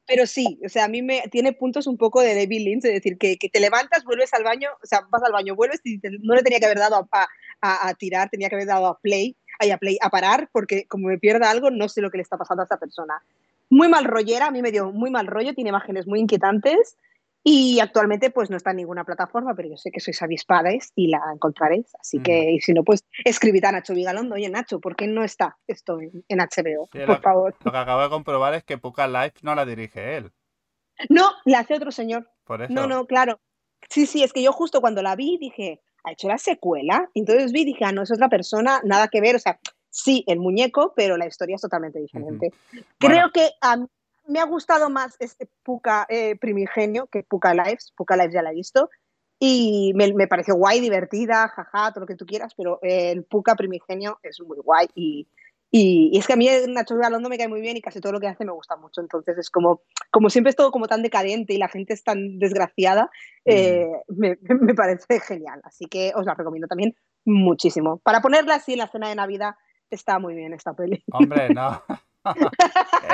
pero 0.07 0.27
sí, 0.27 0.59
o 0.65 0.71
sea, 0.71 0.87
a 0.87 0.89
mí 0.89 1.03
me 1.03 1.25
tiene 1.31 1.53
puntos 1.53 1.87
un 1.87 1.99
poco 1.99 2.23
de 2.23 2.35
David 2.35 2.65
Lynch, 2.65 2.85
es 2.87 2.95
decir, 2.95 3.19
que, 3.19 3.37
que 3.37 3.51
te 3.51 3.61
levantas, 3.61 4.05
vuelves 4.05 4.33
al 4.33 4.43
baño, 4.43 4.71
o 4.83 4.87
sea, 4.87 5.07
vas 5.11 5.23
al 5.23 5.33
baño, 5.33 5.55
vuelves 5.55 5.81
y 5.85 6.01
no 6.23 6.35
le 6.35 6.43
tenía 6.43 6.59
que 6.61 6.65
haber 6.65 6.79
dado 6.79 7.09
a, 7.13 7.29
a, 7.61 7.89
a, 7.89 7.95
tirar, 7.95 8.31
tenía 8.31 8.49
que 8.49 8.55
haber 8.55 8.69
dado 8.69 8.87
a 8.87 8.99
play, 8.99 9.37
a 9.71 9.77
play, 9.77 9.99
a 10.01 10.09
parar, 10.09 10.49
porque 10.51 10.87
como 10.87 11.09
me 11.09 11.19
pierda 11.19 11.51
algo, 11.51 11.71
no 11.71 11.87
sé 11.91 12.01
lo 12.01 12.11
que 12.11 12.17
le 12.17 12.23
está 12.23 12.39
pasando 12.39 12.63
a 12.63 12.65
esta 12.65 12.79
persona. 12.79 13.23
Muy 13.69 13.89
mal 13.89 14.07
rollera, 14.07 14.47
a 14.47 14.51
mí 14.51 14.63
me 14.63 14.73
dio 14.73 14.93
muy 14.93 15.11
mal 15.11 15.27
rollo, 15.27 15.55
tiene 15.55 15.69
imágenes 15.69 16.07
muy 16.07 16.21
inquietantes 16.21 16.97
y 17.43 17.81
actualmente 17.81 18.31
pues 18.31 18.51
no 18.51 18.57
está 18.57 18.71
en 18.71 18.79
ninguna 18.79 19.05
plataforma, 19.05 19.55
pero 19.55 19.69
yo 19.71 19.77
sé 19.77 19.91
que 19.91 20.01
sois 20.01 20.21
avispadas 20.21 20.93
y 20.95 21.09
la 21.09 21.21
encontraréis. 21.33 21.95
Así 21.99 22.19
mm. 22.19 22.23
que, 22.23 22.51
y 22.53 22.61
si 22.61 22.75
no, 22.75 22.85
pues 22.85 23.05
escribid 23.25 23.65
a 23.65 23.73
Nacho 23.73 23.95
Vigalondo. 23.95 24.35
Oye, 24.35 24.49
Nacho, 24.51 24.79
¿por 24.79 24.95
qué 24.95 25.07
no 25.07 25.25
está 25.25 25.57
esto 25.67 25.99
en, 26.01 26.39
HBO? 26.39 26.89
Sí, 26.93 26.99
por 26.99 27.09
lo, 27.09 27.21
favor. 27.21 27.57
Lo 27.65 27.73
que 27.73 27.79
acabo 27.79 28.03
de 28.03 28.11
comprobar 28.11 28.55
es 28.55 28.65
que 28.65 28.77
Puka 28.77 29.09
Live 29.09 29.35
no 29.43 29.55
la 29.55 29.65
dirige 29.65 30.19
él. 30.19 30.33
No, 31.09 31.31
la 31.47 31.61
hace 31.61 31.75
otro 31.75 31.91
señor. 31.91 32.31
Por 32.45 32.63
eso. 32.63 32.73
No, 32.73 32.87
no, 32.87 33.07
claro. 33.07 33.41
Sí, 33.89 34.05
sí, 34.05 34.23
es 34.23 34.35
que 34.35 34.43
yo 34.43 34.53
justo 34.53 34.83
cuando 34.83 35.03
la 35.03 35.17
vi 35.17 35.39
dije, 35.39 35.81
¿ha 36.05 36.13
hecho 36.13 36.29
la 36.29 36.37
secuela? 36.37 37.09
Entonces 37.15 37.53
vi 37.53 37.63
y 37.63 37.67
dije, 37.67 37.87
ah, 37.87 37.93
no, 37.93 38.03
es 38.03 38.13
otra 38.13 38.29
persona, 38.29 38.83
nada 38.85 39.09
que 39.09 39.23
ver. 39.23 39.37
O 39.37 39.39
sea, 39.39 39.59
sí, 39.89 40.25
el 40.27 40.41
muñeco, 40.41 40.93
pero 40.95 41.17
la 41.17 41.27
historia 41.27 41.57
es 41.57 41.63
totalmente 41.63 42.01
diferente. 42.01 42.51
Uh 42.53 42.77
-huh. 42.77 42.85
Creo 42.99 43.11
bueno. 43.11 43.33
que 43.33 43.51
a 43.63 43.77
mí 43.79 43.87
me 44.31 44.41
ha 44.41 44.45
gustado 44.45 44.89
más 44.89 45.17
este 45.19 45.49
Puka 45.63 46.07
eh, 46.09 46.37
primigenio 46.37 47.09
que 47.09 47.23
Puka 47.25 47.53
Lives. 47.53 47.93
Puka 47.97 48.17
Lives 48.17 48.33
ya 48.33 48.43
la 48.43 48.53
he 48.53 48.55
visto. 48.55 48.89
Y 49.39 49.93
me, 49.95 50.13
me, 50.13 50.29
pareció 50.29 50.55
guay, 50.55 50.81
divertida, 50.81 51.49
jaja, 51.49 51.93
todo 51.93 52.03
lo 52.03 52.07
que 52.07 52.15
tú 52.15 52.27
quieras, 52.27 52.55
pero 52.55 52.79
eh, 52.83 53.11
el 53.11 53.25
Puka 53.25 53.57
primigenio 53.57 54.19
es 54.23 54.39
muy 54.41 54.59
guay. 54.59 54.87
Y, 54.95 55.29
y, 55.71 56.11
y, 56.13 56.19
es 56.19 56.27
que 56.27 56.35
a 56.35 56.37
mí 56.37 56.47
Nacho 56.69 56.97
Galondo 56.97 57.29
me 57.29 57.39
cae 57.39 57.49
muy 57.49 57.61
bien 57.61 57.77
y 57.77 57.81
casi 57.81 58.01
todo 58.01 58.13
lo 58.13 58.21
que 58.21 58.29
hace 58.29 58.45
me 58.45 58.53
gusta 58.53 58.77
mucho. 58.77 59.01
Entonces 59.01 59.39
es 59.39 59.51
como, 59.51 59.83
como 60.11 60.31
siempre 60.31 60.51
es 60.51 60.57
todo 60.57 60.71
como 60.71 60.89
tan 60.89 61.03
decadente 61.03 61.55
y 61.55 61.59
la 61.59 61.69
gente 61.69 61.95
es 61.95 62.05
tan 62.05 62.39
desgraciada, 62.39 63.11
eh, 63.47 63.89
mm. 64.09 64.21
me, 64.21 64.39
me, 64.61 64.75
parece 64.75 65.21
genial. 65.21 65.61
Así 65.65 65.87
que 65.87 66.13
os 66.15 66.27
la 66.27 66.35
recomiendo 66.35 66.69
también 66.69 66.95
muchísimo. 67.25 67.99
Para 67.99 68.21
ponerla 68.21 68.57
así 68.57 68.75
en 68.75 68.79
la 68.81 68.89
cena 68.89 69.09
de 69.09 69.15
Navidad, 69.15 69.55
está 69.89 70.19
muy 70.19 70.35
bien 70.35 70.53
esta 70.53 70.75
peli. 70.75 71.03
Hombre, 71.13 71.49
no. 71.49 71.83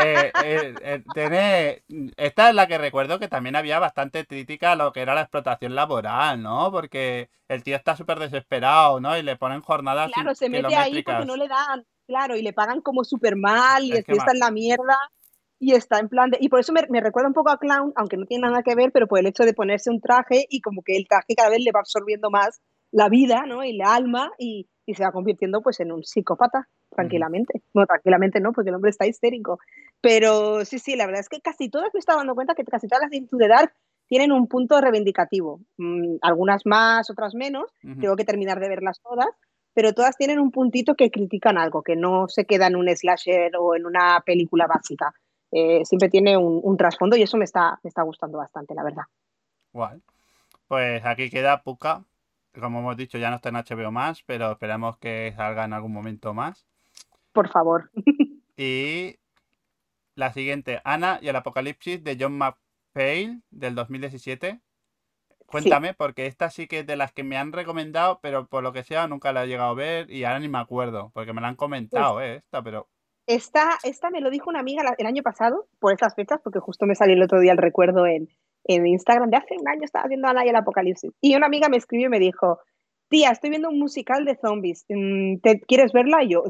eh, 0.05 0.33
eh, 0.45 0.75
eh, 1.15 1.83
esta 2.17 2.49
es 2.49 2.55
la 2.55 2.67
que 2.67 2.79
recuerdo 2.79 3.19
que 3.19 3.29
también 3.29 3.57
había 3.57 3.79
bastante 3.79 4.27
crítica 4.27 4.73
a 4.73 4.77
lo 4.77 4.93
que 4.93 5.01
era 5.01 5.15
la 5.15 5.23
explotación 5.23 5.75
laboral, 5.75 6.43
¿no? 6.43 6.71
Porque 6.73 7.31
el 7.49 7.63
tío 7.63 7.77
está 7.77 7.97
súper 7.97 8.19
desesperado, 8.19 9.01
¿no? 9.01 9.17
Y 9.17 9.23
le 9.23 9.37
ponen 9.37 9.61
jornadas 9.61 10.11
Claro, 10.13 10.35
se 10.35 10.49
mete 10.49 10.75
ahí 10.75 11.03
porque 11.03 11.25
no 11.25 11.37
le 11.37 11.49
dan, 11.49 11.85
claro, 12.07 12.37
y 12.37 12.43
le 12.43 12.53
pagan 12.53 12.81
como 12.81 13.05
súper 13.05 13.37
mal 13.37 13.85
y 13.85 13.93
es 13.93 14.05
que 14.05 14.13
está 14.13 14.33
en 14.33 14.41
la 14.41 14.51
mierda 14.51 14.97
y 15.59 15.73
está 15.73 15.99
en 15.99 16.09
plan 16.09 16.31
de... 16.31 16.39
Y 16.41 16.49
por 16.49 16.61
eso 16.61 16.73
me, 16.73 16.83
me, 16.91 17.01
recuerda 17.01 17.29
un 17.29 17.35
poco 17.35 17.51
a 17.51 17.59
Clown, 17.59 17.93
aunque 17.97 18.17
no 18.17 18.27
tiene 18.27 18.49
nada 18.49 18.63
que 18.63 18.75
ver, 18.75 18.93
pero 18.93 19.07
por 19.07 19.19
el 19.19 19.27
hecho 19.27 19.45
de 19.45 19.55
ponerse 19.55 19.91
un 19.91 20.01
traje 20.01 20.47
y 20.51 20.61
como 20.61 20.83
que 20.83 20.97
el 20.97 21.07
traje 21.09 21.35
cada 21.35 21.51
vez 21.51 21.61
le 21.61 21.73
va 21.73 21.81
absorbiendo 21.81 22.31
más 22.31 22.61
la 22.91 23.09
vida, 23.09 23.45
¿no? 23.47 23.65
Y 23.65 23.77
la 23.77 23.95
alma 23.95 24.33
y, 24.39 24.69
y 24.85 24.95
se 24.95 25.05
va 25.05 25.13
convirtiendo 25.13 25.63
pues 25.63 25.81
en 25.81 25.93
un 25.93 26.03
psicópata 26.03 26.69
tranquilamente. 26.91 27.63
No, 27.75 27.87
tranquilamente 27.87 28.41
no, 28.41 28.53
porque 28.53 28.71
el 28.71 28.77
hombre 28.77 28.91
está 28.91 29.07
histérico. 29.07 29.59
Pero 30.01 30.65
sí, 30.65 30.79
sí, 30.79 30.97
la 30.97 31.07
verdad 31.07 31.21
es 31.21 31.29
que 31.29 31.41
casi 31.41 31.69
todas 31.69 31.93
me 31.93 32.01
estaba 32.01 32.19
dando 32.19 32.35
cuenta 32.35 32.55
que 32.55 32.65
casi 32.65 32.89
todas 32.89 33.03
las 33.03 33.11
de 33.11 33.19
Into 33.19 33.37
the 33.37 33.49
Dark 33.49 33.73
tienen 34.09 34.33
un 34.33 34.47
punto 34.47 34.81
reivindicativo. 34.81 35.61
Mm, 35.77 36.17
algunas 36.23 36.65
más, 36.65 37.11
otras 37.11 37.35
menos. 37.35 37.73
Uh 37.83 37.89
-huh. 37.89 38.01
Tengo 38.01 38.17
que 38.17 38.25
terminar 38.25 38.61
de 38.61 38.69
verlas 38.69 39.01
todas. 39.01 39.29
Pero 39.75 39.93
todas 39.93 40.17
tienen 40.17 40.39
un 40.41 40.53
puntito 40.53 40.95
que 40.95 41.11
critican 41.11 41.59
algo, 41.59 41.83
que 41.83 41.97
no 41.97 42.29
se 42.29 42.47
queda 42.47 42.67
en 42.69 42.77
un 42.77 42.89
slasher 42.89 43.53
o 43.59 43.77
en 43.77 43.85
una 43.85 44.23
película 44.25 44.67
básica. 44.67 45.13
Eh, 45.53 45.85
siempre 45.85 46.09
tiene 46.09 46.37
un, 46.37 46.61
un, 46.63 46.77
trasfondo 46.79 47.15
y 47.15 47.23
eso 47.23 47.37
me 47.37 47.45
está, 47.45 47.79
me 47.83 47.89
está 47.89 48.03
gustando 48.03 48.39
bastante, 48.39 48.75
la 48.75 48.83
verdad. 48.83 49.05
Guay. 49.73 50.01
Pues 50.67 51.05
aquí 51.05 51.29
queda 51.29 51.63
Puka. 51.63 52.05
Como 52.59 52.79
hemos 52.79 52.97
dicho, 52.97 53.19
ya 53.19 53.29
no 53.29 53.37
está 53.37 53.51
en 53.51 53.57
HBO 53.57 53.93
más, 53.93 54.23
pero 54.23 54.53
esperamos 54.53 54.97
que 54.97 55.35
salga 55.37 55.67
en 55.67 55.75
algún 55.75 55.93
momento 55.93 56.33
más 56.33 56.67
por 57.37 57.51
favor. 57.51 57.91
y 58.57 59.17
la 60.17 60.33
siguiente, 60.33 60.81
Ana 60.85 61.19
y 61.21 61.29
el 61.29 61.37
Apocalipsis 61.37 62.03
de 62.03 62.17
John 62.19 62.37
McPhail 62.37 63.43
del 63.51 63.75
2017. 63.75 64.61
Cuéntame, 65.45 65.91
sí. 65.91 65.95
porque 65.97 66.27
esta 66.27 66.51
sí 66.51 66.67
que 66.67 66.81
es 66.81 66.87
de 66.87 66.97
las 66.97 67.13
que 67.13 67.23
me 67.23 67.37
han 67.37 67.53
recomendado, 67.53 68.19
pero 68.21 68.47
por 68.49 68.65
lo 68.65 68.73
que 68.73 68.83
sea 68.83 69.07
nunca 69.07 69.33
la 69.33 69.45
he 69.45 69.47
llegado 69.47 69.71
a 69.71 69.75
ver 69.75 70.11
y 70.11 70.25
ahora 70.25 70.41
ni 70.41 70.49
me 70.49 70.59
acuerdo, 70.59 71.13
porque 71.15 71.33
me 71.33 71.41
la 71.41 71.49
han 71.49 71.55
comentado, 71.55 72.15
pues, 72.15 72.27
eh, 72.27 72.37
esta, 72.37 72.63
pero... 72.63 72.89
Esta, 73.29 73.79
esta 73.85 74.11
me 74.11 74.21
lo 74.21 74.31
dijo 74.31 74.51
una 74.51 74.61
amiga 74.61 74.83
el 74.97 75.07
año 75.07 75.23
pasado, 75.23 75.69
por 75.79 75.93
estas 75.93 76.15
fechas, 76.15 76.41
porque 76.43 76.59
justo 76.59 76.87
me 76.87 76.95
salió 76.95 77.15
el 77.15 77.23
otro 77.23 77.39
día 77.39 77.53
el 77.53 77.59
recuerdo 77.59 78.07
en, 78.07 78.29
en 78.65 78.87
Instagram 78.87 79.31
de 79.31 79.37
hace 79.37 79.57
un 79.61 79.69
año 79.69 79.85
estaba 79.85 80.09
viendo 80.09 80.29
Ana 80.29 80.45
y 80.45 80.49
el 80.49 80.57
Apocalipsis. 80.57 81.13
Y 81.21 81.37
una 81.37 81.47
amiga 81.47 81.69
me 81.69 81.77
escribió 81.77 82.07
y 82.07 82.11
me 82.11 82.19
dijo, 82.19 82.61
tía, 83.09 83.31
estoy 83.31 83.51
viendo 83.51 83.69
un 83.69 83.79
musical 83.79 84.25
de 84.25 84.37
zombies, 84.37 84.85
mm, 84.89 85.39
¿te 85.39 85.61
quieres 85.61 85.93
verla? 85.93 86.23
Y 86.23 86.31
yo, 86.31 86.45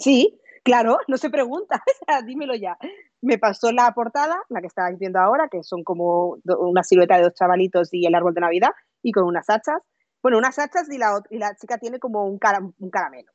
sí, 0.00 0.40
claro, 0.64 0.98
no 1.08 1.16
se 1.16 1.30
pregunta, 1.30 1.82
dímelo 2.26 2.54
ya. 2.54 2.78
Me 3.22 3.38
pasó 3.38 3.72
la 3.72 3.92
portada, 3.92 4.42
la 4.48 4.60
que 4.60 4.66
estáis 4.66 4.98
viendo 4.98 5.18
ahora, 5.18 5.48
que 5.48 5.62
son 5.62 5.84
como 5.84 6.38
una 6.44 6.82
silueta 6.82 7.16
de 7.16 7.24
dos 7.24 7.34
chavalitos 7.34 7.92
y 7.92 8.06
el 8.06 8.14
árbol 8.14 8.34
de 8.34 8.40
Navidad, 8.40 8.70
y 9.02 9.12
con 9.12 9.24
unas 9.24 9.48
hachas. 9.50 9.82
Bueno, 10.22 10.38
unas 10.38 10.58
hachas 10.58 10.90
y 10.90 10.98
la, 10.98 11.20
y 11.30 11.38
la 11.38 11.54
chica 11.56 11.78
tiene 11.78 11.98
como 11.98 12.26
un, 12.26 12.38
cara, 12.38 12.60
un 12.60 12.90
caramelo. 12.90 13.32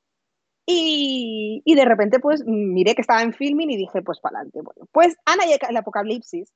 Y, 0.67 1.61
y, 1.63 1.75
de 1.75 1.85
repente, 1.85 2.19
pues, 2.19 2.43
miré 2.45 2.95
que 2.95 3.01
estaba 3.01 3.21
en 3.21 3.33
filming 3.33 3.69
y 3.69 3.77
dije, 3.77 4.01
pues, 4.01 4.19
para 4.19 4.39
adelante. 4.39 4.61
Bueno, 4.63 4.87
pues 4.91 5.15
Ana 5.25 5.45
y 5.45 5.53
el 5.53 5.77
Apocalipsis 5.77 6.51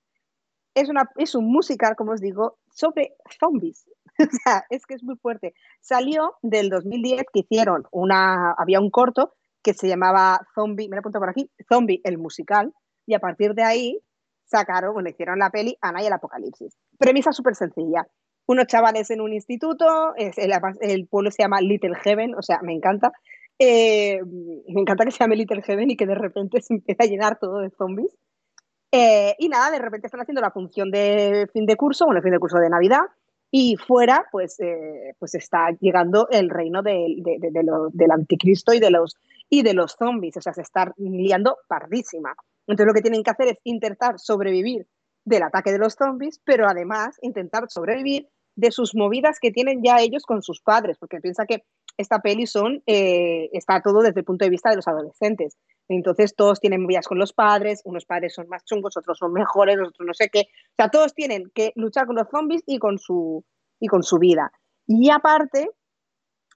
es, 0.73 0.89
una, 0.89 1.09
es 1.17 1.35
un 1.35 1.45
musical, 1.45 1.95
como 1.95 2.13
os 2.13 2.21
digo, 2.21 2.57
sobre 2.73 3.15
zombies. 3.39 3.85
o 4.27 4.37
sea, 4.43 4.65
es 4.69 4.85
que 4.85 4.95
es 4.95 5.03
muy 5.03 5.15
fuerte. 5.15 5.53
Salió 5.79 6.35
del 6.41 6.69
2010 6.69 7.23
que 7.33 7.39
hicieron 7.39 7.83
una, 7.91 8.51
había 8.51 8.79
un 8.79 8.89
corto 8.89 9.33
que 9.63 9.73
se 9.73 9.87
llamaba 9.87 10.39
Zombie, 10.55 10.89
me 10.89 10.95
lo 10.95 10.99
apunto 10.99 11.19
por 11.19 11.29
aquí, 11.29 11.49
Zombie 11.67 12.01
el 12.03 12.17
musical, 12.17 12.73
y 13.05 13.13
a 13.13 13.19
partir 13.19 13.53
de 13.53 13.63
ahí 13.63 13.99
sacaron, 14.45 14.93
bueno, 14.93 15.09
hicieron 15.09 15.39
la 15.39 15.49
peli 15.49 15.77
Ana 15.81 16.01
y 16.01 16.07
el 16.07 16.13
Apocalipsis. 16.13 16.75
Premisa 16.97 17.31
súper 17.31 17.55
sencilla. 17.55 18.07
Unos 18.47 18.65
chavales 18.65 19.11
en 19.11 19.21
un 19.21 19.33
instituto, 19.33 20.13
el, 20.15 21.07
pueblo 21.07 21.29
se 21.29 21.43
llama 21.43 21.61
Little 21.61 21.95
Heaven, 22.03 22.33
o 22.35 22.41
sea, 22.41 22.59
me 22.63 22.73
encanta. 22.73 23.11
Eh, 23.59 24.19
me 24.23 24.81
encanta 24.81 25.05
que 25.05 25.11
se 25.11 25.19
llame 25.19 25.35
Little 25.35 25.61
Heaven 25.61 25.91
y 25.91 25.97
que 25.97 26.07
de 26.07 26.15
repente 26.15 26.61
se 26.61 26.73
empieza 26.73 27.03
a 27.03 27.07
llenar 27.07 27.37
todo 27.37 27.59
de 27.59 27.69
zombies. 27.69 28.15
Eh, 28.91 29.35
y 29.37 29.49
nada, 29.49 29.69
de 29.69 29.77
repente 29.77 30.07
están 30.07 30.21
haciendo 30.21 30.41
la 30.41 30.49
función 30.49 30.89
de 30.89 31.47
fin 31.53 31.67
de 31.67 31.75
curso, 31.75 32.05
bueno, 32.05 32.19
el 32.19 32.23
fin 32.23 32.31
de 32.31 32.39
curso 32.39 32.57
de 32.57 32.69
Navidad, 32.69 33.01
y 33.51 33.75
fuera 33.77 34.27
pues, 34.31 34.59
eh, 34.59 35.15
pues 35.17 35.35
está 35.35 35.71
llegando 35.79 36.27
el 36.29 36.49
reino 36.49 36.81
de, 36.83 37.15
lo, 37.63 37.89
del 37.91 38.11
anticristo 38.11 38.73
y 38.73 38.79
de, 38.79 38.91
los, 38.91 39.17
y 39.49 39.63
de 39.63 39.73
los 39.73 39.95
zombies, 39.97 40.37
o 40.37 40.41
sea, 40.41 40.53
se 40.53 40.61
está 40.61 40.93
liando 40.97 41.57
pardísima. 41.67 42.35
Entonces 42.67 42.87
lo 42.87 42.93
que 42.93 43.01
tienen 43.01 43.23
que 43.23 43.31
hacer 43.31 43.47
es 43.47 43.57
intentar 43.63 44.19
sobrevivir 44.19 44.87
del 45.25 45.43
ataque 45.43 45.71
de 45.71 45.79
los 45.79 45.95
zombies, 45.95 46.39
pero 46.43 46.67
además 46.67 47.17
intentar 47.21 47.65
sobrevivir 47.69 48.27
de 48.55 48.71
sus 48.71 48.93
movidas 48.93 49.39
que 49.39 49.51
tienen 49.51 49.81
ya 49.83 50.01
ellos 50.01 50.23
con 50.23 50.41
sus 50.41 50.61
padres, 50.61 50.97
porque 50.99 51.21
piensa 51.21 51.45
que 51.45 51.63
esta 51.99 52.19
peli 52.19 52.47
son, 52.47 52.81
eh, 52.87 53.49
está 53.51 53.81
todo 53.81 53.99
desde 54.01 54.21
el 54.21 54.25
punto 54.25 54.45
de 54.45 54.49
vista 54.49 54.69
de 54.69 54.77
los 54.77 54.87
adolescentes. 54.87 55.57
Entonces 55.89 56.33
todos 56.33 56.61
tienen 56.61 56.83
movidas 56.83 57.05
con 57.05 57.19
los 57.19 57.33
padres, 57.33 57.81
unos 57.83 58.05
padres 58.05 58.33
son 58.33 58.47
más 58.47 58.63
chungos, 58.63 58.95
otros 58.95 59.17
son 59.17 59.33
mejores, 59.33 59.75
otros 59.77 60.07
no 60.07 60.13
sé 60.13 60.29
qué. 60.29 60.47
O 60.71 60.75
sea, 60.77 60.87
todos 60.89 61.13
tienen 61.13 61.51
que 61.53 61.73
luchar 61.75 62.07
con 62.07 62.15
los 62.15 62.29
zombies 62.29 62.63
y 62.65 62.79
con 62.79 62.99
su, 62.99 63.43
y 63.81 63.87
con 63.87 64.03
su 64.03 64.17
vida. 64.17 64.49
Y 64.87 65.09
aparte, 65.09 65.69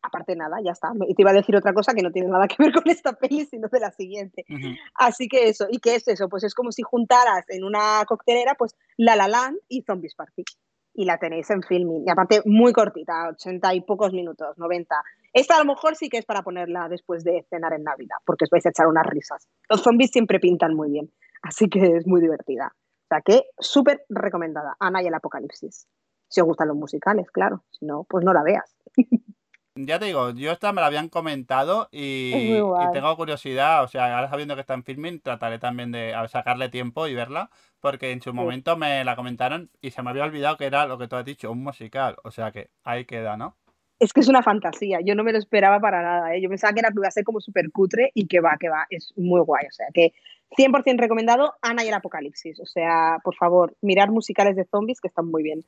aparte 0.02 0.34
nada, 0.38 0.60
ya 0.64 0.72
está. 0.72 0.94
Te 0.94 1.22
iba 1.22 1.32
a 1.32 1.34
decir 1.34 1.58
otra 1.58 1.74
cosa 1.74 1.94
que 1.94 2.04
no 2.04 2.12
tiene 2.12 2.30
nada 2.30 2.48
que 2.48 2.56
ver 2.58 2.72
con 2.72 2.90
esta 2.90 3.12
peli, 3.12 3.46
sino 3.46 3.68
de 3.68 3.80
la 3.82 3.92
siguiente. 3.92 4.46
Uh 4.50 4.54
-huh. 4.54 4.78
Así 4.96 5.28
que 5.28 5.50
eso, 5.50 5.68
¿y 5.70 5.80
qué 5.80 5.96
es 5.96 6.08
eso? 6.08 6.30
Pues 6.30 6.46
es 6.46 6.56
como 6.56 6.72
si 6.72 6.84
juntaras 6.84 7.44
en 7.50 7.66
una 7.66 8.06
coctelera, 8.08 8.56
pues 8.56 8.78
La 8.96 9.18
La 9.18 9.28
Land 9.28 9.58
y 9.68 9.82
Zombies 9.82 10.16
Party. 10.16 10.46
Y 10.94 11.06
la 11.06 11.18
tenéis 11.18 11.50
en 11.50 11.64
filming. 11.64 12.04
Y 12.06 12.12
aparte, 12.12 12.42
muy 12.46 12.72
cortita, 12.72 13.30
80 13.30 13.74
y 13.74 13.82
pocos 13.82 14.14
minutos, 14.14 14.58
90. 14.58 14.96
Esta 15.34 15.56
a 15.56 15.60
lo 15.60 15.66
mejor 15.66 15.96
sí 15.96 16.10
que 16.10 16.18
es 16.20 16.26
para 16.26 16.44
ponerla 16.44 16.88
después 16.88 17.24
de 17.24 17.46
cenar 17.50 17.74
en 17.74 17.84
Navidad, 17.84 18.18
porque 18.26 18.46
os 18.46 18.50
vais 18.52 18.66
a 18.66 18.70
echar 18.70 18.88
unas 18.88 19.06
risas. 19.08 19.48
Los 19.70 19.82
zombies 19.82 20.12
siempre 20.12 20.40
pintan 20.40 20.76
muy 20.76 20.92
bien, 20.92 21.12
así 21.42 21.70
que 21.70 21.98
es 21.98 22.06
muy 22.06 22.22
divertida. 22.22 22.72
O 22.76 23.08
sea 23.08 23.22
que 23.22 23.44
súper 23.58 24.06
recomendada, 24.10 24.76
Ana 24.80 25.02
y 25.02 25.08
el 25.08 25.14
Apocalipsis. 25.14 25.88
Si 26.28 26.42
os 26.42 26.48
gustan 26.48 26.68
los 26.68 26.78
musicales, 26.78 27.30
claro. 27.32 27.64
Si 27.72 27.86
no, 27.86 28.06
pues 28.08 28.24
no 28.24 28.34
la 28.34 28.44
veas. 28.44 28.76
Ya 29.76 29.98
te 29.98 30.06
digo, 30.06 30.32
yo 30.32 30.52
esta 30.52 30.72
me 30.72 30.82
la 30.82 30.88
habían 30.88 31.10
comentado 31.10 31.90
y, 31.92 32.32
y, 32.36 32.92
tengo 32.94 33.16
curiosidad, 33.18 33.84
o 33.84 33.88
sea, 33.88 34.16
ahora 34.16 34.30
sabiendo 34.30 34.54
que 34.54 34.62
está 34.62 34.76
en 34.76 34.84
filming, 34.84 35.20
trataré 35.20 35.58
también 35.58 35.92
de 35.92 36.14
sacarle 36.30 36.70
tiempo 36.70 37.08
y 37.08 37.16
verla, 37.16 37.50
porque 37.80 38.12
en 38.12 38.22
su 38.22 38.30
sí. 38.30 38.36
momento 38.36 38.78
me 38.78 39.04
la 39.04 39.16
comentaron 39.16 39.72
y 39.82 39.90
se 39.90 40.04
me 40.04 40.12
había 40.12 40.26
olvidado 40.26 40.58
que 40.58 40.66
era 40.66 40.86
lo 40.86 41.00
que 41.00 41.08
tú 41.08 41.16
has 41.16 41.26
dicho, 41.26 41.52
un 41.52 41.64
musical, 41.64 42.18
o 42.24 42.30
sea 42.30 42.52
que 42.52 42.70
ahí 42.84 43.06
queda, 43.06 43.36
¿no? 43.36 43.58
es 44.04 44.12
que 44.12 44.20
es 44.20 44.28
una 44.28 44.44
fantasía. 44.44 45.00
Yo 45.02 45.16
no 45.16 45.24
me 45.24 45.32
lo 45.32 45.38
esperaba 45.38 45.80
para 45.80 46.02
nada. 46.02 46.36
¿eh? 46.36 46.42
Yo 46.42 46.50
pensaba 46.50 46.74
que 46.74 46.82
era, 46.82 46.90
iba 46.94 47.08
a 47.08 47.12
ser 47.12 47.24
como 47.24 47.40
súper 47.40 47.72
cutre 47.72 48.12
y 48.14 48.28
que 48.28 48.42
va, 48.42 48.58
que 48.60 48.68
va. 48.68 48.86
Es 48.90 49.14
muy 49.16 49.42
guay. 49.42 49.66
O 49.68 49.72
sea, 49.72 49.88
que 49.94 50.14
100% 50.58 51.00
recomendado 51.00 51.54
Ana 51.62 51.86
y 51.86 51.88
el 51.88 51.94
Apocalipsis. 51.94 52.60
O 52.60 52.66
sea, 52.66 53.20
por 53.24 53.36
favor, 53.36 53.76
mirar 53.82 54.12
musicales 54.12 54.56
de 54.56 54.66
zombies 54.66 55.00
que 55.00 55.08
están 55.08 55.28
muy 55.28 55.44
bien. 55.44 55.64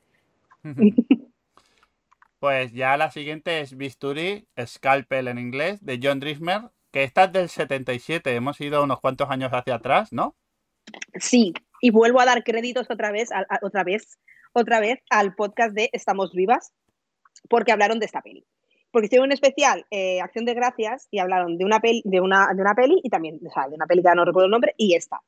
Pues 2.46 2.72
ya 2.72 2.96
la 2.96 3.10
siguiente 3.10 3.58
es 3.58 3.76
Bisturi, 3.76 4.46
Scalpel 4.64 5.26
en 5.26 5.36
inglés, 5.36 5.84
de 5.84 5.98
John 6.00 6.20
Drismer, 6.20 6.70
que 6.92 7.02
esta 7.02 7.24
es 7.24 7.32
del 7.32 7.48
77. 7.48 8.32
Hemos 8.36 8.60
ido 8.60 8.84
unos 8.84 9.00
cuantos 9.00 9.28
años 9.30 9.50
hacia 9.52 9.74
atrás, 9.74 10.12
¿no? 10.12 10.36
Sí, 11.18 11.54
y 11.80 11.90
vuelvo 11.90 12.20
a 12.20 12.24
dar 12.24 12.44
créditos 12.44 12.88
otra 12.88 13.10
vez, 13.10 13.30
otra 13.62 13.82
vez, 13.82 14.20
otra 14.52 14.78
vez 14.78 15.00
al 15.10 15.34
podcast 15.34 15.74
de 15.74 15.90
Estamos 15.92 16.34
Vivas, 16.34 16.72
porque 17.48 17.72
hablaron 17.72 17.98
de 17.98 18.06
esta 18.06 18.22
peli. 18.22 18.46
Porque 18.92 19.06
hicieron 19.06 19.26
un 19.26 19.32
especial, 19.32 19.84
eh, 19.90 20.20
Acción 20.20 20.44
de 20.44 20.54
Gracias, 20.54 21.08
y 21.10 21.18
hablaron 21.18 21.58
de 21.58 21.64
una, 21.64 21.80
peli, 21.80 22.00
de, 22.04 22.20
una, 22.20 22.46
de 22.54 22.62
una 22.62 22.76
peli 22.76 23.00
y 23.02 23.10
también, 23.10 23.40
o 23.44 23.50
sea, 23.50 23.66
de 23.66 23.74
una 23.74 23.86
peli 23.86 24.04
que 24.04 24.14
no 24.14 24.24
recuerdo 24.24 24.46
el 24.46 24.52
nombre, 24.52 24.72
y 24.76 24.94
esta. 24.94 25.20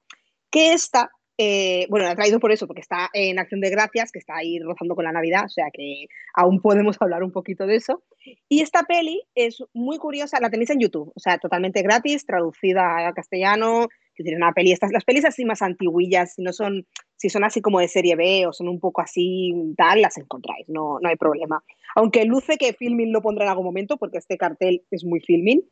Que 0.52 0.72
esta, 0.72 1.10
eh, 1.40 1.86
bueno, 1.88 2.04
la 2.04 2.12
he 2.12 2.16
traído 2.16 2.40
por 2.40 2.50
eso, 2.50 2.66
porque 2.66 2.80
está 2.80 3.10
en 3.12 3.38
Acción 3.38 3.60
de 3.60 3.70
Gracias, 3.70 4.10
que 4.10 4.18
está 4.18 4.36
ahí 4.36 4.58
rozando 4.58 4.96
con 4.96 5.04
la 5.04 5.12
Navidad, 5.12 5.44
o 5.44 5.48
sea 5.48 5.66
que 5.72 6.06
aún 6.34 6.60
podemos 6.60 6.96
hablar 7.00 7.22
un 7.22 7.30
poquito 7.30 7.64
de 7.64 7.76
eso. 7.76 8.02
Y 8.48 8.60
esta 8.60 8.82
peli 8.82 9.22
es 9.36 9.62
muy 9.72 9.98
curiosa, 9.98 10.40
la 10.40 10.50
tenéis 10.50 10.70
en 10.70 10.80
YouTube, 10.80 11.12
o 11.14 11.20
sea, 11.20 11.38
totalmente 11.38 11.82
gratis, 11.82 12.26
traducida 12.26 13.06
a 13.06 13.12
castellano, 13.14 13.84
es 13.84 14.24
decir, 14.24 14.36
una 14.36 14.52
peli, 14.52 14.72
estas, 14.72 14.90
las 14.90 15.04
pelis 15.04 15.24
así 15.24 15.44
más 15.44 15.62
antiguillas, 15.62 16.34
si 16.34 16.42
no 16.42 16.52
son, 16.52 16.84
si 17.16 17.28
son 17.28 17.44
así 17.44 17.60
como 17.60 17.78
de 17.78 17.86
serie 17.86 18.16
B 18.16 18.48
o 18.48 18.52
son 18.52 18.66
un 18.66 18.80
poco 18.80 19.00
así 19.00 19.54
tal, 19.76 20.02
las 20.02 20.18
encontráis, 20.18 20.68
no, 20.68 20.98
no 21.00 21.08
hay 21.08 21.16
problema. 21.16 21.62
Aunque 21.94 22.24
luce 22.24 22.56
que 22.56 22.72
Filmin 22.72 23.12
lo 23.12 23.22
pondrá 23.22 23.44
en 23.44 23.50
algún 23.50 23.66
momento, 23.66 23.96
porque 23.96 24.18
este 24.18 24.36
cartel 24.36 24.82
es 24.90 25.04
muy 25.04 25.20
Filmin, 25.20 25.62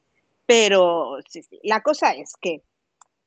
pero 0.47 1.19
sí, 1.29 1.43
sí. 1.43 1.59
La 1.65 1.81
cosa 1.81 2.13
es 2.13 2.35
que 2.41 2.63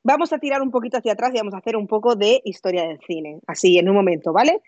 vamos 0.02 0.32
a 0.32 0.38
tirar 0.38 0.62
un 0.62 0.70
poquito 0.70 0.98
hacia 0.98 1.12
atrás 1.12 1.32
y 1.34 1.38
vamos 1.38 1.54
a 1.54 1.58
hacer 1.58 1.76
un 1.76 1.86
poco 1.86 2.16
de 2.16 2.40
historia 2.44 2.86
del 2.86 3.00
cine, 3.06 3.40
así 3.46 3.78
en 3.78 3.88
un 3.88 3.94
momento, 3.94 4.32
¿vale? 4.32 4.60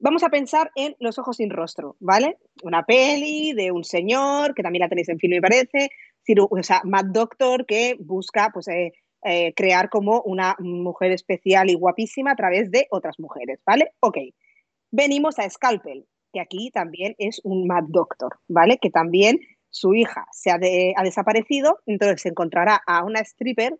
Vamos 0.00 0.22
a 0.22 0.28
pensar 0.28 0.70
en 0.76 0.94
Los 1.00 1.18
ojos 1.18 1.38
sin 1.38 1.50
rostro, 1.50 1.96
¿vale? 1.98 2.38
Una 2.62 2.84
peli 2.84 3.52
de 3.52 3.72
un 3.72 3.82
señor, 3.82 4.54
que 4.54 4.62
también 4.62 4.82
la 4.82 4.88
tenéis 4.88 5.08
en 5.08 5.18
film, 5.18 5.34
me 5.34 5.42
parece, 5.42 5.90
o 6.50 6.62
sea, 6.62 6.82
Mad 6.84 7.06
Doctor, 7.06 7.66
que 7.66 7.96
busca, 7.98 8.50
pues, 8.52 8.68
eh, 8.68 8.92
eh, 9.24 9.52
crear 9.54 9.88
como 9.88 10.22
una 10.22 10.54
mujer 10.60 11.10
especial 11.10 11.68
y 11.70 11.74
guapísima 11.74 12.32
a 12.32 12.36
través 12.36 12.70
de 12.70 12.86
otras 12.90 13.18
mujeres, 13.18 13.60
¿vale? 13.66 13.92
Ok. 14.00 14.18
Venimos 14.92 15.38
a 15.38 15.50
Scalpel, 15.50 16.06
que 16.32 16.40
aquí 16.40 16.70
también 16.70 17.14
es 17.18 17.40
un 17.42 17.66
Mad 17.66 17.84
Doctor, 17.88 18.38
¿vale? 18.46 18.78
Que 18.78 18.90
también 18.90 19.40
su 19.70 19.94
hija 19.94 20.26
se 20.32 20.50
ha, 20.50 20.54
ha 20.54 21.02
desaparecido, 21.02 21.80
entonces 21.86 22.22
se 22.22 22.28
encontrará 22.28 22.80
a 22.86 23.04
una 23.04 23.20
stripper 23.20 23.76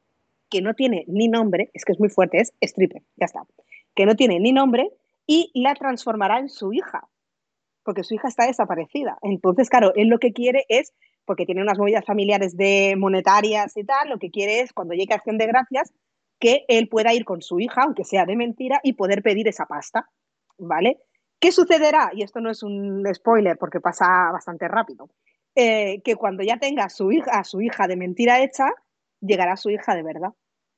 que 0.51 0.63
no 0.63 0.75
tiene 0.75 1.05
ni 1.09 1.29
nombre, 1.29 1.71
es 1.75 1.85
que 1.85 1.93
es 1.93 2.01
muy 2.01 2.09
fuerte, 2.09 2.39
es 2.39 2.53
stripper, 2.61 3.03
ya 3.17 3.27
está, 3.27 3.43
que 3.95 4.07
no 4.07 4.17
tiene 4.17 4.41
ni 4.41 4.53
nombre 4.53 4.91
y 5.27 5.51
la 5.55 5.75
transformará 5.75 6.39
en 6.39 6.49
su 6.49 6.73
hija, 6.73 7.09
porque 7.83 8.05
su 8.05 8.15
hija 8.15 8.29
está 8.29 8.47
desaparecida. 8.47 9.19
Entonces, 9.23 9.69
claro, 9.69 9.93
él 9.95 10.09
lo 10.09 10.19
que 10.19 10.33
quiere 10.33 10.65
es 10.69 10.95
porque 11.25 11.45
tiene 11.45 11.61
unas 11.61 11.79
movidas 11.79 12.07
familiares 12.07 12.57
de 12.57 12.95
monetarias 12.97 13.77
y 13.77 13.85
tal, 13.85 14.09
lo 14.09 14.19
que 14.19 14.31
quiere 14.31 14.61
es, 14.61 14.73
cuando 14.73 14.95
llegue 14.95 15.13
a 15.13 15.17
Acción 15.17 15.37
de 15.37 15.47
Gracias, 15.47 15.93
que 16.41 16.65
él 16.69 16.89
pueda 16.89 17.13
ir 17.13 17.27
con 17.27 17.43
su 17.43 17.61
hija, 17.61 17.83
aunque 17.83 18.05
sea 18.05 18.25
de 18.25 18.35
mentira, 18.35 18.81
y 18.83 18.95
poder 18.95 19.23
pedir 19.23 19.47
esa 19.47 19.67
pasta, 19.67 20.09
¿vale? 20.57 20.99
¿Qué 21.39 21.53
sucederá? 21.53 22.11
Y 22.15 22.23
esto 22.23 22.41
no 22.41 22.51
es 22.51 22.63
un 22.63 23.07
spoiler 23.15 23.59
porque 23.59 23.81
pasa 23.81 24.07
bastante 24.33 24.69
rápido. 24.69 25.11
Eh, 25.55 26.01
que 26.03 26.17
cuando 26.17 26.43
ya 26.43 26.57
tenga 26.59 26.85
a 26.85 26.89
su 26.89 27.13
hija, 27.13 27.33
a 27.33 27.45
su 27.45 27.61
hija 27.61 27.87
de 27.87 27.97
mentira 27.97 28.43
hecha, 28.43 28.71
llegará 29.21 29.57
su 29.57 29.71
hija 29.71 29.95
de 29.95 30.03
verdad. 30.03 30.31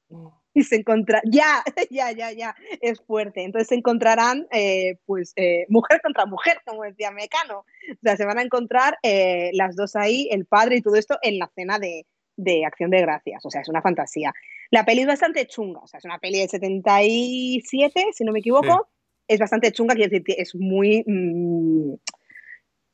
Mm 0.08 0.28
y 0.54 0.64
se 0.64 0.76
encontrarán, 0.76 1.22
ya, 1.32 1.62
ya, 1.90 2.12
ya, 2.12 2.32
ya, 2.32 2.54
es 2.80 3.00
fuerte. 3.00 3.42
Entonces 3.42 3.68
se 3.68 3.74
encontrarán, 3.74 4.46
eh, 4.52 4.96
pues, 5.06 5.32
eh, 5.36 5.66
mujer 5.68 6.00
contra 6.02 6.26
mujer, 6.26 6.60
como 6.64 6.82
decía 6.82 7.10
Mecano. 7.10 7.60
O 7.60 7.98
sea, 8.02 8.16
se 8.16 8.24
van 8.24 8.38
a 8.38 8.42
encontrar 8.42 8.98
eh, 9.02 9.50
las 9.54 9.76
dos 9.76 9.96
ahí, 9.96 10.28
el 10.30 10.46
padre 10.46 10.76
y 10.76 10.82
todo 10.82 10.96
esto, 10.96 11.18
en 11.22 11.38
la 11.38 11.50
cena 11.54 11.78
de, 11.78 12.06
de, 12.36 12.64
Acción 12.64 12.90
de 12.90 13.00
Gracias. 13.00 13.44
O 13.44 13.50
sea, 13.50 13.60
es 13.60 13.68
una 13.68 13.82
fantasía. 13.82 14.32
La 14.70 14.84
peli 14.84 15.02
es 15.02 15.06
bastante 15.06 15.46
chunga, 15.46 15.80
o 15.80 15.86
sea, 15.86 15.98
es 15.98 16.04
una 16.04 16.18
peli 16.18 16.38
del 16.38 16.48
77, 16.48 18.06
si 18.12 18.24
no 18.24 18.32
me 18.32 18.38
equivoco. 18.38 18.88
Sí. 18.88 19.24
Es 19.28 19.38
bastante 19.38 19.70
chunga, 19.72 19.94
quiero 19.94 20.10
decir, 20.10 20.24
es 20.36 20.54
muy... 20.56 21.04
Mmm... 21.06 21.94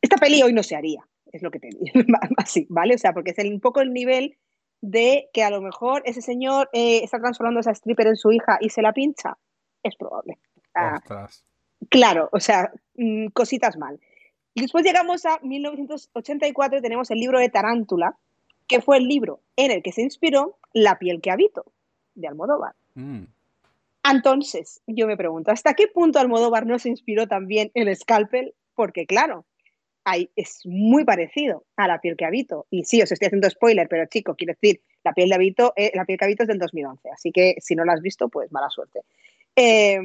esta 0.03 0.17
peli 0.17 0.43
hoy 0.43 0.53
no 0.53 0.63
se 0.63 0.77
haría, 0.77 1.01
es 1.33 1.43
lo 1.43 1.51
que 1.51 1.59
te 1.59 1.69
digo, 1.69 1.85
así, 2.37 2.67
¿vale? 2.69 2.95
O 2.95 2.99
sea, 2.99 3.15
porque 3.15 3.31
es 3.31 3.39
el, 3.39 3.53
un 3.53 3.61
poco 3.61 3.81
el 3.81 3.93
nivel 3.93 4.37
de 4.81 5.29
que 5.33 5.43
a 5.43 5.51
lo 5.51 5.61
mejor 5.61 6.03
ese 6.05 6.23
señor 6.23 6.69
eh, 6.73 7.01
está 7.03 7.19
transformando 7.19 7.59
a 7.59 7.63
esa 7.63 7.73
stripper 7.73 8.09
en 8.09 8.17
su 8.17 8.33
hija 8.33 8.59
y 8.61 8.71
se 8.71 8.83
la 8.83 8.93
pincha, 8.93 9.37
es 9.83 9.97
probable. 9.97 10.39
Ah, 10.75 11.01
claro, 11.89 12.29
o 12.33 12.41
sea, 12.41 12.73
mmm, 12.97 13.29
cositas 13.29 13.77
mal. 13.77 13.99
Y 14.55 14.63
después 14.63 14.85
llegamos 14.85 15.27
a 15.27 15.39
1984 15.43 16.79
y 16.79 16.83
tenemos 16.83 17.11
el 17.11 17.19
libro 17.19 17.39
de 17.39 17.49
Tarántula, 17.49 18.17
que 18.67 18.81
fue 18.81 18.99
el 18.99 19.07
libro 19.07 19.41
en 19.57 19.71
el 19.71 19.83
que 19.83 19.93
se 19.93 20.03
inspiró 20.03 20.59
La 20.73 20.99
piel 20.99 21.21
que 21.21 21.31
habito, 21.31 21.65
de 22.15 22.29
Almodóvar. 22.29 22.75
Mm. 22.95 23.25
Entonces, 24.11 24.83
yo 24.87 25.07
me 25.07 25.17
pregunto, 25.17 25.51
¿hasta 25.51 25.75
qué 25.75 25.89
punto 25.89 26.19
Almodóvar 26.19 26.67
no 26.67 26.79
se 26.79 26.89
inspiró 26.89 27.27
también 27.27 27.71
en 27.75 27.95
Scalpel? 27.95 28.55
Porque 28.75 29.07
claro, 29.07 29.45
hay, 30.07 30.31
es 30.37 30.61
muy 30.65 31.05
parecido 31.05 31.65
a 31.77 31.89
la 31.89 32.01
piel 32.01 32.17
que 32.17 32.25
habito. 32.25 32.67
Y 32.71 32.85
sí, 32.85 33.03
os 33.03 33.11
estoy 33.11 33.27
haciendo 33.27 33.51
spoiler, 33.51 33.89
pero 33.89 34.07
chico, 34.07 34.37
quiero 34.37 34.55
decir, 34.55 34.81
la 35.03 35.13
piel, 35.13 35.29
de 35.29 35.35
habito, 35.35 35.73
eh, 35.75 35.91
la 35.95 36.05
piel 36.05 36.17
que 36.17 36.25
habito 36.25 36.45
es 36.45 36.49
del 36.49 36.61
2011, 36.61 37.11
así 37.11 37.33
que 37.33 37.57
si 37.59 37.75
no 37.75 37.85
la 37.85 37.95
has 37.95 38.01
visto, 38.01 38.29
pues 38.29 38.53
mala 38.53 38.71
suerte. 38.71 39.01
Eh, 39.57 39.99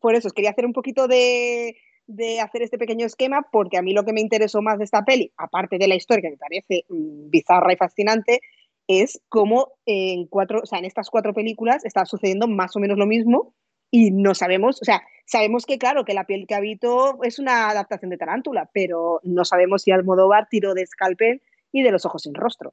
por 0.00 0.14
eso 0.14 0.28
os 0.28 0.34
quería 0.34 0.50
hacer 0.50 0.66
un 0.66 0.74
poquito 0.74 1.08
de, 1.08 1.76
de, 2.06 2.40
hacer 2.40 2.60
este 2.60 2.76
pequeño 2.76 3.06
esquema, 3.06 3.46
porque 3.50 3.78
a 3.78 3.82
mí 3.82 3.94
lo 3.94 4.04
que 4.04 4.12
me 4.12 4.20
interesó 4.20 4.60
más 4.60 4.76
de 4.76 4.84
esta 4.84 5.02
peli, 5.02 5.32
aparte 5.38 5.78
de 5.78 5.88
la 5.88 5.94
historia 5.94 6.22
que 6.22 6.30
me 6.30 6.36
parece 6.36 6.84
mm, 6.90 7.30
bizarra 7.30 7.72
y 7.72 7.76
fascinante, 7.76 8.40
es 8.86 9.18
cómo 9.30 9.72
en, 9.86 10.26
cuatro, 10.26 10.60
o 10.62 10.66
sea, 10.66 10.78
en 10.78 10.84
estas 10.84 11.08
cuatro 11.08 11.32
películas 11.32 11.86
está 11.86 12.04
sucediendo 12.04 12.48
más 12.48 12.76
o 12.76 12.80
menos 12.80 12.98
lo 12.98 13.06
mismo 13.06 13.54
y 13.94 14.10
no 14.10 14.34
sabemos, 14.34 14.80
o 14.80 14.84
sea, 14.86 15.02
sabemos 15.26 15.66
que 15.66 15.78
claro, 15.78 16.06
que 16.06 16.14
La 16.14 16.24
piel 16.24 16.46
que 16.48 16.54
habito 16.54 17.22
es 17.22 17.38
una 17.38 17.68
adaptación 17.68 18.10
de 18.10 18.16
Tarántula, 18.16 18.70
pero 18.72 19.20
no 19.22 19.44
sabemos 19.44 19.82
si 19.82 19.92
Almodóvar 19.92 20.48
tiró 20.50 20.72
de 20.72 20.86
Scalpel 20.86 21.42
y 21.70 21.82
de 21.82 21.92
Los 21.92 22.06
ojos 22.06 22.22
sin 22.22 22.34
rostro. 22.34 22.72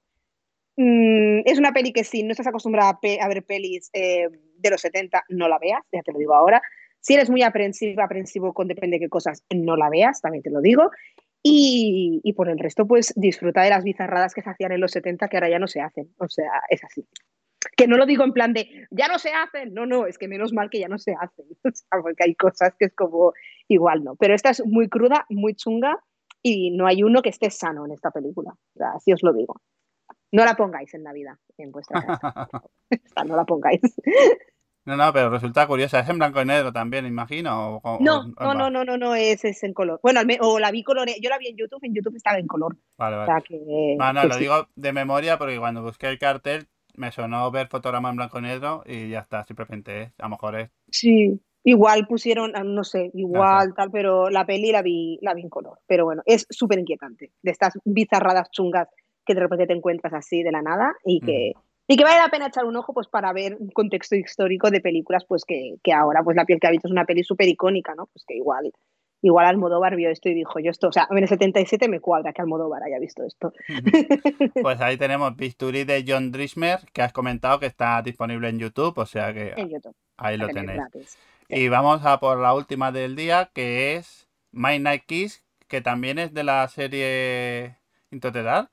Mm, 0.78 1.42
es 1.44 1.60
una 1.60 1.74
peli 1.74 1.92
que 1.92 2.06
si 2.06 2.24
no 2.24 2.32
estás 2.32 2.48
acostumbrada 2.48 2.98
a, 3.22 3.28
ver 3.28 3.44
pelis 3.44 3.90
eh, 3.92 4.30
de 4.58 4.70
los 4.70 4.80
70, 4.80 5.26
no 5.28 5.50
la 5.50 5.60
veas, 5.60 5.84
ya 5.92 6.02
te 6.04 6.14
lo 6.14 6.20
digo 6.20 6.34
ahora. 6.34 6.62
Si 7.02 7.16
eres 7.16 7.30
muy 7.30 7.44
aprensivo, 7.44 8.02
aprensivo 8.02 8.54
con 8.54 8.70
depende 8.70 8.96
de 8.96 9.02
qué 9.02 9.10
cosas, 9.10 9.44
no 9.54 9.76
la 9.76 9.90
veas, 9.90 10.22
también 10.22 10.42
te 10.42 10.50
lo 10.50 10.62
digo. 10.62 10.90
Y, 11.44 12.22
y, 12.24 12.34
por 12.34 12.50
el 12.50 12.60
resto, 12.60 12.88
pues 12.88 13.14
disfruta 13.18 13.62
de 13.62 13.72
las 13.72 13.84
bizarradas 13.84 14.34
que 14.34 14.42
se 14.42 14.50
hacían 14.50 14.72
en 14.72 14.80
los 14.80 14.92
70 14.92 15.28
que 15.28 15.38
ahora 15.38 15.50
ya 15.50 15.60
no 15.60 15.68
se 15.68 15.82
hacen. 15.82 16.14
O 16.18 16.30
sea, 16.30 16.52
es 16.70 16.82
así. 16.84 17.06
Que 17.76 17.88
no 17.88 17.98
lo 17.98 18.06
digo 18.06 18.24
en 18.24 18.32
plan 18.32 18.54
de, 18.54 18.88
ya 18.90 19.08
no 19.08 19.20
se 19.20 19.32
hacen, 19.32 19.74
no, 19.74 19.86
no, 19.86 20.06
es 20.06 20.18
que 20.18 20.28
menos 20.28 20.54
mal 20.54 20.70
que 20.70 20.80
ya 20.80 20.88
no 20.88 20.98
se 20.98 21.14
hacen, 21.20 21.46
o 21.66 21.72
sea, 21.74 22.02
porque 22.02 22.24
hay 22.24 22.36
cosas 22.36 22.74
que 22.78 22.86
es 22.86 22.94
como 22.96 23.34
igual 23.68 24.04
no. 24.04 24.16
Pero 24.16 24.34
esta 24.34 24.50
es 24.50 24.66
muy 24.66 24.88
cruda, 24.88 25.26
muy 25.30 25.56
chunga 25.56 26.00
y 26.42 26.72
no 26.72 26.88
hay 26.88 27.04
uno 27.04 27.22
que 27.22 27.30
esté 27.30 27.50
sano 27.50 27.86
en 27.86 27.92
esta 27.92 28.12
película, 28.12 28.52
o 28.52 28.78
sea, 28.78 28.92
así 28.96 29.12
os 29.12 29.24
lo 29.24 29.34
digo. 29.34 29.62
No 30.32 30.46
la 30.46 30.56
pongáis 30.56 30.94
en 30.94 31.04
Navidad 31.04 31.36
en 31.58 31.72
vuestra 31.72 32.02
casa. 32.02 32.50
no 33.28 33.36
la 33.36 33.46
pongáis. 33.46 33.82
No, 34.86 34.96
no, 34.96 35.12
pero 35.14 35.30
resulta 35.30 35.68
curiosa. 35.68 36.00
¿Es 36.00 36.10
en 36.10 36.18
blanco 36.18 36.42
y 36.42 36.46
negro 36.46 36.72
también, 36.72 37.06
imagino? 37.06 37.76
O, 37.76 37.82
o, 37.84 37.98
no, 38.00 38.24
no, 38.40 38.54
no, 38.54 38.70
no, 38.70 38.86
no, 38.86 38.98
no, 38.98 39.16
es, 39.16 39.44
es 39.46 39.64
en 39.64 39.74
color. 39.74 40.00
Bueno, 40.02 40.22
o 40.42 40.60
la 40.60 40.72
vi 40.72 40.84
color. 40.84 41.08
Yo 41.22 41.30
la 41.30 41.38
vi 41.38 41.48
en 41.48 41.58
YouTube, 41.58 41.84
en 41.84 41.94
YouTube 41.94 42.16
estaba 42.16 42.40
en 42.40 42.48
color. 42.48 42.76
Vale, 42.98 43.18
vale. 43.18 43.32
O 43.32 43.36
sea, 43.36 43.42
que, 43.42 43.96
no, 43.98 44.14
no, 44.14 44.22
que 44.22 44.28
lo 44.28 44.34
sí. 44.36 44.40
digo 44.40 44.68
de 44.76 44.94
memoria 44.94 45.38
porque 45.38 45.60
cuando 45.60 45.84
busqué 45.84 46.08
el 46.08 46.18
cartel 46.18 46.68
me 46.96 47.12
sonó 47.12 47.50
ver 47.52 47.68
fotograma 47.68 48.10
en 48.10 48.16
blanco 48.16 48.40
y 48.40 48.42
negro 48.42 48.84
y 48.86 49.10
ya 49.10 49.20
está, 49.20 49.46
simplemente 49.46 50.04
es. 50.04 50.14
A 50.20 50.24
lo 50.24 50.30
mejor 50.30 50.60
es. 50.60 50.70
Sí, 50.90 51.40
igual 51.64 52.08
pusieron, 52.08 52.56
ah, 52.56 52.64
no 52.64 52.84
sé, 52.84 53.12
igual 53.14 53.70
no 53.70 53.74
sé. 53.74 53.76
tal, 53.76 53.92
pero 53.92 54.30
la 54.30 54.46
peli 54.46 54.72
la 54.72 54.82
vi, 54.82 55.20
la 55.22 55.34
vi 55.34 55.42
en 55.42 55.50
color. 55.50 55.80
Pero 55.88 56.06
bueno, 56.06 56.22
es 56.26 56.46
súper 56.50 56.80
inquietante. 56.80 57.32
De 57.42 57.52
estas 57.52 57.78
bizarradas 57.86 58.52
chungas 58.52 58.90
que 59.26 59.34
de 59.34 59.42
repente 59.42 59.68
te 59.68 59.74
encuentras 59.74 60.14
así 60.14 60.44
de 60.44 60.52
la 60.52 60.62
nada 60.62 60.94
y 61.06 61.20
que. 61.22 61.54
Mm 61.56 61.60
y 61.92 61.98
que 61.98 62.04
vale 62.04 62.20
la 62.20 62.30
pena 62.30 62.46
echar 62.46 62.66
un 62.66 62.76
ojo 62.76 62.94
pues 62.94 63.08
para 63.08 63.34
ver 63.34 63.58
un 63.60 63.72
contexto 63.72 64.16
histórico 64.16 64.70
de 64.70 64.80
películas 64.80 65.26
pues 65.28 65.44
que, 65.44 65.78
que 65.84 65.92
ahora 65.92 66.22
pues 66.24 66.38
La 66.38 66.46
piel 66.46 66.60
que 66.60 66.68
habito 66.68 66.88
es 66.88 66.92
una 66.92 67.04
peli 67.04 67.24
súper 67.24 67.48
icónica, 67.48 67.96
¿no? 67.96 68.06
Pues 68.06 68.24
que 68.28 68.36
igual 68.36 68.72
igual 69.22 69.46
Almodóvar 69.48 69.96
vio 69.96 70.10
esto 70.10 70.30
y 70.30 70.34
dijo 70.34 70.60
yo 70.60 70.72
esto, 70.72 70.88
o 70.88 70.92
sea, 70.92 71.08
en 71.12 71.18
el 71.18 71.28
77 71.28 71.88
me 71.90 72.00
cuadra 72.00 72.32
que 72.34 72.42
Almodóvar 72.42 72.84
haya 72.84 73.00
visto 73.00 73.24
esto. 73.26 73.54
Pues 74.62 74.82
ahí 74.82 74.98
tenemos 74.98 75.36
Bisturí 75.36 75.84
de 75.84 76.04
John 76.08 76.32
Drismer, 76.32 76.80
que 76.94 77.02
has 77.02 77.14
comentado 77.14 77.60
que 77.60 77.66
está 77.66 78.02
disponible 78.02 78.50
en 78.50 78.60
YouTube, 78.60 78.98
o 78.98 79.06
sea 79.06 79.34
que 79.34 79.54
YouTube. 79.58 79.96
ahí 80.18 80.38
lo 80.38 80.48
tenéis. 80.50 80.82
Sí. 80.94 81.20
Y 81.50 81.68
vamos 81.70 82.06
a 82.06 82.20
por 82.20 82.38
la 82.40 82.54
última 82.54 82.92
del 82.92 83.16
día, 83.16 83.50
que 83.54 83.96
es 83.96 84.28
My 84.52 84.78
Night 84.80 85.04
Kiss, 85.06 85.44
que 85.68 85.82
también 85.82 86.20
es 86.20 86.34
de 86.34 86.44
la 86.44 86.68
serie 86.68 87.78
Into 88.12 88.32
the 88.32 88.44
Dark. 88.44 88.70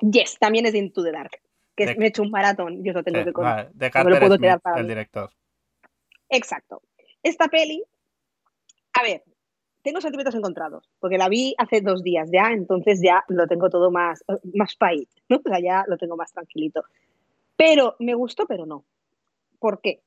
Yes, 0.00 0.38
también 0.38 0.66
es 0.66 0.72
de 0.72 0.78
Into 0.78 1.02
the 1.02 1.12
Dark. 1.12 1.30
Que 1.76 1.86
De- 1.86 1.94
me 1.96 2.06
he 2.06 2.08
hecho 2.08 2.22
un 2.22 2.30
maratón, 2.30 2.82
yo 2.84 2.92
lo 2.92 3.02
tengo 3.04 3.18
Sí, 3.20 3.24
que 3.26 3.32
contar. 3.32 3.56
vale, 3.56 3.70
de 3.72 3.90
Carter 3.90 4.18
puedo 4.18 4.34
Smith, 4.36 4.40
quedar 4.42 4.60
para 4.60 4.76
el 4.78 4.82
mí. 4.84 4.88
director. 4.88 5.30
Exacto. 6.28 6.82
Esta 7.22 7.48
peli, 7.48 7.82
a 8.94 9.02
ver, 9.02 9.22
tengo 9.82 10.00
sentimientos 10.00 10.34
encontrados, 10.34 10.88
porque 11.00 11.18
la 11.18 11.28
vi 11.28 11.54
hace 11.58 11.80
dos 11.80 12.02
días 12.02 12.28
ya, 12.32 12.52
entonces 12.52 13.00
ya 13.02 13.24
lo 13.28 13.46
tengo 13.46 13.70
todo 13.70 13.90
más, 13.90 14.24
más 14.54 14.76
país, 14.76 15.08
¿no? 15.28 15.36
O 15.36 15.48
sea, 15.48 15.60
ya 15.60 15.84
lo 15.86 15.96
tengo 15.96 16.16
más 16.16 16.32
tranquilito. 16.32 16.84
Pero 17.56 17.96
me 17.98 18.14
gustó, 18.14 18.46
pero 18.46 18.66
no. 18.66 18.84
¿Por 19.58 19.80
qué? 19.80 20.00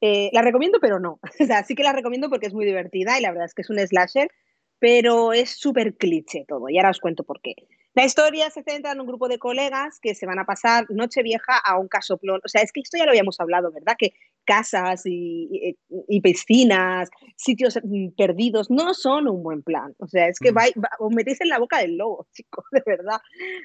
Eh, 0.00 0.30
la 0.32 0.42
recomiendo, 0.42 0.78
pero 0.80 0.98
no. 0.98 1.20
O 1.40 1.44
sea, 1.44 1.62
sí 1.64 1.74
que 1.74 1.82
la 1.82 1.92
recomiendo 1.92 2.30
porque 2.30 2.46
es 2.46 2.54
muy 2.54 2.64
divertida 2.64 3.18
y 3.18 3.22
la 3.22 3.30
verdad 3.30 3.46
es 3.46 3.54
que 3.54 3.62
es 3.62 3.70
un 3.70 3.78
slasher, 3.78 4.30
pero 4.78 5.32
es 5.32 5.50
súper 5.50 5.94
cliché 5.94 6.44
todo. 6.48 6.68
Y 6.68 6.78
ahora 6.78 6.90
os 6.90 7.00
cuento 7.00 7.24
por 7.24 7.40
qué. 7.40 7.54
La 7.94 8.04
historia 8.04 8.48
se 8.50 8.62
centra 8.62 8.92
en 8.92 9.00
un 9.00 9.06
grupo 9.06 9.28
de 9.28 9.38
colegas 9.38 9.98
que 10.00 10.14
se 10.14 10.24
van 10.24 10.38
a 10.38 10.46
pasar 10.46 10.86
Nochevieja 10.90 11.58
a 11.58 11.76
un 11.78 11.88
casoplón. 11.88 12.40
O 12.44 12.48
sea, 12.48 12.62
es 12.62 12.72
que 12.72 12.80
esto 12.80 12.96
ya 12.96 13.04
lo 13.04 13.10
habíamos 13.10 13.40
hablado, 13.40 13.72
¿verdad? 13.72 13.96
Que 13.98 14.14
casas 14.54 15.02
y, 15.06 15.48
y- 15.52 15.76
y 16.16 16.20
piscinas, 16.20 17.08
sitios 17.36 17.78
mm, 17.82 18.08
perdidos, 18.16 18.70
no 18.70 18.94
son 18.94 19.28
un 19.28 19.42
buen 19.42 19.62
plan. 19.62 19.94
O 19.98 20.06
sea, 20.08 20.26
es 20.28 20.38
que 20.38 20.50
Mm. 20.52 20.56
va- 20.56 20.96
os 20.98 21.14
metéis 21.14 21.40
en 21.40 21.48
la 21.48 21.58
boca 21.58 21.78
del 21.78 21.96
lobo, 21.96 22.26
chicos, 22.34 22.64
de 22.72 22.82
verdad. 22.84 23.20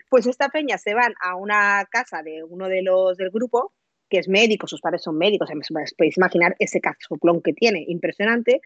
Pues 0.09 0.27
esta 0.27 0.49
peña 0.49 0.77
se 0.77 0.93
van 0.93 1.13
a 1.21 1.35
una 1.35 1.85
casa 1.89 2.21
de 2.23 2.43
uno 2.43 2.67
de 2.69 2.81
los 2.83 3.17
del 3.17 3.31
grupo, 3.31 3.73
que 4.09 4.19
es 4.19 4.27
médico, 4.29 4.67
sus 4.67 4.81
padres 4.81 5.01
son 5.01 5.17
médicos, 5.17 5.49
os 5.49 5.93
podéis 5.97 6.17
imaginar 6.17 6.55
ese 6.59 6.79
casoplón 6.79 7.41
que 7.41 7.53
tiene, 7.53 7.83
impresionante. 7.87 8.61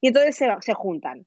Y 0.00 0.08
entonces 0.08 0.36
se, 0.36 0.46
se 0.60 0.74
juntan 0.74 1.26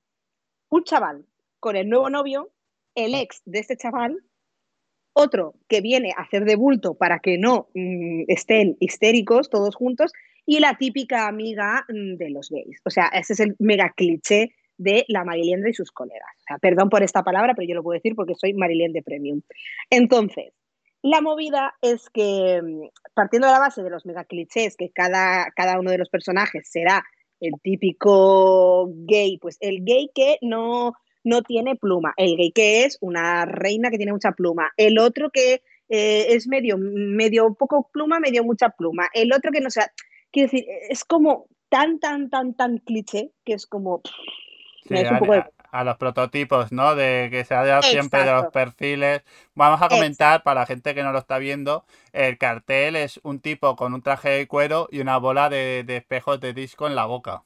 un 0.70 0.84
chaval 0.84 1.26
con 1.60 1.76
el 1.76 1.90
nuevo 1.90 2.10
novio, 2.10 2.52
el 2.96 3.14
ex 3.16 3.42
de 3.46 3.60
este 3.60 3.76
chaval, 3.76 4.24
otro 5.14 5.56
que 5.68 5.82
viene 5.82 6.12
a 6.16 6.22
hacer 6.22 6.46
de 6.46 6.56
bulto 6.56 6.94
para 6.94 7.20
que 7.20 7.38
no 7.38 7.70
mm, 7.74 8.24
estén 8.28 8.78
histéricos 8.80 9.50
todos 9.50 9.76
juntos, 9.76 10.12
y 10.48 10.60
la 10.60 10.76
típica 10.78 11.28
amiga 11.28 11.86
mm, 11.90 12.16
de 12.16 12.30
los 12.32 12.50
gays. 12.50 12.80
O 12.86 12.90
sea, 12.90 13.08
ese 13.10 13.34
es 13.34 13.40
el 13.42 13.56
mega 13.60 13.94
cliché 13.96 14.56
de 14.78 15.06
la 15.10 15.24
Mariliendre 15.24 15.72
y 15.72 15.74
sus 15.74 15.92
colegas. 15.92 16.32
Perdón 16.62 16.90
por 16.90 17.04
esta 17.04 17.22
palabra, 17.22 17.54
pero 17.54 17.68
yo 17.68 17.76
lo 17.76 17.84
puedo 17.84 17.96
decir 17.96 18.16
porque 18.16 18.34
soy 18.34 18.54
Mariliendre 18.54 19.04
Premium. 19.04 19.42
Entonces, 19.90 20.54
la 21.02 21.20
movida 21.22 21.76
es 21.82 22.10
que, 22.10 22.62
mm, 22.64 22.88
partiendo 23.14 23.48
de 23.48 23.54
la 23.54 23.60
base 23.60 23.84
de 23.84 23.90
los 23.90 24.06
mega 24.06 24.24
clichés, 24.24 24.78
que 24.78 24.90
cada, 24.90 25.52
cada 25.56 25.80
uno 25.80 25.92
de 25.92 25.98
los 25.98 26.10
personajes 26.10 26.68
será 26.72 27.04
el 27.42 27.54
típico 27.62 28.90
gay, 29.06 29.38
pues 29.40 29.58
el 29.60 29.84
gay 29.84 30.10
que 30.16 30.38
no, 30.42 30.94
no 31.24 31.42
tiene 31.44 31.76
pluma, 31.76 32.14
el 32.16 32.38
gay 32.38 32.52
que 32.52 32.86
es 32.86 32.98
una 33.02 33.46
reina 33.46 33.92
que 33.92 33.98
tiene 33.98 34.14
mucha 34.14 34.32
pluma, 34.32 34.72
el 34.78 34.98
otro 34.98 35.30
que 35.30 35.62
eh, 35.90 36.26
es 36.30 36.48
medio, 36.48 36.78
medio 36.78 37.54
poco 37.54 37.90
pluma, 37.94 38.20
medio 38.20 38.44
mucha 38.44 38.70
pluma, 38.70 39.08
el 39.14 39.32
otro 39.34 39.52
que 39.52 39.62
no 39.62 39.70
sea, 39.70 39.92
quiero 40.38 40.52
decir, 40.52 40.68
es 40.90 41.04
como 41.04 41.48
tan, 41.70 42.00
tan, 42.00 42.30
tan, 42.30 42.54
tan 42.54 42.78
cliché 42.78 43.32
que 43.44 43.54
es 43.54 43.66
como... 43.66 44.02
Sí, 44.84 44.94
me 44.94 45.04
da 45.04 45.10
un 45.12 45.16
a, 45.16 45.20
poco 45.20 45.34
de- 45.34 45.40
a- 45.40 45.52
a 45.72 45.84
los 45.84 45.98
prototipos, 45.98 46.72
¿no? 46.72 46.96
De 46.96 47.28
que 47.30 47.44
se 47.44 47.54
ha 47.54 47.66
dado 47.66 47.82
siempre 47.82 48.24
de 48.24 48.32
los 48.32 48.48
perfiles. 48.48 49.22
Vamos 49.54 49.82
a 49.82 49.90
comentar, 49.90 50.44
para 50.44 50.62
la 50.62 50.66
gente 50.66 50.96
que 50.96 51.04
no 51.04 51.12
lo 51.12 51.20
está 51.20 51.40
viendo, 51.40 51.86
el 52.14 52.38
cartel 52.38 52.96
es 52.96 53.20
un 53.24 53.42
tipo 53.42 53.76
con 53.76 53.94
un 53.94 54.02
traje 54.02 54.30
de 54.30 54.48
cuero 54.48 54.88
y 54.92 55.02
una 55.02 55.18
bola 55.18 55.50
de, 55.50 55.84
de 55.84 55.98
espejos 55.98 56.40
de 56.40 56.54
disco 56.54 56.88
en 56.88 56.96
la 56.96 57.06
boca. 57.06 57.44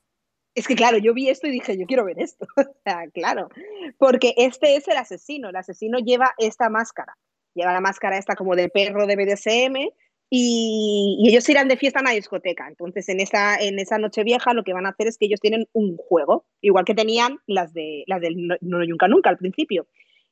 Es 0.53 0.67
que 0.67 0.75
claro, 0.75 0.97
yo 0.97 1.13
vi 1.13 1.29
esto 1.29 1.47
y 1.47 1.51
dije, 1.51 1.77
yo 1.77 1.85
quiero 1.87 2.03
ver 2.05 2.19
esto. 2.19 2.45
O 2.57 2.75
sea, 2.83 3.07
claro, 3.13 3.49
porque 3.97 4.33
este 4.37 4.75
es 4.75 4.87
el 4.87 4.97
asesino. 4.97 5.49
El 5.49 5.55
asesino 5.55 5.97
lleva 5.97 6.33
esta 6.37 6.69
máscara. 6.69 7.17
Lleva 7.55 7.73
la 7.73 7.81
máscara 7.81 8.17
esta 8.17 8.35
como 8.35 8.55
de 8.55 8.69
perro 8.69 9.07
de 9.07 9.15
BDSM 9.15 9.89
y, 10.33 11.27
ellos 11.27 11.47
irán 11.49 11.67
de 11.67 11.75
fiesta 11.75 11.99
a 11.99 12.03
una 12.03 12.11
discoteca. 12.11 12.65
Entonces, 12.69 13.09
en 13.09 13.19
esa, 13.19 13.57
en 13.57 13.77
esa 13.79 13.97
noche 13.97 14.23
vieja 14.23 14.53
lo 14.53 14.63
que 14.63 14.71
van 14.73 14.85
a 14.85 14.89
hacer 14.89 15.07
es 15.07 15.17
que 15.17 15.25
ellos 15.25 15.41
tienen 15.41 15.67
un 15.73 15.97
juego, 15.97 16.45
igual 16.61 16.85
que 16.85 16.95
tenían 16.95 17.39
las, 17.47 17.73
de, 17.73 18.05
las 18.07 18.21
del 18.21 18.47
No, 18.47 18.55
No 18.61 18.85
Nunca 18.85 19.09
Nunca 19.09 19.29
al 19.29 19.37
principio. 19.37 19.87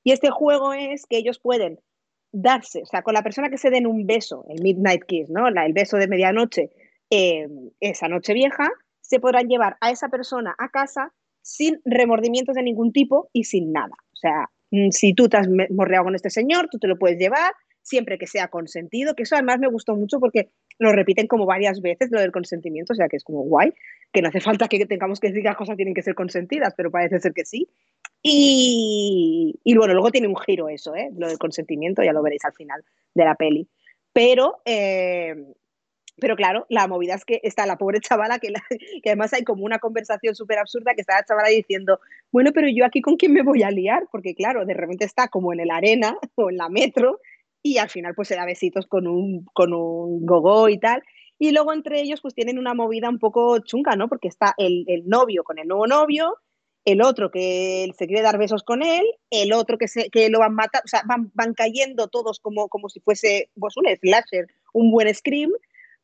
Y 0.06 0.14
este 0.14 0.30
juego 0.30 0.72
es 0.72 1.06
que 1.06 1.18
ellos 1.18 1.40
pueden 1.40 1.80
darse, 2.32 2.82
o 2.82 2.86
sea, 2.86 3.02
con 3.02 3.14
la 3.14 3.24
persona 3.24 3.50
que 3.50 3.58
se 3.58 3.70
den 3.70 3.86
un 3.86 4.08
beso, 4.08 4.46
el 4.48 4.64
Midnight 4.64 5.04
Kiss, 5.04 5.30
¿no? 5.30 5.50
La- 5.50 5.66
el 5.66 5.74
beso 5.74 5.98
de 5.98 6.08
medianoche, 6.08 6.70
eh, 7.10 7.50
esa 7.82 8.08
noche 8.08 8.34
vieja, 8.34 8.70
se 9.02 9.20
podrán 9.20 9.50
llevar 9.50 9.76
a 9.82 9.92
esa 9.92 10.08
persona 10.08 10.56
a 10.58 10.70
casa 10.70 11.12
sin 11.42 11.82
remordimientos 11.84 12.56
de 12.56 12.64
ningún 12.64 12.94
tipo 12.94 13.30
y 13.34 13.44
sin 13.44 13.74
nada. 13.74 13.96
O 14.14 14.16
sea, 14.16 14.50
mm, 14.72 14.92
si 14.92 15.14
tú 15.14 15.28
te 15.28 15.36
has 15.36 15.50
morreado 15.72 16.06
con 16.06 16.16
este 16.16 16.30
señor, 16.30 16.70
tú 16.72 16.80
te 16.80 16.88
lo 16.88 16.98
puedes 16.98 17.18
llevar 17.18 17.52
siempre 17.90 18.18
que 18.18 18.28
sea 18.28 18.48
consentido, 18.48 19.16
que 19.16 19.24
eso 19.24 19.36
además 19.36 19.60
me 19.60 19.68
gustó 19.68 19.96
mucho 19.96 20.20
porque 20.20 20.50
lo 20.78 20.92
repiten 20.94 21.28
como 21.28 21.46
varias 21.46 21.82
veces, 21.82 22.10
lo 22.12 22.22
del 22.22 22.32
consentimiento, 22.32 22.94
o 22.94 22.96
sea 22.96 23.08
que 23.10 23.18
es 23.18 23.24
como 23.24 23.42
guay, 23.42 23.74
que 24.14 24.22
no 24.22 24.30
hace 24.30 24.40
falta 24.40 24.68
que 24.68 24.86
tengamos 24.86 25.20
que 25.20 25.28
decir 25.28 25.42
que 25.44 25.50
las 25.50 25.58
cosas 25.58 25.76
tienen 25.76 25.94
que 25.94 26.02
ser 26.04 26.16
consentidas, 26.16 26.74
pero 26.78 26.92
parece 26.92 27.20
ser 27.20 27.34
que 27.34 27.46
sí. 27.46 27.68
Y, 28.22 29.60
y 29.64 29.76
bueno, 29.76 29.94
luego 29.94 30.12
tiene 30.12 30.28
un 30.28 30.36
giro 30.38 30.70
eso, 30.70 30.96
¿eh? 30.96 31.10
lo 31.18 31.28
del 31.28 31.38
consentimiento, 31.38 32.04
ya 32.04 32.14
lo 32.14 32.22
veréis 32.22 32.46
al 32.46 32.54
final 32.54 32.84
de 33.14 33.26
la 33.26 33.36
peli. 33.36 33.68
Pero, 34.14 34.58
eh, 34.66 35.36
pero 36.20 36.36
claro, 36.36 36.66
la 36.70 36.88
movida 36.88 37.16
es 37.16 37.24
que 37.26 37.40
está 37.44 37.66
la 37.66 37.78
pobre 37.78 38.00
chavala, 38.02 38.40
que, 38.40 38.50
la- 38.52 38.64
que 39.04 39.10
además 39.10 39.34
hay 39.34 39.44
como 39.44 39.64
una 39.64 39.80
conversación 39.80 40.36
súper 40.36 40.58
absurda 40.60 40.94
que 40.96 41.02
está 41.02 41.16
la 41.16 41.26
chavala 41.26 41.50
diciendo, 41.50 42.00
bueno, 42.32 42.52
pero 42.54 42.68
yo 42.70 42.86
aquí 42.86 43.02
con 43.02 43.16
quién 43.18 43.34
me 43.34 43.42
voy 43.44 43.64
a 43.64 43.72
liar, 43.72 44.04
porque 44.12 44.36
claro, 44.36 44.66
de 44.66 44.74
repente 44.74 45.06
está 45.06 45.28
como 45.30 45.54
en 45.54 45.60
el 45.62 45.72
arena 45.72 46.18
o 46.36 46.50
en 46.50 46.58
la 46.58 46.70
metro 46.70 47.20
y 47.62 47.78
al 47.78 47.90
final 47.90 48.14
pues 48.16 48.28
se 48.28 48.36
da 48.36 48.46
besitos 48.46 48.88
con 48.88 49.08
un, 49.08 49.46
con 49.54 49.74
un 49.74 50.26
gogo 50.26 50.70
y 50.70 50.80
tal. 50.80 51.04
Y 51.38 51.52
luego 51.52 51.74
entre 51.74 52.02
ellos 52.02 52.22
pues 52.22 52.34
tienen 52.34 52.60
una 52.60 52.74
movida 52.74 53.10
un 53.10 53.20
poco 53.20 53.60
chunga, 53.60 53.96
¿no? 53.96 54.10
Porque 54.10 54.28
está 54.28 54.54
el, 54.58 54.84
el 54.88 55.08
novio 55.08 55.44
con 55.44 55.58
el 55.60 55.68
nuevo 55.68 55.88
novio, 55.88 56.38
el 56.86 57.02
otro 57.02 57.32
que 57.32 57.92
se 57.98 58.08
quiere 58.08 58.22
dar 58.22 58.38
besos 58.38 58.64
con 58.64 58.84
él, 58.84 59.04
el 59.30 59.54
otro 59.54 59.78
que, 59.78 59.88
se, 59.88 60.10
que 60.10 60.30
lo 60.30 60.40
van 60.40 60.56
matar, 60.56 60.82
o 60.84 60.88
sea, 60.88 61.04
van, 61.06 61.32
van 61.34 61.54
cayendo 61.54 62.08
todos 62.08 62.40
como, 62.40 62.68
como 62.68 62.90
si 62.90 63.00
fuese 63.00 63.50
pues, 63.60 63.78
un 63.78 63.86
slasher, 63.86 64.48
un 64.74 64.92
buen 64.92 65.14
scream, 65.14 65.52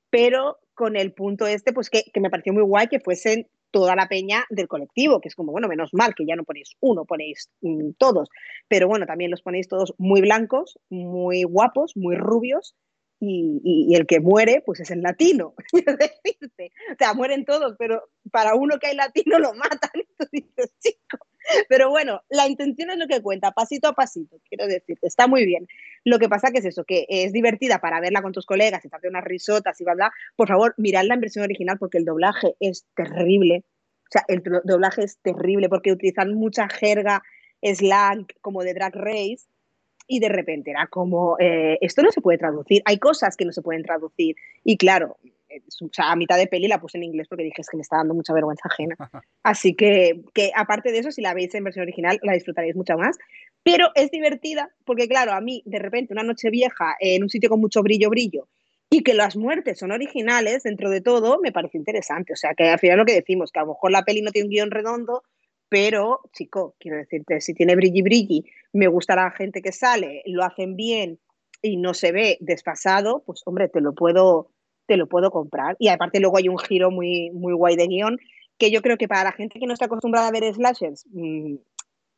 pero 0.09 0.59
con 0.73 0.95
el 0.95 1.13
punto 1.13 1.47
este, 1.47 1.73
pues 1.73 1.89
que, 1.89 2.03
que 2.13 2.19
me 2.19 2.29
pareció 2.29 2.53
muy 2.53 2.63
guay 2.63 2.87
que 2.87 2.99
fuesen 2.99 3.47
toda 3.75 3.93
la 3.97 4.07
peña 4.07 4.45
del 4.49 4.69
colectivo, 4.69 5.19
que 5.19 5.27
es 5.27 5.35
como, 5.35 5.51
bueno, 5.51 5.67
menos 5.67 5.89
mal 5.93 6.15
que 6.15 6.25
ya 6.25 6.37
no 6.37 6.45
ponéis 6.45 6.77
uno, 6.79 7.03
ponéis 7.03 7.49
mm, 7.59 7.89
todos, 7.97 8.29
pero 8.69 8.87
bueno, 8.87 9.05
también 9.05 9.31
los 9.31 9.41
ponéis 9.41 9.67
todos 9.67 9.93
muy 9.97 10.21
blancos, 10.21 10.79
muy 10.89 11.43
guapos, 11.43 11.91
muy 11.97 12.15
rubios, 12.15 12.73
y, 13.19 13.59
y- 13.65 13.91
y 13.91 13.95
el 13.95 14.05
que 14.07 14.21
muere, 14.21 14.63
pues 14.65 14.79
es 14.79 14.91
el 14.91 15.01
latino, 15.01 15.55
decirte. 15.73 16.71
O 16.93 16.95
sea, 16.97 17.13
mueren 17.13 17.43
todos, 17.43 17.75
pero 17.77 18.03
para 18.31 18.55
uno 18.55 18.77
que 18.79 18.87
hay 18.87 18.95
latino 18.95 19.39
lo 19.39 19.53
matan, 19.55 19.91
tú 20.17 20.25
dices. 20.31 20.71
Pero 21.69 21.89
bueno, 21.89 22.21
la 22.29 22.47
intención 22.47 22.89
es 22.89 22.97
lo 22.97 23.07
que 23.07 23.21
cuenta, 23.21 23.51
pasito 23.51 23.87
a 23.87 23.93
pasito, 23.93 24.39
quiero 24.49 24.67
decirte, 24.67 25.07
está 25.07 25.27
muy 25.27 25.45
bien. 25.45 25.67
Lo 26.03 26.19
que 26.19 26.29
pasa 26.29 26.51
que 26.51 26.59
es 26.59 26.65
eso, 26.65 26.83
que 26.83 27.05
es 27.09 27.33
divertida 27.33 27.79
para 27.79 27.99
verla 27.99 28.21
con 28.21 28.31
tus 28.31 28.45
colegas 28.45 28.83
y 28.85 28.89
darte 28.89 29.07
unas 29.07 29.23
risotas 29.23 29.79
y 29.81 29.83
bla, 29.83 29.93
bla. 29.93 30.11
Por 30.35 30.47
favor, 30.47 30.73
miradla 30.77 31.15
en 31.15 31.21
versión 31.21 31.43
original 31.43 31.77
porque 31.79 31.97
el 31.97 32.05
doblaje 32.05 32.55
es 32.59 32.85
terrible. 32.95 33.63
O 34.03 34.11
sea, 34.11 34.23
el 34.27 34.43
doblaje 34.63 35.03
es 35.03 35.17
terrible 35.19 35.69
porque 35.69 35.91
utilizan 35.91 36.33
mucha 36.35 36.69
jerga 36.69 37.23
slang 37.61 38.27
como 38.41 38.63
de 38.63 38.73
Drag 38.73 38.95
Race 38.95 39.47
y 40.07 40.19
de 40.19 40.29
repente 40.29 40.71
era 40.71 40.87
como, 40.87 41.37
eh, 41.39 41.77
esto 41.81 42.03
no 42.03 42.11
se 42.11 42.21
puede 42.21 42.37
traducir, 42.37 42.81
hay 42.85 42.99
cosas 42.99 43.35
que 43.35 43.45
no 43.45 43.51
se 43.51 43.61
pueden 43.61 43.83
traducir. 43.83 44.35
Y 44.63 44.77
claro, 44.77 45.17
o 45.81 45.89
sea, 45.91 46.11
a 46.11 46.15
mitad 46.15 46.37
de 46.37 46.47
peli 46.47 46.67
la 46.67 46.79
puse 46.79 46.97
en 46.97 47.03
inglés 47.03 47.27
porque 47.27 47.43
dije, 47.43 47.61
es 47.61 47.69
que 47.69 47.77
me 47.77 47.81
está 47.81 47.97
dando 47.97 48.13
mucha 48.13 48.33
vergüenza 48.33 48.67
ajena. 48.69 48.95
Así 49.43 49.75
que, 49.75 50.21
que 50.33 50.51
aparte 50.55 50.91
de 50.91 50.99
eso, 50.99 51.11
si 51.11 51.21
la 51.21 51.33
veis 51.33 51.53
en 51.55 51.63
versión 51.63 51.83
original, 51.83 52.19
la 52.23 52.33
disfrutaréis 52.33 52.75
mucho 52.75 52.97
más. 52.97 53.17
Pero 53.63 53.89
es 53.95 54.11
divertida 54.11 54.69
porque, 54.85 55.07
claro, 55.07 55.33
a 55.33 55.41
mí, 55.41 55.63
de 55.65 55.79
repente, 55.79 56.13
una 56.13 56.23
noche 56.23 56.49
vieja 56.49 56.95
en 56.99 57.23
un 57.23 57.29
sitio 57.29 57.49
con 57.49 57.59
mucho 57.59 57.81
brillo, 57.81 58.09
brillo, 58.09 58.47
y 58.89 59.01
que 59.01 59.13
las 59.13 59.35
muertes 59.35 59.79
son 59.79 59.91
originales 59.91 60.63
dentro 60.63 60.89
de 60.89 61.01
todo, 61.01 61.39
me 61.41 61.51
parece 61.51 61.77
interesante. 61.77 62.33
O 62.33 62.35
sea, 62.35 62.53
que 62.53 62.69
al 62.69 62.79
final 62.79 62.97
lo 62.99 63.05
que 63.05 63.15
decimos, 63.15 63.51
que 63.51 63.59
a 63.59 63.63
lo 63.63 63.69
mejor 63.69 63.91
la 63.91 64.03
peli 64.03 64.21
no 64.21 64.31
tiene 64.31 64.45
un 64.45 64.51
guion 64.51 64.71
redondo, 64.71 65.23
pero, 65.69 66.21
chico, 66.31 66.75
quiero 66.79 66.97
decirte, 66.97 67.41
si 67.41 67.53
tiene 67.53 67.75
brilli 67.75 68.01
brilli, 68.01 68.45
me 68.73 68.87
gusta 68.87 69.15
la 69.15 69.31
gente 69.31 69.61
que 69.61 69.71
sale, 69.71 70.21
lo 70.25 70.43
hacen 70.43 70.75
bien 70.75 71.19
y 71.61 71.77
no 71.77 71.93
se 71.93 72.11
ve 72.11 72.37
desfasado, 72.41 73.23
pues 73.25 73.41
hombre, 73.45 73.67
te 73.67 73.81
lo 73.81 73.93
puedo, 73.93 74.51
te 74.87 74.97
lo 74.97 75.07
puedo 75.07 75.31
comprar. 75.31 75.75
Y 75.79 75.89
aparte 75.89 76.19
luego 76.19 76.37
hay 76.37 76.49
un 76.49 76.57
giro 76.57 76.91
muy, 76.91 77.31
muy 77.31 77.53
guay 77.53 77.75
de 77.75 77.87
guion, 77.87 78.17
que 78.57 78.71
yo 78.71 78.81
creo 78.81 78.97
que 78.97 79.07
para 79.07 79.23
la 79.23 79.31
gente 79.31 79.59
que 79.59 79.65
no 79.65 79.73
está 79.73 79.85
acostumbrada 79.85 80.27
a 80.27 80.31
ver 80.31 80.53
slashers, 80.53 81.05
mmm, 81.11 81.55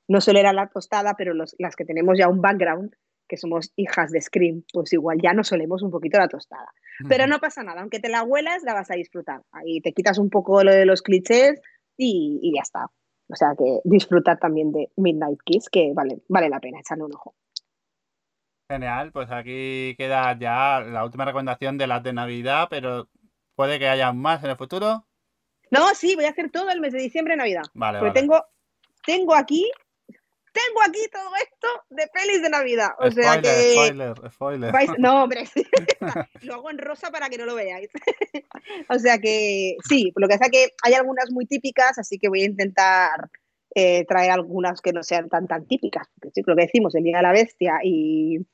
no 0.07 0.22
solo 0.22 0.39
era 0.39 0.53
la 0.53 0.68
tostada, 0.68 1.15
pero 1.18 1.34
los, 1.34 1.56
las 1.60 1.76
que 1.76 1.85
tenemos 1.85 2.18
ya 2.18 2.30
un 2.30 2.41
background, 2.41 2.95
que 3.27 3.38
somos 3.38 3.73
hijas 3.76 4.11
de 4.11 4.22
Scream, 4.22 4.64
pues 4.72 4.94
igual 4.94 5.19
ya 5.22 5.34
nos 5.34 5.49
solemos 5.49 5.84
un 5.84 5.91
poquito 5.91 6.18
la 6.18 6.30
tostada. 6.30 6.72
Pero 7.10 7.27
no 7.27 7.39
pasa 7.39 7.61
nada, 7.61 7.81
aunque 7.81 7.99
te 7.99 8.10
la 8.10 8.23
huelas, 8.23 8.64
la 8.64 8.73
vas 8.73 8.89
a 8.89 8.95
disfrutar. 8.95 9.41
Ahí 9.52 9.81
te 9.81 9.91
quitas 9.91 10.18
un 10.18 10.30
poco 10.30 10.64
lo 10.64 10.72
de 10.72 10.85
los 10.85 11.02
clichés 11.02 11.61
y, 11.98 12.39
y 12.41 12.56
ya 12.56 12.61
está. 12.61 12.85
O 13.30 13.35
sea 13.35 13.49
que 13.57 13.81
disfrutar 13.84 14.39
también 14.39 14.72
de 14.72 14.89
Midnight 14.95 15.39
Kiss, 15.44 15.69
que 15.69 15.91
vale, 15.94 16.22
vale 16.30 16.49
la 16.49 16.60
pena 16.60 16.80
echarle 16.80 17.03
un 17.03 17.14
ojo. 17.14 17.35
Genial, 18.72 19.14
pues 19.14 19.31
aquí 19.31 19.95
queda 19.98 20.38
ya 20.38 20.81
la 20.81 21.06
última 21.06 21.23
recomendación 21.23 21.77
de 21.77 21.88
las 21.88 22.03
de 22.03 22.11
Navidad, 22.11 22.68
pero 22.69 23.07
puede 23.56 23.80
que 23.80 23.88
haya 23.88 24.11
más 24.11 24.44
en 24.44 24.49
el 24.49 24.57
futuro. 24.57 25.07
No, 25.72 25.95
sí, 25.95 26.15
voy 26.15 26.26
a 26.26 26.31
hacer 26.31 26.52
todo 26.52 26.69
el 26.69 26.81
mes 26.81 26.91
de 26.91 26.99
diciembre 26.99 27.38
Navidad. 27.38 27.61
Vale, 27.73 27.99
Porque 27.99 28.10
vale. 28.10 28.22
tengo, 28.22 28.45
tengo 29.06 29.35
aquí, 29.35 29.72
tengo 30.52 30.81
aquí 30.85 30.99
todo 31.14 31.30
esto 31.41 31.68
de 31.91 32.07
pelis 32.14 32.41
de 32.41 32.49
Navidad. 32.49 32.89
O 32.99 33.10
sea 33.10 33.35
spoiler, 33.35 33.41
que. 33.41 33.73
spoiler, 33.73 34.31
spoiler. 34.31 34.73
vais- 34.73 34.98
no, 34.98 35.23
hombre, 35.23 35.45
lo 36.41 36.56
hago 36.56 36.69
en 36.69 36.77
rosa 36.80 37.10
para 37.10 37.30
que 37.30 37.38
no 37.38 37.45
lo 37.45 37.56
veáis. 37.56 37.89
o 38.89 38.99
sea 38.99 39.18
que 39.18 39.77
sí, 39.88 40.11
lo 40.18 40.27
que 40.27 40.38
pasa 40.38 40.52
que 40.52 40.73
hay 40.84 40.94
algunas 40.94 41.31
muy 41.31 41.45
típicas, 41.45 41.98
así 41.99 42.19
que 42.19 42.27
voy 42.27 42.41
a 42.41 42.48
intentar 42.48 43.30
eh, 43.76 44.03
traer 44.06 44.31
algunas 44.31 44.81
que 44.81 44.91
no 44.91 45.03
sean 45.03 45.30
tan 45.30 45.48
tan 45.48 45.65
típicas. 45.68 46.06
Porque 46.19 46.31
sí, 46.35 46.41
lo 46.45 46.56
que 46.57 46.64
decimos, 46.64 46.94
el 46.95 47.03
Día 47.06 47.18
de 47.18 47.23
la 47.23 47.31
Bestia 47.31 47.80
y, 47.81 48.45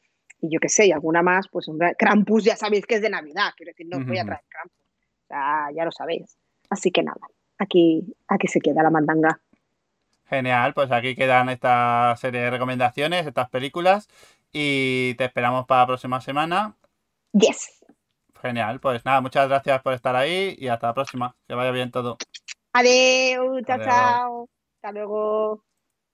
y 0.43 0.49
yo 0.49 0.59
qué 0.59 0.67
sé, 0.67 0.87
y 0.87 0.91
alguna 0.91 1.21
más, 1.21 1.47
pues 1.47 1.69
hombre, 1.69 1.95
Krampus 1.97 2.43
ya 2.43 2.57
sabéis 2.57 2.85
que 2.85 2.95
es 2.95 3.01
de 3.01 3.09
Navidad, 3.09 3.53
quiero 3.55 3.69
decir, 3.69 3.87
no 3.89 3.97
os 3.97 4.05
voy 4.05 4.17
a 4.17 4.25
traer 4.25 4.41
Krampus. 4.49 4.85
O 5.23 5.27
sea, 5.27 5.67
ya 5.73 5.85
lo 5.85 5.91
sabéis. 5.91 6.37
Así 6.69 6.91
que 6.91 7.01
nada, 7.01 7.21
aquí, 7.57 8.13
aquí 8.27 8.47
se 8.47 8.59
queda 8.59 8.83
la 8.83 8.89
mandanga. 8.89 9.39
Genial, 10.25 10.73
pues 10.73 10.91
aquí 10.91 11.15
quedan 11.15 11.47
esta 11.47 12.13
serie 12.17 12.41
de 12.41 12.49
recomendaciones, 12.49 13.25
estas 13.25 13.49
películas, 13.49 14.09
y 14.51 15.13
te 15.15 15.25
esperamos 15.25 15.65
para 15.65 15.81
la 15.81 15.87
próxima 15.87 16.19
semana. 16.19 16.75
Yes. 17.31 17.85
Genial, 18.41 18.81
pues 18.81 19.05
nada, 19.05 19.21
muchas 19.21 19.47
gracias 19.47 19.81
por 19.81 19.93
estar 19.93 20.15
ahí 20.17 20.55
y 20.59 20.67
hasta 20.67 20.87
la 20.87 20.93
próxima. 20.93 21.37
Que 21.47 21.55
vaya 21.55 21.71
bien 21.71 21.91
todo. 21.91 22.17
Adeu, 22.73 23.61
chao, 23.61 23.75
Adeu. 23.75 23.85
chao. 23.85 24.49
Hasta 24.75 24.91
luego. 24.91 25.63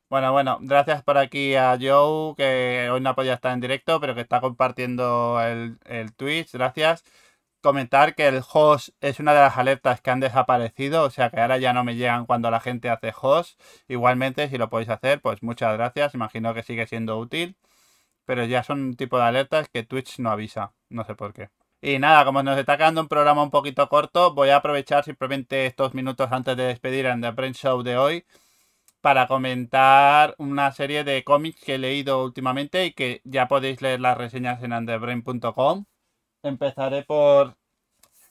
Bueno, 0.09 0.31
bueno, 0.31 0.57
gracias 0.61 1.03
por 1.03 1.19
aquí 1.19 1.53
a 1.55 1.77
Joe, 1.79 2.33
que 2.35 2.89
hoy 2.91 2.99
no 2.99 3.13
podía 3.13 3.35
estar 3.35 3.53
en 3.53 3.59
directo, 3.59 3.99
pero 4.01 4.15
que 4.15 4.21
está 4.21 4.41
compartiendo 4.41 5.39
el, 5.41 5.77
el 5.85 6.13
Twitch. 6.15 6.51
Gracias. 6.53 7.03
Comentar 7.61 8.15
que 8.15 8.27
el 8.27 8.41
host 8.53 8.89
es 9.01 9.19
una 9.19 9.33
de 9.33 9.41
las 9.41 9.57
alertas 9.57 10.01
que 10.01 10.11
han 10.11 10.19
desaparecido, 10.21 11.03
o 11.03 11.09
sea 11.11 11.29
que 11.29 11.39
ahora 11.41 11.57
ya 11.59 11.73
no 11.73 11.83
me 11.83 11.95
llegan 11.95 12.25
cuando 12.25 12.49
la 12.51 12.59
gente 12.59 12.89
hace 12.89 13.13
host. 13.21 13.59
Igualmente, 13.87 14.49
si 14.49 14.57
lo 14.57 14.69
podéis 14.69 14.89
hacer, 14.89 15.21
pues 15.21 15.43
muchas 15.43 15.73
gracias. 15.77 16.15
Imagino 16.15 16.53
que 16.55 16.63
sigue 16.63 16.87
siendo 16.87 17.19
útil, 17.19 17.55
pero 18.25 18.45
ya 18.45 18.63
son 18.63 18.81
un 18.81 18.95
tipo 18.95 19.17
de 19.17 19.25
alertas 19.25 19.69
que 19.69 19.83
Twitch 19.83 20.19
no 20.19 20.31
avisa, 20.31 20.73
no 20.89 21.05
sé 21.05 21.15
por 21.15 21.33
qué. 21.33 21.49
Y 21.81 21.99
nada, 21.99 22.25
como 22.25 22.43
nos 22.43 22.57
está 22.57 22.77
quedando 22.77 23.01
un 23.01 23.07
programa 23.09 23.43
un 23.43 23.51
poquito 23.51 23.89
corto, 23.89 24.33
voy 24.33 24.49
a 24.49 24.57
aprovechar 24.57 25.03
simplemente 25.03 25.65
estos 25.67 25.93
minutos 25.93 26.29
antes 26.31 26.57
de 26.57 26.63
despedir 26.65 27.05
en 27.07 27.21
The 27.21 27.31
Brain 27.31 27.53
Show 27.53 27.83
de 27.83 27.97
hoy 27.97 28.25
para 29.01 29.27
comentar 29.27 30.35
una 30.37 30.71
serie 30.71 31.03
de 31.03 31.23
cómics 31.23 31.61
que 31.63 31.75
he 31.75 31.77
leído 31.77 32.23
últimamente 32.23 32.85
y 32.85 32.93
que 32.93 33.21
ya 33.23 33.47
podéis 33.47 33.81
leer 33.81 34.01
las 34.01 34.17
reseñas 34.17 34.61
en 34.63 34.73
underbrain.com. 34.73 35.85
Empezaré 36.43 37.03
por 37.03 37.57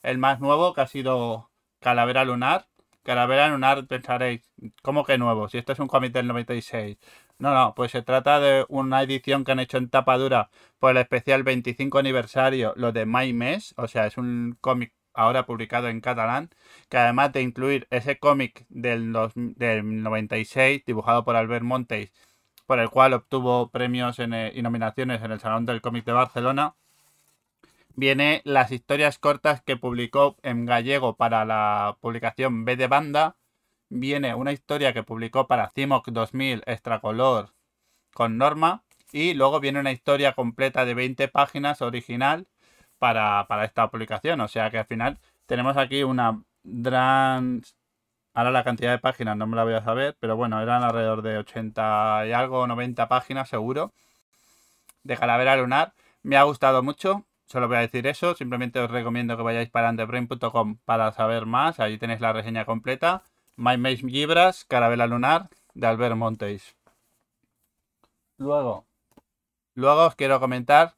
el 0.03 0.17
más 0.17 0.39
nuevo, 0.39 0.73
que 0.73 0.81
ha 0.81 0.87
sido 0.87 1.51
Calavera 1.79 2.25
Lunar. 2.25 2.67
Calavera 3.03 3.49
Lunar, 3.49 3.87
pensaréis, 3.87 4.41
¿cómo 4.83 5.05
que 5.05 5.17
nuevo? 5.17 5.49
Si 5.49 5.57
esto 5.57 5.73
es 5.73 5.79
un 5.79 5.87
cómic 5.87 6.11
del 6.13 6.27
96. 6.27 6.97
No, 7.39 7.53
no, 7.53 7.73
pues 7.75 7.91
se 7.91 8.01
trata 8.01 8.39
de 8.39 8.65
una 8.69 9.01
edición 9.01 9.43
que 9.45 9.53
han 9.53 9.59
hecho 9.59 9.77
en 9.77 9.89
tapa 9.89 10.17
dura 10.17 10.49
por 10.77 10.91
el 10.91 10.97
especial 10.97 11.43
25 11.43 11.97
aniversario, 11.99 12.73
lo 12.75 12.91
de 12.91 13.05
My 13.05 13.33
Mes. 13.33 13.73
O 13.77 13.87
sea, 13.87 14.05
es 14.07 14.17
un 14.17 14.57
cómic 14.61 14.93
ahora 15.13 15.45
publicado 15.45 15.87
en 15.87 16.01
catalán, 16.01 16.49
que 16.89 16.97
además 16.97 17.33
de 17.33 17.41
incluir 17.41 17.87
ese 17.89 18.19
cómic 18.19 18.65
del, 18.69 19.13
del 19.35 20.03
96, 20.03 20.83
dibujado 20.85 21.23
por 21.23 21.35
Albert 21.35 21.63
Montes, 21.63 22.11
por 22.65 22.79
el 22.79 22.89
cual 22.89 23.13
obtuvo 23.13 23.69
premios 23.69 24.19
en, 24.19 24.33
eh, 24.33 24.51
y 24.55 24.61
nominaciones 24.61 25.23
en 25.23 25.31
el 25.31 25.39
Salón 25.39 25.65
del 25.65 25.81
Cómic 25.81 26.05
de 26.05 26.11
Barcelona, 26.13 26.75
viene 27.95 28.41
las 28.45 28.71
historias 28.71 29.19
cortas 29.19 29.61
que 29.61 29.77
publicó 29.77 30.37
en 30.43 30.65
gallego 30.65 31.15
para 31.15 31.45
la 31.45 31.97
publicación 32.01 32.65
B 32.65 32.75
de 32.75 32.87
Banda, 32.87 33.35
viene 33.89 34.35
una 34.35 34.51
historia 34.51 34.93
que 34.93 35.03
publicó 35.03 35.47
para 35.47 35.69
CIMOC 35.69 36.09
2000 36.09 36.63
Extracolor 36.65 37.53
con 38.13 38.37
Norma, 38.37 38.83
y 39.11 39.33
luego 39.33 39.59
viene 39.59 39.79
una 39.79 39.91
historia 39.91 40.33
completa 40.33 40.85
de 40.85 40.93
20 40.93 41.27
páginas 41.27 41.81
original 41.81 42.47
para, 42.99 43.47
para 43.47 43.65
esta 43.65 43.89
publicación. 43.89 44.41
O 44.41 44.47
sea 44.47 44.69
que 44.69 44.79
al 44.79 44.85
final 44.85 45.17
tenemos 45.45 45.77
aquí 45.77 46.03
una 46.03 46.43
gran... 46.63 47.63
Ahora 48.33 48.51
la 48.51 48.63
cantidad 48.63 48.91
de 48.91 48.99
páginas 48.99 49.35
no 49.37 49.47
me 49.47 49.55
la 49.55 49.63
voy 49.63 49.73
a 49.73 49.83
saber, 49.83 50.15
pero 50.19 50.35
bueno, 50.37 50.61
eran 50.61 50.83
alrededor 50.83 51.23
de 51.23 51.39
80 51.39 52.27
y 52.27 52.31
algo, 52.31 52.67
90 52.67 53.07
páginas 53.07 53.49
seguro, 53.49 53.91
de 55.03 55.17
Calavera 55.17 55.55
Lunar. 55.57 55.93
Me 56.21 56.37
ha 56.37 56.43
gustado 56.43 56.83
mucho, 56.83 57.25
solo 57.47 57.67
voy 57.67 57.77
a 57.77 57.81
decir 57.81 58.05
eso. 58.07 58.35
Simplemente 58.35 58.79
os 58.79 58.91
recomiendo 58.91 59.35
que 59.35 59.43
vayáis 59.43 59.69
para 59.69 59.89
underbrain.com 59.89 60.77
para 60.85 61.11
saber 61.11 61.45
más. 61.47 61.79
Allí 61.79 61.97
tenéis 61.97 62.21
la 62.21 62.33
reseña 62.33 62.65
completa. 62.65 63.23
My 63.57 63.77
Maze 63.77 64.07
Gibras, 64.07 64.63
Calavera 64.65 65.07
Lunar, 65.07 65.49
de 65.73 65.87
Albert 65.87 66.15
Montes. 66.15 66.75
Luego, 68.37 68.85
luego 69.73 70.05
os 70.05 70.15
quiero 70.15 70.39
comentar 70.39 70.95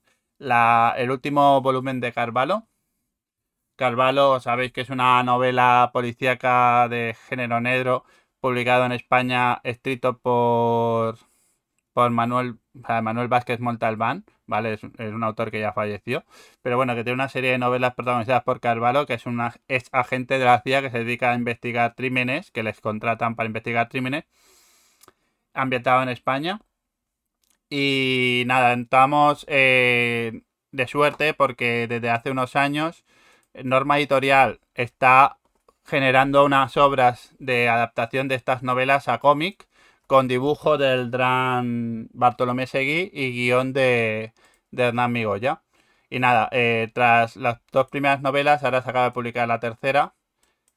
el 0.98 1.12
último 1.12 1.62
volumen 1.62 2.00
de 2.02 2.12
Carvalho. 2.14 2.68
Carvalho, 3.76 4.40
sabéis 4.40 4.72
que 4.72 4.82
es 4.82 4.90
una 4.90 5.24
novela 5.24 5.90
policíaca 5.94 6.88
de 6.90 7.16
género 7.28 7.60
negro, 7.62 8.06
publicado 8.40 8.86
en 8.86 8.92
España, 8.92 9.60
escrito 9.64 10.20
por, 10.20 11.18
por 11.94 12.12
Manuel, 12.12 12.60
Manuel 12.74 13.28
Vázquez 13.30 13.60
Montalbán, 13.60 14.26
¿vale? 14.48 14.74
Es, 14.74 14.84
un- 14.84 14.94
es 15.00 15.14
un 15.14 15.24
autor 15.24 15.52
que 15.52 15.60
ya 15.62 15.74
falleció, 15.74 16.26
pero 16.62 16.78
bueno, 16.78 16.96
que 16.96 17.04
tiene 17.04 17.16
una 17.16 17.30
serie 17.30 17.52
de 17.52 17.58
novelas 17.60 17.96
protagonizadas 17.96 18.44
por 18.44 18.60
Carvalho, 18.62 19.06
que 19.08 19.16
es 19.16 19.26
una 19.28 19.56
ex 19.68 19.90
agente 19.94 20.40
de 20.40 20.46
la 20.46 20.62
CIA 20.62 20.82
que 20.84 20.92
se 20.92 21.00
dedica 21.00 21.32
a 21.32 21.36
investigar 21.36 21.96
crímenes, 21.96 22.52
que 22.52 22.64
les 22.64 22.82
contratan 22.82 23.36
para 23.36 23.48
investigar 23.48 23.90
crímenes, 23.90 24.26
ambientado 25.54 26.04
en 26.04 26.10
España. 26.10 26.60
Y 27.74 28.44
nada, 28.48 28.74
estamos 28.74 29.46
eh, 29.48 30.42
de 30.72 30.88
suerte 30.88 31.34
porque 31.34 31.88
desde 31.88 32.10
hace 32.10 32.30
unos 32.30 32.58
años 32.58 33.06
Norma 33.54 33.98
Editorial 33.98 34.60
está 34.76 35.38
generando 35.86 36.44
unas 36.44 36.76
obras 36.76 37.34
de 37.40 37.70
adaptación 37.70 38.28
de 38.28 38.36
estas 38.36 38.62
novelas 38.62 39.08
a 39.08 39.20
cómic 39.20 39.70
con 40.06 40.28
dibujo 40.28 40.78
del 40.78 41.10
gran 41.12 42.10
Bartolomé 42.12 42.68
Seguí 42.68 43.10
y 43.14 43.32
guion 43.32 43.72
de, 43.72 44.34
de 44.72 44.84
Hernán 44.84 45.14
Migoya. 45.14 45.64
Y 46.10 46.20
nada, 46.20 46.50
eh, 46.52 46.92
tras 46.94 47.38
las 47.38 47.62
dos 47.72 47.88
primeras 47.88 48.22
novelas, 48.22 48.64
ahora 48.66 48.82
se 48.82 48.90
acaba 48.90 49.06
de 49.06 49.12
publicar 49.12 49.48
la 49.48 49.62
tercera, 49.62 50.14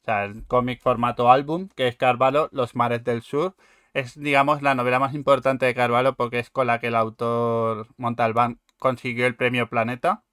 o 0.03 0.05
sea, 0.05 0.25
el 0.27 0.47
cómic 0.47 0.81
formato 0.81 1.29
álbum, 1.33 1.69
que 1.75 1.89
es 1.89 1.97
Carvalho, 1.97 2.49
Los 2.53 2.77
Mares 2.77 3.03
del 3.03 3.23
Sur. 3.23 3.57
Es, 3.95 4.19
digamos, 4.21 4.61
la 4.63 4.75
novela 4.75 4.99
más 4.99 5.15
importante 5.15 5.67
de 5.67 5.75
Carvalho 5.75 6.15
porque 6.17 6.41
es 6.41 6.51
con 6.51 6.67
la 6.67 6.81
que 6.81 6.89
el 6.89 6.97
autor 6.97 7.89
Montalbán 7.97 8.61
consiguió 8.79 9.27
el 9.27 9.37
premio 9.37 9.69
Planeta. 9.71 10.25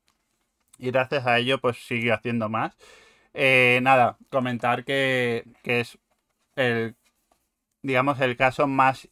Y 0.77 0.91
gracias 0.91 1.27
a 1.27 1.37
ello, 1.39 1.59
pues 1.61 1.77
sigue 1.85 2.11
haciendo 2.11 2.49
más. 2.49 2.75
Eh, 3.33 3.79
nada, 3.83 4.17
comentar 4.29 4.83
que, 4.83 5.45
que 5.63 5.81
es 5.81 5.99
el, 6.55 6.95
digamos, 7.83 8.19
el 8.19 8.37
caso 8.37 8.67
más, 8.67 9.09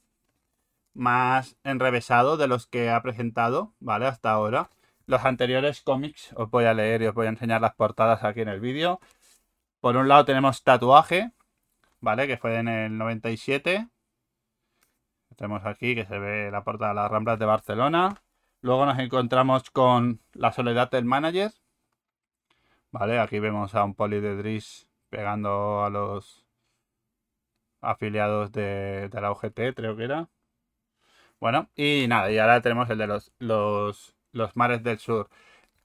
más 0.94 1.58
enrevesado 1.64 2.38
de 2.38 2.48
los 2.48 2.68
que 2.68 2.90
ha 2.90 3.02
presentado, 3.02 3.74
¿vale? 3.80 4.08
Hasta 4.08 4.32
ahora. 4.32 4.70
Los 5.06 5.26
anteriores 5.26 5.82
cómics 5.82 6.34
os 6.36 6.50
voy 6.52 6.66
a 6.66 6.74
leer 6.74 7.02
y 7.02 7.08
os 7.08 7.16
voy 7.16 7.28
a 7.28 7.30
enseñar 7.30 7.62
las 7.62 7.76
portadas 7.76 8.24
aquí 8.24 8.42
en 8.42 8.50
el 8.50 8.60
vídeo. 8.60 9.00
Por 9.82 9.98
un 9.98 10.08
lado 10.08 10.26
tenemos 10.26 10.64
Tatuaje, 10.64 11.32
¿vale? 12.02 12.28
Que 12.28 12.38
fue 12.38 12.58
en 12.58 12.68
el 12.68 12.98
97. 12.98 13.88
Tenemos 15.40 15.66
aquí 15.66 15.96
que 15.96 16.06
se 16.06 16.20
ve 16.20 16.52
la 16.52 16.66
portada 16.66 16.90
de 16.90 16.96
las 16.96 17.10
Ramblas 17.10 17.40
de 17.40 17.46
Barcelona. 17.46 18.22
Luego 18.62 18.86
nos 18.86 19.00
encontramos 19.00 19.70
con 19.72 20.20
La 20.34 20.52
Soledad 20.52 20.92
del 20.92 21.06
Manager. 21.06 21.52
Vale, 22.92 23.20
aquí 23.20 23.40
vemos 23.40 23.74
a 23.74 23.86
un 23.86 23.96
poli 23.96 24.20
de 24.20 24.36
Driss 24.36 24.90
pegando 25.10 25.86
a 25.86 25.90
los 25.90 26.46
afiliados 27.80 28.52
de, 28.52 29.08
de 29.08 29.22
la 29.22 29.32
UGT, 29.32 29.74
creo 29.78 29.96
que 29.96 30.04
era. 30.04 30.28
Bueno, 31.40 31.70
y 31.74 32.08
nada, 32.10 32.30
y 32.30 32.38
ahora 32.38 32.62
tenemos 32.62 32.90
el 32.90 32.98
de 32.98 33.08
los, 33.08 33.32
los, 33.40 34.18
los 34.34 34.58
mares 34.58 34.84
del 34.84 35.00
sur. 35.00 35.30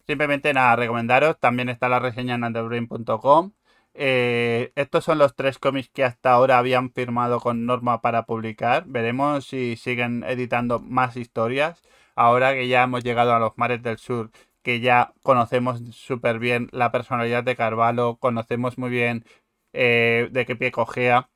Simplemente 0.04 0.52
nada, 0.52 0.74
recomendaros. 0.74 1.38
También 1.38 1.68
está 1.68 1.88
la 1.88 2.00
reseña 2.00 2.34
en 2.34 2.42
underbrain.com. 2.42 3.52
Eh, 3.94 4.72
estos 4.74 5.04
son 5.04 5.18
los 5.18 5.36
tres 5.36 5.58
cómics 5.58 5.88
que 5.90 6.04
hasta 6.04 6.32
ahora 6.32 6.58
habían 6.58 6.90
firmado 6.92 7.40
con 7.40 7.64
Norma 7.66 8.00
para 8.00 8.26
publicar. 8.26 8.84
Veremos 8.86 9.46
si 9.46 9.76
siguen 9.76 10.24
editando 10.24 10.80
más 10.80 11.16
historias. 11.16 11.82
Ahora 12.16 12.54
que 12.54 12.68
ya 12.68 12.82
hemos 12.84 13.04
llegado 13.04 13.34
a 13.34 13.38
los 13.38 13.52
mares 13.56 13.82
del 13.82 13.98
sur, 13.98 14.30
que 14.62 14.80
ya 14.80 15.12
conocemos 15.22 15.80
súper 15.92 16.38
bien 16.38 16.68
la 16.72 16.90
personalidad 16.92 17.44
de 17.44 17.56
Carvalho, 17.56 18.16
conocemos 18.16 18.78
muy 18.78 18.90
bien 18.90 19.24
eh, 19.72 20.28
de 20.32 20.46
qué 20.46 20.56
pie 20.56 20.72
cojea 20.72 21.30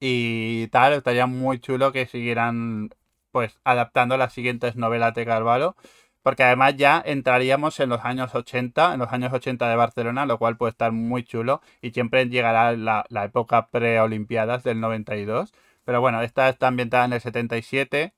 y 0.00 0.68
tal, 0.68 0.94
estaría 0.94 1.26
muy 1.26 1.60
chulo 1.60 1.92
que 1.92 2.06
siguieran 2.06 2.90
pues 3.30 3.58
adaptando 3.64 4.16
las 4.16 4.32
siguientes 4.32 4.76
novelas 4.76 5.14
de 5.14 5.24
Carvalho, 5.24 5.76
porque 6.22 6.44
además 6.44 6.76
ya 6.76 7.02
entraríamos 7.04 7.80
en 7.80 7.88
los 7.90 8.04
años 8.04 8.34
80, 8.34 8.94
en 8.94 9.00
los 9.00 9.12
años 9.12 9.32
80 9.32 9.68
de 9.68 9.76
Barcelona, 9.76 10.26
lo 10.26 10.38
cual 10.38 10.56
puede 10.56 10.70
estar 10.70 10.92
muy 10.92 11.24
chulo 11.24 11.60
y 11.80 11.90
siempre 11.90 12.28
llegará 12.28 12.72
la, 12.76 13.04
la 13.08 13.24
época 13.24 13.68
pre-olimpiadas 13.68 14.62
del 14.64 14.80
92. 14.80 15.52
Pero 15.84 16.00
bueno, 16.00 16.22
esta 16.22 16.48
está 16.48 16.68
ambientada 16.68 17.04
en 17.06 17.12
el 17.14 17.20
77 17.20 18.14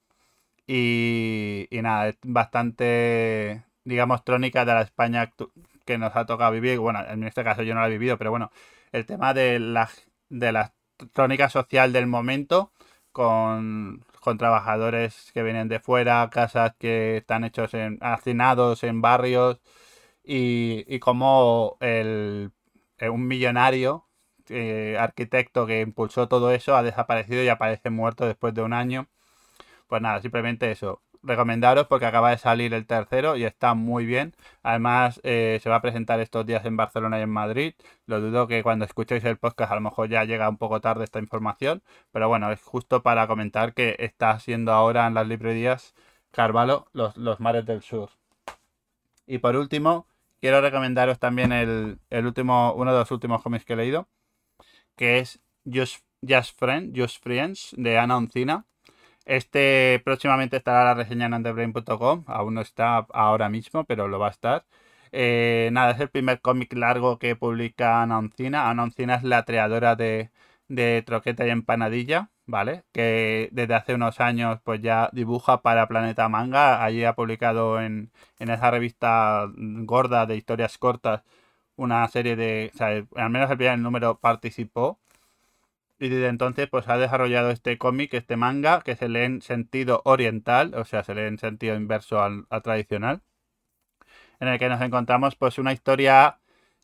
y, 0.67 1.67
y 1.71 1.83
nada, 1.83 2.09
es 2.09 2.17
bastante, 2.23 3.65
digamos, 3.85 4.25
trónica 4.25 4.65
de 4.65 4.75
la 4.75 4.83
España 4.83 5.33
que 5.85 5.99
nos 5.99 6.17
ha 6.17 6.27
tocado 6.27 6.53
vivir. 6.53 6.79
Bueno, 6.79 7.01
en 7.07 7.25
este 7.25 7.45
caso 7.45 7.63
yo 7.63 7.75
no 7.75 7.81
la 7.81 7.89
he 7.89 7.91
vivido, 7.91 8.19
pero 8.19 8.31
bueno, 8.31 8.51
el 8.93 9.07
tema 9.07 9.35
de 9.35 9.59
la, 9.59 9.91
de 10.29 10.53
la 10.53 10.75
crónica 11.13 11.49
social 11.51 11.93
del 11.93 12.07
momento 12.07 12.73
con, 13.13 14.05
con 14.25 14.39
trabajadores 14.39 15.31
que 15.35 15.43
vienen 15.43 15.69
de 15.69 15.81
fuera, 15.81 16.31
casas 16.31 16.75
que 16.79 17.19
están 17.19 17.45
hechos 17.45 17.75
en 17.75 17.99
hacinados 18.01 18.83
en 18.83 19.03
barrios 19.03 19.61
y, 20.25 20.85
y 20.89 20.99
como 21.01 21.77
el, 21.81 22.53
eh, 22.99 23.11
un 23.11 23.27
millonario 23.29 24.07
eh, 24.49 24.97
arquitecto 24.99 25.67
que 25.67 25.81
impulsó 25.83 26.29
todo 26.29 26.53
eso 26.53 26.77
ha 26.77 26.83
desaparecido 26.83 27.43
y 27.45 27.49
aparece 27.49 27.91
muerto 27.91 28.27
después 28.27 28.55
de 28.55 28.63
un 28.63 28.73
año. 28.75 29.09
Pues 29.89 30.03
nada, 30.03 30.23
simplemente 30.23 30.71
eso 30.73 31.04
recomendaros 31.25 31.87
porque 31.87 32.07
acaba 32.07 32.31
de 32.31 32.39
salir 32.39 32.75
el 32.75 32.87
tercero 32.87 33.37
y 33.37 33.45
está 33.45 33.75
muy 33.75 34.07
bien. 34.07 34.35
Además, 34.63 35.21
eh, 35.25 35.59
se 35.63 35.71
va 35.71 35.77
a 35.77 35.83
presentar 35.83 36.21
estos 36.21 36.47
días 36.47 36.65
en 36.65 36.77
Barcelona 36.77 37.19
y 37.19 37.23
en 37.23 37.31
Madrid. 37.31 37.75
Lo 38.07 38.21
dudo 38.21 38.47
que 38.47 38.63
cuando 38.63 38.85
escuchéis 38.85 39.25
el 39.25 39.39
podcast 39.39 39.73
a 39.73 39.75
lo 39.77 39.81
mejor 39.81 40.09
ya 40.09 40.25
llega 40.25 40.49
un 40.49 40.59
poco 40.59 40.81
tarde 40.81 41.05
esta 41.05 41.19
información. 41.19 41.83
Pero 42.13 42.29
bueno, 42.29 42.53
es 42.53 42.63
justo 42.63 43.03
para 43.03 43.27
comentar 43.27 43.75
que 43.75 43.97
está 43.99 44.39
siendo 44.39 44.73
ahora 44.73 45.07
en 45.07 45.15
las 45.15 45.27
librerías 45.27 45.95
Carvalho 46.31 46.87
los, 46.93 47.17
los 47.17 47.41
mares 47.41 47.65
del 47.65 47.83
sur. 47.83 48.11
Y 49.27 49.39
por 49.39 49.57
último, 49.57 50.07
quiero 50.41 50.61
recomendaros 50.61 51.19
también 51.19 51.53
el, 51.53 51.99
el 52.11 52.27
último, 52.27 52.75
uno 52.75 52.93
de 52.93 52.99
los 52.99 53.11
últimos 53.11 53.43
cómics 53.43 53.65
que 53.65 53.73
he 53.73 53.77
leído, 53.77 54.09
que 54.97 55.19
es 55.19 55.41
Just, 55.65 56.03
Friends, 56.59 57.19
Friends 57.19 57.75
de 57.77 57.99
Ana 57.99 58.17
Oncina 58.17 58.67
este 59.25 60.01
próximamente 60.05 60.57
estará 60.57 60.85
la 60.85 60.95
reseña 60.95 61.27
en 61.27 61.35
underbrain.com. 61.35 62.25
Aún 62.27 62.55
no 62.55 62.61
está 62.61 63.07
ahora 63.13 63.49
mismo, 63.49 63.85
pero 63.85 64.09
lo 64.09 64.19
va 64.19 64.29
a 64.29 64.31
estar. 64.31 64.65
Eh, 65.13 65.69
nada, 65.73 65.93
es 65.93 66.01
el 66.01 66.11
primer 66.11 66.41
cómic 66.41 66.73
largo 66.75 67.19
que 67.19 67.37
publica 67.37 68.03
Anoncina. 68.03 68.71
Anoncina 68.71 69.15
es 69.17 69.23
la 69.23 69.45
creadora 69.45 69.97
de, 69.97 70.31
de 70.69 71.03
Troqueta 71.03 71.47
y 71.47 71.51
Empanadilla, 71.51 72.31
¿vale? 72.47 72.85
Que 72.93 73.49
desde 73.53 73.75
hace 73.75 73.95
unos 73.95 74.21
años 74.21 74.61
pues 74.65 74.81
ya 74.83 75.11
dibuja 75.13 75.63
para 75.63 75.89
Planeta 75.89 76.29
Manga. 76.29 76.83
Allí 76.85 77.05
ha 77.05 77.15
publicado 77.15 77.81
en, 77.81 78.11
en 78.39 78.51
esa 78.51 78.71
revista 78.71 79.49
gorda 79.57 80.27
de 80.27 80.37
historias 80.37 80.79
cortas 80.79 81.23
una 81.77 82.07
serie 82.09 82.37
de... 82.37 82.71
O 82.75 82.77
sea, 82.77 82.89
al 83.17 83.31
menos 83.31 83.51
el 83.51 83.57
primer 83.57 83.79
número 83.79 84.19
participó. 84.21 84.99
Y 86.05 86.11
desde 86.11 86.29
entonces 86.29 86.69
pues 86.69 86.87
ha 86.89 86.99
desarrollado 86.99 87.51
este 87.51 87.79
cómic, 87.79 88.13
este 88.13 88.37
manga, 88.37 88.83
que 88.83 88.95
se 88.95 89.09
lee 89.09 89.21
en 89.21 89.41
sentido 89.41 90.03
oriental, 90.05 90.75
o 90.75 90.85
sea, 90.85 91.03
se 91.03 91.15
lee 91.15 91.23
en 91.23 91.39
sentido 91.39 91.77
inverso 91.77 92.21
al, 92.21 92.47
tradicional, 92.63 93.23
en 94.39 94.49
el 94.49 94.59
que 94.59 94.69
nos 94.69 94.83
encontramos 94.83 95.35
pues 95.37 95.59
una 95.59 95.73
historia 95.73 96.41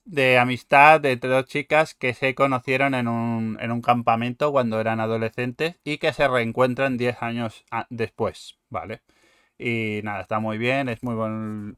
de 0.06 0.38
amistad 0.38 1.02
de 1.02 1.12
entre 1.12 1.28
dos 1.28 1.44
chicas 1.44 1.94
que 1.94 2.14
se 2.14 2.34
conocieron 2.34 2.94
en 2.94 3.08
un, 3.08 3.58
en 3.60 3.72
un 3.72 3.82
campamento 3.82 4.52
cuando 4.52 4.80
eran 4.80 5.00
adolescentes 5.00 5.76
y 5.84 5.98
que 5.98 6.14
se 6.14 6.26
reencuentran 6.26 6.96
10 6.96 7.22
años 7.22 7.66
después, 7.90 8.58
¿vale? 8.70 9.02
Y 9.58 10.00
nada, 10.02 10.22
está 10.22 10.40
muy 10.40 10.56
bien, 10.56 10.88
es 10.88 11.02
muy 11.02 11.14
buen, 11.14 11.76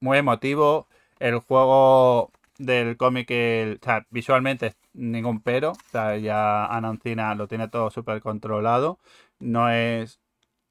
muy 0.00 0.18
emotivo. 0.18 0.88
El 1.20 1.38
juego 1.38 2.32
del 2.58 2.96
cómic, 2.96 3.30
o 3.30 3.84
sea, 3.84 4.06
visualmente 4.10 4.74
ningún 4.94 5.40
pero, 5.40 5.72
o 5.72 5.90
sea, 5.90 6.16
ya 6.16 6.66
Anancina 6.66 7.34
lo 7.34 7.48
tiene 7.48 7.68
todo 7.68 7.90
súper 7.90 8.20
controlado, 8.20 8.98
no 9.40 9.70
es 9.70 10.20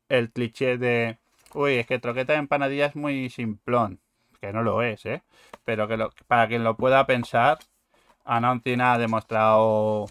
el 0.10 0.32
cliché 0.32 0.78
de, 0.78 1.18
uy, 1.54 1.76
es 1.76 1.88
que 1.88 2.00
Troqueta 2.00 2.34
de 2.34 2.40
Empanadilla 2.40 2.88
es 2.88 2.96
muy 2.96 3.30
simplón, 3.30 4.00
que 4.42 4.54
no 4.54 4.64
lo 4.64 4.82
es, 4.84 5.06
¿eh? 5.06 5.24
Pero 5.66 5.88
que 5.88 5.98
lo, 5.98 6.12
para 6.28 6.48
quien 6.48 6.64
lo 6.64 6.78
pueda 6.78 7.06
pensar, 7.06 7.60
Anancina 8.26 8.94
ha 8.94 8.98
demostrado, 8.98 10.08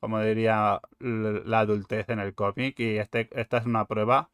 como 0.00 0.20
diría, 0.20 0.80
la 1.00 1.60
adultez 1.60 2.08
en 2.08 2.20
el 2.20 2.34
cómic 2.34 2.78
y 2.80 2.98
este, 2.98 3.28
esta 3.32 3.58
es 3.58 3.66
una 3.66 3.84
prueba 3.86 4.30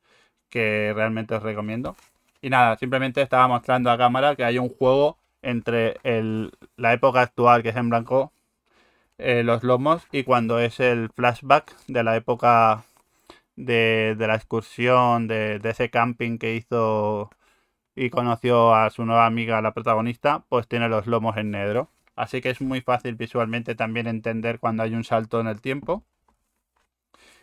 que 0.50 0.92
realmente 0.94 1.34
os 1.34 1.42
recomiendo. 1.42 1.96
Y 2.40 2.50
nada, 2.50 2.76
simplemente 2.78 3.22
estaba 3.22 3.48
mostrando 3.48 3.90
a 3.90 3.98
cámara 3.98 4.36
que 4.36 4.44
hay 4.44 4.58
un 4.58 4.68
juego 4.68 5.18
entre 5.42 5.98
el, 6.02 6.52
la 6.76 6.92
época 6.92 7.20
actual, 7.22 7.62
que 7.62 7.70
es 7.70 7.76
en 7.76 7.90
blanco, 7.90 8.32
eh, 9.18 9.42
los 9.44 9.62
lomos, 9.62 10.06
y 10.12 10.24
cuando 10.24 10.58
es 10.60 10.80
el 10.80 11.10
flashback 11.10 11.74
de 11.88 12.02
la 12.04 12.16
época 12.16 12.84
de, 13.56 14.14
de 14.18 14.26
la 14.26 14.36
excursión, 14.36 15.28
de, 15.28 15.58
de, 15.58 15.70
ese 15.70 15.90
camping 15.90 16.38
que 16.38 16.54
hizo 16.56 17.30
y 17.96 18.10
conoció 18.10 18.74
a 18.74 18.90
su 18.90 19.04
nueva 19.06 19.26
amiga, 19.26 19.62
la 19.62 19.74
protagonista, 19.74 20.44
pues 20.48 20.68
tiene 20.68 20.88
los 20.88 21.06
lomos 21.06 21.36
en 21.38 21.50
negro. 21.50 21.90
Así 22.16 22.40
que 22.40 22.50
es 22.50 22.60
muy 22.60 22.80
fácil 22.82 23.16
visualmente 23.16 23.74
también 23.74 24.06
entender 24.06 24.60
cuando 24.60 24.82
hay 24.82 24.94
un 24.94 25.04
salto 25.04 25.40
en 25.40 25.48
el 25.48 25.60
tiempo. 25.60 26.04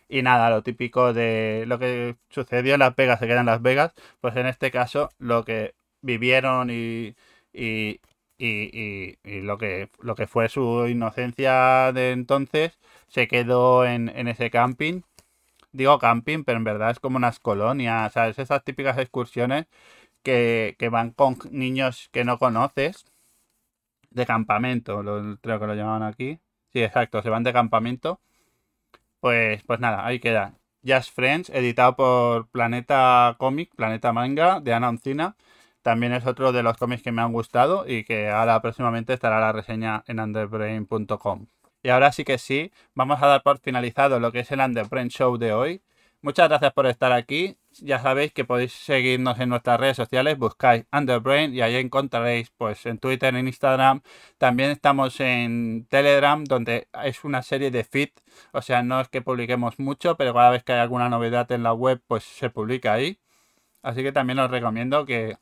Y 0.07 0.21
nada, 0.21 0.49
lo 0.49 0.63
típico 0.63 1.13
de 1.13 1.65
lo 1.67 1.79
que 1.79 2.17
sucedió 2.29 2.73
en 2.75 2.79
Las 2.81 2.95
Vegas 2.95 3.19
se 3.19 3.27
queda 3.27 3.39
en 3.39 3.45
Las 3.47 3.61
Vegas, 3.61 3.93
pues 4.21 4.35
en 4.35 4.45
este 4.47 4.69
caso 4.71 5.09
lo 5.17 5.43
que 5.43 5.73
vivieron 6.01 6.69
y, 6.69 7.15
y, 7.53 7.99
y, 8.45 9.17
y, 9.23 9.41
lo, 9.41 9.57
que, 9.57 9.89
lo 10.01 10.15
que 10.15 10.27
fue 10.27 10.49
su 10.49 10.87
inocencia 10.87 11.91
de 11.93 12.11
entonces 12.11 12.77
se 13.07 13.27
quedó 13.27 13.85
en, 13.85 14.09
en 14.09 14.27
ese 14.27 14.49
camping. 14.49 15.01
Digo 15.73 15.99
camping, 15.99 16.43
pero 16.43 16.57
en 16.57 16.63
verdad 16.65 16.91
es 16.91 16.99
como 16.99 17.17
unas 17.17 17.39
colonias, 17.39 18.13
¿sabes? 18.13 18.39
Esas 18.39 18.63
típicas 18.63 18.97
excursiones 18.97 19.67
que, 20.23 20.75
que 20.79 20.89
van 20.89 21.11
con 21.11 21.37
niños 21.51 22.09
que 22.11 22.25
no 22.25 22.39
conoces 22.39 23.05
de 24.11 24.25
campamento, 24.25 25.03
lo, 25.03 25.37
creo 25.37 25.59
que 25.59 25.67
lo 25.67 25.75
llamaban 25.75 26.03
aquí. 26.03 26.39
Sí, 26.71 26.83
exacto, 26.83 27.21
se 27.21 27.29
van 27.29 27.43
de 27.43 27.53
campamento. 27.53 28.19
Pues, 29.19 29.63
pues 29.63 29.79
nada, 29.79 30.05
ahí 30.05 30.19
queda. 30.19 30.53
Just 30.85 31.13
Friends, 31.15 31.49
editado 31.49 31.95
por 31.95 32.47
Planeta 32.49 33.35
Comic, 33.39 33.73
Planeta 33.75 34.11
Manga, 34.11 34.59
de 34.59 34.73
Ana 34.73 34.89
Oncina. 34.89 35.35
También 35.83 36.13
es 36.13 36.25
otro 36.25 36.51
de 36.53 36.63
los 36.63 36.77
cómics 36.77 37.03
que 37.03 37.11
me 37.11 37.21
han 37.21 37.33
gustado 37.33 37.85
y 37.87 38.05
que 38.05 38.29
ahora 38.29 38.61
próximamente 38.61 39.13
estará 39.13 39.39
la 39.39 39.51
reseña 39.51 40.03
en 40.07 40.19
underbrain.com. 40.19 41.47
Y 41.83 41.89
ahora 41.89 42.11
sí 42.13 42.23
que 42.23 42.37
sí, 42.37 42.71
vamos 42.95 43.21
a 43.21 43.27
dar 43.27 43.43
por 43.43 43.59
finalizado 43.59 44.19
lo 44.19 44.31
que 44.31 44.39
es 44.39 44.51
el 44.51 44.61
Underbrain 44.61 45.09
Show 45.09 45.37
de 45.37 45.51
hoy. 45.53 45.81
Muchas 46.21 46.47
gracias 46.47 46.71
por 46.71 46.87
estar 46.87 47.11
aquí. 47.11 47.57
Ya 47.81 47.99
sabéis 47.99 48.31
que 48.31 48.45
podéis 48.45 48.71
seguirnos 48.71 49.37
en 49.39 49.49
nuestras 49.49 49.77
redes 49.77 49.97
sociales, 49.97 50.37
buscáis 50.37 50.85
Underbrain 50.93 51.53
y 51.53 51.61
ahí 51.61 51.75
encontraréis 51.75 52.49
pues 52.51 52.85
en 52.85 52.99
Twitter, 52.99 53.35
en 53.35 53.47
Instagram. 53.47 54.01
También 54.37 54.69
estamos 54.71 55.19
en 55.19 55.85
Telegram, 55.89 56.45
donde 56.45 56.87
es 57.03 57.25
una 57.25 57.41
serie 57.41 57.71
de 57.71 57.83
feed. 57.83 58.11
O 58.53 58.61
sea, 58.61 58.83
no 58.83 59.01
es 59.01 59.09
que 59.09 59.21
publiquemos 59.21 59.79
mucho, 59.79 60.15
pero 60.15 60.33
cada 60.33 60.51
vez 60.51 60.63
que 60.63 60.71
hay 60.71 60.79
alguna 60.79 61.09
novedad 61.09 61.51
en 61.51 61.63
la 61.63 61.73
web, 61.73 62.01
pues 62.07 62.23
se 62.23 62.49
publica 62.49 62.93
ahí. 62.93 63.19
Así 63.81 64.03
que 64.03 64.13
también 64.13 64.39
os 64.39 64.49
recomiendo 64.51 65.05
que 65.05 65.37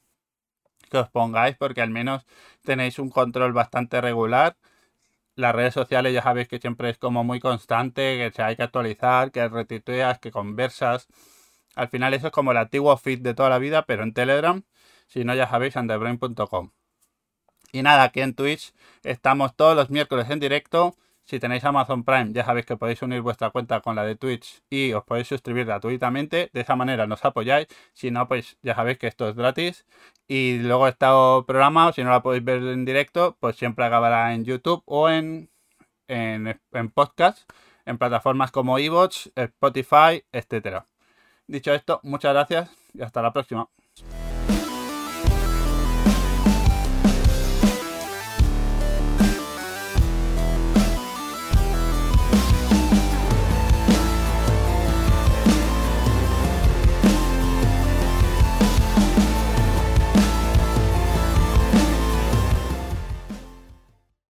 que 0.91 0.97
os 0.99 1.09
pongáis 1.09 1.55
porque 1.57 1.81
al 1.81 1.89
menos 1.89 2.26
tenéis 2.63 2.99
un 2.99 3.09
control 3.09 3.53
bastante 3.53 4.01
regular. 4.01 4.57
Las 5.35 5.55
redes 5.55 5.73
sociales 5.73 6.13
ya 6.13 6.22
sabéis 6.22 6.47
que 6.49 6.59
siempre 6.59 6.89
es 6.89 6.97
como 6.99 7.23
muy 7.23 7.39
constante, 7.39 8.18
que 8.18 8.31
se 8.35 8.43
hay 8.43 8.55
que 8.57 8.63
actualizar, 8.63 9.31
que 9.31 9.47
retuiteas, 9.47 10.19
que 10.19 10.31
conversas. 10.31 11.07
Al 11.76 11.88
final 11.89 12.13
eso 12.13 12.27
es 12.27 12.34
como 12.34 12.51
el 12.51 12.57
antiguo 12.57 12.95
feed 12.97 13.22
de 13.22 13.34
toda 13.34 13.49
la 13.49 13.59
vida, 13.59 13.85
pero 13.85 14.03
en 14.03 14.13
Telegram. 14.13 14.63
Si 15.07 15.23
no, 15.23 15.34
ya 15.35 15.47
sabéis, 15.49 15.76
underbrain.com. 15.77 16.72
Y 17.72 17.81
nada, 17.81 18.03
aquí 18.03 18.22
en 18.22 18.35
Twitch 18.35 18.73
estamos 19.03 19.55
todos 19.55 19.76
los 19.76 19.89
miércoles 19.89 20.30
en 20.30 20.39
directo 20.39 20.95
si 21.26 21.39
tenéis 21.39 21.64
Amazon 21.64 22.03
Prime, 22.03 22.34
ya 22.34 22.45
sabéis 22.45 22.65
que 22.65 22.77
podéis 22.77 23.02
unir 23.02 23.22
vuestra 23.22 23.52
cuenta 23.52 23.81
con 23.81 23.95
la 23.95 24.03
de 24.03 24.15
Twitch 24.15 24.61
y 24.69 24.93
os 24.93 25.03
podéis 25.03 25.27
suscribir 25.27 25.65
gratuitamente. 25.65 26.49
De 26.53 26.61
esa 26.61 26.76
manera 26.76 27.07
nos 27.07 27.23
apoyáis. 27.26 27.68
Si 27.93 28.11
no, 28.11 28.27
pues 28.27 28.57
ya 28.61 28.76
sabéis 28.76 28.98
que 28.98 29.07
esto 29.07 29.30
es 29.30 29.35
gratis. 29.35 29.85
Y 30.27 30.60
luego 30.60 30.88
está 30.88 31.11
programado, 31.48 31.93
si 31.93 32.03
no 32.03 32.10
la 32.10 32.22
podéis 32.22 32.43
ver 32.43 32.64
en 32.64 32.85
directo, 32.85 33.38
pues 33.39 33.56
siempre 33.56 33.85
acabará 33.85 34.34
en 34.34 34.45
YouTube 34.45 34.84
o 34.85 35.10
en, 35.10 35.49
en, 36.07 36.60
en 36.72 36.89
podcast, 36.89 37.49
en 37.85 37.98
plataformas 37.98 38.52
como 38.52 38.77
Evox, 38.80 39.31
Spotify, 39.35 40.23
etcétera. 40.31 40.88
Dicho 41.48 41.73
esto, 41.73 41.99
muchas 42.03 42.34
gracias 42.34 42.72
y 42.93 43.02
hasta 43.02 43.22
la 43.22 43.34
próxima. 43.34 43.69